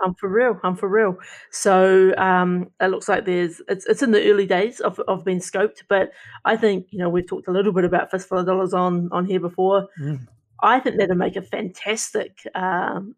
I'm 0.00 0.14
for 0.14 0.28
real. 0.28 0.58
I'm 0.62 0.76
for 0.76 0.88
real. 0.88 1.16
So 1.50 2.14
um, 2.16 2.70
it 2.80 2.86
looks 2.86 3.08
like 3.08 3.24
there's 3.24 3.60
it's 3.68 3.86
it's 3.86 4.02
in 4.02 4.12
the 4.12 4.30
early 4.30 4.46
days 4.46 4.80
of 4.80 5.00
of 5.00 5.24
being 5.24 5.40
scoped, 5.40 5.82
but 5.88 6.12
I 6.44 6.56
think 6.56 6.86
you 6.90 6.98
know 6.98 7.08
we've 7.08 7.26
talked 7.26 7.48
a 7.48 7.52
little 7.52 7.72
bit 7.72 7.84
about 7.84 8.10
Fistful 8.10 8.38
of 8.38 8.46
Dollars 8.46 8.74
on 8.74 9.08
on 9.12 9.26
here 9.26 9.40
before. 9.40 9.88
Mm. 10.00 10.26
I 10.62 10.80
think 10.80 10.96
that'll 10.96 11.16
make 11.16 11.36
a 11.36 11.42
fantastic 11.42 12.40
um, 12.54 13.14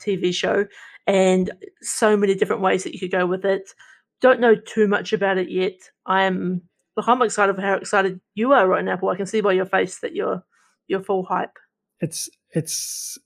TV 0.00 0.34
show, 0.34 0.66
and 1.06 1.50
so 1.82 2.16
many 2.16 2.34
different 2.34 2.62
ways 2.62 2.84
that 2.84 2.92
you 2.92 3.00
could 3.00 3.12
go 3.12 3.26
with 3.26 3.44
it. 3.44 3.74
Don't 4.20 4.40
know 4.40 4.54
too 4.54 4.86
much 4.86 5.12
about 5.12 5.38
it 5.38 5.50
yet. 5.50 5.78
I'm 6.06 6.62
look, 6.96 7.08
I'm 7.08 7.22
excited 7.22 7.56
for 7.56 7.62
how 7.62 7.74
excited 7.74 8.20
you 8.34 8.52
are 8.52 8.66
right 8.68 8.84
now, 8.84 8.96
Paul. 8.96 9.10
I 9.10 9.16
can 9.16 9.26
see 9.26 9.40
by 9.40 9.52
your 9.52 9.66
face 9.66 9.98
that 10.00 10.14
you're 10.14 10.44
you're 10.86 11.02
full 11.02 11.24
hype. 11.24 11.56
It's 12.00 12.28
it's 12.50 13.18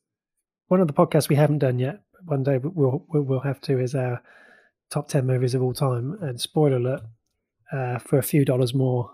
one 0.68 0.80
of 0.80 0.86
the 0.86 0.92
podcasts 0.92 1.28
we 1.28 1.36
haven't 1.36 1.58
done 1.58 1.78
yet. 1.78 2.00
One 2.24 2.42
day 2.42 2.58
we'll 2.58 3.04
we'll 3.08 3.40
have 3.40 3.60
to 3.62 3.78
is 3.78 3.94
our 3.94 4.22
top 4.90 5.08
ten 5.08 5.26
movies 5.26 5.54
of 5.54 5.62
all 5.62 5.74
time. 5.74 6.16
And 6.20 6.40
spoiler 6.40 6.76
alert, 6.76 7.02
uh, 7.72 7.98
for 7.98 8.18
a 8.18 8.22
few 8.22 8.44
dollars 8.44 8.74
more, 8.74 9.10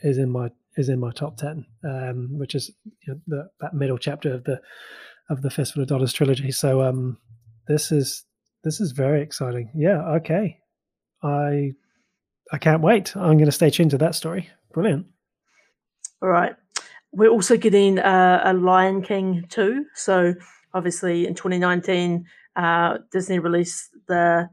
is 0.00 0.18
in 0.18 0.30
my 0.30 0.50
is 0.76 0.88
in 0.88 1.00
my 1.00 1.10
top 1.12 1.36
ten, 1.36 1.66
um, 1.84 2.38
which 2.38 2.54
is 2.54 2.70
you 3.06 3.14
know, 3.14 3.20
the, 3.26 3.50
that 3.60 3.74
middle 3.74 3.98
chapter 3.98 4.34
of 4.34 4.44
the 4.44 4.60
of 5.30 5.42
the 5.42 5.50
Fistful 5.50 5.82
of 5.82 5.88
Dollars 5.88 6.12
trilogy. 6.12 6.50
So 6.52 6.82
um, 6.82 7.18
this 7.68 7.92
is 7.92 8.24
this 8.64 8.80
is 8.80 8.92
very 8.92 9.22
exciting. 9.22 9.70
Yeah, 9.74 10.02
okay. 10.16 10.58
I 11.22 11.74
I 12.52 12.58
can't 12.58 12.82
wait. 12.82 13.16
I'm 13.16 13.36
going 13.36 13.46
to 13.46 13.52
stay 13.52 13.70
tuned 13.70 13.90
to 13.90 13.98
that 13.98 14.14
story. 14.14 14.48
Brilliant. 14.72 15.06
All 16.22 16.28
right. 16.28 16.54
We're 17.12 17.30
also 17.30 17.56
getting 17.56 17.98
uh, 17.98 18.42
a 18.44 18.52
Lion 18.52 19.02
King 19.02 19.44
too. 19.48 19.86
So 19.94 20.34
obviously 20.74 21.26
in 21.26 21.34
2019, 21.34 22.24
uh, 22.56 22.98
Disney 23.10 23.38
released 23.38 23.90
the 24.06 24.48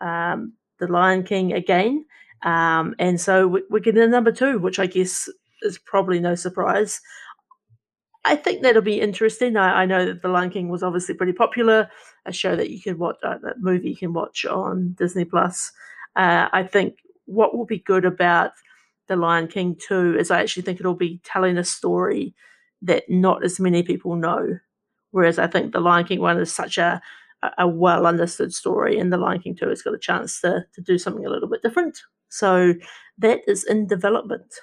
um, 0.00 0.54
the 0.78 0.88
Lion 0.88 1.22
King 1.22 1.52
again, 1.52 2.04
um, 2.42 2.94
and 2.98 3.18
so 3.20 3.60
we're 3.70 3.80
getting 3.80 4.02
a 4.02 4.08
number 4.08 4.30
two, 4.30 4.58
which 4.58 4.78
I 4.78 4.86
guess 4.86 5.28
is 5.62 5.78
probably 5.78 6.20
no 6.20 6.34
surprise. 6.34 7.00
I 8.26 8.36
think 8.36 8.62
that'll 8.62 8.82
be 8.82 9.00
interesting. 9.00 9.56
I, 9.56 9.82
I, 9.82 9.86
know 9.86 10.04
that 10.04 10.20
The 10.20 10.28
Lion 10.28 10.50
King 10.50 10.68
was 10.68 10.82
obviously 10.82 11.14
pretty 11.14 11.32
popular, 11.32 11.88
a 12.26 12.32
show 12.32 12.56
that 12.56 12.70
you 12.70 12.82
can 12.82 12.98
watch, 12.98 13.16
uh, 13.22 13.38
a 13.42 13.54
movie 13.58 13.90
you 13.90 13.96
can 13.96 14.12
watch 14.12 14.44
on 14.44 14.96
Disney 14.98 15.24
Plus. 15.24 15.70
Uh, 16.16 16.48
I 16.52 16.62
think 16.62 16.98
what 17.26 17.56
will 17.56 17.66
be 17.66 17.78
good 17.78 18.04
about 18.04 18.52
The 19.08 19.16
Lion 19.16 19.48
King 19.48 19.76
2 19.86 20.16
is 20.18 20.30
I 20.30 20.40
actually 20.40 20.62
think 20.62 20.80
it'll 20.80 20.94
be 20.94 21.20
telling 21.24 21.58
a 21.58 21.64
story 21.64 22.34
that 22.82 23.04
not 23.08 23.44
as 23.44 23.60
many 23.60 23.82
people 23.82 24.16
know. 24.16 24.58
Whereas 25.10 25.38
I 25.38 25.46
think 25.46 25.72
The 25.72 25.80
Lion 25.80 26.06
King 26.06 26.20
1 26.20 26.40
is 26.40 26.52
such 26.52 26.78
a, 26.78 27.00
a 27.58 27.68
well 27.68 28.06
understood 28.06 28.52
story, 28.52 28.98
and 28.98 29.12
The 29.12 29.18
Lion 29.18 29.40
King 29.40 29.56
2 29.56 29.68
has 29.68 29.82
got 29.82 29.94
a 29.94 29.98
chance 29.98 30.40
to, 30.40 30.64
to 30.74 30.80
do 30.80 30.98
something 30.98 31.26
a 31.26 31.30
little 31.30 31.48
bit 31.48 31.62
different. 31.62 32.00
So 32.28 32.74
that 33.18 33.40
is 33.46 33.64
in 33.64 33.86
development. 33.86 34.54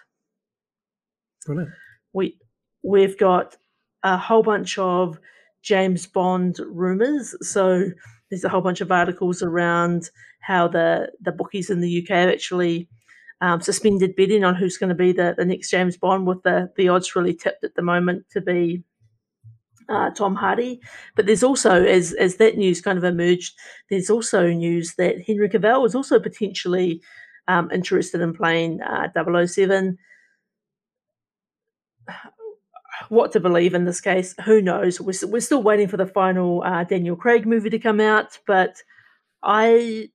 Brilliant. 1.45 1.71
We, 2.13 2.37
we've 2.83 3.17
got 3.17 3.57
a 4.03 4.17
whole 4.17 4.43
bunch 4.43 4.77
of 4.77 5.19
James 5.61 6.05
Bond 6.05 6.59
rumors. 6.59 7.35
So 7.41 7.89
there's 8.33 8.43
a 8.43 8.49
whole 8.49 8.61
bunch 8.61 8.81
of 8.81 8.91
articles 8.91 9.43
around 9.43 10.09
how 10.39 10.67
the 10.67 11.11
the 11.21 11.31
bookies 11.31 11.69
in 11.69 11.81
the 11.81 12.01
UK 12.01 12.09
have 12.09 12.29
actually 12.29 12.89
um, 13.41 13.61
suspended 13.61 14.15
bidding 14.15 14.43
on 14.43 14.55
who's 14.55 14.77
going 14.77 14.89
to 14.89 14.95
be 14.95 15.11
the, 15.11 15.35
the 15.37 15.45
next 15.45 15.69
James 15.69 15.97
Bond, 15.97 16.25
with 16.25 16.41
the 16.41 16.71
the 16.75 16.89
odds 16.89 17.15
really 17.15 17.35
tipped 17.35 17.63
at 17.63 17.75
the 17.75 17.83
moment 17.83 18.25
to 18.31 18.41
be 18.41 18.83
uh, 19.87 20.09
Tom 20.11 20.33
Hardy. 20.33 20.81
But 21.15 21.27
there's 21.27 21.43
also, 21.43 21.83
as 21.83 22.13
as 22.13 22.37
that 22.37 22.57
news 22.57 22.81
kind 22.81 22.97
of 22.97 23.03
emerged, 23.03 23.53
there's 23.91 24.09
also 24.09 24.47
news 24.47 24.95
that 24.95 25.21
Henry 25.27 25.49
Cavill 25.49 25.85
is 25.85 25.93
also 25.93 26.19
potentially 26.19 27.01
um, 27.47 27.69
interested 27.71 28.19
in 28.21 28.33
playing 28.33 28.81
uh, 28.81 29.09
007. 29.45 29.97
What 33.09 33.31
to 33.33 33.39
believe 33.39 33.73
in 33.73 33.85
this 33.85 34.01
case, 34.01 34.35
who 34.45 34.61
knows? 34.61 34.99
We're, 34.99 35.13
we're 35.27 35.41
still 35.41 35.63
waiting 35.63 35.87
for 35.87 35.97
the 35.97 36.07
final 36.07 36.63
uh, 36.63 36.83
Daniel 36.83 37.15
Craig 37.15 37.45
movie 37.45 37.69
to 37.69 37.79
come 37.79 37.99
out, 37.99 38.39
but 38.47 38.75
I 39.41 40.09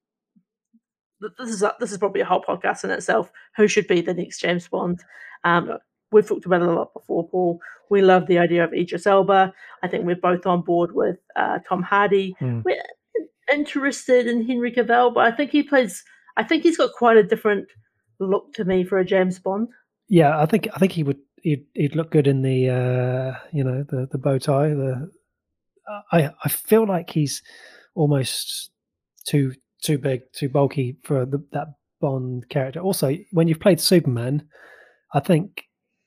this 1.21 1.51
is 1.51 1.63
a, 1.63 1.75
this 1.81 1.93
is 1.93 1.99
probably 1.99 2.21
a 2.21 2.25
whole 2.25 2.43
podcast 2.43 2.85
in 2.85 2.91
itself. 2.91 3.31
Who 3.57 3.69
should 3.69 3.87
be 3.87 4.01
the 4.01 4.15
next 4.15 4.41
James 4.41 4.69
Bond? 4.69 5.01
Um, 5.45 5.79
we've 6.13 6.27
talked 6.27 6.47
about 6.47 6.63
it 6.63 6.69
a 6.69 6.73
lot 6.73 6.95
before, 6.95 7.29
Paul. 7.29 7.61
We 7.91 8.03
love 8.03 8.27
the 8.27 8.39
idea 8.39 8.65
of 8.65 8.73
Idris 8.73 9.07
Elba. 9.07 9.53
I 9.83 9.89
think 9.89 10.05
we're 10.05 10.17
both 10.17 10.47
on 10.47 10.63
board 10.63 10.95
with 10.95 11.19
uh, 11.37 11.59
Tom 11.69 11.83
Hardy. 11.83 12.37
Mm. 12.41 12.63
We're 12.65 12.83
interested 13.53 14.27
in 14.27 14.47
Henry 14.47 14.73
Cavill, 14.73 15.13
but 15.13 15.27
I 15.27 15.35
think 15.35 15.51
he 15.51 15.63
plays. 15.63 16.05
I 16.37 16.45
think 16.45 16.63
he's 16.63 16.77
got 16.77 16.93
quite 16.93 17.17
a 17.17 17.23
different 17.23 17.67
look 18.21 18.53
to 18.55 18.65
me 18.65 18.85
for 18.85 18.99
a 18.99 19.05
James 19.05 19.39
Bond. 19.39 19.69
Yeah, 20.09 20.39
I 20.39 20.47
think 20.47 20.69
I 20.75 20.79
think 20.79 20.93
he 20.93 21.03
would 21.03 21.19
he'd, 21.43 21.67
he'd 21.75 21.97
look 21.97 22.11
good 22.11 22.27
in 22.27 22.43
the 22.43 22.69
uh, 22.69 23.39
you 23.53 23.65
know 23.65 23.85
the 23.89 24.09
the 24.11 24.19
bow 24.19 24.39
tie. 24.39 24.69
The 24.69 25.11
I 26.13 26.31
I 26.45 26.49
feel 26.49 26.87
like 26.87 27.11
he's 27.11 27.43
almost 27.95 28.71
too 29.27 29.55
too 29.83 29.99
big, 29.99 30.33
too 30.33 30.49
bulky 30.49 30.97
for 31.03 31.25
the, 31.25 31.45
that 31.53 31.69
Bond 32.01 32.49
character. 32.49 32.81
Also, 32.81 33.17
when 33.33 33.49
you've 33.49 33.61
played 33.61 33.81
Superman, 33.81 34.47
I 35.13 35.21
think 35.21 35.65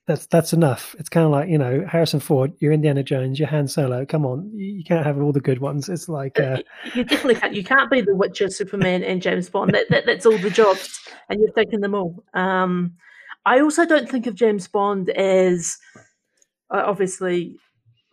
that's 0.08 0.26
that's 0.28 0.54
enough. 0.54 0.96
It's 0.98 1.10
kind 1.10 1.26
of 1.26 1.32
like 1.32 1.50
you 1.50 1.58
know 1.58 1.86
Harrison 1.90 2.20
Ford, 2.20 2.54
you're 2.60 2.72
Indiana 2.72 3.04
Jones, 3.04 3.40
you're 3.40 3.50
Han 3.50 3.68
Solo. 3.68 4.06
Come 4.06 4.26
on, 4.26 4.52
you 4.54 4.84
can't 4.84 5.06
have 5.06 5.22
all 5.22 5.32
the 5.32 5.42
good 5.42 5.60
ones. 5.60 5.90
It's 5.90 6.08
like 6.08 6.40
uh, 6.40 6.58
you 6.96 7.04
definitely 7.04 7.36
can't. 7.36 7.54
You 7.54 7.64
can't 7.64 7.92
be 7.92 8.02
the 8.02 8.16
Witcher, 8.16 8.50
Superman, 8.50 9.04
and 9.04 9.22
James 9.22 9.50
Bond. 9.50 9.74
That, 9.74 9.90
that 9.90 10.06
that's 10.06 10.26
all 10.26 10.38
the 10.38 10.50
jobs, 10.50 11.00
and 11.30 11.40
you've 11.42 11.56
taken 11.56 11.82
them 11.82 11.94
all. 11.94 12.24
Um, 12.34 12.94
I 13.46 13.60
also 13.60 13.86
don't 13.86 14.10
think 14.10 14.28
of 14.28 14.36
James 14.36 14.68
Bond 14.68 15.10
as 15.10 15.78
uh, 16.70 16.84
obviously 16.86 17.58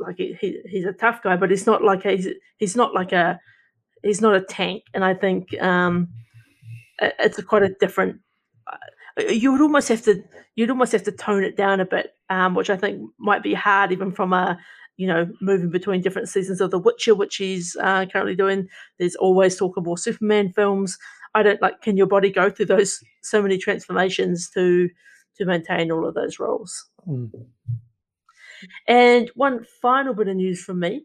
like 0.00 0.16
he, 0.16 0.36
he, 0.40 0.60
he's 0.66 0.84
a 0.84 0.92
tough 0.92 1.22
guy, 1.22 1.36
but 1.36 1.50
he's 1.50 1.66
not 1.66 1.82
like 1.82 2.04
a, 2.04 2.16
he's 2.16 2.28
he's 2.58 2.76
not 2.76 2.94
like 2.94 3.12
a 3.12 3.40
he's 4.02 4.20
not 4.20 4.34
a 4.34 4.40
tank, 4.40 4.84
and 4.94 5.04
I 5.04 5.14
think 5.14 5.60
um, 5.60 6.08
it's 7.00 7.38
a 7.38 7.42
quite 7.42 7.62
a 7.62 7.74
different. 7.80 8.20
Uh, 8.66 9.24
you 9.28 9.52
would 9.52 9.60
almost 9.60 9.88
have 9.88 10.02
to 10.02 10.22
you'd 10.56 10.70
almost 10.70 10.92
have 10.92 11.02
to 11.04 11.12
tone 11.12 11.44
it 11.44 11.56
down 11.56 11.80
a 11.80 11.86
bit, 11.86 12.12
um, 12.30 12.54
which 12.54 12.70
I 12.70 12.76
think 12.76 13.02
might 13.18 13.42
be 13.42 13.54
hard 13.54 13.92
even 13.92 14.12
from 14.12 14.32
a 14.32 14.58
you 14.96 15.06
know 15.06 15.28
moving 15.40 15.70
between 15.70 16.00
different 16.00 16.28
seasons 16.28 16.60
of 16.60 16.70
The 16.70 16.78
Witcher, 16.78 17.14
which 17.14 17.36
he's 17.36 17.76
uh, 17.80 18.06
currently 18.06 18.36
doing. 18.36 18.68
There's 18.98 19.16
always 19.16 19.56
talk 19.56 19.76
of 19.76 19.84
more 19.84 19.98
Superman 19.98 20.52
films. 20.52 20.96
I 21.34 21.42
don't 21.42 21.60
like. 21.60 21.82
Can 21.82 21.96
your 21.96 22.06
body 22.06 22.30
go 22.30 22.50
through 22.50 22.66
those 22.66 23.00
so 23.22 23.42
many 23.42 23.58
transformations 23.58 24.48
to 24.50 24.88
to 25.38 25.44
maintain 25.44 25.90
all 25.90 26.06
of 26.06 26.14
those 26.14 26.38
roles? 26.38 26.86
mm. 27.08 27.30
And 28.86 29.30
one 29.34 29.64
final 29.80 30.14
bit 30.14 30.28
of 30.28 30.36
news 30.36 30.62
from 30.62 30.80
me. 30.80 31.04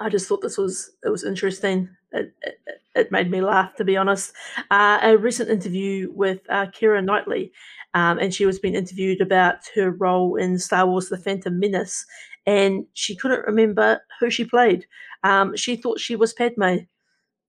I 0.00 0.08
just 0.08 0.26
thought 0.28 0.40
this 0.40 0.58
was 0.58 0.90
it 1.04 1.10
was 1.10 1.24
interesting. 1.24 1.88
It, 2.12 2.32
it, 2.42 2.58
it 2.94 3.12
made 3.12 3.30
me 3.30 3.40
laugh, 3.40 3.74
to 3.76 3.84
be 3.84 3.96
honest. 3.96 4.32
Uh, 4.70 4.98
a 5.02 5.16
recent 5.16 5.50
interview 5.50 6.10
with 6.14 6.40
uh, 6.48 6.66
Keira 6.66 7.04
Knightley, 7.04 7.52
um, 7.94 8.18
and 8.18 8.34
she 8.34 8.46
was 8.46 8.58
being 8.58 8.74
interviewed 8.74 9.20
about 9.20 9.56
her 9.74 9.90
role 9.90 10.36
in 10.36 10.58
Star 10.58 10.86
Wars: 10.86 11.08
The 11.08 11.18
Phantom 11.18 11.58
Menace, 11.58 12.04
and 12.46 12.86
she 12.94 13.16
couldn't 13.16 13.46
remember 13.46 14.00
who 14.20 14.30
she 14.30 14.44
played. 14.44 14.86
Um, 15.24 15.56
she 15.56 15.76
thought 15.76 16.00
she 16.00 16.16
was 16.16 16.32
Padme. 16.32 16.76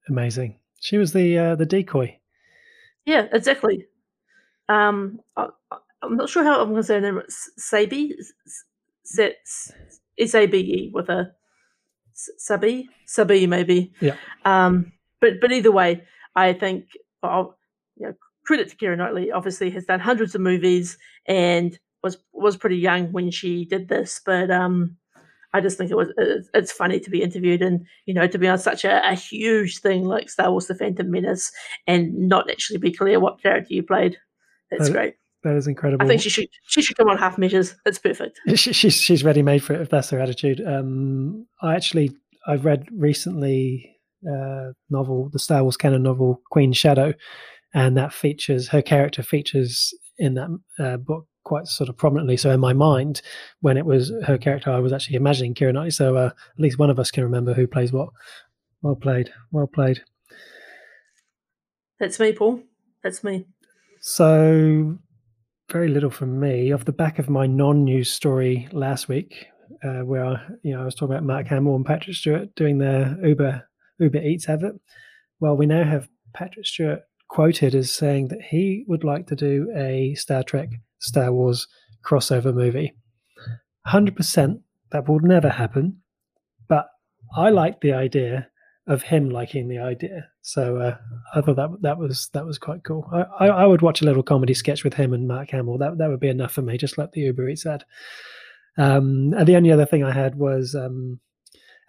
amazing. 0.10 0.60
She 0.80 0.98
was 0.98 1.14
the 1.14 1.38
uh, 1.38 1.56
the 1.56 1.66
decoy. 1.66 2.20
Yeah, 3.06 3.28
exactly. 3.32 3.86
Um, 4.70 5.20
I, 5.36 5.48
am 6.04 6.18
not 6.18 6.30
sure 6.30 6.44
how 6.44 6.62
I'm 6.62 6.70
going 6.70 6.82
to 6.82 6.88
say 6.88 6.96
her 6.96 7.02
name. 7.02 7.22
Sabi, 7.58 8.16
S 10.18 10.36
A 10.36 10.46
B 10.46 10.58
E 10.58 10.92
with 10.94 11.10
a 11.10 11.32
Sabi, 12.14 12.90
Sabi 13.06 13.48
maybe. 13.48 13.94
Yeah. 14.00 14.16
Um, 14.46 14.92
but 15.20 15.40
but 15.42 15.52
either 15.52 15.72
way, 15.72 16.04
I 16.36 16.54
think 16.54 16.86
well, 17.22 17.58
you 17.96 18.08
know, 18.08 18.14
credit 18.46 18.70
to 18.70 18.76
Keira 18.76 18.98
Knightley. 18.98 19.32
Obviously, 19.32 19.70
has 19.72 19.86
done 19.86 20.00
hundreds 20.00 20.36
of 20.36 20.42
movies 20.42 20.98
and 21.26 21.78
was 22.04 22.18
was 22.32 22.58
pretty 22.58 22.78
young 22.78 23.12
when 23.12 23.32
she 23.32 23.66
did 23.66 23.88
this. 23.88 24.22
But 24.24 24.52
um, 24.52 24.98
I 25.54 25.62
just 25.62 25.78
think 25.78 25.92
it 25.92 25.98
was 25.98 26.10
it's 26.54 26.72
funny 26.72 27.00
to 27.00 27.10
be 27.10 27.22
interviewed 27.22 27.62
and 27.62 27.86
you 28.06 28.14
know 28.14 28.28
to 28.28 28.38
be 28.38 28.48
on 28.48 28.60
such 28.60 28.84
a, 28.86 29.08
a 29.08 29.14
huge 29.14 29.80
thing 29.80 30.06
like 30.06 30.30
Star 30.30 30.52
Wars: 30.52 30.68
The 30.68 30.76
Phantom 30.76 31.10
Menace 31.10 31.52
and 31.88 32.14
not 32.28 32.50
actually 32.50 32.80
be 32.80 32.92
clear 32.92 33.20
what 33.20 33.42
character 33.42 33.74
you 33.74 33.84
played. 33.84 34.18
That's 34.78 34.90
Uh, 34.90 34.94
great. 34.94 35.16
That 35.44 35.56
is 35.58 35.68
incredible. 35.68 36.06
I 36.06 36.08
think 36.08 36.22
she 36.22 36.30
should 36.30 36.48
she 36.68 36.82
should 36.82 36.96
come 36.96 37.10
on 37.10 37.18
half 37.18 37.38
measures. 37.38 37.76
That's 37.84 38.00
perfect. 38.00 38.40
she, 38.56 38.72
she's 38.72 38.96
she's 38.96 39.24
ready 39.24 39.42
made 39.42 39.62
for 39.64 39.74
it 39.74 39.82
if 39.82 39.90
that's 39.90 40.10
her 40.12 40.20
attitude. 40.20 40.62
Um, 40.66 41.46
I 41.62 41.76
actually 41.76 42.12
I've 42.48 42.64
read 42.64 42.88
recently 42.94 43.98
uh, 44.26 44.72
novel 44.90 45.30
the 45.34 45.40
Star 45.40 45.64
Wars 45.64 45.76
canon 45.76 46.04
novel 46.04 46.42
Queen's 46.50 46.78
Shadow, 46.78 47.14
and 47.74 47.98
that 47.98 48.14
features 48.14 48.70
her 48.70 48.82
character 48.82 49.22
features 49.22 49.94
in 50.18 50.36
that 50.36 50.50
uh, 50.80 50.98
book 50.98 51.28
quite 51.44 51.68
sort 51.68 51.90
of 51.90 51.98
prominently. 51.98 52.38
So 52.38 52.52
in 52.52 52.62
my 52.62 52.72
mind, 52.72 53.22
when 53.60 53.76
it 53.76 53.86
was 53.86 54.14
her 54.26 54.38
character, 54.38 54.72
I 54.72 54.80
was 54.80 54.94
actually 54.94 55.18
imagining 55.18 55.54
Keira 55.56 55.74
Knightley. 55.74 55.92
So 55.92 56.16
uh, 56.16 56.28
at 56.28 56.60
least 56.60 56.80
one 56.80 56.90
of 56.90 57.00
us 57.00 57.12
can 57.12 57.24
remember 57.24 57.54
who 57.54 57.68
plays 57.68 57.92
what. 57.92 58.10
Well 58.82 58.96
played, 58.96 59.34
well 59.52 59.68
played. 59.68 60.04
That's 62.00 62.20
me, 62.20 62.34
Paul. 62.34 62.62
That's 63.04 63.24
me. 63.24 63.46
So, 64.06 64.98
very 65.72 65.88
little 65.88 66.10
from 66.10 66.38
me. 66.38 66.74
Off 66.74 66.84
the 66.84 66.92
back 66.92 67.20
of 67.20 67.30
my 67.30 67.48
non-news 67.48 68.12
story 68.12 68.68
last 68.74 69.08
week, 69.08 69.46
uh, 69.82 70.02
where 70.02 70.60
you 70.62 70.74
know 70.74 70.82
I 70.82 70.86
was 70.86 70.94
talking 70.94 71.16
about 71.16 71.24
Mark 71.24 71.48
Hamill 71.48 71.78
and 71.78 71.86
Patrick 71.86 72.18
Stewart 72.18 72.54
doing 72.54 72.80
their 72.80 73.18
Uber 73.26 73.66
Uber 74.00 74.18
Eats 74.18 74.50
advert. 74.50 74.76
Well, 75.40 75.56
we 75.56 75.68
now 75.68 75.86
have 75.86 76.10
Patrick 76.34 76.66
Stewart 76.66 77.04
quoted 77.30 77.74
as 77.76 77.94
saying 77.94 78.28
that 78.28 78.42
he 78.42 78.84
would 78.90 79.06
like 79.06 79.26
to 79.28 79.38
do 79.38 79.72
a 79.74 80.16
Star 80.16 80.44
Trek 80.44 80.72
Star 81.00 81.32
Wars 81.32 81.70
crossover 82.06 82.54
movie. 82.54 82.94
Hundred 83.86 84.18
percent, 84.18 84.60
that 84.92 85.08
will 85.08 85.22
never 85.22 85.50
happen. 85.50 86.02
But 86.68 86.88
I 87.38 87.52
like 87.52 87.80
the 87.80 87.94
idea 87.94 88.50
of 88.86 89.04
him 89.04 89.30
liking 89.30 89.70
the 89.70 89.80
idea. 89.80 90.28
So 90.46 90.76
uh, 90.76 90.98
I 91.34 91.40
thought 91.40 91.56
that 91.56 91.70
that 91.82 91.98
was 91.98 92.28
that 92.34 92.46
was 92.46 92.58
quite 92.58 92.84
cool. 92.84 93.10
I, 93.14 93.46
I, 93.46 93.48
I 93.48 93.66
would 93.66 93.82
watch 93.82 94.02
a 94.02 94.06
little 94.06 94.24
comedy 94.24 94.54
sketch 94.54 94.84
with 94.84 94.94
him 94.94 95.14
and 95.14 95.26
Mark 95.26 95.52
Hamill. 95.52 95.78
That 95.78 95.98
that 96.00 96.10
would 96.10 96.20
be 96.20 96.28
enough 96.28 96.52
for 96.52 96.62
me, 96.62 96.78
just 96.78 96.98
like 96.98 97.14
the 97.14 97.22
Uber 97.22 97.48
Eats 97.48 97.66
ad. 97.66 97.86
Um, 98.78 99.34
and 99.38 99.48
the 99.48 99.56
only 99.56 99.72
other 99.72 99.86
thing 99.86 100.04
I 100.04 100.12
had 100.12 100.36
was, 100.36 100.76
um, 100.76 101.22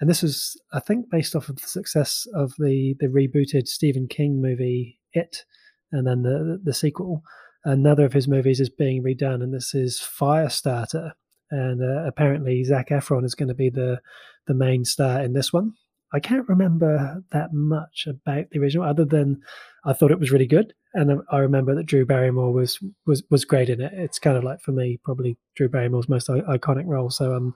and 0.00 0.08
this 0.08 0.22
was 0.22 0.60
I 0.72 0.78
think 0.78 1.10
based 1.10 1.34
off 1.34 1.48
of 1.48 1.56
the 1.56 1.66
success 1.66 2.28
of 2.32 2.52
the 2.60 2.94
the 3.00 3.08
rebooted 3.08 3.66
Stephen 3.66 4.06
King 4.06 4.40
movie 4.40 5.00
It, 5.12 5.44
and 5.90 6.06
then 6.06 6.22
the 6.22 6.60
the 6.62 6.74
sequel. 6.74 7.24
Another 7.64 8.04
of 8.04 8.12
his 8.12 8.28
movies 8.28 8.60
is 8.60 8.70
being 8.70 9.02
redone, 9.02 9.42
and 9.42 9.52
this 9.52 9.74
is 9.74 9.98
Firestarter. 9.98 11.12
And 11.50 11.82
uh, 11.82 12.06
apparently, 12.06 12.62
Zac 12.62 12.90
Efron 12.90 13.24
is 13.24 13.34
going 13.34 13.48
to 13.48 13.54
be 13.54 13.70
the 13.70 14.00
the 14.46 14.54
main 14.54 14.84
star 14.84 15.22
in 15.22 15.32
this 15.32 15.52
one. 15.52 15.72
I 16.14 16.20
can't 16.20 16.48
remember 16.48 17.22
that 17.32 17.52
much 17.52 18.06
about 18.08 18.44
the 18.50 18.60
original, 18.60 18.86
other 18.86 19.04
than 19.04 19.40
I 19.84 19.92
thought 19.92 20.12
it 20.12 20.20
was 20.20 20.30
really 20.30 20.46
good, 20.46 20.72
and 20.94 21.20
I 21.30 21.38
remember 21.38 21.74
that 21.74 21.86
Drew 21.86 22.06
Barrymore 22.06 22.52
was 22.52 22.78
was 23.04 23.24
was 23.30 23.44
great 23.44 23.68
in 23.68 23.80
it. 23.80 23.92
It's 23.94 24.20
kind 24.20 24.36
of 24.36 24.44
like 24.44 24.60
for 24.60 24.70
me, 24.70 25.00
probably 25.04 25.36
Drew 25.56 25.68
Barrymore's 25.68 26.08
most 26.08 26.30
I- 26.30 26.56
iconic 26.56 26.84
role. 26.86 27.10
So 27.10 27.34
um, 27.34 27.54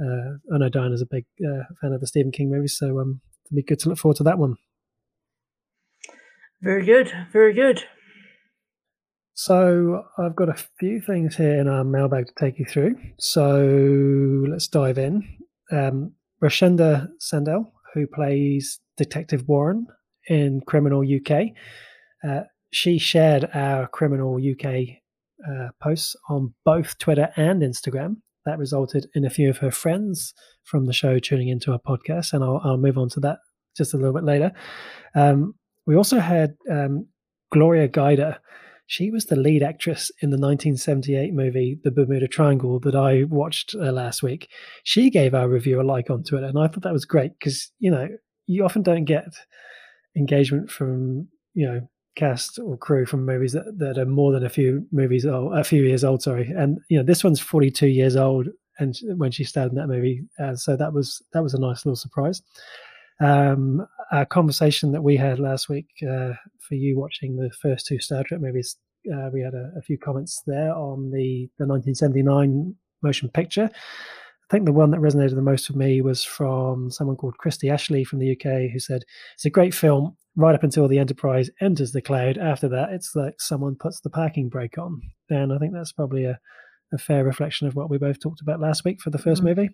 uh, 0.00 0.54
I 0.54 0.58
know 0.58 0.70
Diana's 0.70 1.02
a 1.02 1.06
big 1.06 1.26
uh, 1.44 1.64
fan 1.80 1.92
of 1.92 2.00
the 2.00 2.06
Stephen 2.06 2.32
King 2.32 2.50
movies, 2.50 2.76
so 2.78 2.98
um, 2.98 3.20
it'll 3.44 3.56
be 3.56 3.62
good 3.62 3.78
to 3.80 3.90
look 3.90 3.98
forward 3.98 4.16
to 4.16 4.24
that 4.24 4.38
one. 4.38 4.56
Very 6.62 6.86
good. 6.86 7.12
Very 7.30 7.52
good. 7.52 7.84
So 9.34 10.04
I've 10.18 10.36
got 10.36 10.48
a 10.48 10.64
few 10.78 11.00
things 11.00 11.36
here 11.36 11.58
in 11.58 11.68
our 11.68 11.84
mailbag 11.84 12.26
to 12.28 12.32
take 12.38 12.58
you 12.58 12.64
through. 12.64 12.96
So 13.18 14.46
let's 14.48 14.68
dive 14.68 14.98
in. 14.98 15.26
Um, 15.70 16.12
Rashenda 16.42 17.08
Sandel, 17.20 17.72
who 17.94 18.06
plays 18.06 18.80
Detective 18.96 19.48
Warren 19.48 19.86
in 20.28 20.60
Criminal 20.66 21.02
UK, 21.02 21.48
uh, 22.26 22.42
she 22.72 22.98
shared 22.98 23.48
our 23.54 23.86
Criminal 23.88 24.36
UK 24.36 24.98
uh, 25.48 25.68
posts 25.80 26.16
on 26.28 26.54
both 26.64 26.98
Twitter 26.98 27.30
and 27.36 27.62
Instagram. 27.62 28.16
That 28.44 28.58
resulted 28.58 29.06
in 29.14 29.24
a 29.24 29.30
few 29.30 29.50
of 29.50 29.58
her 29.58 29.70
friends 29.70 30.34
from 30.64 30.86
the 30.86 30.92
show 30.92 31.18
tuning 31.18 31.48
into 31.48 31.72
our 31.72 31.78
podcast, 31.78 32.32
and 32.32 32.42
I'll, 32.42 32.60
I'll 32.64 32.78
move 32.78 32.98
on 32.98 33.08
to 33.10 33.20
that 33.20 33.38
just 33.76 33.94
a 33.94 33.96
little 33.96 34.12
bit 34.12 34.24
later. 34.24 34.52
Um, 35.14 35.54
we 35.86 35.96
also 35.96 36.18
had 36.18 36.54
um, 36.70 37.06
Gloria 37.52 37.88
Guida, 37.88 38.40
She 38.86 39.10
was 39.10 39.26
the 39.26 39.36
lead 39.36 39.62
actress 39.62 40.10
in 40.20 40.30
the 40.30 40.36
1978 40.36 41.32
movie 41.32 41.78
The 41.82 41.90
Bermuda 41.90 42.28
Triangle 42.28 42.78
that 42.80 42.94
I 42.94 43.24
watched 43.24 43.74
uh, 43.74 43.92
last 43.92 44.22
week. 44.22 44.48
She 44.84 45.08
gave 45.08 45.34
our 45.34 45.48
review 45.48 45.80
a 45.80 45.82
like 45.82 46.10
on 46.10 46.24
Twitter, 46.24 46.46
and 46.46 46.58
I 46.58 46.68
thought 46.68 46.82
that 46.82 46.92
was 46.92 47.04
great 47.04 47.38
because 47.38 47.70
you 47.78 47.90
know 47.90 48.08
you 48.46 48.64
often 48.64 48.82
don't 48.82 49.04
get 49.04 49.26
engagement 50.16 50.70
from 50.70 51.28
you 51.54 51.66
know 51.66 51.88
cast 52.16 52.58
or 52.58 52.76
crew 52.76 53.06
from 53.06 53.24
movies 53.24 53.52
that, 53.52 53.78
that 53.78 53.98
are 53.98 54.04
more 54.04 54.32
than 54.32 54.44
a 54.44 54.50
few 54.50 54.86
movies 54.92 55.24
old, 55.24 55.56
a 55.56 55.64
few 55.64 55.82
years 55.82 56.04
old. 56.04 56.22
Sorry, 56.22 56.50
and 56.56 56.78
you 56.88 56.98
know 56.98 57.04
this 57.04 57.24
one's 57.24 57.40
42 57.40 57.86
years 57.86 58.16
old, 58.16 58.48
and 58.78 58.94
when 59.16 59.30
she 59.30 59.44
starred 59.44 59.70
in 59.70 59.78
that 59.78 59.88
movie, 59.88 60.22
uh, 60.38 60.56
so 60.56 60.76
that 60.76 60.92
was 60.92 61.22
that 61.32 61.42
was 61.42 61.54
a 61.54 61.60
nice 61.60 61.86
little 61.86 61.96
surprise. 61.96 62.42
Um, 63.20 63.86
a 64.12 64.26
conversation 64.26 64.92
that 64.92 65.02
we 65.02 65.16
had 65.16 65.40
last 65.40 65.68
week 65.68 65.86
uh, 66.02 66.34
for 66.60 66.74
you 66.74 66.98
watching 66.98 67.36
the 67.36 67.50
first 67.60 67.86
two 67.86 67.98
Star 67.98 68.22
Trek 68.22 68.40
movies, 68.40 68.76
uh, 69.12 69.30
we 69.32 69.40
had 69.40 69.54
a, 69.54 69.72
a, 69.76 69.82
few 69.82 69.98
comments 69.98 70.42
there 70.46 70.72
on 70.72 71.10
the 71.10 71.48
the 71.58 71.66
1979 71.66 72.74
motion 73.02 73.28
picture. 73.30 73.68
I 73.72 74.50
think 74.50 74.66
the 74.66 74.72
one 74.72 74.90
that 74.90 75.00
resonated 75.00 75.34
the 75.34 75.42
most 75.42 75.68
with 75.68 75.76
me 75.76 76.02
was 76.02 76.22
from 76.22 76.90
someone 76.90 77.16
called 77.16 77.38
Christy 77.38 77.70
Ashley 77.70 78.04
from 78.04 78.18
the 78.18 78.32
UK, 78.32 78.70
who 78.70 78.78
said 78.78 79.02
it's 79.34 79.46
a 79.46 79.50
great 79.50 79.74
film 79.74 80.16
right 80.36 80.54
up 80.54 80.62
until 80.62 80.88
the 80.88 80.98
Enterprise 80.98 81.50
enters 81.60 81.92
the 81.92 82.02
cloud. 82.02 82.36
After 82.36 82.68
that, 82.68 82.90
it's 82.90 83.16
like 83.16 83.40
someone 83.40 83.76
puts 83.76 84.00
the 84.00 84.10
parking 84.10 84.50
brake 84.50 84.76
on. 84.76 85.00
And 85.30 85.52
I 85.52 85.58
think 85.58 85.72
that's 85.72 85.92
probably 85.92 86.26
a, 86.26 86.38
a 86.92 86.98
fair 86.98 87.24
reflection 87.24 87.66
of 87.66 87.74
what 87.74 87.88
we 87.88 87.96
both 87.96 88.20
talked 88.20 88.42
about 88.42 88.60
last 88.60 88.84
week 88.84 89.00
for 89.00 89.08
the 89.08 89.18
1st 89.18 89.36
mm-hmm. 89.36 89.46
movie. 89.46 89.70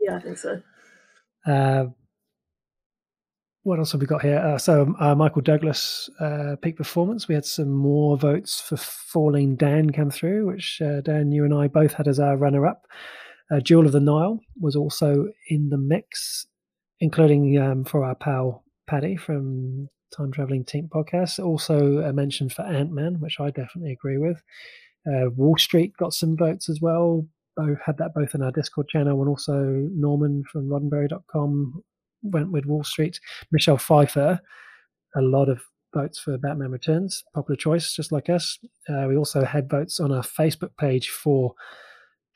Yeah, 0.00 0.16
I 0.16 0.20
think 0.20 0.38
so. 0.38 0.62
Uh, 1.46 1.86
what 3.62 3.78
else 3.78 3.92
have 3.92 4.00
we 4.00 4.06
got 4.06 4.22
here? 4.22 4.38
Uh, 4.38 4.58
so 4.58 4.94
uh, 5.00 5.14
Michael 5.14 5.42
Douglas 5.42 6.08
uh, 6.18 6.56
peak 6.62 6.76
performance. 6.76 7.28
We 7.28 7.34
had 7.34 7.44
some 7.44 7.70
more 7.70 8.16
votes 8.16 8.60
for 8.60 8.76
Falling 8.76 9.56
Down 9.56 9.90
come 9.90 10.10
through, 10.10 10.46
which 10.46 10.80
uh, 10.80 11.02
Dan, 11.02 11.30
you 11.30 11.44
and 11.44 11.52
I 11.52 11.68
both 11.68 11.92
had 11.92 12.08
as 12.08 12.18
our 12.18 12.36
runner-up. 12.36 12.86
Uh, 13.50 13.60
Jewel 13.60 13.86
of 13.86 13.92
the 13.92 14.00
Nile 14.00 14.40
was 14.60 14.76
also 14.76 15.26
in 15.48 15.68
the 15.68 15.76
mix, 15.76 16.46
including 17.00 17.58
um, 17.58 17.84
for 17.84 18.04
our 18.04 18.14
pal 18.14 18.64
Paddy 18.86 19.16
from 19.16 19.88
Time 20.16 20.32
Traveling 20.32 20.64
Team 20.64 20.88
Podcast. 20.92 21.44
Also 21.44 21.98
a 21.98 22.12
mention 22.12 22.48
for 22.48 22.62
Ant 22.62 22.92
Man, 22.92 23.20
which 23.20 23.40
I 23.40 23.50
definitely 23.50 23.92
agree 23.92 24.18
with. 24.18 24.40
Uh, 25.06 25.30
Wall 25.36 25.56
Street 25.58 25.92
got 25.98 26.14
some 26.14 26.36
votes 26.36 26.68
as 26.68 26.80
well. 26.80 27.26
I 27.58 27.68
had 27.84 27.98
that 27.98 28.14
both 28.14 28.34
in 28.34 28.42
our 28.42 28.52
Discord 28.52 28.88
channel 28.88 29.20
and 29.20 29.28
also 29.28 29.88
Norman 29.92 30.44
from 30.50 30.68
roddenberry.com 30.68 31.82
went 32.22 32.52
with 32.52 32.66
Wall 32.66 32.84
Street. 32.84 33.20
Michelle 33.50 33.78
Pfeiffer, 33.78 34.40
a 35.16 35.20
lot 35.20 35.48
of 35.48 35.62
votes 35.94 36.18
for 36.18 36.38
Batman 36.38 36.70
Returns, 36.70 37.24
popular 37.34 37.56
choice, 37.56 37.94
just 37.94 38.12
like 38.12 38.28
us. 38.28 38.58
Uh, 38.88 39.06
we 39.08 39.16
also 39.16 39.44
had 39.44 39.68
votes 39.68 40.00
on 40.00 40.12
our 40.12 40.22
Facebook 40.22 40.76
page 40.78 41.10
for 41.10 41.54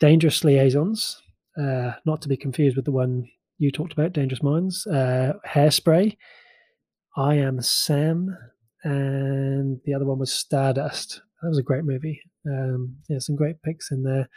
Dangerous 0.01 0.43
Liaisons, 0.43 1.23
uh, 1.61 1.93
not 2.05 2.20
to 2.23 2.28
be 2.28 2.36
confused 2.36 2.77
with 2.77 2.85
the 2.85 2.93
one 2.93 3.28
you 3.59 3.70
talked 3.70 3.93
about, 3.93 4.12
Dangerous 4.12 4.43
Minds, 4.43 4.86
uh, 4.86 5.35
Hairspray, 5.47 6.16
I 7.16 7.36
Am 7.36 7.61
Sam, 7.62 8.36
and 8.82 9.81
the 9.85 9.94
other 9.94 10.05
one 10.05 10.19
was 10.19 10.32
Stardust. 10.32 11.23
That 11.43 11.48
was 11.48 11.59
a 11.59 11.62
great 11.62 11.85
movie. 11.85 12.20
Um, 12.47 12.97
yeah, 13.09 13.19
some 13.19 13.36
great 13.36 13.62
picks 13.62 13.90
in 13.90 14.02
there. 14.02 14.28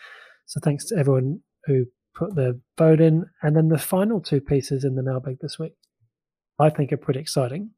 So 0.45 0.59
thanks 0.63 0.85
to 0.85 0.97
everyone 0.97 1.41
who 1.65 1.85
put 2.17 2.35
the 2.35 2.59
vote 2.77 2.99
in. 2.99 3.25
And 3.41 3.55
then 3.55 3.69
the 3.69 3.77
final 3.77 4.19
two 4.19 4.41
pieces 4.41 4.83
in 4.83 4.95
the 4.95 5.03
mailbag 5.03 5.37
this 5.41 5.59
week, 5.59 5.73
I 6.59 6.69
think 6.69 6.91
are 6.91 6.97
pretty 6.97 7.19
exciting. 7.19 7.71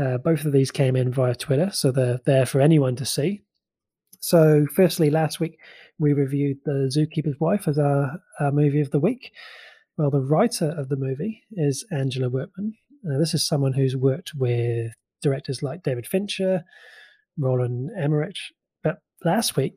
Uh, 0.00 0.18
both 0.18 0.44
of 0.44 0.52
these 0.52 0.70
came 0.70 0.96
in 0.96 1.12
via 1.12 1.34
Twitter, 1.34 1.70
so 1.72 1.92
they're 1.92 2.20
there 2.26 2.46
for 2.46 2.60
anyone 2.60 2.96
to 2.96 3.04
see. 3.04 3.42
So, 4.20 4.66
firstly, 4.74 5.10
last 5.10 5.38
week 5.38 5.58
we 5.98 6.12
reviewed 6.12 6.58
The 6.64 6.90
Zookeeper's 6.92 7.38
Wife 7.38 7.68
as 7.68 7.78
our, 7.78 8.18
our 8.40 8.50
movie 8.50 8.80
of 8.80 8.90
the 8.90 8.98
week. 8.98 9.32
Well, 9.96 10.10
the 10.10 10.20
writer 10.20 10.74
of 10.76 10.88
the 10.88 10.96
movie 10.96 11.42
is 11.52 11.86
Angela 11.92 12.28
Workman. 12.28 12.74
Now, 13.04 13.18
this 13.18 13.34
is 13.34 13.46
someone 13.46 13.74
who's 13.74 13.96
worked 13.96 14.32
with 14.34 14.92
directors 15.22 15.62
like 15.62 15.84
David 15.84 16.06
Fincher, 16.06 16.64
Roland 17.38 17.90
Emmerich. 17.96 18.38
But 18.82 18.98
last 19.24 19.56
week 19.56 19.74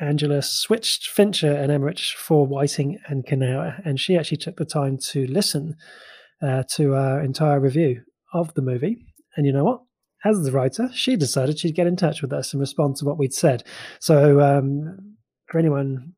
Angela 0.00 0.42
switched 0.42 1.08
Fincher 1.08 1.52
and 1.52 1.70
Emmerich 1.70 2.14
for 2.16 2.46
Whiting 2.46 2.98
and 3.08 3.24
Knauer, 3.24 3.80
and 3.84 4.00
she 4.00 4.16
actually 4.16 4.38
took 4.38 4.56
the 4.56 4.64
time 4.64 4.98
to 5.10 5.26
listen 5.26 5.76
uh, 6.42 6.64
to 6.74 6.94
our 6.94 7.22
entire 7.22 7.60
review 7.60 8.02
of 8.32 8.54
the 8.54 8.62
movie. 8.62 9.06
And 9.36 9.46
you 9.46 9.52
know 9.52 9.64
what? 9.64 9.82
As 10.24 10.42
the 10.42 10.52
writer, 10.52 10.88
she 10.92 11.16
decided 11.16 11.58
she'd 11.58 11.74
get 11.74 11.86
in 11.86 11.96
touch 11.96 12.22
with 12.22 12.32
us 12.32 12.52
and 12.52 12.60
respond 12.60 12.96
to 12.96 13.04
what 13.04 13.18
we'd 13.18 13.34
said. 13.34 13.64
So, 13.98 14.40
um, 14.40 15.16
for 15.46 15.58
anyone, 15.58 16.12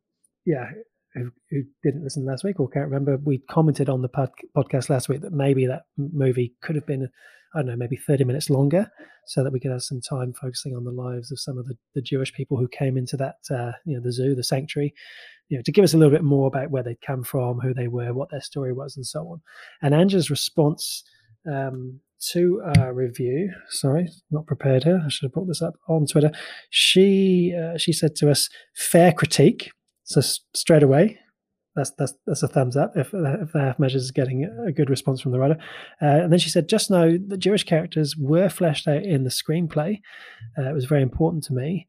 yeah, 0.44 0.70
who, 1.14 1.30
who, 1.50 1.62
didn't 1.82 2.04
listen 2.04 2.26
last 2.26 2.44
week 2.44 2.60
or 2.60 2.68
can't 2.68 2.86
remember, 2.86 3.16
we 3.24 3.38
commented 3.50 3.88
on 3.88 4.02
the 4.02 4.08
pod- 4.08 4.30
podcast 4.56 4.90
last 4.90 5.08
week 5.08 5.22
that 5.22 5.32
maybe 5.32 5.66
that 5.66 5.82
movie 5.96 6.54
could 6.62 6.74
have 6.74 6.86
been 6.86 7.08
I 7.54 7.58
don't 7.58 7.66
know, 7.66 7.76
maybe 7.76 7.96
30 7.96 8.24
minutes 8.24 8.50
longer 8.50 8.90
so 9.26 9.42
that 9.42 9.52
we 9.52 9.60
could 9.60 9.70
have 9.70 9.82
some 9.82 10.00
time 10.00 10.32
focusing 10.32 10.76
on 10.76 10.84
the 10.84 10.90
lives 10.90 11.30
of 11.30 11.40
some 11.40 11.58
of 11.58 11.66
the, 11.66 11.76
the 11.94 12.02
Jewish 12.02 12.32
people 12.32 12.56
who 12.56 12.68
came 12.68 12.96
into 12.96 13.16
that, 13.16 13.36
uh, 13.50 13.72
you 13.84 13.94
know, 13.94 14.02
the 14.02 14.12
zoo, 14.12 14.34
the 14.34 14.44
sanctuary, 14.44 14.94
you 15.48 15.56
know, 15.56 15.62
to 15.62 15.72
give 15.72 15.84
us 15.84 15.94
a 15.94 15.96
little 15.96 16.12
bit 16.12 16.24
more 16.24 16.46
about 16.46 16.70
where 16.70 16.82
they'd 16.82 17.00
come 17.00 17.22
from, 17.22 17.60
who 17.60 17.72
they 17.72 17.88
were, 17.88 18.12
what 18.12 18.30
their 18.30 18.40
story 18.40 18.72
was, 18.72 18.96
and 18.96 19.06
so 19.06 19.20
on. 19.28 19.40
And 19.82 19.94
Angela's 19.94 20.30
response 20.30 21.04
um, 21.50 22.00
to 22.32 22.62
our 22.76 22.92
review, 22.92 23.52
sorry, 23.68 24.08
not 24.30 24.46
prepared 24.46 24.84
here. 24.84 25.02
I 25.04 25.08
should 25.08 25.26
have 25.26 25.32
brought 25.32 25.48
this 25.48 25.62
up 25.62 25.74
on 25.88 26.06
Twitter. 26.06 26.30
She 26.70 27.54
uh, 27.54 27.78
she 27.78 27.92
said 27.92 28.16
to 28.16 28.30
us, 28.30 28.48
fair 28.74 29.12
critique. 29.12 29.70
So 30.04 30.20
straight 30.20 30.82
away, 30.82 31.18
that's 31.74 31.90
that's 31.98 32.14
that's 32.26 32.42
a 32.42 32.48
thumbs 32.48 32.76
up 32.76 32.96
if 32.96 33.12
if 33.12 33.52
the 33.52 33.60
half 33.60 33.78
measures 33.78 34.04
is 34.04 34.10
getting 34.10 34.44
a 34.66 34.72
good 34.72 34.90
response 34.90 35.20
from 35.20 35.32
the 35.32 35.38
writer. 35.38 35.58
Uh, 36.00 36.22
and 36.22 36.32
then 36.32 36.38
she 36.38 36.50
said, 36.50 36.68
just 36.68 36.90
know 36.90 37.18
the 37.18 37.36
Jewish 37.36 37.64
characters 37.64 38.16
were 38.16 38.48
fleshed 38.48 38.86
out 38.86 39.02
in 39.02 39.24
the 39.24 39.30
screenplay. 39.30 40.00
Uh, 40.56 40.70
it 40.70 40.74
was 40.74 40.84
very 40.84 41.02
important 41.02 41.44
to 41.44 41.52
me, 41.52 41.86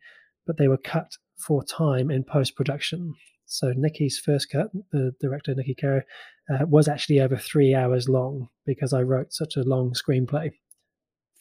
but 0.48 0.58
they 0.58 0.68
were 0.68 0.78
cut 0.78 1.18
for 1.38 1.64
time 1.64 2.10
in 2.10 2.24
post 2.24 2.56
production. 2.56 3.14
So 3.46 3.74
Nikki's 3.76 4.18
first 4.18 4.50
cut, 4.50 4.72
the 4.92 5.14
director 5.22 5.54
Niki 5.54 5.80
Caro, 5.80 6.02
uh, 6.50 6.66
was 6.66 6.88
actually 6.88 7.20
over 7.20 7.38
three 7.38 7.76
hours 7.76 8.10
long 8.10 8.50
because 8.66 8.92
I 8.92 9.04
wrote 9.04 9.34
such 9.34 9.56
a 9.56 9.64
long 9.64 9.94
screenplay. 9.94 10.52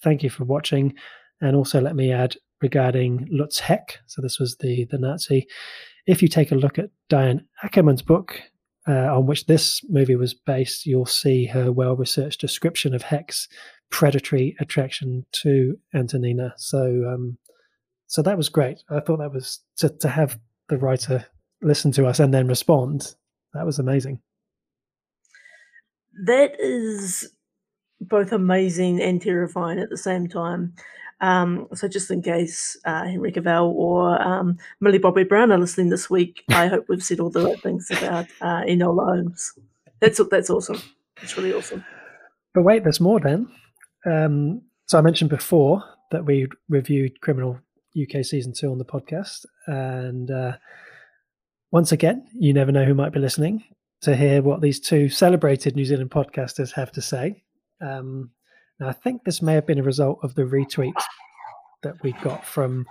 Thank 0.03 0.23
you 0.23 0.29
for 0.29 0.45
watching, 0.45 0.95
and 1.41 1.57
also 1.57 1.81
let 1.81 1.97
me 1.97 2.12
add 2.12 2.37
regarding 2.61 3.27
Lutz 3.31 3.59
Heck. 3.59 4.01
So 4.07 4.21
this 4.21 4.39
was 4.39 4.57
the 4.57 4.87
the 4.91 4.99
Nazi 4.99 5.47
if 6.07 6.23
you 6.23 6.29
take 6.29 6.53
a 6.53 6.57
look 6.57 6.79
at 6.79 6.91
Diane 7.09 7.47
Ackerman's 7.63 8.03
book, 8.03 8.41
uh, 8.87 9.17
on 9.17 9.27
which 9.27 9.47
this 9.47 9.81
movie 9.89 10.17
was 10.17 10.35
based, 10.35 10.85
you'll 10.85 11.07
see 11.07 11.47
her 11.47 11.73
well 11.73 11.97
researched 11.97 12.41
description 12.41 12.95
of 12.95 13.03
Heck's 13.03 13.49
predatory 13.91 14.57
attraction 14.61 15.25
to 15.33 15.79
Antonina. 15.95 16.53
So, 16.57 17.05
um, 17.09 17.39
so 18.07 18.23
that 18.23 18.37
was 18.37 18.49
great. 18.49 18.83
I 18.91 19.01
thought 19.01 19.19
that 19.19 19.33
was 19.33 19.61
to, 19.77 19.89
to 19.89 20.09
have 20.09 20.39
the 20.69 20.77
writer 20.77 21.27
listen 21.63 21.93
to 21.93 22.07
us 22.07 22.21
and 22.21 22.35
then 22.35 22.47
respond. 22.47 23.15
That 23.55 23.65
was 23.65 23.79
amazing. 23.79 24.21
That 26.27 26.61
is 26.61 27.31
both 28.01 28.33
amazing 28.33 29.01
and 29.01 29.21
terrifying 29.21 29.79
at 29.79 29.91
the 29.91 29.97
same 29.97 30.29
time. 30.29 30.75
Um, 31.20 31.69
so 31.74 31.89
just 31.89 32.11
in 32.11 32.23
case 32.23 32.77
uh, 32.85 33.05
Henry 33.05 33.32
Cavill 33.32 33.73
or 33.73 34.20
um, 34.20 34.59
Millie 34.81 34.99
Bobby 34.99 35.24
Brown 35.24 35.53
are 35.53 35.59
listening 35.59 35.89
this 35.89 36.11
week, 36.11 36.45
I 36.51 36.66
hope 36.66 36.86
we've 36.89 37.03
said 37.03 37.20
all 37.20 37.31
the 37.31 37.45
right 37.45 37.61
things 37.61 37.89
about 37.91 38.27
uh, 38.41 38.62
Enola 38.62 39.05
Holmes. 39.05 39.53
That's 40.01 40.20
that's 40.31 40.51
awesome. 40.51 40.82
It's 41.23 41.36
really 41.36 41.55
awesome. 41.55 41.85
But 42.53 42.62
wait, 42.62 42.82
there's 42.82 43.01
more 43.01 43.20
then. 43.20 43.49
Um, 44.05 44.62
so 44.86 44.99
I 44.99 45.03
mentioned 45.03 45.31
before 45.31 45.82
that 46.11 46.24
we 46.24 46.47
reviewed 46.69 47.20
Criminal 47.20 47.59
UK 48.01 48.24
season 48.24 48.53
two 48.53 48.70
on 48.70 48.78
the 48.78 48.85
podcast, 48.85 49.47
and 49.66 50.31
uh, 50.31 50.57
once 51.70 51.93
again, 51.93 52.27
you 52.35 52.53
never 52.53 52.73
know 52.73 52.85
who 52.85 52.95
might 52.95 53.12
be 53.12 53.20
listening 53.20 53.65
to 54.03 54.15
hear 54.15 54.43
what 54.43 54.61
these 54.61 54.78
two 54.78 55.09
celebrated 55.09 55.74
New 55.74 55.85
Zealand 55.85 56.11
podcasters 56.11 56.73
have 56.73 56.93
to 56.93 57.01
say. 57.01 57.43
Um, 57.81 58.31
now, 58.81 58.89
I 58.89 58.93
think 58.93 59.25
this 59.25 59.41
may 59.41 59.55
have 59.55 59.67
been 59.67 59.79
a 59.79 59.85
result 59.85 60.19
of 60.23 60.35
the 60.35 60.43
retweet 60.43 61.01
that 61.83 62.03
we 62.03 62.13
got 62.13 62.45
from 62.45 62.87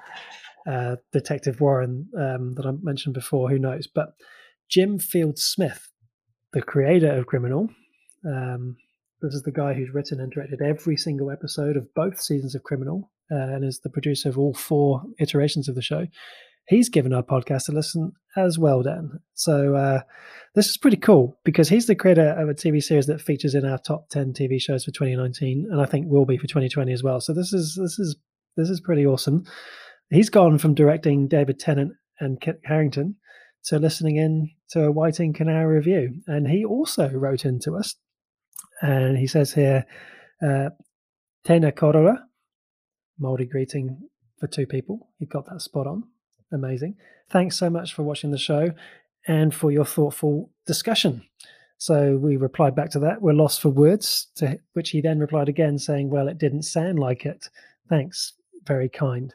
uh, 0.65 0.95
Detective 1.11 1.60
Warren 1.60 2.07
um, 2.18 2.53
that 2.55 2.65
I 2.65 2.72
mentioned 2.81 3.15
before. 3.15 3.49
Who 3.49 3.60
knows? 3.60 3.88
But 3.88 4.14
Jim 4.69 4.97
Field 4.97 5.38
Smith, 5.38 5.91
the 6.53 6.61
creator 6.61 7.11
of 7.11 7.26
Criminal, 7.26 7.69
um, 8.26 8.77
this 9.22 9.34
is 9.34 9.43
the 9.43 9.51
guy 9.51 9.73
who's 9.73 9.93
written 9.93 10.19
and 10.19 10.31
directed 10.31 10.61
every 10.61 10.95
single 10.95 11.31
episode 11.31 11.76
of 11.76 11.93
both 11.93 12.22
seasons 12.22 12.55
of 12.55 12.64
Criminal 12.64 13.11
uh, 13.31 13.35
and 13.35 13.65
is 13.65 13.80
the 13.80 13.89
producer 13.89 14.30
of 14.30 14.38
all 14.38 14.53
four 14.53 15.01
iterations 15.19 15.68
of 15.68 15.76
the 15.76 15.81
show 15.81 16.07
he's 16.68 16.90
given 16.90 17.14
our 17.14 17.23
podcast 17.23 17.69
a 17.69 17.72
listen 17.72 18.14
as 18.35 18.57
well, 18.57 18.81
Dan. 18.84 19.19
So 19.34 19.76
uh, 19.76 20.02
this 20.56 20.69
is 20.69 20.77
pretty 20.77 20.98
cool 20.98 21.38
because 21.44 21.69
he's 21.69 21.88
the 21.88 21.95
creator 21.95 22.30
of 22.30 22.49
a 22.49 22.53
TV 22.53 22.81
series 22.81 23.07
that 23.07 23.22
features 23.22 23.56
in 23.56 23.65
our 23.65 23.77
top 23.77 24.10
ten 24.10 24.34
TV 24.34 24.61
shows 24.61 24.85
for 24.85 24.91
2019, 24.91 25.68
and 25.72 25.81
I 25.81 25.85
think 25.85 26.07
will 26.07 26.26
be 26.26 26.38
for 26.38 26.48
2020 26.48 26.91
as 26.91 27.03
well. 27.03 27.22
So 27.22 27.34
this 27.34 27.53
is 27.53 27.77
this 27.81 27.99
is 27.99 28.15
this 28.57 28.69
is 28.69 28.81
pretty 28.81 29.06
awesome. 29.06 29.45
He's 30.10 30.30
gone 30.30 30.57
from 30.57 30.76
directing 30.76 31.27
David 31.27 31.60
Tennant 31.60 31.94
and 32.19 32.40
Kit 32.40 32.61
Harington 32.65 33.15
to 33.65 33.80
listening 33.80 34.18
in 34.18 34.52
to 34.69 34.85
a 34.85 34.91
Whiting 34.91 35.34
Canary 35.34 35.76
review. 35.76 36.22
And 36.27 36.48
he 36.48 36.65
also 36.65 37.10
wrote 37.10 37.45
in 37.45 37.60
to 37.61 37.76
us. 37.76 37.95
And 38.81 39.18
he 39.18 39.27
says 39.27 39.53
here, 39.53 39.85
uh, 40.41 40.69
Tēnā 41.48 41.72
kōrua, 41.72 42.18
Māori 43.22 43.49
greeting 43.49 44.10
for 44.40 44.48
two 44.48 44.65
people. 44.65 45.10
He 45.19 45.26
got 45.26 45.45
that 45.45 45.61
spot 45.61 45.88
on. 45.88 46.03
Amazing. 46.53 46.95
Thanks 47.30 47.57
so 47.57 47.69
much 47.69 47.93
for 47.93 48.03
watching 48.03 48.31
the 48.31 48.38
show 48.38 48.71
and 49.27 49.53
for 49.53 49.71
your 49.71 49.85
thoughtful 49.85 50.49
discussion. 50.65 51.23
So 51.77 52.17
we 52.17 52.38
replied 52.38 52.75
back 52.75 52.91
to 52.91 52.99
that. 52.99 53.21
We're 53.21 53.34
lost 53.34 53.59
for 53.59 53.69
words, 53.69 54.27
to 54.35 54.57
which 54.73 54.91
he 54.91 55.01
then 55.01 55.19
replied 55.19 55.49
again, 55.49 55.77
saying, 55.77 56.09
Well, 56.09 56.27
it 56.27 56.38
didn't 56.38 56.63
sound 56.63 56.99
like 56.99 57.25
it. 57.25 57.49
Thanks. 57.89 58.34
Very 58.65 58.88
kind. 58.88 59.34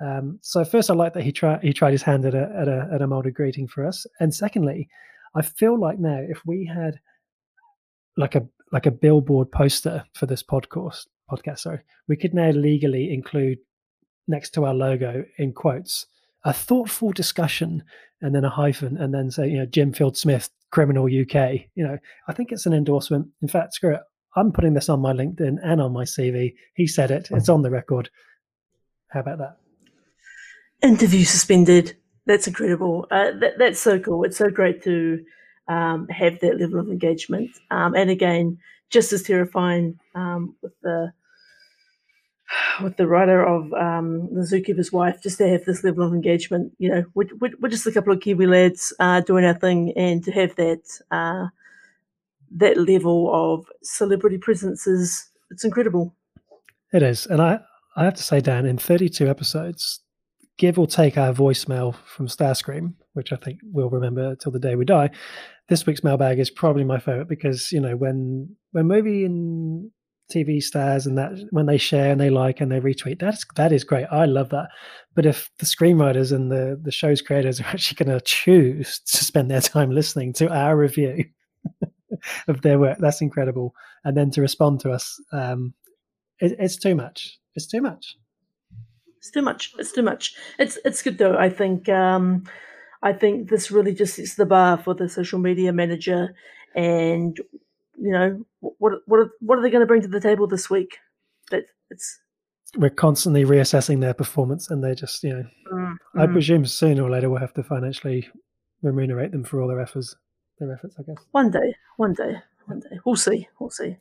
Um, 0.00 0.38
so 0.42 0.64
first, 0.64 0.90
I 0.90 0.94
like 0.94 1.14
that 1.14 1.22
he 1.22 1.32
tried 1.32 1.62
he 1.62 1.72
tried 1.72 1.92
his 1.92 2.02
hand 2.02 2.24
at 2.24 2.34
a 2.34 2.52
at 2.58 2.68
a 2.68 2.88
at 2.92 3.02
a 3.02 3.06
Māori 3.06 3.32
greeting 3.32 3.66
for 3.66 3.86
us, 3.86 4.06
and 4.20 4.34
secondly, 4.34 4.88
I 5.34 5.42
feel 5.42 5.78
like 5.78 5.98
now 5.98 6.18
if 6.18 6.44
we 6.44 6.66
had 6.66 6.98
like 8.16 8.34
a 8.34 8.46
like 8.72 8.86
a 8.86 8.90
billboard 8.90 9.50
poster 9.52 10.04
for 10.14 10.26
this 10.26 10.42
podcast 10.42 11.06
podcast, 11.30 11.60
sorry, 11.60 11.80
we 12.08 12.16
could 12.16 12.34
now 12.34 12.50
legally 12.50 13.12
include 13.12 13.58
next 14.28 14.50
to 14.50 14.64
our 14.64 14.74
logo 14.74 15.24
in 15.38 15.52
quotes 15.52 16.06
a 16.46 16.52
thoughtful 16.52 17.12
discussion 17.12 17.82
and 18.22 18.34
then 18.34 18.44
a 18.44 18.48
hyphen 18.48 18.96
and 18.96 19.12
then 19.12 19.30
say 19.30 19.48
you 19.48 19.58
know 19.58 19.66
Jim 19.66 19.92
Field 19.92 20.16
Smith 20.16 20.48
criminal 20.70 21.04
UK. 21.04 21.66
You 21.74 21.86
know, 21.86 21.98
I 22.28 22.32
think 22.32 22.52
it's 22.52 22.66
an 22.66 22.72
endorsement. 22.72 23.28
In 23.42 23.48
fact, 23.48 23.74
screw 23.74 23.94
it. 23.94 24.00
I'm 24.36 24.52
putting 24.52 24.74
this 24.74 24.88
on 24.88 25.00
my 25.00 25.12
LinkedIn 25.12 25.56
and 25.62 25.80
on 25.80 25.92
my 25.92 26.04
CV. 26.04 26.54
He 26.74 26.86
said 26.86 27.10
it. 27.10 27.28
It's 27.30 27.48
on 27.48 27.62
the 27.62 27.70
record. 27.70 28.10
How 29.08 29.20
about 29.20 29.38
that? 29.38 29.56
Interview 30.82 31.24
suspended. 31.24 31.96
That's 32.26 32.46
incredible. 32.46 33.06
Uh, 33.10 33.30
that, 33.40 33.54
that's 33.58 33.80
so 33.80 33.98
cool. 33.98 34.24
It's 34.24 34.36
so 34.36 34.50
great 34.50 34.82
to 34.82 35.24
um, 35.68 36.06
have 36.08 36.38
that 36.40 36.60
level 36.60 36.78
of 36.78 36.88
engagement. 36.88 37.50
Um, 37.70 37.94
and 37.94 38.10
again, 38.10 38.58
just 38.90 39.12
as 39.12 39.22
terrifying 39.22 39.98
um, 40.14 40.54
with 40.60 40.72
the 40.82 41.12
with 42.82 42.96
the 42.96 43.06
writer 43.06 43.44
of 43.44 43.72
um, 43.72 44.28
the 44.34 44.40
Zookeeper's 44.40 44.92
Wife, 44.92 45.22
just 45.22 45.38
to 45.38 45.48
have 45.48 45.64
this 45.64 45.82
level 45.84 46.06
of 46.06 46.12
engagement. 46.12 46.72
You 46.78 46.90
know, 46.90 47.04
we're, 47.14 47.28
we're 47.60 47.68
just 47.68 47.86
a 47.86 47.92
couple 47.92 48.12
of 48.12 48.20
Kiwi 48.20 48.46
lads 48.46 48.92
uh, 49.00 49.20
doing 49.20 49.44
our 49.44 49.54
thing, 49.54 49.92
and 49.96 50.22
to 50.24 50.32
have 50.32 50.54
that 50.56 50.82
uh, 51.10 51.46
that 52.56 52.76
level 52.76 53.30
of 53.32 53.66
celebrity 53.82 54.38
presence 54.38 54.86
is 54.86 55.28
it's 55.50 55.64
incredible. 55.64 56.14
It 56.92 57.02
is, 57.02 57.26
and 57.26 57.40
I 57.40 57.60
I 57.96 58.04
have 58.04 58.14
to 58.14 58.22
say, 58.22 58.40
Dan, 58.40 58.66
in 58.66 58.76
32 58.76 59.26
episodes, 59.26 60.00
give 60.58 60.78
or 60.78 60.86
take 60.86 61.16
our 61.16 61.32
voicemail 61.32 61.94
from 62.04 62.28
Starscream, 62.28 62.94
which 63.14 63.32
I 63.32 63.36
think 63.36 63.60
we'll 63.62 63.90
remember 63.90 64.36
till 64.36 64.52
the 64.52 64.58
day 64.58 64.76
we 64.76 64.84
die. 64.84 65.10
This 65.68 65.86
week's 65.86 66.04
mailbag 66.04 66.38
is 66.38 66.50
probably 66.50 66.84
my 66.84 66.98
favorite 66.98 67.28
because 67.28 67.72
you 67.72 67.80
know 67.80 67.96
when 67.96 68.56
when 68.72 68.86
movie 68.86 69.24
and 69.24 69.90
TV 70.32 70.62
stars 70.62 71.06
and 71.06 71.16
that 71.18 71.32
when 71.50 71.66
they 71.66 71.78
share 71.78 72.10
and 72.10 72.20
they 72.20 72.30
like 72.30 72.60
and 72.60 72.70
they 72.70 72.80
retweet, 72.80 73.18
that's 73.18 73.44
that 73.54 73.72
is 73.72 73.84
great. 73.84 74.06
I 74.10 74.24
love 74.24 74.50
that. 74.50 74.68
But 75.14 75.26
if 75.26 75.50
the 75.58 75.66
screenwriters 75.66 76.32
and 76.32 76.50
the 76.50 76.78
the 76.80 76.90
show's 76.90 77.22
creators 77.22 77.60
are 77.60 77.66
actually 77.66 78.04
going 78.04 78.18
to 78.18 78.24
choose 78.24 79.00
to 79.00 79.24
spend 79.24 79.50
their 79.50 79.60
time 79.60 79.90
listening 79.90 80.32
to 80.34 80.48
our 80.48 80.76
review 80.76 81.24
of 82.48 82.62
their 82.62 82.78
work, 82.78 82.98
that's 83.00 83.20
incredible. 83.20 83.74
And 84.04 84.16
then 84.16 84.30
to 84.32 84.40
respond 84.40 84.80
to 84.80 84.90
us, 84.90 85.20
um, 85.32 85.74
it, 86.40 86.56
it's 86.58 86.76
too 86.76 86.94
much. 86.94 87.38
It's 87.54 87.66
too 87.66 87.80
much. 87.80 88.16
It's 89.18 89.30
too 89.30 89.42
much. 89.42 89.72
It's 89.78 89.92
too 89.92 90.02
much. 90.02 90.34
It's 90.58 90.78
it's 90.84 91.02
good 91.02 91.18
though. 91.18 91.36
I 91.36 91.50
think 91.50 91.88
um, 91.88 92.44
I 93.02 93.12
think 93.12 93.50
this 93.50 93.70
really 93.70 93.94
just 93.94 94.16
sets 94.16 94.34
the 94.34 94.46
bar 94.46 94.76
for 94.76 94.94
the 94.94 95.08
social 95.08 95.38
media 95.38 95.72
manager 95.72 96.34
and 96.74 97.40
you 98.00 98.12
know 98.12 98.44
what 98.60 99.00
what 99.06 99.20
are, 99.20 99.30
what 99.40 99.58
are 99.58 99.62
they 99.62 99.70
going 99.70 99.80
to 99.80 99.86
bring 99.86 100.02
to 100.02 100.08
the 100.08 100.20
table 100.20 100.46
this 100.46 100.68
week? 100.70 100.98
That 101.50 101.64
it's 101.90 102.20
we're 102.76 102.90
constantly 102.90 103.44
reassessing 103.44 104.00
their 104.00 104.14
performance, 104.14 104.70
and 104.70 104.82
they 104.82 104.94
just 104.94 105.22
you 105.22 105.34
know, 105.34 105.44
mm-hmm. 105.72 106.20
I 106.20 106.26
presume 106.26 106.66
sooner 106.66 107.02
or 107.02 107.10
later 107.10 107.30
we'll 107.30 107.40
have 107.40 107.54
to 107.54 107.62
financially 107.62 108.28
remunerate 108.82 109.32
them 109.32 109.44
for 109.44 109.60
all 109.60 109.68
their 109.68 109.80
efforts. 109.80 110.16
Their 110.58 110.72
efforts, 110.72 110.96
I 110.98 111.02
guess. 111.02 111.16
One 111.32 111.50
day, 111.50 111.74
one 111.96 112.14
day, 112.14 112.36
one 112.66 112.80
day. 112.80 112.98
We'll 113.04 113.16
see. 113.16 113.46
We'll 113.58 113.70
see. 113.70 113.96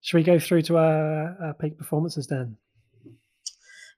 Should 0.00 0.16
we 0.16 0.22
go 0.24 0.38
through 0.38 0.62
to 0.62 0.76
our, 0.76 1.36
our 1.40 1.54
peak 1.54 1.78
performances, 1.78 2.26
then? 2.26 2.56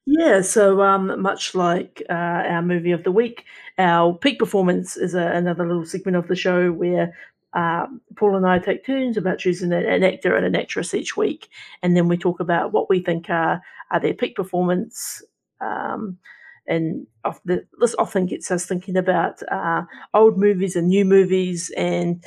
Yeah, 0.07 0.41
so 0.41 0.83
um, 0.83 1.21
much 1.21 1.55
like 1.55 2.03
uh, 2.11 2.13
our 2.13 2.63
movie 2.63 2.91
of 2.91 3.05
the 3.05 3.13
week, 3.13 3.45
our 3.79 4.15
peak 4.15 4.39
performance 4.39 4.97
is 4.97 5.15
a, 5.15 5.27
another 5.27 5.67
little 5.67 5.85
segment 5.85 6.17
of 6.17 6.27
the 6.27 6.37
show 6.37 6.73
where 6.73 7.15
um, 7.53 8.01
Paul 8.17 8.37
and 8.37 8.47
I 8.47 8.59
take 8.59 8.87
turns 8.87 9.17
about 9.17 9.39
choosing 9.39 9.73
an 9.73 10.05
actor 10.05 10.37
and 10.37 10.47
an 10.47 10.57
actress 10.57 10.95
each 10.95 11.17
week, 11.17 11.49
and 11.83 11.97
then 11.97 12.09
we 12.09 12.17
talk 12.17 12.41
about 12.41 12.73
what 12.73 12.89
we 12.89 13.01
think 13.01 13.29
are, 13.31 13.63
are 13.91 14.01
their 14.01 14.15
peak 14.15 14.37
performance. 14.37 15.23
Um, 15.61 16.19
and 16.67 17.07
this 17.45 17.95
often 17.99 18.27
gets 18.27 18.51
us 18.51 18.67
thinking 18.67 18.97
about 18.97 19.43
uh, 19.51 19.83
old 20.15 20.39
movies 20.39 20.77
and 20.77 20.89
new 20.89 21.05
movies, 21.05 21.71
and 21.77 22.25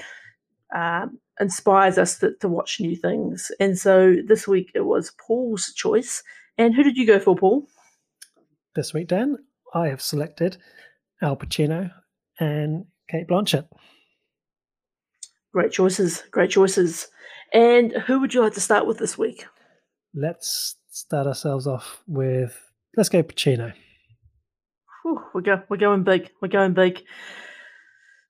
uh, 0.76 1.08
inspires 1.40 1.98
us 1.98 2.20
to, 2.20 2.34
to 2.42 2.50
watch 2.50 2.80
new 2.80 2.96
things. 2.96 3.52
And 3.60 3.78
so 3.78 4.16
this 4.28 4.48
week 4.48 4.72
it 4.76 4.86
was 4.86 5.12
Paul's 5.26 5.74
choice. 5.74 6.24
And 6.58 6.76
who 6.76 6.84
did 6.84 6.98
you 6.98 7.08
go 7.08 7.20
for, 7.20 7.36
Paul? 7.36 7.68
This 8.76 8.94
week, 8.94 9.08
Dan, 9.08 9.38
I 9.74 9.88
have 9.88 10.02
selected 10.02 10.58
Al 11.22 11.38
Pacino 11.38 11.92
and 12.40 12.86
Cate 13.10 13.28
Blanchett. 13.28 13.68
Great 15.54 15.72
choices. 15.72 16.24
Great 16.32 16.50
choices. 16.50 17.08
And 17.54 17.92
who 17.92 18.20
would 18.20 18.34
you 18.34 18.42
like 18.42 18.54
to 18.54 18.62
start 18.62 18.88
with 18.88 18.98
this 18.98 19.18
week? 19.18 19.46
Let's 20.16 20.76
start 20.90 21.28
ourselves 21.28 21.68
off 21.68 22.02
with 22.08 22.60
let's 22.98 23.10
go 23.10 23.24
Pacino. 23.24 23.74
Whew, 25.04 25.22
we 25.34 25.44
go 25.44 25.62
we're 25.70 25.78
going 25.78 26.04
big. 26.04 26.32
We're 26.42 26.48
going 26.48 26.74
big. 26.74 27.04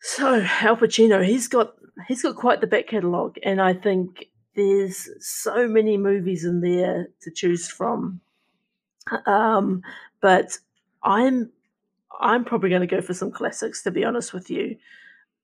So 0.01 0.45
Al 0.61 0.75
Pacino, 0.75 1.25
he's 1.25 1.47
got 1.47 1.75
he's 2.07 2.23
got 2.23 2.35
quite 2.35 2.59
the 2.59 2.67
back 2.67 2.87
catalogue, 2.87 3.37
and 3.41 3.61
I 3.61 3.73
think 3.73 4.25
there's 4.55 5.09
so 5.19 5.67
many 5.67 5.97
movies 5.97 6.43
in 6.43 6.61
there 6.61 7.07
to 7.21 7.31
choose 7.31 7.69
from. 7.69 8.19
Um, 9.25 9.81
but 10.21 10.57
I'm 11.03 11.51
I'm 12.19 12.43
probably 12.43 12.69
going 12.69 12.81
to 12.81 12.95
go 12.95 13.01
for 13.01 13.13
some 13.13 13.31
classics, 13.31 13.83
to 13.83 13.91
be 13.91 14.03
honest 14.03 14.33
with 14.33 14.49
you. 14.49 14.77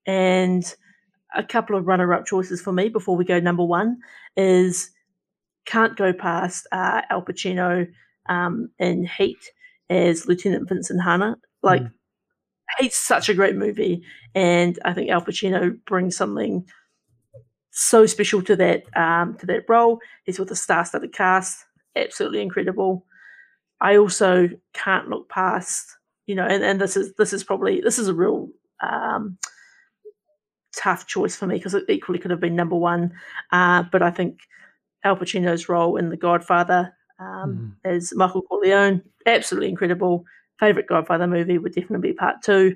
And 0.06 0.64
a 1.36 1.44
couple 1.44 1.76
of 1.76 1.88
runner-up 1.88 2.26
choices 2.26 2.62
for 2.62 2.72
me 2.72 2.90
before 2.90 3.16
we 3.16 3.26
go 3.26 3.40
number 3.40 3.64
one 3.64 4.00
is 4.36 4.92
can't 5.66 5.98
go 5.98 6.14
past 6.14 6.68
uh, 6.72 7.02
Al 7.10 7.24
Pacino 7.24 7.88
um, 8.28 8.70
in 8.80 9.06
Heat 9.06 9.40
as 9.90 10.28
Lieutenant 10.28 10.68
Vincent 10.68 11.04
Hanna. 11.04 11.38
Like, 11.62 11.82
mm. 11.82 11.92
Heat's 12.78 12.98
such 12.98 13.30
a 13.30 13.34
great 13.34 13.56
movie, 13.56 14.04
and 14.36 14.78
I 14.86 14.94
think 14.94 15.10
Al 15.10 15.24
Pacino 15.24 15.76
brings 15.86 16.16
something 16.16 16.66
so 17.72 18.06
special 18.06 18.44
to 18.44 18.56
that 18.58 18.84
um, 18.96 19.36
to 19.38 19.46
that 19.48 19.64
role. 19.68 20.00
He's 20.24 20.38
with 20.38 20.52
a 20.52 20.56
star-studded 20.56 21.12
cast, 21.12 21.66
absolutely 21.96 22.42
incredible. 22.42 23.06
I 23.82 23.98
also 23.98 24.50
can't 24.74 25.10
look 25.10 25.30
past, 25.30 25.98
you 26.28 26.36
know, 26.36 26.46
and, 26.46 26.64
and 26.64 26.80
this 26.80 26.96
is 26.96 27.14
this 27.16 27.34
is 27.34 27.44
probably 27.44 27.82
this 27.82 27.98
is 27.98 28.08
a 28.08 28.14
real 28.14 28.50
um, 28.82 29.38
tough 30.76 31.08
choice 31.08 31.36
for 31.36 31.48
me 31.48 31.56
because 31.56 31.74
it 31.74 31.86
equally 31.90 32.20
could 32.20 32.32
have 32.32 32.40
been 32.40 32.56
number 32.56 32.76
one. 32.76 33.14
Uh, 33.52 33.84
but 33.92 34.02
I 34.02 34.12
think 34.12 34.40
Al 35.04 35.16
Pacino's 35.16 35.70
role 35.70 35.98
in 35.98 36.10
The 36.10 36.18
Godfather 36.18 36.94
um, 37.20 37.78
mm. 37.86 37.90
as 37.90 38.14
Michael 38.16 38.42
Corleone, 38.42 39.02
absolutely 39.26 39.70
incredible. 39.70 40.26
Favorite 40.60 40.88
Godfather 40.88 41.28
movie 41.28 41.58
would 41.58 41.74
definitely 41.74 42.10
be 42.10 42.14
part 42.14 42.42
two. 42.44 42.76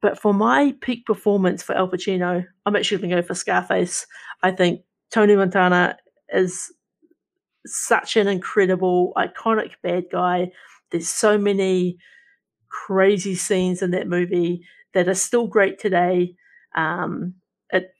But 0.00 0.18
for 0.18 0.34
my 0.34 0.74
peak 0.80 1.06
performance 1.06 1.62
for 1.62 1.76
Al 1.76 1.88
Pacino, 1.88 2.44
I'm 2.66 2.76
actually 2.76 2.98
going 2.98 3.10
to 3.10 3.16
go 3.16 3.22
for 3.22 3.34
Scarface. 3.34 4.06
I 4.42 4.50
think 4.50 4.82
Tony 5.10 5.36
Montana 5.36 5.96
is 6.30 6.72
such 7.66 8.16
an 8.16 8.26
incredible, 8.26 9.12
iconic 9.16 9.72
bad 9.82 10.06
guy. 10.10 10.50
There's 10.90 11.08
so 11.08 11.38
many 11.38 11.98
crazy 12.68 13.36
scenes 13.36 13.82
in 13.82 13.92
that 13.92 14.08
movie 14.08 14.66
that 14.94 15.08
are 15.08 15.14
still 15.14 15.46
great 15.46 15.78
today. 15.78 16.34
Um, 16.74 17.34
it, 17.70 17.92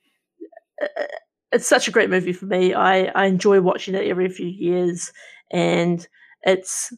it, 0.79 1.11
it's 1.53 1.67
such 1.67 1.89
a 1.89 1.91
great 1.91 2.11
movie 2.11 2.33
for 2.33 2.47
me. 2.47 2.75
I, 2.75 3.05
I 3.07 3.27
enjoy 3.27 3.61
watching 3.61 3.95
it 3.95 4.07
every 4.07 4.29
few 4.29 4.47
years, 4.47 5.13
and 5.51 6.07
it's 6.43 6.93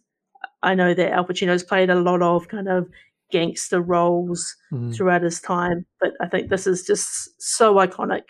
I 0.63 0.75
know 0.75 0.95
that 0.95 1.13
Al 1.13 1.27
Pacino's 1.27 1.63
played 1.63 1.91
a 1.91 1.95
lot 1.95 2.23
of 2.23 2.49
kind 2.49 2.69
of 2.69 2.89
gangster 3.31 3.81
roles 3.81 4.57
mm. 4.73 4.95
throughout 4.95 5.23
his 5.23 5.41
time, 5.41 5.85
but 6.01 6.13
I 6.21 6.29
think 6.29 6.49
this 6.49 6.67
is 6.67 6.85
just 6.85 7.31
so 7.41 7.75
iconic. 7.75 8.23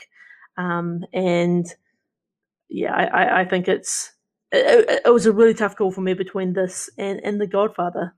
Um, 0.56 1.04
and 1.12 1.66
yeah, 2.68 2.92
I, 2.92 3.04
I, 3.04 3.40
I 3.40 3.44
think 3.44 3.68
it's 3.68 4.12
it, 4.50 5.02
it, 5.04 5.12
was 5.12 5.26
a 5.26 5.32
really 5.32 5.54
tough 5.54 5.76
call 5.76 5.90
for 5.90 6.00
me 6.00 6.14
between 6.14 6.52
this 6.52 6.88
and, 6.96 7.20
and 7.24 7.40
The 7.40 7.46
Godfather. 7.46 8.14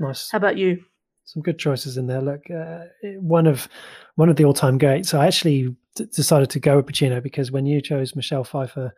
Nice. 0.00 0.30
How 0.30 0.38
about 0.38 0.58
you? 0.58 0.82
Some 1.24 1.42
good 1.42 1.58
choices 1.58 1.96
in 1.96 2.06
there. 2.06 2.20
Look, 2.20 2.50
uh, 2.50 2.84
one 3.18 3.46
of 3.46 3.68
one 4.16 4.28
of 4.28 4.36
the 4.36 4.44
all-time 4.44 4.78
greats. 4.78 5.14
I 5.14 5.26
actually 5.26 5.74
d- 5.96 6.06
decided 6.14 6.50
to 6.50 6.60
go 6.60 6.76
with 6.76 6.86
Pacino 6.86 7.22
because 7.22 7.50
when 7.50 7.66
you 7.66 7.80
chose 7.80 8.14
Michelle 8.14 8.44
Pfeiffer 8.44 8.94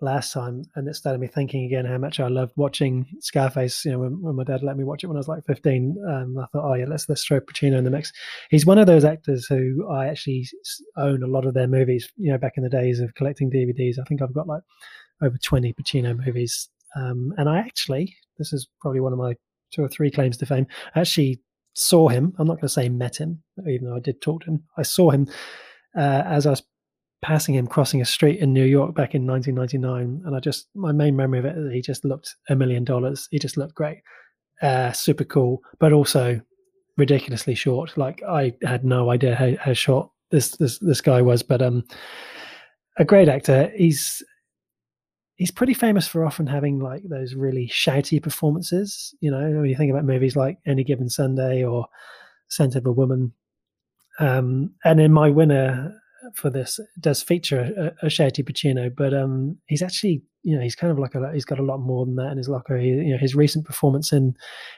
last 0.00 0.32
time, 0.32 0.64
and 0.74 0.88
it 0.88 0.94
started 0.94 1.20
me 1.20 1.26
thinking 1.26 1.64
again 1.64 1.84
how 1.84 1.98
much 1.98 2.20
I 2.20 2.28
loved 2.28 2.52
watching 2.56 3.06
Scarface. 3.20 3.84
You 3.84 3.92
know, 3.92 3.98
when, 4.00 4.20
when 4.22 4.36
my 4.36 4.44
dad 4.44 4.62
let 4.62 4.76
me 4.76 4.84
watch 4.84 5.04
it 5.04 5.06
when 5.06 5.16
I 5.16 5.20
was 5.20 5.28
like 5.28 5.44
15, 5.46 5.96
um, 6.08 6.38
I 6.38 6.46
thought, 6.46 6.68
oh 6.68 6.74
yeah, 6.74 6.86
let's 6.88 7.08
let's 7.08 7.24
throw 7.24 7.40
Pacino 7.40 7.78
in 7.78 7.84
the 7.84 7.90
mix. 7.90 8.12
He's 8.50 8.66
one 8.66 8.78
of 8.78 8.86
those 8.86 9.04
actors 9.04 9.46
who 9.46 9.88
I 9.88 10.08
actually 10.08 10.48
own 10.96 11.22
a 11.22 11.28
lot 11.28 11.46
of 11.46 11.54
their 11.54 11.68
movies. 11.68 12.10
You 12.16 12.32
know, 12.32 12.38
back 12.38 12.54
in 12.56 12.62
the 12.62 12.70
days 12.70 13.00
of 13.00 13.14
collecting 13.14 13.50
DVDs, 13.50 13.98
I 13.98 14.04
think 14.04 14.22
I've 14.22 14.34
got 14.34 14.48
like 14.48 14.62
over 15.22 15.36
20 15.38 15.72
Pacino 15.74 16.18
movies. 16.26 16.68
Um, 16.96 17.32
and 17.36 17.48
I 17.48 17.58
actually, 17.58 18.16
this 18.38 18.52
is 18.52 18.68
probably 18.80 19.00
one 19.00 19.12
of 19.12 19.18
my 19.18 19.34
two 19.72 19.84
or 19.84 19.88
three 19.88 20.10
claims 20.10 20.36
to 20.38 20.46
fame. 20.46 20.66
I 20.94 21.00
actually 21.00 21.40
saw 21.74 22.08
him. 22.08 22.34
I'm 22.38 22.46
not 22.46 22.54
going 22.54 22.62
to 22.62 22.68
say 22.68 22.88
met 22.88 23.16
him, 23.16 23.42
even 23.68 23.88
though 23.88 23.96
I 23.96 24.00
did 24.00 24.20
talk 24.20 24.42
to 24.42 24.50
him. 24.50 24.64
I 24.76 24.82
saw 24.82 25.10
him 25.10 25.28
uh, 25.96 26.22
as 26.26 26.46
I 26.46 26.50
was 26.50 26.62
passing 27.22 27.54
him 27.54 27.66
crossing 27.66 28.00
a 28.00 28.04
street 28.04 28.40
in 28.40 28.52
New 28.52 28.64
York 28.64 28.94
back 28.94 29.14
in 29.14 29.26
1999, 29.26 30.26
and 30.26 30.36
I 30.36 30.40
just 30.40 30.68
my 30.74 30.92
main 30.92 31.16
memory 31.16 31.38
of 31.38 31.44
it 31.44 31.56
is 31.56 31.72
he 31.72 31.82
just 31.82 32.04
looked 32.04 32.36
a 32.48 32.56
million 32.56 32.84
dollars. 32.84 33.28
He 33.30 33.38
just 33.38 33.56
looked 33.56 33.74
great, 33.74 34.02
uh, 34.62 34.92
super 34.92 35.24
cool, 35.24 35.60
but 35.78 35.92
also 35.92 36.40
ridiculously 36.96 37.54
short. 37.54 37.96
Like 37.96 38.22
I 38.28 38.54
had 38.62 38.84
no 38.84 39.10
idea 39.10 39.34
how, 39.34 39.52
how 39.60 39.72
short 39.72 40.10
this 40.30 40.52
this 40.56 40.78
this 40.78 41.00
guy 41.00 41.22
was, 41.22 41.42
but 41.42 41.62
um, 41.62 41.84
a 42.98 43.04
great 43.04 43.28
actor. 43.28 43.70
He's 43.76 44.22
he's 45.40 45.50
pretty 45.50 45.72
famous 45.72 46.06
for 46.06 46.26
often 46.26 46.46
having 46.46 46.78
like 46.80 47.02
those 47.08 47.34
really 47.34 47.66
shouty 47.66 48.22
performances. 48.22 49.14
You 49.20 49.30
know, 49.30 49.40
when 49.40 49.70
you 49.70 49.74
think 49.74 49.90
about 49.90 50.04
movies 50.04 50.36
like 50.36 50.58
Any 50.66 50.84
Given 50.84 51.08
Sunday 51.08 51.64
or 51.64 51.86
Scent 52.48 52.76
of 52.76 52.84
a 52.84 52.92
Woman. 52.92 53.32
Um, 54.18 54.74
and 54.84 55.00
in 55.00 55.14
my 55.14 55.30
winner 55.30 55.98
for 56.34 56.50
this 56.50 56.78
does 57.00 57.22
feature 57.22 57.94
a, 58.02 58.06
a 58.06 58.10
shouty 58.10 58.44
Pacino, 58.44 58.94
but 58.94 59.14
um, 59.14 59.56
he's 59.64 59.80
actually 59.80 60.22
you 60.42 60.54
know 60.54 60.62
he's 60.62 60.76
kind 60.76 60.90
of 60.90 60.98
like 60.98 61.14
a 61.14 61.32
he's 61.32 61.46
got 61.46 61.58
a 61.58 61.64
lot 61.64 61.80
more 61.80 62.04
than 62.04 62.16
that 62.16 62.32
in 62.32 62.36
his 62.36 62.50
locker. 62.50 62.76
He, 62.76 62.88
you 62.88 63.12
know, 63.12 63.18
his 63.18 63.34
recent 63.34 63.64
performance 63.64 64.12
in 64.12 64.34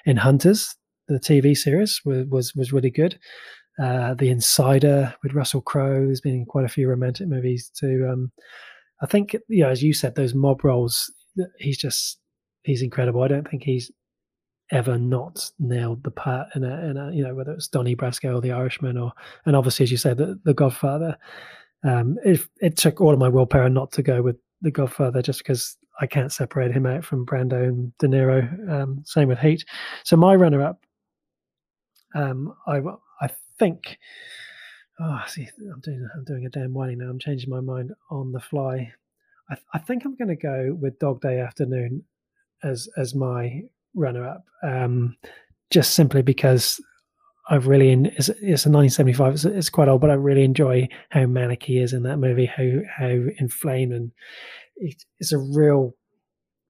in 0.06 0.16
Hunters, 0.16 0.76
the 1.09 1.18
TV 1.18 1.56
series, 1.56 2.01
was 2.05 2.24
was, 2.28 2.55
was 2.55 2.72
really 2.72 2.90
good. 2.90 3.18
Uh, 3.82 4.14
the 4.14 4.28
Insider 4.28 5.12
with 5.24 5.34
Russell 5.34 5.60
Crowe. 5.60 6.06
There's 6.06 6.20
been 6.20 6.44
quite 6.44 6.66
a 6.66 6.68
few 6.68 6.89
romantic 6.89 7.26
movies 7.26 7.68
too. 7.76 8.09
Um, 8.09 8.30
I 9.02 9.06
think, 9.06 9.36
you 9.48 9.64
know, 9.64 9.70
as 9.70 9.82
you 9.82 9.92
said, 9.92 10.14
those 10.14 10.34
mob 10.34 10.64
roles, 10.64 11.12
he's 11.58 11.78
just 11.78 12.18
he's 12.62 12.82
incredible. 12.82 13.22
I 13.22 13.28
don't 13.28 13.48
think 13.48 13.64
he's 13.64 13.90
ever 14.70 14.96
not 14.96 15.50
nailed 15.58 16.02
the 16.02 16.10
part 16.10 16.48
in 16.54 16.64
a, 16.64 16.90
in 16.90 16.96
a 16.96 17.12
you 17.12 17.22
know 17.22 17.34
whether 17.34 17.52
it's 17.52 17.68
Donnie 17.68 17.96
Brasco 17.96 18.36
or 18.36 18.40
The 18.40 18.52
Irishman 18.52 18.96
or 18.96 19.12
and 19.44 19.54
obviously 19.54 19.84
as 19.84 19.90
you 19.90 19.98
said 19.98 20.16
the, 20.16 20.38
the 20.44 20.54
Godfather. 20.54 21.16
Um, 21.84 22.16
it, 22.24 22.40
it 22.60 22.76
took 22.76 23.00
all 23.00 23.12
of 23.12 23.18
my 23.18 23.28
willpower 23.28 23.68
not 23.68 23.90
to 23.92 24.02
go 24.02 24.22
with 24.22 24.36
The 24.62 24.70
Godfather 24.70 25.20
just 25.20 25.40
because 25.40 25.76
I 26.00 26.06
can't 26.06 26.32
separate 26.32 26.72
him 26.72 26.86
out 26.86 27.04
from 27.04 27.26
Brando 27.26 27.64
and 27.64 27.92
De 27.98 28.06
Niro. 28.06 28.70
Um, 28.70 29.02
same 29.04 29.28
with 29.28 29.40
Heat. 29.40 29.64
So 30.04 30.16
my 30.16 30.36
runner-up, 30.36 30.80
um, 32.14 32.54
I 32.66 32.80
I 33.20 33.30
think 33.58 33.98
Oh, 35.04 35.20
see, 35.26 35.48
I'm 35.58 35.80
doing 35.80 36.08
I'm 36.14 36.24
doing 36.24 36.46
a 36.46 36.50
damn 36.50 36.74
whining 36.74 36.98
now. 36.98 37.08
I'm 37.08 37.18
changing 37.18 37.50
my 37.50 37.60
mind 37.60 37.92
on 38.10 38.30
the 38.30 38.40
fly. 38.40 38.92
I, 39.50 39.56
I 39.74 39.78
think 39.78 40.04
I'm 40.04 40.16
going 40.16 40.28
to 40.28 40.36
go 40.36 40.76
with 40.80 41.00
Dog 41.00 41.20
Day 41.20 41.40
Afternoon 41.40 42.04
as 42.62 42.88
as 42.96 43.14
my 43.14 43.62
runner 43.94 44.26
up, 44.26 44.44
um, 44.62 45.16
just 45.70 45.94
simply 45.94 46.22
because 46.22 46.80
I've 47.50 47.66
really 47.66 47.90
it's, 47.90 48.28
it's 48.28 48.66
a 48.66 48.70
1975. 48.70 49.34
It's, 49.34 49.44
it's, 49.44 49.70
quite 49.70 49.88
old, 49.88 50.00
but 50.00 50.10
I 50.10 50.14
really 50.14 50.44
enjoy 50.44 50.88
how 51.10 51.26
manic 51.26 51.64
he 51.64 51.78
is 51.78 51.92
in 51.92 52.04
that 52.04 52.18
movie. 52.18 52.46
How 52.46 52.68
how 52.88 53.16
inflamed 53.38 53.92
and 53.92 54.12
it, 54.76 55.02
it's 55.18 55.32
a 55.32 55.38
real 55.38 55.96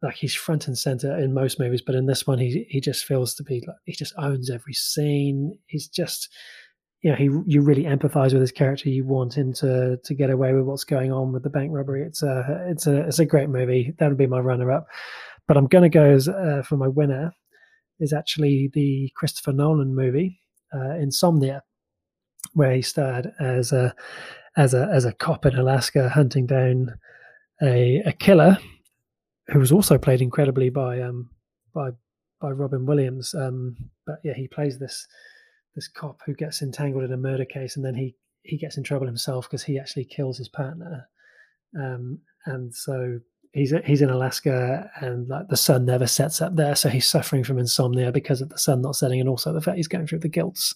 like 0.02 0.16
he's 0.16 0.34
front 0.34 0.66
and 0.68 0.78
center 0.78 1.18
in 1.18 1.34
most 1.34 1.60
movies, 1.60 1.82
but 1.84 1.94
in 1.94 2.06
this 2.06 2.26
one 2.26 2.38
he 2.38 2.66
he 2.70 2.80
just 2.80 3.04
feels 3.04 3.34
to 3.34 3.42
be 3.42 3.62
like 3.66 3.76
he 3.84 3.92
just 3.92 4.14
owns 4.16 4.48
every 4.48 4.74
scene. 4.74 5.58
He's 5.66 5.86
just 5.86 6.30
you 7.02 7.10
know, 7.10 7.16
he 7.16 7.24
you 7.46 7.62
really 7.62 7.82
empathize 7.82 8.32
with 8.32 8.40
his 8.40 8.52
character. 8.52 8.88
You 8.88 9.04
want 9.04 9.36
him 9.36 9.52
to 9.54 9.98
to 10.02 10.14
get 10.14 10.30
away 10.30 10.52
with 10.52 10.64
what's 10.64 10.84
going 10.84 11.12
on 11.12 11.32
with 11.32 11.42
the 11.42 11.50
bank 11.50 11.70
robbery. 11.72 12.02
It's 12.02 12.22
a 12.22 12.64
it's 12.68 12.86
a 12.86 13.06
it's 13.08 13.18
a 13.18 13.26
great 13.26 13.48
movie. 13.48 13.92
That 13.98 14.08
would 14.08 14.18
be 14.18 14.26
my 14.26 14.38
runner 14.38 14.70
up. 14.70 14.86
But 15.48 15.56
I'm 15.56 15.66
going 15.66 15.82
to 15.82 15.88
go 15.88 16.04
as 16.04 16.28
uh, 16.28 16.62
for 16.64 16.76
my 16.76 16.86
winner 16.86 17.32
is 17.98 18.12
actually 18.12 18.70
the 18.72 19.10
Christopher 19.16 19.52
Nolan 19.52 19.94
movie 19.94 20.40
uh, 20.72 20.94
Insomnia, 20.94 21.62
where 22.54 22.72
he 22.72 22.82
starred 22.82 23.32
as 23.40 23.72
a 23.72 23.94
as 24.56 24.72
a 24.72 24.88
as 24.92 25.04
a 25.04 25.12
cop 25.12 25.44
in 25.44 25.56
Alaska 25.56 26.08
hunting 26.08 26.46
down 26.46 26.94
a 27.62 28.00
a 28.06 28.12
killer 28.12 28.58
who 29.48 29.58
was 29.58 29.72
also 29.72 29.98
played 29.98 30.22
incredibly 30.22 30.70
by 30.70 31.00
um 31.00 31.30
by 31.74 31.90
by 32.40 32.50
Robin 32.50 32.86
Williams. 32.86 33.34
Um, 33.34 33.76
but 34.06 34.16
yeah, 34.22 34.34
he 34.34 34.46
plays 34.46 34.78
this 34.78 35.06
this 35.74 35.88
cop 35.88 36.20
who 36.26 36.34
gets 36.34 36.62
entangled 36.62 37.04
in 37.04 37.12
a 37.12 37.16
murder 37.16 37.44
case, 37.44 37.76
and 37.76 37.84
then 37.84 37.94
he 37.94 38.16
he 38.42 38.58
gets 38.58 38.76
in 38.76 38.82
trouble 38.82 39.06
himself 39.06 39.48
because 39.48 39.62
he 39.62 39.78
actually 39.78 40.04
kills 40.04 40.38
his 40.38 40.48
partner. 40.48 41.08
Um, 41.78 42.18
and 42.46 42.74
so 42.74 43.20
he's 43.52 43.72
he's 43.84 44.02
in 44.02 44.10
Alaska, 44.10 44.90
and 45.00 45.28
like 45.28 45.48
the 45.48 45.56
sun 45.56 45.84
never 45.84 46.06
sets 46.06 46.40
up 46.42 46.56
there, 46.56 46.74
so 46.74 46.88
he's 46.88 47.08
suffering 47.08 47.44
from 47.44 47.58
insomnia 47.58 48.12
because 48.12 48.40
of 48.40 48.48
the 48.48 48.58
sun 48.58 48.82
not 48.82 48.96
setting, 48.96 49.20
and 49.20 49.28
also 49.28 49.52
the 49.52 49.60
fact 49.60 49.76
he's 49.76 49.88
going 49.88 50.06
through 50.06 50.20
the 50.20 50.28
guilts. 50.28 50.74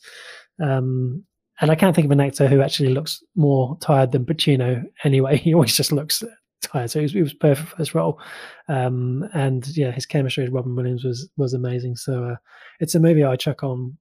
Um, 0.63 1.25
and 1.61 1.71
I 1.71 1.75
can't 1.75 1.95
think 1.95 2.05
of 2.05 2.11
an 2.11 2.21
actor 2.21 2.49
who 2.49 2.61
actually 2.61 2.91
looks 2.91 3.23
more 3.35 3.79
tired 3.81 4.13
than 4.13 4.27
Pacino. 4.27 4.85
Anyway, 5.05 5.37
he 5.43 5.55
always 5.55 5.77
just 5.77 5.93
looks 5.93 6.23
tired, 6.63 6.91
so 6.91 7.01
he 7.01 7.05
was, 7.05 7.13
he 7.13 7.23
was 7.23 7.35
perfect 7.35 7.69
for 7.71 7.77
this 7.77 7.95
role. 7.95 8.21
Um, 8.69 9.29
and 9.33 9.67
yeah, 9.77 9.91
his 9.91 10.07
chemistry 10.07 10.45
with 10.45 10.53
Robin 10.53 10.77
Williams 10.77 11.05
was 11.05 11.29
was 11.37 11.55
amazing. 11.55 11.97
So 11.97 12.25
uh, 12.25 12.37
it's 12.81 12.95
a 12.95 13.01
movie 13.01 13.25
I 13.25 13.37
chuck 13.37 13.63
on 13.63 13.97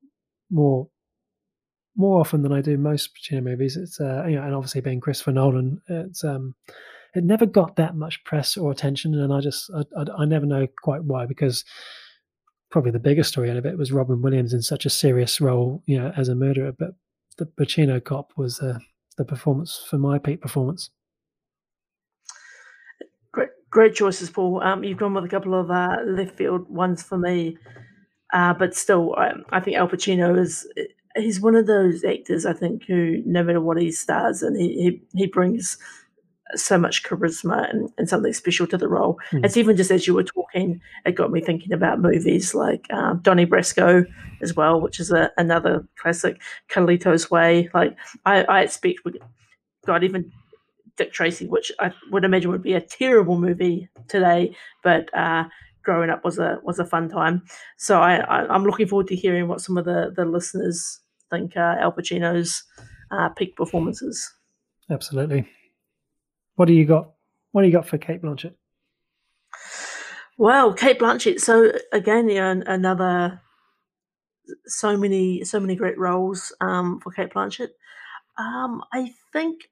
more 0.49 0.87
more 1.97 2.19
often 2.19 2.41
than 2.41 2.51
I 2.51 2.61
do 2.61 2.77
most 2.77 3.11
Pacino 3.15 3.41
movies. 3.41 3.77
It's 3.77 3.99
uh, 3.99 4.25
you 4.27 4.35
know, 4.35 4.43
and 4.43 4.53
obviously 4.53 4.81
being 4.81 4.99
Christopher 4.99 5.31
Nolan, 5.31 5.81
it's 5.87 6.23
um, 6.23 6.55
it 7.13 7.23
never 7.23 7.45
got 7.45 7.77
that 7.77 7.95
much 7.95 8.23
press 8.23 8.57
or 8.57 8.71
attention, 8.71 9.15
and 9.15 9.33
I 9.33 9.39
just 9.39 9.71
I, 9.73 9.83
I, 9.97 10.23
I 10.23 10.25
never 10.25 10.45
know 10.45 10.67
quite 10.81 11.03
why 11.03 11.25
because 11.25 11.63
probably 12.69 12.91
the 12.91 12.99
biggest 12.99 13.29
story 13.29 13.49
out 13.49 13.57
of 13.57 13.65
it 13.65 13.77
was 13.77 13.91
Robin 13.91 14.21
Williams 14.21 14.53
in 14.53 14.61
such 14.61 14.85
a 14.85 14.89
serious 14.89 15.39
role, 15.39 15.81
you 15.85 15.97
know, 15.97 16.11
as 16.17 16.27
a 16.27 16.35
murderer. 16.35 16.73
But 16.77 16.95
the 17.37 17.45
Pacino 17.45 18.03
cop 18.03 18.33
was 18.35 18.59
uh, 18.59 18.79
the 19.17 19.23
performance 19.23 19.85
for 19.89 19.97
my 19.97 20.19
peak 20.19 20.41
performance. 20.41 20.89
Great, 23.31 23.49
great 23.69 23.95
choices, 23.95 24.29
Paul. 24.29 24.61
Um, 24.61 24.83
you've 24.83 24.97
gone 24.97 25.13
with 25.13 25.23
a 25.23 25.29
couple 25.29 25.57
of 25.57 25.71
uh, 25.71 25.97
left 26.05 26.37
field 26.37 26.69
ones 26.69 27.01
for 27.01 27.17
me. 27.17 27.57
Uh, 28.33 28.53
but 28.53 28.75
still, 28.75 29.15
I, 29.15 29.33
I, 29.51 29.59
think 29.59 29.77
Al 29.77 29.87
Pacino 29.87 30.37
is 30.37 30.67
he's 31.15 31.39
one 31.39 31.55
of 31.55 31.67
those 31.67 32.03
actors 32.03 32.45
I 32.45 32.53
think 32.53 32.83
who 32.85 33.21
no 33.25 33.43
matter 33.43 33.61
what 33.61 33.79
he 33.79 33.91
stars 33.91 34.41
and 34.41 34.59
he 34.59 35.01
he, 35.13 35.19
he 35.19 35.27
brings 35.27 35.77
so 36.53 36.77
much 36.77 37.03
charisma 37.03 37.69
and, 37.69 37.89
and 37.97 38.07
something 38.07 38.31
special 38.33 38.67
to 38.67 38.77
the 38.77 38.87
role. 38.87 39.19
Mm. 39.31 39.45
It's 39.45 39.57
even 39.57 39.75
just 39.75 39.91
as 39.91 40.05
you 40.05 40.13
were 40.13 40.23
talking, 40.23 40.79
it 41.05 41.15
got 41.15 41.31
me 41.31 41.41
thinking 41.41 41.73
about 41.73 41.99
movies 41.99 42.53
like 42.53 42.85
um, 42.93 43.19
Donnie 43.23 43.47
Brasco 43.47 44.05
as 44.41 44.55
well, 44.55 44.79
which 44.79 44.99
is 44.99 45.11
a, 45.11 45.31
another 45.37 45.87
classic. 45.97 46.39
Carlito's 46.69 47.31
Way. 47.31 47.69
Like 47.73 47.97
I, 48.25 48.43
I 48.43 48.61
expect, 48.61 48.99
God, 49.85 50.03
even 50.03 50.31
Dick 50.97 51.11
Tracy, 51.11 51.47
which 51.47 51.71
I 51.79 51.91
would 52.11 52.23
imagine 52.23 52.51
would 52.51 52.63
be 52.63 52.73
a 52.73 52.81
terrible 52.81 53.39
movie 53.39 53.89
today, 54.07 54.55
but 54.83 55.13
uh, 55.17 55.45
growing 55.85 56.09
up 56.09 56.25
was 56.25 56.39
a 56.39 56.59
was 56.63 56.79
a 56.79 56.85
fun 56.85 57.07
time. 57.07 57.43
So 57.77 58.01
I, 58.01 58.17
I 58.17 58.55
am 58.55 58.65
looking 58.65 58.87
forward 58.87 59.07
to 59.07 59.15
hearing 59.15 59.47
what 59.47 59.61
some 59.61 59.77
of 59.77 59.85
the 59.85 60.11
the 60.15 60.25
listeners 60.25 60.99
think 61.31 61.55
uh, 61.55 61.75
Al 61.79 61.91
Pacino's 61.91 62.63
uh, 63.11 63.29
peak 63.29 63.55
performances. 63.55 64.33
Absolutely. 64.89 65.47
What 66.55 66.67
do 66.67 66.73
you 66.73 66.85
got? 66.85 67.11
What 67.51 67.61
do 67.61 67.67
you 67.67 67.73
got 67.73 67.87
for 67.87 67.97
Cate 67.97 68.21
Blanchett? 68.21 68.55
Well, 70.37 70.73
Cate 70.73 70.99
Blanchett. 70.99 71.39
So 71.39 71.71
again, 71.93 72.29
yeah, 72.29 72.55
another 72.65 73.41
so 74.65 74.97
many 74.97 75.43
so 75.43 75.59
many 75.59 75.75
great 75.75 75.97
roles 75.97 76.53
um, 76.61 76.99
for 76.99 77.11
Cate 77.11 77.33
Blanchett. 77.33 77.69
Um, 78.37 78.83
I 78.93 79.13
think 79.31 79.69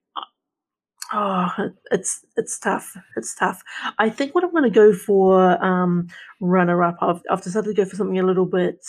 Oh, 1.13 1.49
it's 1.91 2.25
it's 2.37 2.57
tough. 2.59 2.97
It's 3.17 3.35
tough. 3.35 3.63
I 3.99 4.09
think 4.09 4.33
what 4.33 4.43
I'm 4.43 4.51
going 4.51 4.63
to 4.63 4.69
go 4.71 4.93
for 4.93 5.63
um, 5.63 6.07
runner 6.39 6.83
up. 6.83 6.97
I've, 7.01 7.21
I've 7.29 7.43
decided 7.43 7.67
to 7.67 7.73
go 7.75 7.85
for 7.87 7.95
something 7.95 8.19
a 8.19 8.25
little 8.25 8.45
bit, 8.47 8.83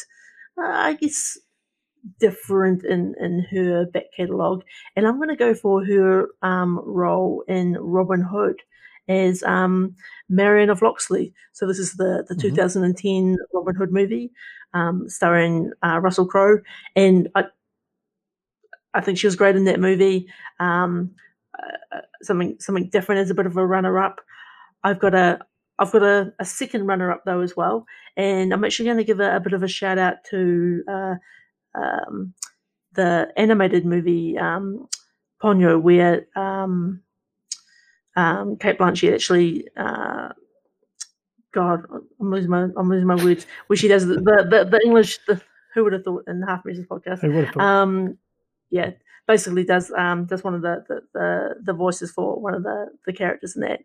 uh, 0.58 0.62
I 0.66 0.94
guess, 0.94 1.38
different 2.20 2.84
in 2.84 3.14
in 3.20 3.46
her 3.50 3.86
back 3.86 4.04
catalogue, 4.16 4.64
and 4.96 5.06
I'm 5.06 5.16
going 5.16 5.28
to 5.30 5.36
go 5.36 5.54
for 5.54 5.84
her 5.84 6.28
um, 6.42 6.80
role 6.84 7.44
in 7.48 7.76
Robin 7.80 8.22
Hood 8.22 8.60
as 9.08 9.42
um, 9.42 9.94
Marion 10.28 10.70
of 10.70 10.82
Locksley. 10.82 11.34
So 11.52 11.66
this 11.66 11.78
is 11.78 11.94
the 11.94 12.24
the 12.28 12.34
mm-hmm. 12.34 12.48
2010 12.56 13.36
Robin 13.52 13.74
Hood 13.76 13.92
movie. 13.92 14.32
um, 14.74 15.08
starring 15.08 15.72
uh, 15.84 16.00
Russell 16.00 16.26
Crowe, 16.26 16.60
and 16.96 17.28
I, 17.34 17.44
I 18.94 19.00
think 19.00 19.18
she 19.18 19.26
was 19.26 19.36
great 19.36 19.56
in 19.56 19.64
that 19.64 19.80
movie. 19.80 20.28
Um, 20.60 21.10
uh, 21.92 22.00
something 22.22 22.56
something 22.60 22.88
different 22.90 23.20
as 23.20 23.30
a 23.30 23.34
bit 23.34 23.46
of 23.46 23.56
a 23.56 23.66
runner 23.66 23.98
up. 23.98 24.20
I've 24.82 24.98
got 24.98 25.14
a 25.14 25.40
I've 25.78 25.92
got 25.92 26.02
a, 26.02 26.32
a 26.38 26.44
second 26.44 26.86
runner 26.86 27.10
up 27.10 27.22
though 27.24 27.40
as 27.40 27.56
well, 27.56 27.86
and 28.16 28.52
I'm 28.52 28.64
actually 28.64 28.86
going 28.86 28.98
to 28.98 29.04
give 29.04 29.20
a, 29.20 29.36
a, 29.36 29.40
bit 29.40 29.52
of 29.52 29.62
a 29.62 29.68
shout 29.68 29.98
out 29.98 30.24
to 30.30 30.82
uh, 30.88 31.14
um, 31.74 32.34
the 32.92 33.28
animated 33.36 33.84
movie 33.84 34.38
um, 34.38 34.88
Ponyo, 35.42 35.80
where 35.80 36.26
um, 36.36 37.02
um, 38.16 38.56
Cate 38.56 38.78
Blanchett 38.78 39.14
actually. 39.14 39.68
Uh, 39.76 40.30
God, 41.52 41.84
I'm 42.20 42.32
losing 42.32 42.50
my 42.50 42.68
I'm 42.76 42.88
losing 42.88 43.06
my 43.06 43.22
words. 43.22 43.46
Where 43.68 43.76
she 43.76 43.86
does 43.88 44.06
the 44.06 44.14
the, 44.14 44.46
the, 44.50 44.64
the 44.70 44.80
English. 44.84 45.18
The, 45.26 45.40
who 45.74 45.82
would 45.82 45.92
have 45.92 46.04
thought 46.04 46.24
in 46.28 46.40
the 46.40 46.46
Half 46.46 46.64
Measures 46.64 46.86
podcast? 46.86 47.20
Who 47.20 47.32
would 47.32 47.44
have 47.46 47.54
thought? 47.54 47.62
Um, 47.62 48.18
yeah, 48.70 48.90
basically 49.26 49.64
does 49.64 49.90
um, 49.92 50.26
does 50.26 50.44
one 50.44 50.54
of 50.54 50.62
the, 50.62 50.84
the, 50.88 51.00
the, 51.12 51.54
the, 51.62 51.72
voices 51.72 52.10
for 52.10 52.40
one 52.40 52.54
of 52.54 52.62
the, 52.62 52.86
the 53.06 53.12
characters 53.12 53.56
in 53.56 53.62
that. 53.62 53.80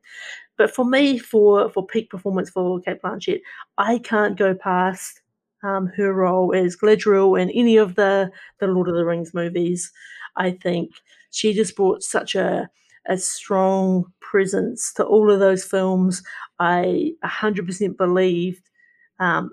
But 0.58 0.74
for 0.74 0.86
me, 0.86 1.18
for 1.18 1.70
for 1.70 1.86
peak 1.86 2.10
performance 2.10 2.50
for 2.50 2.80
Cate 2.82 3.02
Blanchett, 3.02 3.42
I 3.78 4.00
can't 4.00 4.38
go 4.38 4.54
past 4.54 5.22
um, 5.64 5.88
her 5.98 6.14
role 6.14 6.54
as 6.56 6.76
Galadriel 6.76 7.40
in 7.42 7.50
any 7.52 7.78
of 7.78 7.96
the 7.96 8.32
the 8.60 8.68
Lord 8.68 8.90
of 8.90 8.96
the 8.96 9.06
Rings 9.06 9.34
movies. 9.34 9.92
I 10.36 10.52
think 10.52 10.92
she 11.32 11.54
just 11.54 11.76
brought 11.76 12.04
such 12.04 12.36
a 12.36 12.70
a 13.08 13.18
strong 13.18 14.06
presence 14.20 14.94
to 14.94 15.04
all 15.04 15.32
of 15.32 15.40
those 15.40 15.64
films. 15.64 16.22
I 16.60 17.14
100% 17.24 17.98
believed 17.98 18.70
um, 19.20 19.52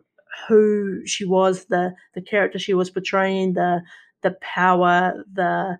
who 0.48 1.06
she 1.06 1.24
was, 1.24 1.66
the 1.66 1.94
the 2.14 2.20
character 2.20 2.58
she 2.58 2.74
was 2.74 2.90
portraying, 2.90 3.54
the 3.54 3.82
the 4.22 4.36
power, 4.40 5.24
the 5.32 5.78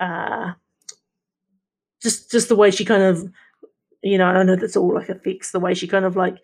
uh, 0.00 0.52
just 2.02 2.30
just 2.30 2.48
the 2.48 2.56
way 2.56 2.70
she 2.70 2.84
kind 2.84 3.02
of, 3.02 3.24
you 4.02 4.18
know, 4.18 4.28
I 4.28 4.32
don't 4.32 4.46
know 4.46 4.56
that's 4.56 4.76
all 4.76 4.94
like 4.94 5.08
effects, 5.08 5.52
the 5.52 5.60
way 5.60 5.74
she 5.74 5.86
kind 5.86 6.04
of 6.04 6.16
like 6.16 6.38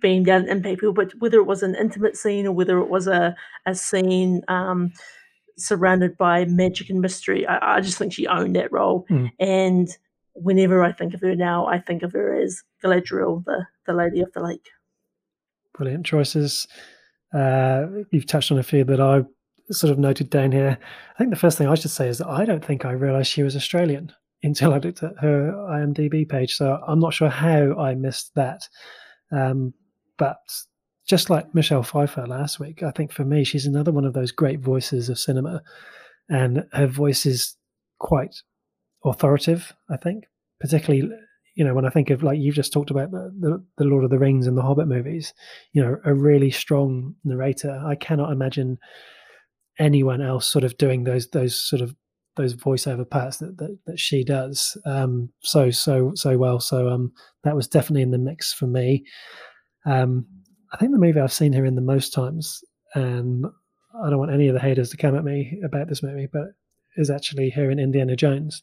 beamed 0.00 0.28
out 0.28 0.48
and 0.48 0.64
people, 0.64 0.92
but 0.92 1.12
whether 1.18 1.38
it 1.38 1.46
was 1.46 1.62
an 1.62 1.74
intimate 1.74 2.16
scene 2.16 2.46
or 2.46 2.52
whether 2.52 2.78
it 2.78 2.88
was 2.88 3.06
a 3.06 3.34
a 3.66 3.74
scene 3.74 4.42
um, 4.48 4.92
surrounded 5.56 6.16
by 6.16 6.44
magic 6.46 6.90
and 6.90 7.00
mystery, 7.00 7.46
I, 7.46 7.76
I, 7.76 7.80
just 7.80 7.98
think 7.98 8.12
she 8.12 8.26
owned 8.26 8.56
that 8.56 8.72
role. 8.72 9.06
Mm. 9.10 9.30
And 9.38 9.88
whenever 10.34 10.82
I 10.82 10.92
think 10.92 11.14
of 11.14 11.20
her 11.20 11.36
now, 11.36 11.66
I 11.66 11.78
think 11.78 12.02
of 12.02 12.12
her 12.12 12.34
as 12.34 12.62
Galadriel, 12.82 13.44
the 13.44 13.66
the 13.86 13.92
Lady 13.92 14.20
of 14.20 14.32
the 14.32 14.42
Lake. 14.42 14.68
Brilliant 15.74 16.06
choices. 16.06 16.66
Uh, 17.32 17.86
you've 18.10 18.26
touched 18.26 18.50
on 18.50 18.58
a 18.58 18.62
few 18.62 18.84
that 18.84 19.00
I 19.00 19.24
sort 19.70 19.92
of 19.92 19.98
noted 19.98 20.30
down 20.30 20.52
here. 20.52 20.78
I 21.14 21.18
think 21.18 21.30
the 21.30 21.36
first 21.36 21.58
thing 21.58 21.68
I 21.68 21.74
should 21.74 21.90
say 21.90 22.08
is 22.08 22.18
that 22.18 22.28
I 22.28 22.44
don't 22.44 22.64
think 22.64 22.84
I 22.84 22.92
realised 22.92 23.30
she 23.30 23.42
was 23.42 23.56
Australian 23.56 24.12
until 24.42 24.72
I 24.72 24.78
looked 24.78 25.02
at 25.02 25.18
her 25.20 25.52
IMDb 25.70 26.28
page. 26.28 26.54
So 26.56 26.78
I'm 26.86 27.00
not 27.00 27.14
sure 27.14 27.28
how 27.28 27.78
I 27.78 27.94
missed 27.94 28.32
that. 28.34 28.68
Um, 29.32 29.74
but 30.18 30.38
just 31.08 31.30
like 31.30 31.54
Michelle 31.54 31.82
Pfeiffer 31.82 32.26
last 32.26 32.60
week, 32.60 32.82
I 32.82 32.90
think 32.90 33.12
for 33.12 33.24
me 33.24 33.44
she's 33.44 33.66
another 33.66 33.92
one 33.92 34.04
of 34.04 34.12
those 34.12 34.32
great 34.32 34.60
voices 34.60 35.08
of 35.08 35.18
cinema, 35.18 35.62
and 36.28 36.64
her 36.72 36.86
voice 36.86 37.26
is 37.26 37.56
quite 37.98 38.36
authoritative. 39.04 39.72
I 39.88 39.96
think, 39.96 40.24
particularly 40.60 41.10
you 41.56 41.64
know 41.64 41.74
when 41.74 41.84
I 41.84 41.90
think 41.90 42.10
of 42.10 42.22
like 42.22 42.38
you've 42.38 42.54
just 42.54 42.72
talked 42.72 42.90
about 42.90 43.10
the, 43.10 43.32
the, 43.38 43.64
the 43.78 43.84
Lord 43.84 44.04
of 44.04 44.10
the 44.10 44.18
Rings 44.18 44.46
and 44.46 44.56
the 44.56 44.62
Hobbit 44.62 44.88
movies, 44.88 45.34
you 45.72 45.82
know, 45.82 45.96
a 46.04 46.14
really 46.14 46.50
strong 46.50 47.16
narrator. 47.24 47.82
I 47.84 47.96
cannot 47.96 48.32
imagine 48.32 48.78
anyone 49.80 50.22
else 50.22 50.46
sort 50.46 50.64
of 50.64 50.76
doing 50.78 51.04
those 51.04 51.28
those 51.30 51.60
sort 51.60 51.82
of 51.82 51.94
those 52.36 52.54
voiceover 52.54 53.08
parts 53.08 53.38
that 53.38 53.56
that, 53.58 53.76
that 53.86 53.98
she 53.98 54.22
does 54.22 54.76
um, 54.86 55.30
so 55.40 55.70
so 55.70 56.12
so 56.14 56.38
well. 56.38 56.60
So 56.60 56.88
um, 56.88 57.12
that 57.42 57.56
was 57.56 57.66
definitely 57.66 58.02
in 58.02 58.12
the 58.12 58.18
mix 58.18 58.52
for 58.52 58.66
me. 58.66 59.04
Um, 59.84 60.26
I 60.72 60.76
think 60.76 60.92
the 60.92 60.98
movie 60.98 61.18
I've 61.18 61.32
seen 61.32 61.52
her 61.54 61.64
in 61.64 61.74
the 61.74 61.80
most 61.80 62.12
times, 62.12 62.62
and 62.94 63.46
I 64.04 64.10
don't 64.10 64.18
want 64.18 64.32
any 64.32 64.46
of 64.46 64.54
the 64.54 64.60
haters 64.60 64.90
to 64.90 64.96
come 64.96 65.16
at 65.16 65.24
me 65.24 65.60
about 65.64 65.88
this 65.88 66.02
movie, 66.02 66.28
but 66.32 66.48
is 66.96 67.10
actually 67.10 67.50
her 67.50 67.70
in 67.70 67.78
Indiana 67.78 68.14
Jones. 68.14 68.62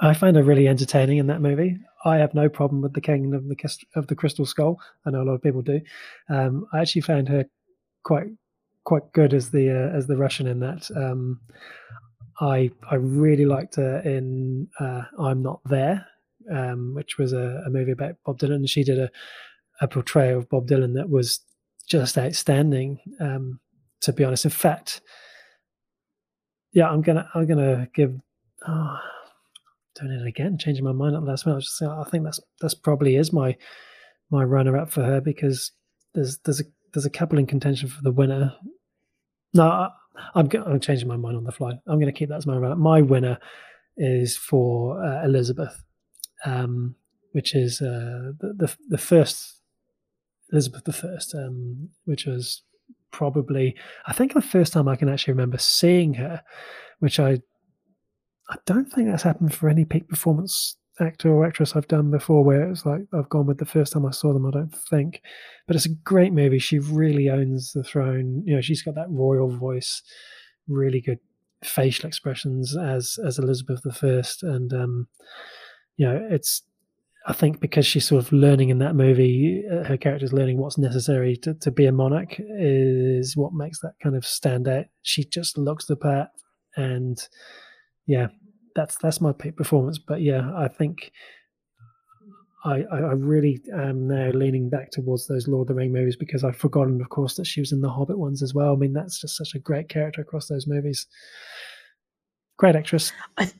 I 0.00 0.14
find 0.14 0.36
her 0.36 0.42
really 0.42 0.66
entertaining 0.66 1.18
in 1.18 1.26
that 1.26 1.42
movie. 1.42 1.76
I 2.04 2.16
have 2.16 2.32
no 2.32 2.48
problem 2.48 2.80
with 2.80 2.94
the 2.94 3.02
King 3.02 3.34
of 3.34 3.48
the 3.48 3.84
of 3.94 4.06
the 4.06 4.14
Crystal 4.14 4.46
Skull. 4.46 4.80
I 5.04 5.10
know 5.10 5.22
a 5.22 5.24
lot 5.24 5.34
of 5.34 5.42
people 5.42 5.60
do. 5.60 5.80
Um, 6.30 6.66
I 6.72 6.80
actually 6.80 7.02
found 7.02 7.28
her 7.28 7.44
quite 8.02 8.28
quite 8.84 9.12
good 9.12 9.34
as 9.34 9.50
the 9.50 9.70
uh, 9.70 9.96
as 9.96 10.06
the 10.06 10.16
Russian 10.16 10.46
in 10.46 10.60
that. 10.60 10.90
Um, 10.94 11.40
I 12.40 12.70
I 12.90 12.96
really 12.96 13.46
liked 13.46 13.76
her 13.76 14.00
in 14.00 14.68
uh, 14.78 15.02
I'm 15.18 15.42
Not 15.42 15.60
There, 15.64 16.06
um, 16.50 16.94
which 16.94 17.18
was 17.18 17.32
a, 17.32 17.62
a, 17.66 17.70
movie 17.70 17.92
about 17.92 18.16
Bob 18.24 18.38
Dylan. 18.38 18.68
She 18.68 18.82
did 18.82 18.98
a, 18.98 19.10
a 19.80 19.88
portrayal 19.88 20.38
of 20.38 20.48
Bob 20.48 20.66
Dylan 20.66 20.94
that 20.94 21.10
was 21.10 21.40
just 21.86 22.16
outstanding. 22.16 23.00
Um, 23.20 23.60
to 24.02 24.12
be 24.12 24.24
honest, 24.24 24.46
in 24.46 24.50
fact, 24.50 25.02
yeah, 26.72 26.88
I'm 26.88 27.02
gonna 27.02 27.28
I'm 27.34 27.46
gonna 27.46 27.88
give. 27.94 28.18
Oh, 28.66 28.98
doing 29.98 30.12
it 30.12 30.26
again, 30.26 30.58
changing 30.58 30.84
my 30.84 30.92
mind 30.92 31.14
at 31.14 31.22
the 31.22 31.28
last 31.28 31.46
minute. 31.46 31.58
I, 31.58 31.60
just, 31.60 31.82
I 31.82 32.04
think 32.04 32.24
that's 32.24 32.40
that's 32.60 32.74
probably 32.74 33.16
is 33.16 33.32
my 33.32 33.56
my 34.30 34.44
runner 34.44 34.76
up 34.76 34.90
for 34.90 35.02
her 35.02 35.20
because 35.20 35.72
there's 36.14 36.38
there's 36.38 36.60
a 36.60 36.64
there's 36.92 37.06
a 37.06 37.10
couple 37.10 37.38
in 37.38 37.46
contention 37.46 37.88
for 37.88 38.02
the 38.02 38.12
winner. 38.12 38.54
No, 39.54 39.88
I'm, 40.34 40.48
I'm 40.66 40.80
changing 40.80 41.08
my 41.08 41.16
mind 41.16 41.36
on 41.36 41.44
the 41.44 41.52
fly. 41.52 41.72
I'm 41.86 41.98
going 41.98 42.12
to 42.12 42.18
keep 42.18 42.28
that 42.28 42.36
as 42.36 42.46
my 42.46 42.56
runner. 42.56 42.76
My 42.76 43.02
winner 43.02 43.38
is 43.96 44.36
for 44.36 45.02
uh, 45.04 45.24
Elizabeth, 45.24 45.82
um, 46.44 46.94
which 47.32 47.54
is 47.54 47.80
uh, 47.80 48.32
the, 48.38 48.54
the, 48.56 48.76
the 48.88 48.98
first 48.98 49.60
Elizabeth 50.52 50.84
the 50.84 50.92
First, 50.92 51.34
um, 51.34 51.90
which 52.04 52.26
was 52.26 52.62
probably 53.12 53.76
I 54.06 54.12
think 54.12 54.34
the 54.34 54.42
first 54.42 54.72
time 54.72 54.88
I 54.88 54.96
can 54.96 55.08
actually 55.08 55.32
remember 55.32 55.58
seeing 55.58 56.14
her, 56.14 56.42
which 56.98 57.18
I 57.18 57.40
I 58.48 58.56
don't 58.66 58.90
think 58.90 59.08
that's 59.08 59.22
happened 59.22 59.54
for 59.54 59.68
any 59.68 59.84
peak 59.84 60.08
performance 60.08 60.76
actor 61.00 61.30
or 61.30 61.46
actress 61.46 61.74
I've 61.74 61.88
done 61.88 62.10
before 62.10 62.44
where 62.44 62.70
it's 62.70 62.84
like 62.84 63.02
I've 63.12 63.28
gone 63.28 63.46
with 63.46 63.58
the 63.58 63.64
first 63.64 63.92
time 63.92 64.06
I 64.06 64.10
saw 64.10 64.32
them, 64.32 64.46
I 64.46 64.50
don't 64.50 64.74
think. 64.74 65.22
But 65.66 65.76
it's 65.76 65.86
a 65.86 65.94
great 66.04 66.32
movie. 66.32 66.58
She 66.58 66.78
really 66.78 67.28
owns 67.28 67.72
the 67.72 67.82
throne. 67.82 68.42
You 68.44 68.56
know, 68.56 68.60
she's 68.60 68.82
got 68.82 68.94
that 68.96 69.10
royal 69.10 69.48
voice, 69.48 70.02
really 70.68 71.00
good 71.00 71.20
facial 71.64 72.06
expressions 72.06 72.76
as 72.76 73.18
as 73.24 73.38
Elizabeth 73.38 73.82
I, 73.84 74.22
and 74.42 74.72
um, 74.72 75.08
you 75.96 76.06
know, 76.06 76.28
it's 76.30 76.62
I 77.26 77.34
think 77.34 77.60
because 77.60 77.86
she's 77.86 78.08
sort 78.08 78.24
of 78.24 78.32
learning 78.32 78.70
in 78.70 78.78
that 78.78 78.94
movie, 78.94 79.62
uh, 79.70 79.84
her 79.84 79.98
character's 79.98 80.32
learning 80.32 80.56
what's 80.56 80.78
necessary 80.78 81.36
to, 81.38 81.54
to 81.54 81.70
be 81.70 81.84
a 81.84 81.92
monarch 81.92 82.36
is 82.38 83.36
what 83.36 83.52
makes 83.52 83.80
that 83.80 83.92
kind 84.02 84.16
of 84.16 84.24
stand 84.24 84.66
out. 84.66 84.86
She 85.02 85.24
just 85.24 85.58
looks 85.58 85.84
the 85.84 85.96
part, 85.96 86.28
and 86.76 87.18
yeah, 88.06 88.28
that's 88.80 88.96
that's 88.96 89.20
my 89.20 89.32
peak 89.32 89.56
performance. 89.56 89.98
But 89.98 90.22
yeah, 90.22 90.50
I 90.56 90.68
think 90.68 91.12
I, 92.64 92.82
I 92.90 93.12
really 93.12 93.60
am 93.74 94.08
now 94.08 94.30
leaning 94.30 94.68
back 94.68 94.90
towards 94.90 95.26
those 95.26 95.48
Lord 95.48 95.64
of 95.64 95.68
the 95.68 95.74
Ring 95.74 95.92
movies 95.92 96.16
because 96.16 96.44
I've 96.44 96.56
forgotten, 96.56 97.00
of 97.00 97.08
course, 97.08 97.36
that 97.36 97.46
she 97.46 97.60
was 97.60 97.72
in 97.72 97.80
the 97.80 97.90
Hobbit 97.90 98.18
ones 98.18 98.42
as 98.42 98.54
well. 98.54 98.72
I 98.72 98.76
mean, 98.76 98.92
that's 98.92 99.20
just 99.20 99.36
such 99.36 99.54
a 99.54 99.58
great 99.58 99.88
character 99.88 100.20
across 100.20 100.48
those 100.48 100.66
movies. 100.66 101.06
Great 102.58 102.76
actress. 102.76 103.12
I, 103.38 103.44
th- 103.44 103.56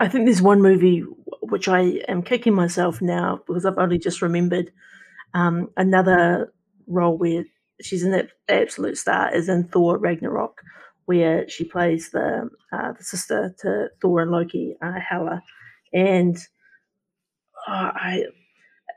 I 0.00 0.08
think 0.08 0.26
there's 0.26 0.42
one 0.42 0.60
movie 0.62 1.04
which 1.42 1.68
I 1.68 2.02
am 2.08 2.22
kicking 2.22 2.54
myself 2.54 3.00
now 3.00 3.40
because 3.46 3.64
I've 3.64 3.78
only 3.78 3.98
just 3.98 4.20
remembered 4.20 4.72
um, 5.34 5.70
another 5.76 6.52
role 6.86 7.16
where 7.16 7.44
she's 7.80 8.02
an 8.02 8.28
absolute 8.48 8.98
star 8.98 9.34
is 9.34 9.48
in 9.48 9.68
Thor 9.68 9.98
Ragnarok 9.98 10.60
where 11.08 11.48
she 11.48 11.64
plays 11.64 12.10
the 12.10 12.50
uh, 12.70 12.92
the 12.92 13.02
sister 13.02 13.54
to 13.60 13.88
Thor 14.02 14.20
and 14.20 14.30
Loki, 14.30 14.76
uh, 14.82 15.00
Hela, 15.00 15.42
and 15.92 16.36
uh, 17.66 17.92
I. 17.94 18.24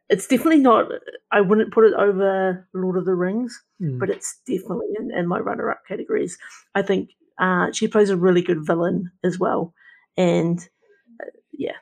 It's 0.10 0.28
definitely 0.28 0.60
not. 0.60 0.92
I 1.32 1.40
wouldn't 1.40 1.74
put 1.74 1.86
it 1.86 1.94
over 1.94 2.68
Lord 2.74 2.98
of 2.98 3.06
the 3.06 3.16
Rings, 3.16 3.58
mm. 3.82 3.98
but 3.98 4.10
it's 4.10 4.42
definitely 4.46 4.88
in, 5.00 5.10
in 5.18 5.26
my 5.26 5.40
runner-up 5.40 5.84
categories. 5.88 6.38
I 6.76 6.82
think 6.82 7.12
uh, 7.40 7.72
she 7.72 7.88
plays 7.88 8.10
a 8.10 8.18
really 8.18 8.42
good 8.42 8.66
villain 8.68 9.10
as 9.24 9.40
well, 9.40 9.74
and 10.18 10.60
uh, 11.24 11.30
yeah, 11.54 11.78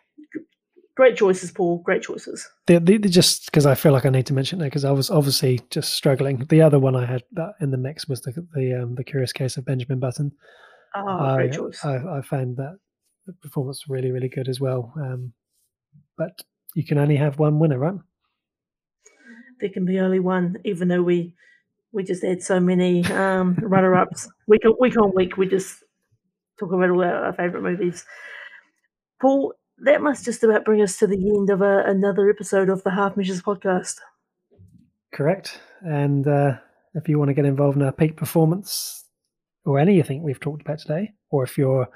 great 1.00 1.16
choices, 1.16 1.50
Paul. 1.50 1.78
Great 1.78 2.02
choices. 2.02 2.46
The, 2.68 2.78
the, 2.78 2.98
the 2.98 3.08
just 3.08 3.46
because 3.46 3.66
I 3.66 3.74
feel 3.74 3.94
like 3.94 4.06
I 4.06 4.10
need 4.10 4.26
to 4.26 4.34
mention 4.34 4.60
it 4.60 4.66
because 4.66 4.84
I 4.84 4.92
was 4.92 5.10
obviously 5.10 5.62
just 5.70 5.94
struggling. 5.94 6.46
The 6.50 6.62
other 6.62 6.78
one 6.78 6.94
I 6.94 7.06
had 7.06 7.24
that 7.32 7.54
in 7.62 7.72
the 7.72 7.78
mix 7.78 8.10
was 8.10 8.20
the 8.20 8.34
the, 8.54 8.84
um, 8.84 8.96
the 8.96 9.06
Curious 9.06 9.32
Case 9.32 9.56
of 9.56 9.64
Benjamin 9.64 10.00
Button. 10.00 10.34
Oh, 10.94 11.08
I, 11.08 11.36
great 11.36 11.54
choice. 11.54 11.86
I, 11.86 12.18
I, 12.18 12.22
found 12.22 12.58
that 12.58 12.78
the 13.26 13.32
performance 13.32 13.86
really 13.88 14.12
really 14.12 14.28
good 14.28 14.50
as 14.50 14.60
well. 14.60 14.92
Um, 14.98 15.32
but 16.18 16.42
you 16.76 16.84
can 16.84 16.98
only 16.98 17.16
have 17.16 17.40
one 17.40 17.60
winner, 17.60 17.80
right? 17.80 18.00
There 19.62 19.70
can 19.70 19.86
be 19.86 20.00
only 20.00 20.20
one, 20.20 20.58
even 20.66 20.90
though 20.90 21.02
we 21.02 21.34
we 21.94 22.04
just 22.04 22.26
had 22.26 22.44
so 22.44 22.60
many 22.60 23.06
um, 23.06 23.56
runner 23.62 23.96
ups. 23.96 24.28
Week, 24.48 24.66
on, 24.66 24.76
week 24.82 24.98
on 24.98 25.14
week, 25.16 25.38
we 25.38 25.48
just 25.48 25.82
talk 26.60 26.74
about 26.74 26.90
all 26.90 27.06
our, 27.06 27.28
our 27.28 27.34
favourite 27.34 27.64
movies. 27.64 28.06
Paul, 29.22 29.54
that 29.84 30.02
must 30.02 30.26
just 30.26 30.44
about 30.44 30.66
bring 30.66 30.82
us 30.82 30.98
to 30.98 31.08
the 31.08 31.16
end 31.16 31.50
of 31.50 31.62
a, 31.62 31.84
another 31.86 32.30
episode 32.30 32.70
of 32.70 32.84
the 32.84 32.92
Half 32.92 33.18
Measures 33.18 33.42
podcast. 33.42 33.96
Correct. 35.14 35.60
And 35.82 36.28
uh, 36.28 36.58
if 36.94 37.08
you 37.08 37.18
want 37.18 37.30
to 37.30 37.34
get 37.34 37.46
involved 37.46 37.78
in 37.78 37.84
our 37.84 37.92
peak 37.92 38.16
performance 38.16 39.06
or 39.66 39.80
anything 39.80 40.24
we've 40.24 40.40
talked 40.40 40.62
about 40.62 40.80
today, 40.80 41.14
or 41.30 41.44
if 41.44 41.58
you're 41.58 41.90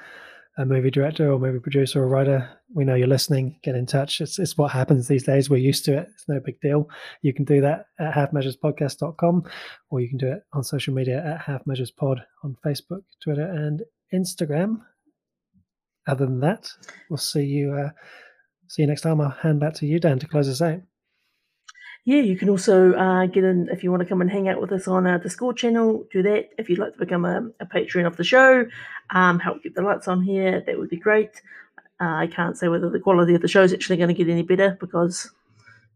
a 0.58 0.66
movie 0.66 0.92
director 0.92 1.32
or 1.32 1.40
movie 1.40 1.60
producer 1.60 2.04
or 2.04 2.08
writer, 2.08 2.50
we 2.74 2.86
know 2.86 2.96
you're 2.96 3.08
listening. 3.08 3.60
Get 3.64 3.76
in 3.76 3.86
touch. 3.86 4.22
It's, 4.22 4.38
it's 4.38 4.58
what 4.58 4.72
happens 4.72 5.08
these 5.08 5.24
days. 5.24 5.50
We're 5.50 5.58
used 5.58 5.86
to 5.86 5.98
it. 5.98 6.08
It's 6.14 6.26
no 6.28 6.40
big 6.40 6.60
deal. 6.62 6.90
You 7.22 7.34
can 7.34 7.46
do 7.46 7.62
that 7.62 7.88
at 8.00 8.14
halfmeasurespodcast.com 8.14 9.44
or 9.90 10.00
you 10.00 10.10
can 10.10 10.18
do 10.18 10.32
it 10.32 10.44
on 10.54 10.64
social 10.64 10.94
media 10.94 11.24
at 11.26 11.42
halfmeasurespod 11.42 12.18
on 12.44 12.56
Facebook, 12.66 13.04
Twitter, 13.24 13.46
and 13.46 13.82
Instagram. 14.14 14.82
Other 16.08 16.26
than 16.26 16.40
that, 16.42 16.70
we'll 17.10 17.18
see 17.18 17.44
you. 17.44 17.74
Uh, 17.74 17.90
see 18.68 18.82
you 18.82 18.88
next 18.88 19.02
time. 19.02 19.22
I'll 19.22 19.30
hand 19.30 19.60
back 19.60 19.74
to 19.76 19.86
you, 19.86 20.00
Dan, 20.00 20.20
to 20.20 20.28
close 20.28 20.50
us 20.50 20.62
out. 20.62 20.82
Yeah, 22.06 22.22
you 22.22 22.38
can 22.38 22.50
also 22.50 22.94
uh, 22.94 23.28
get 23.28 23.46
in 23.46 23.70
if 23.72 23.82
you 23.82 23.90
want 23.90 24.04
to 24.04 24.10
come 24.10 24.20
and 24.20 24.30
hang 24.30 24.50
out 24.50 24.60
with 24.60 24.74
us 24.74 24.90
on 24.90 25.08
our 25.08 25.18
Discord 25.18 25.56
channel. 25.56 26.06
Do 26.12 26.22
that. 26.24 26.50
If 26.58 26.70
you'd 26.70 26.80
like 26.80 26.94
to 26.94 27.00
become 27.00 27.24
a, 27.24 27.50
a 27.62 27.66
patron 27.66 28.06
of 28.06 28.18
the 28.18 28.26
show, 28.26 28.66
um, 29.12 29.40
help 29.40 29.64
keep 29.64 29.76
the 29.76 29.82
lights 29.82 30.10
on 30.10 30.22
here, 30.22 30.62
that 30.66 30.78
would 30.78 30.90
be 30.90 30.98
great. 30.98 31.42
Uh, 32.02 32.16
I 32.16 32.28
can't 32.28 32.58
say 32.58 32.68
whether 32.68 32.90
the 32.90 33.00
quality 33.00 33.36
of 33.36 33.42
the 33.42 33.48
show 33.48 33.64
is 33.64 33.74
actually 33.74 33.98
going 33.98 34.10
to 34.10 34.14
get 34.14 34.30
any 34.30 34.44
better 34.44 34.78
because, 34.82 35.32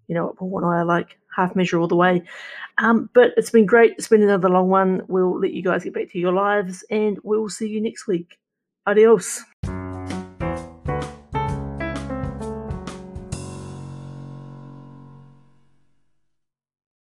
you 0.07 0.15
know, 0.15 0.33
Paul 0.37 0.59
and 0.59 0.65
I 0.65 0.77
are 0.77 0.85
like 0.85 1.17
half 1.35 1.57
measure 1.57 1.77
all 1.77 1.89
the 1.89 1.95
way. 1.95 2.23
Um, 2.77 3.09
but 3.13 3.31
it's 3.35 3.49
been 3.49 3.65
great. 3.65 3.95
It's 3.97 4.07
been 4.07 4.23
another 4.23 4.49
long 4.49 4.69
one. 4.69 5.01
We'll 5.09 5.39
let 5.39 5.51
you 5.51 5.63
guys 5.63 5.83
get 5.83 5.93
back 5.93 6.09
to 6.11 6.19
your 6.19 6.33
lives 6.33 6.85
and 6.89 7.19
we'll 7.23 7.49
see 7.49 7.67
you 7.67 7.81
next 7.81 8.07
week. 8.07 8.37
Adios. 8.85 9.43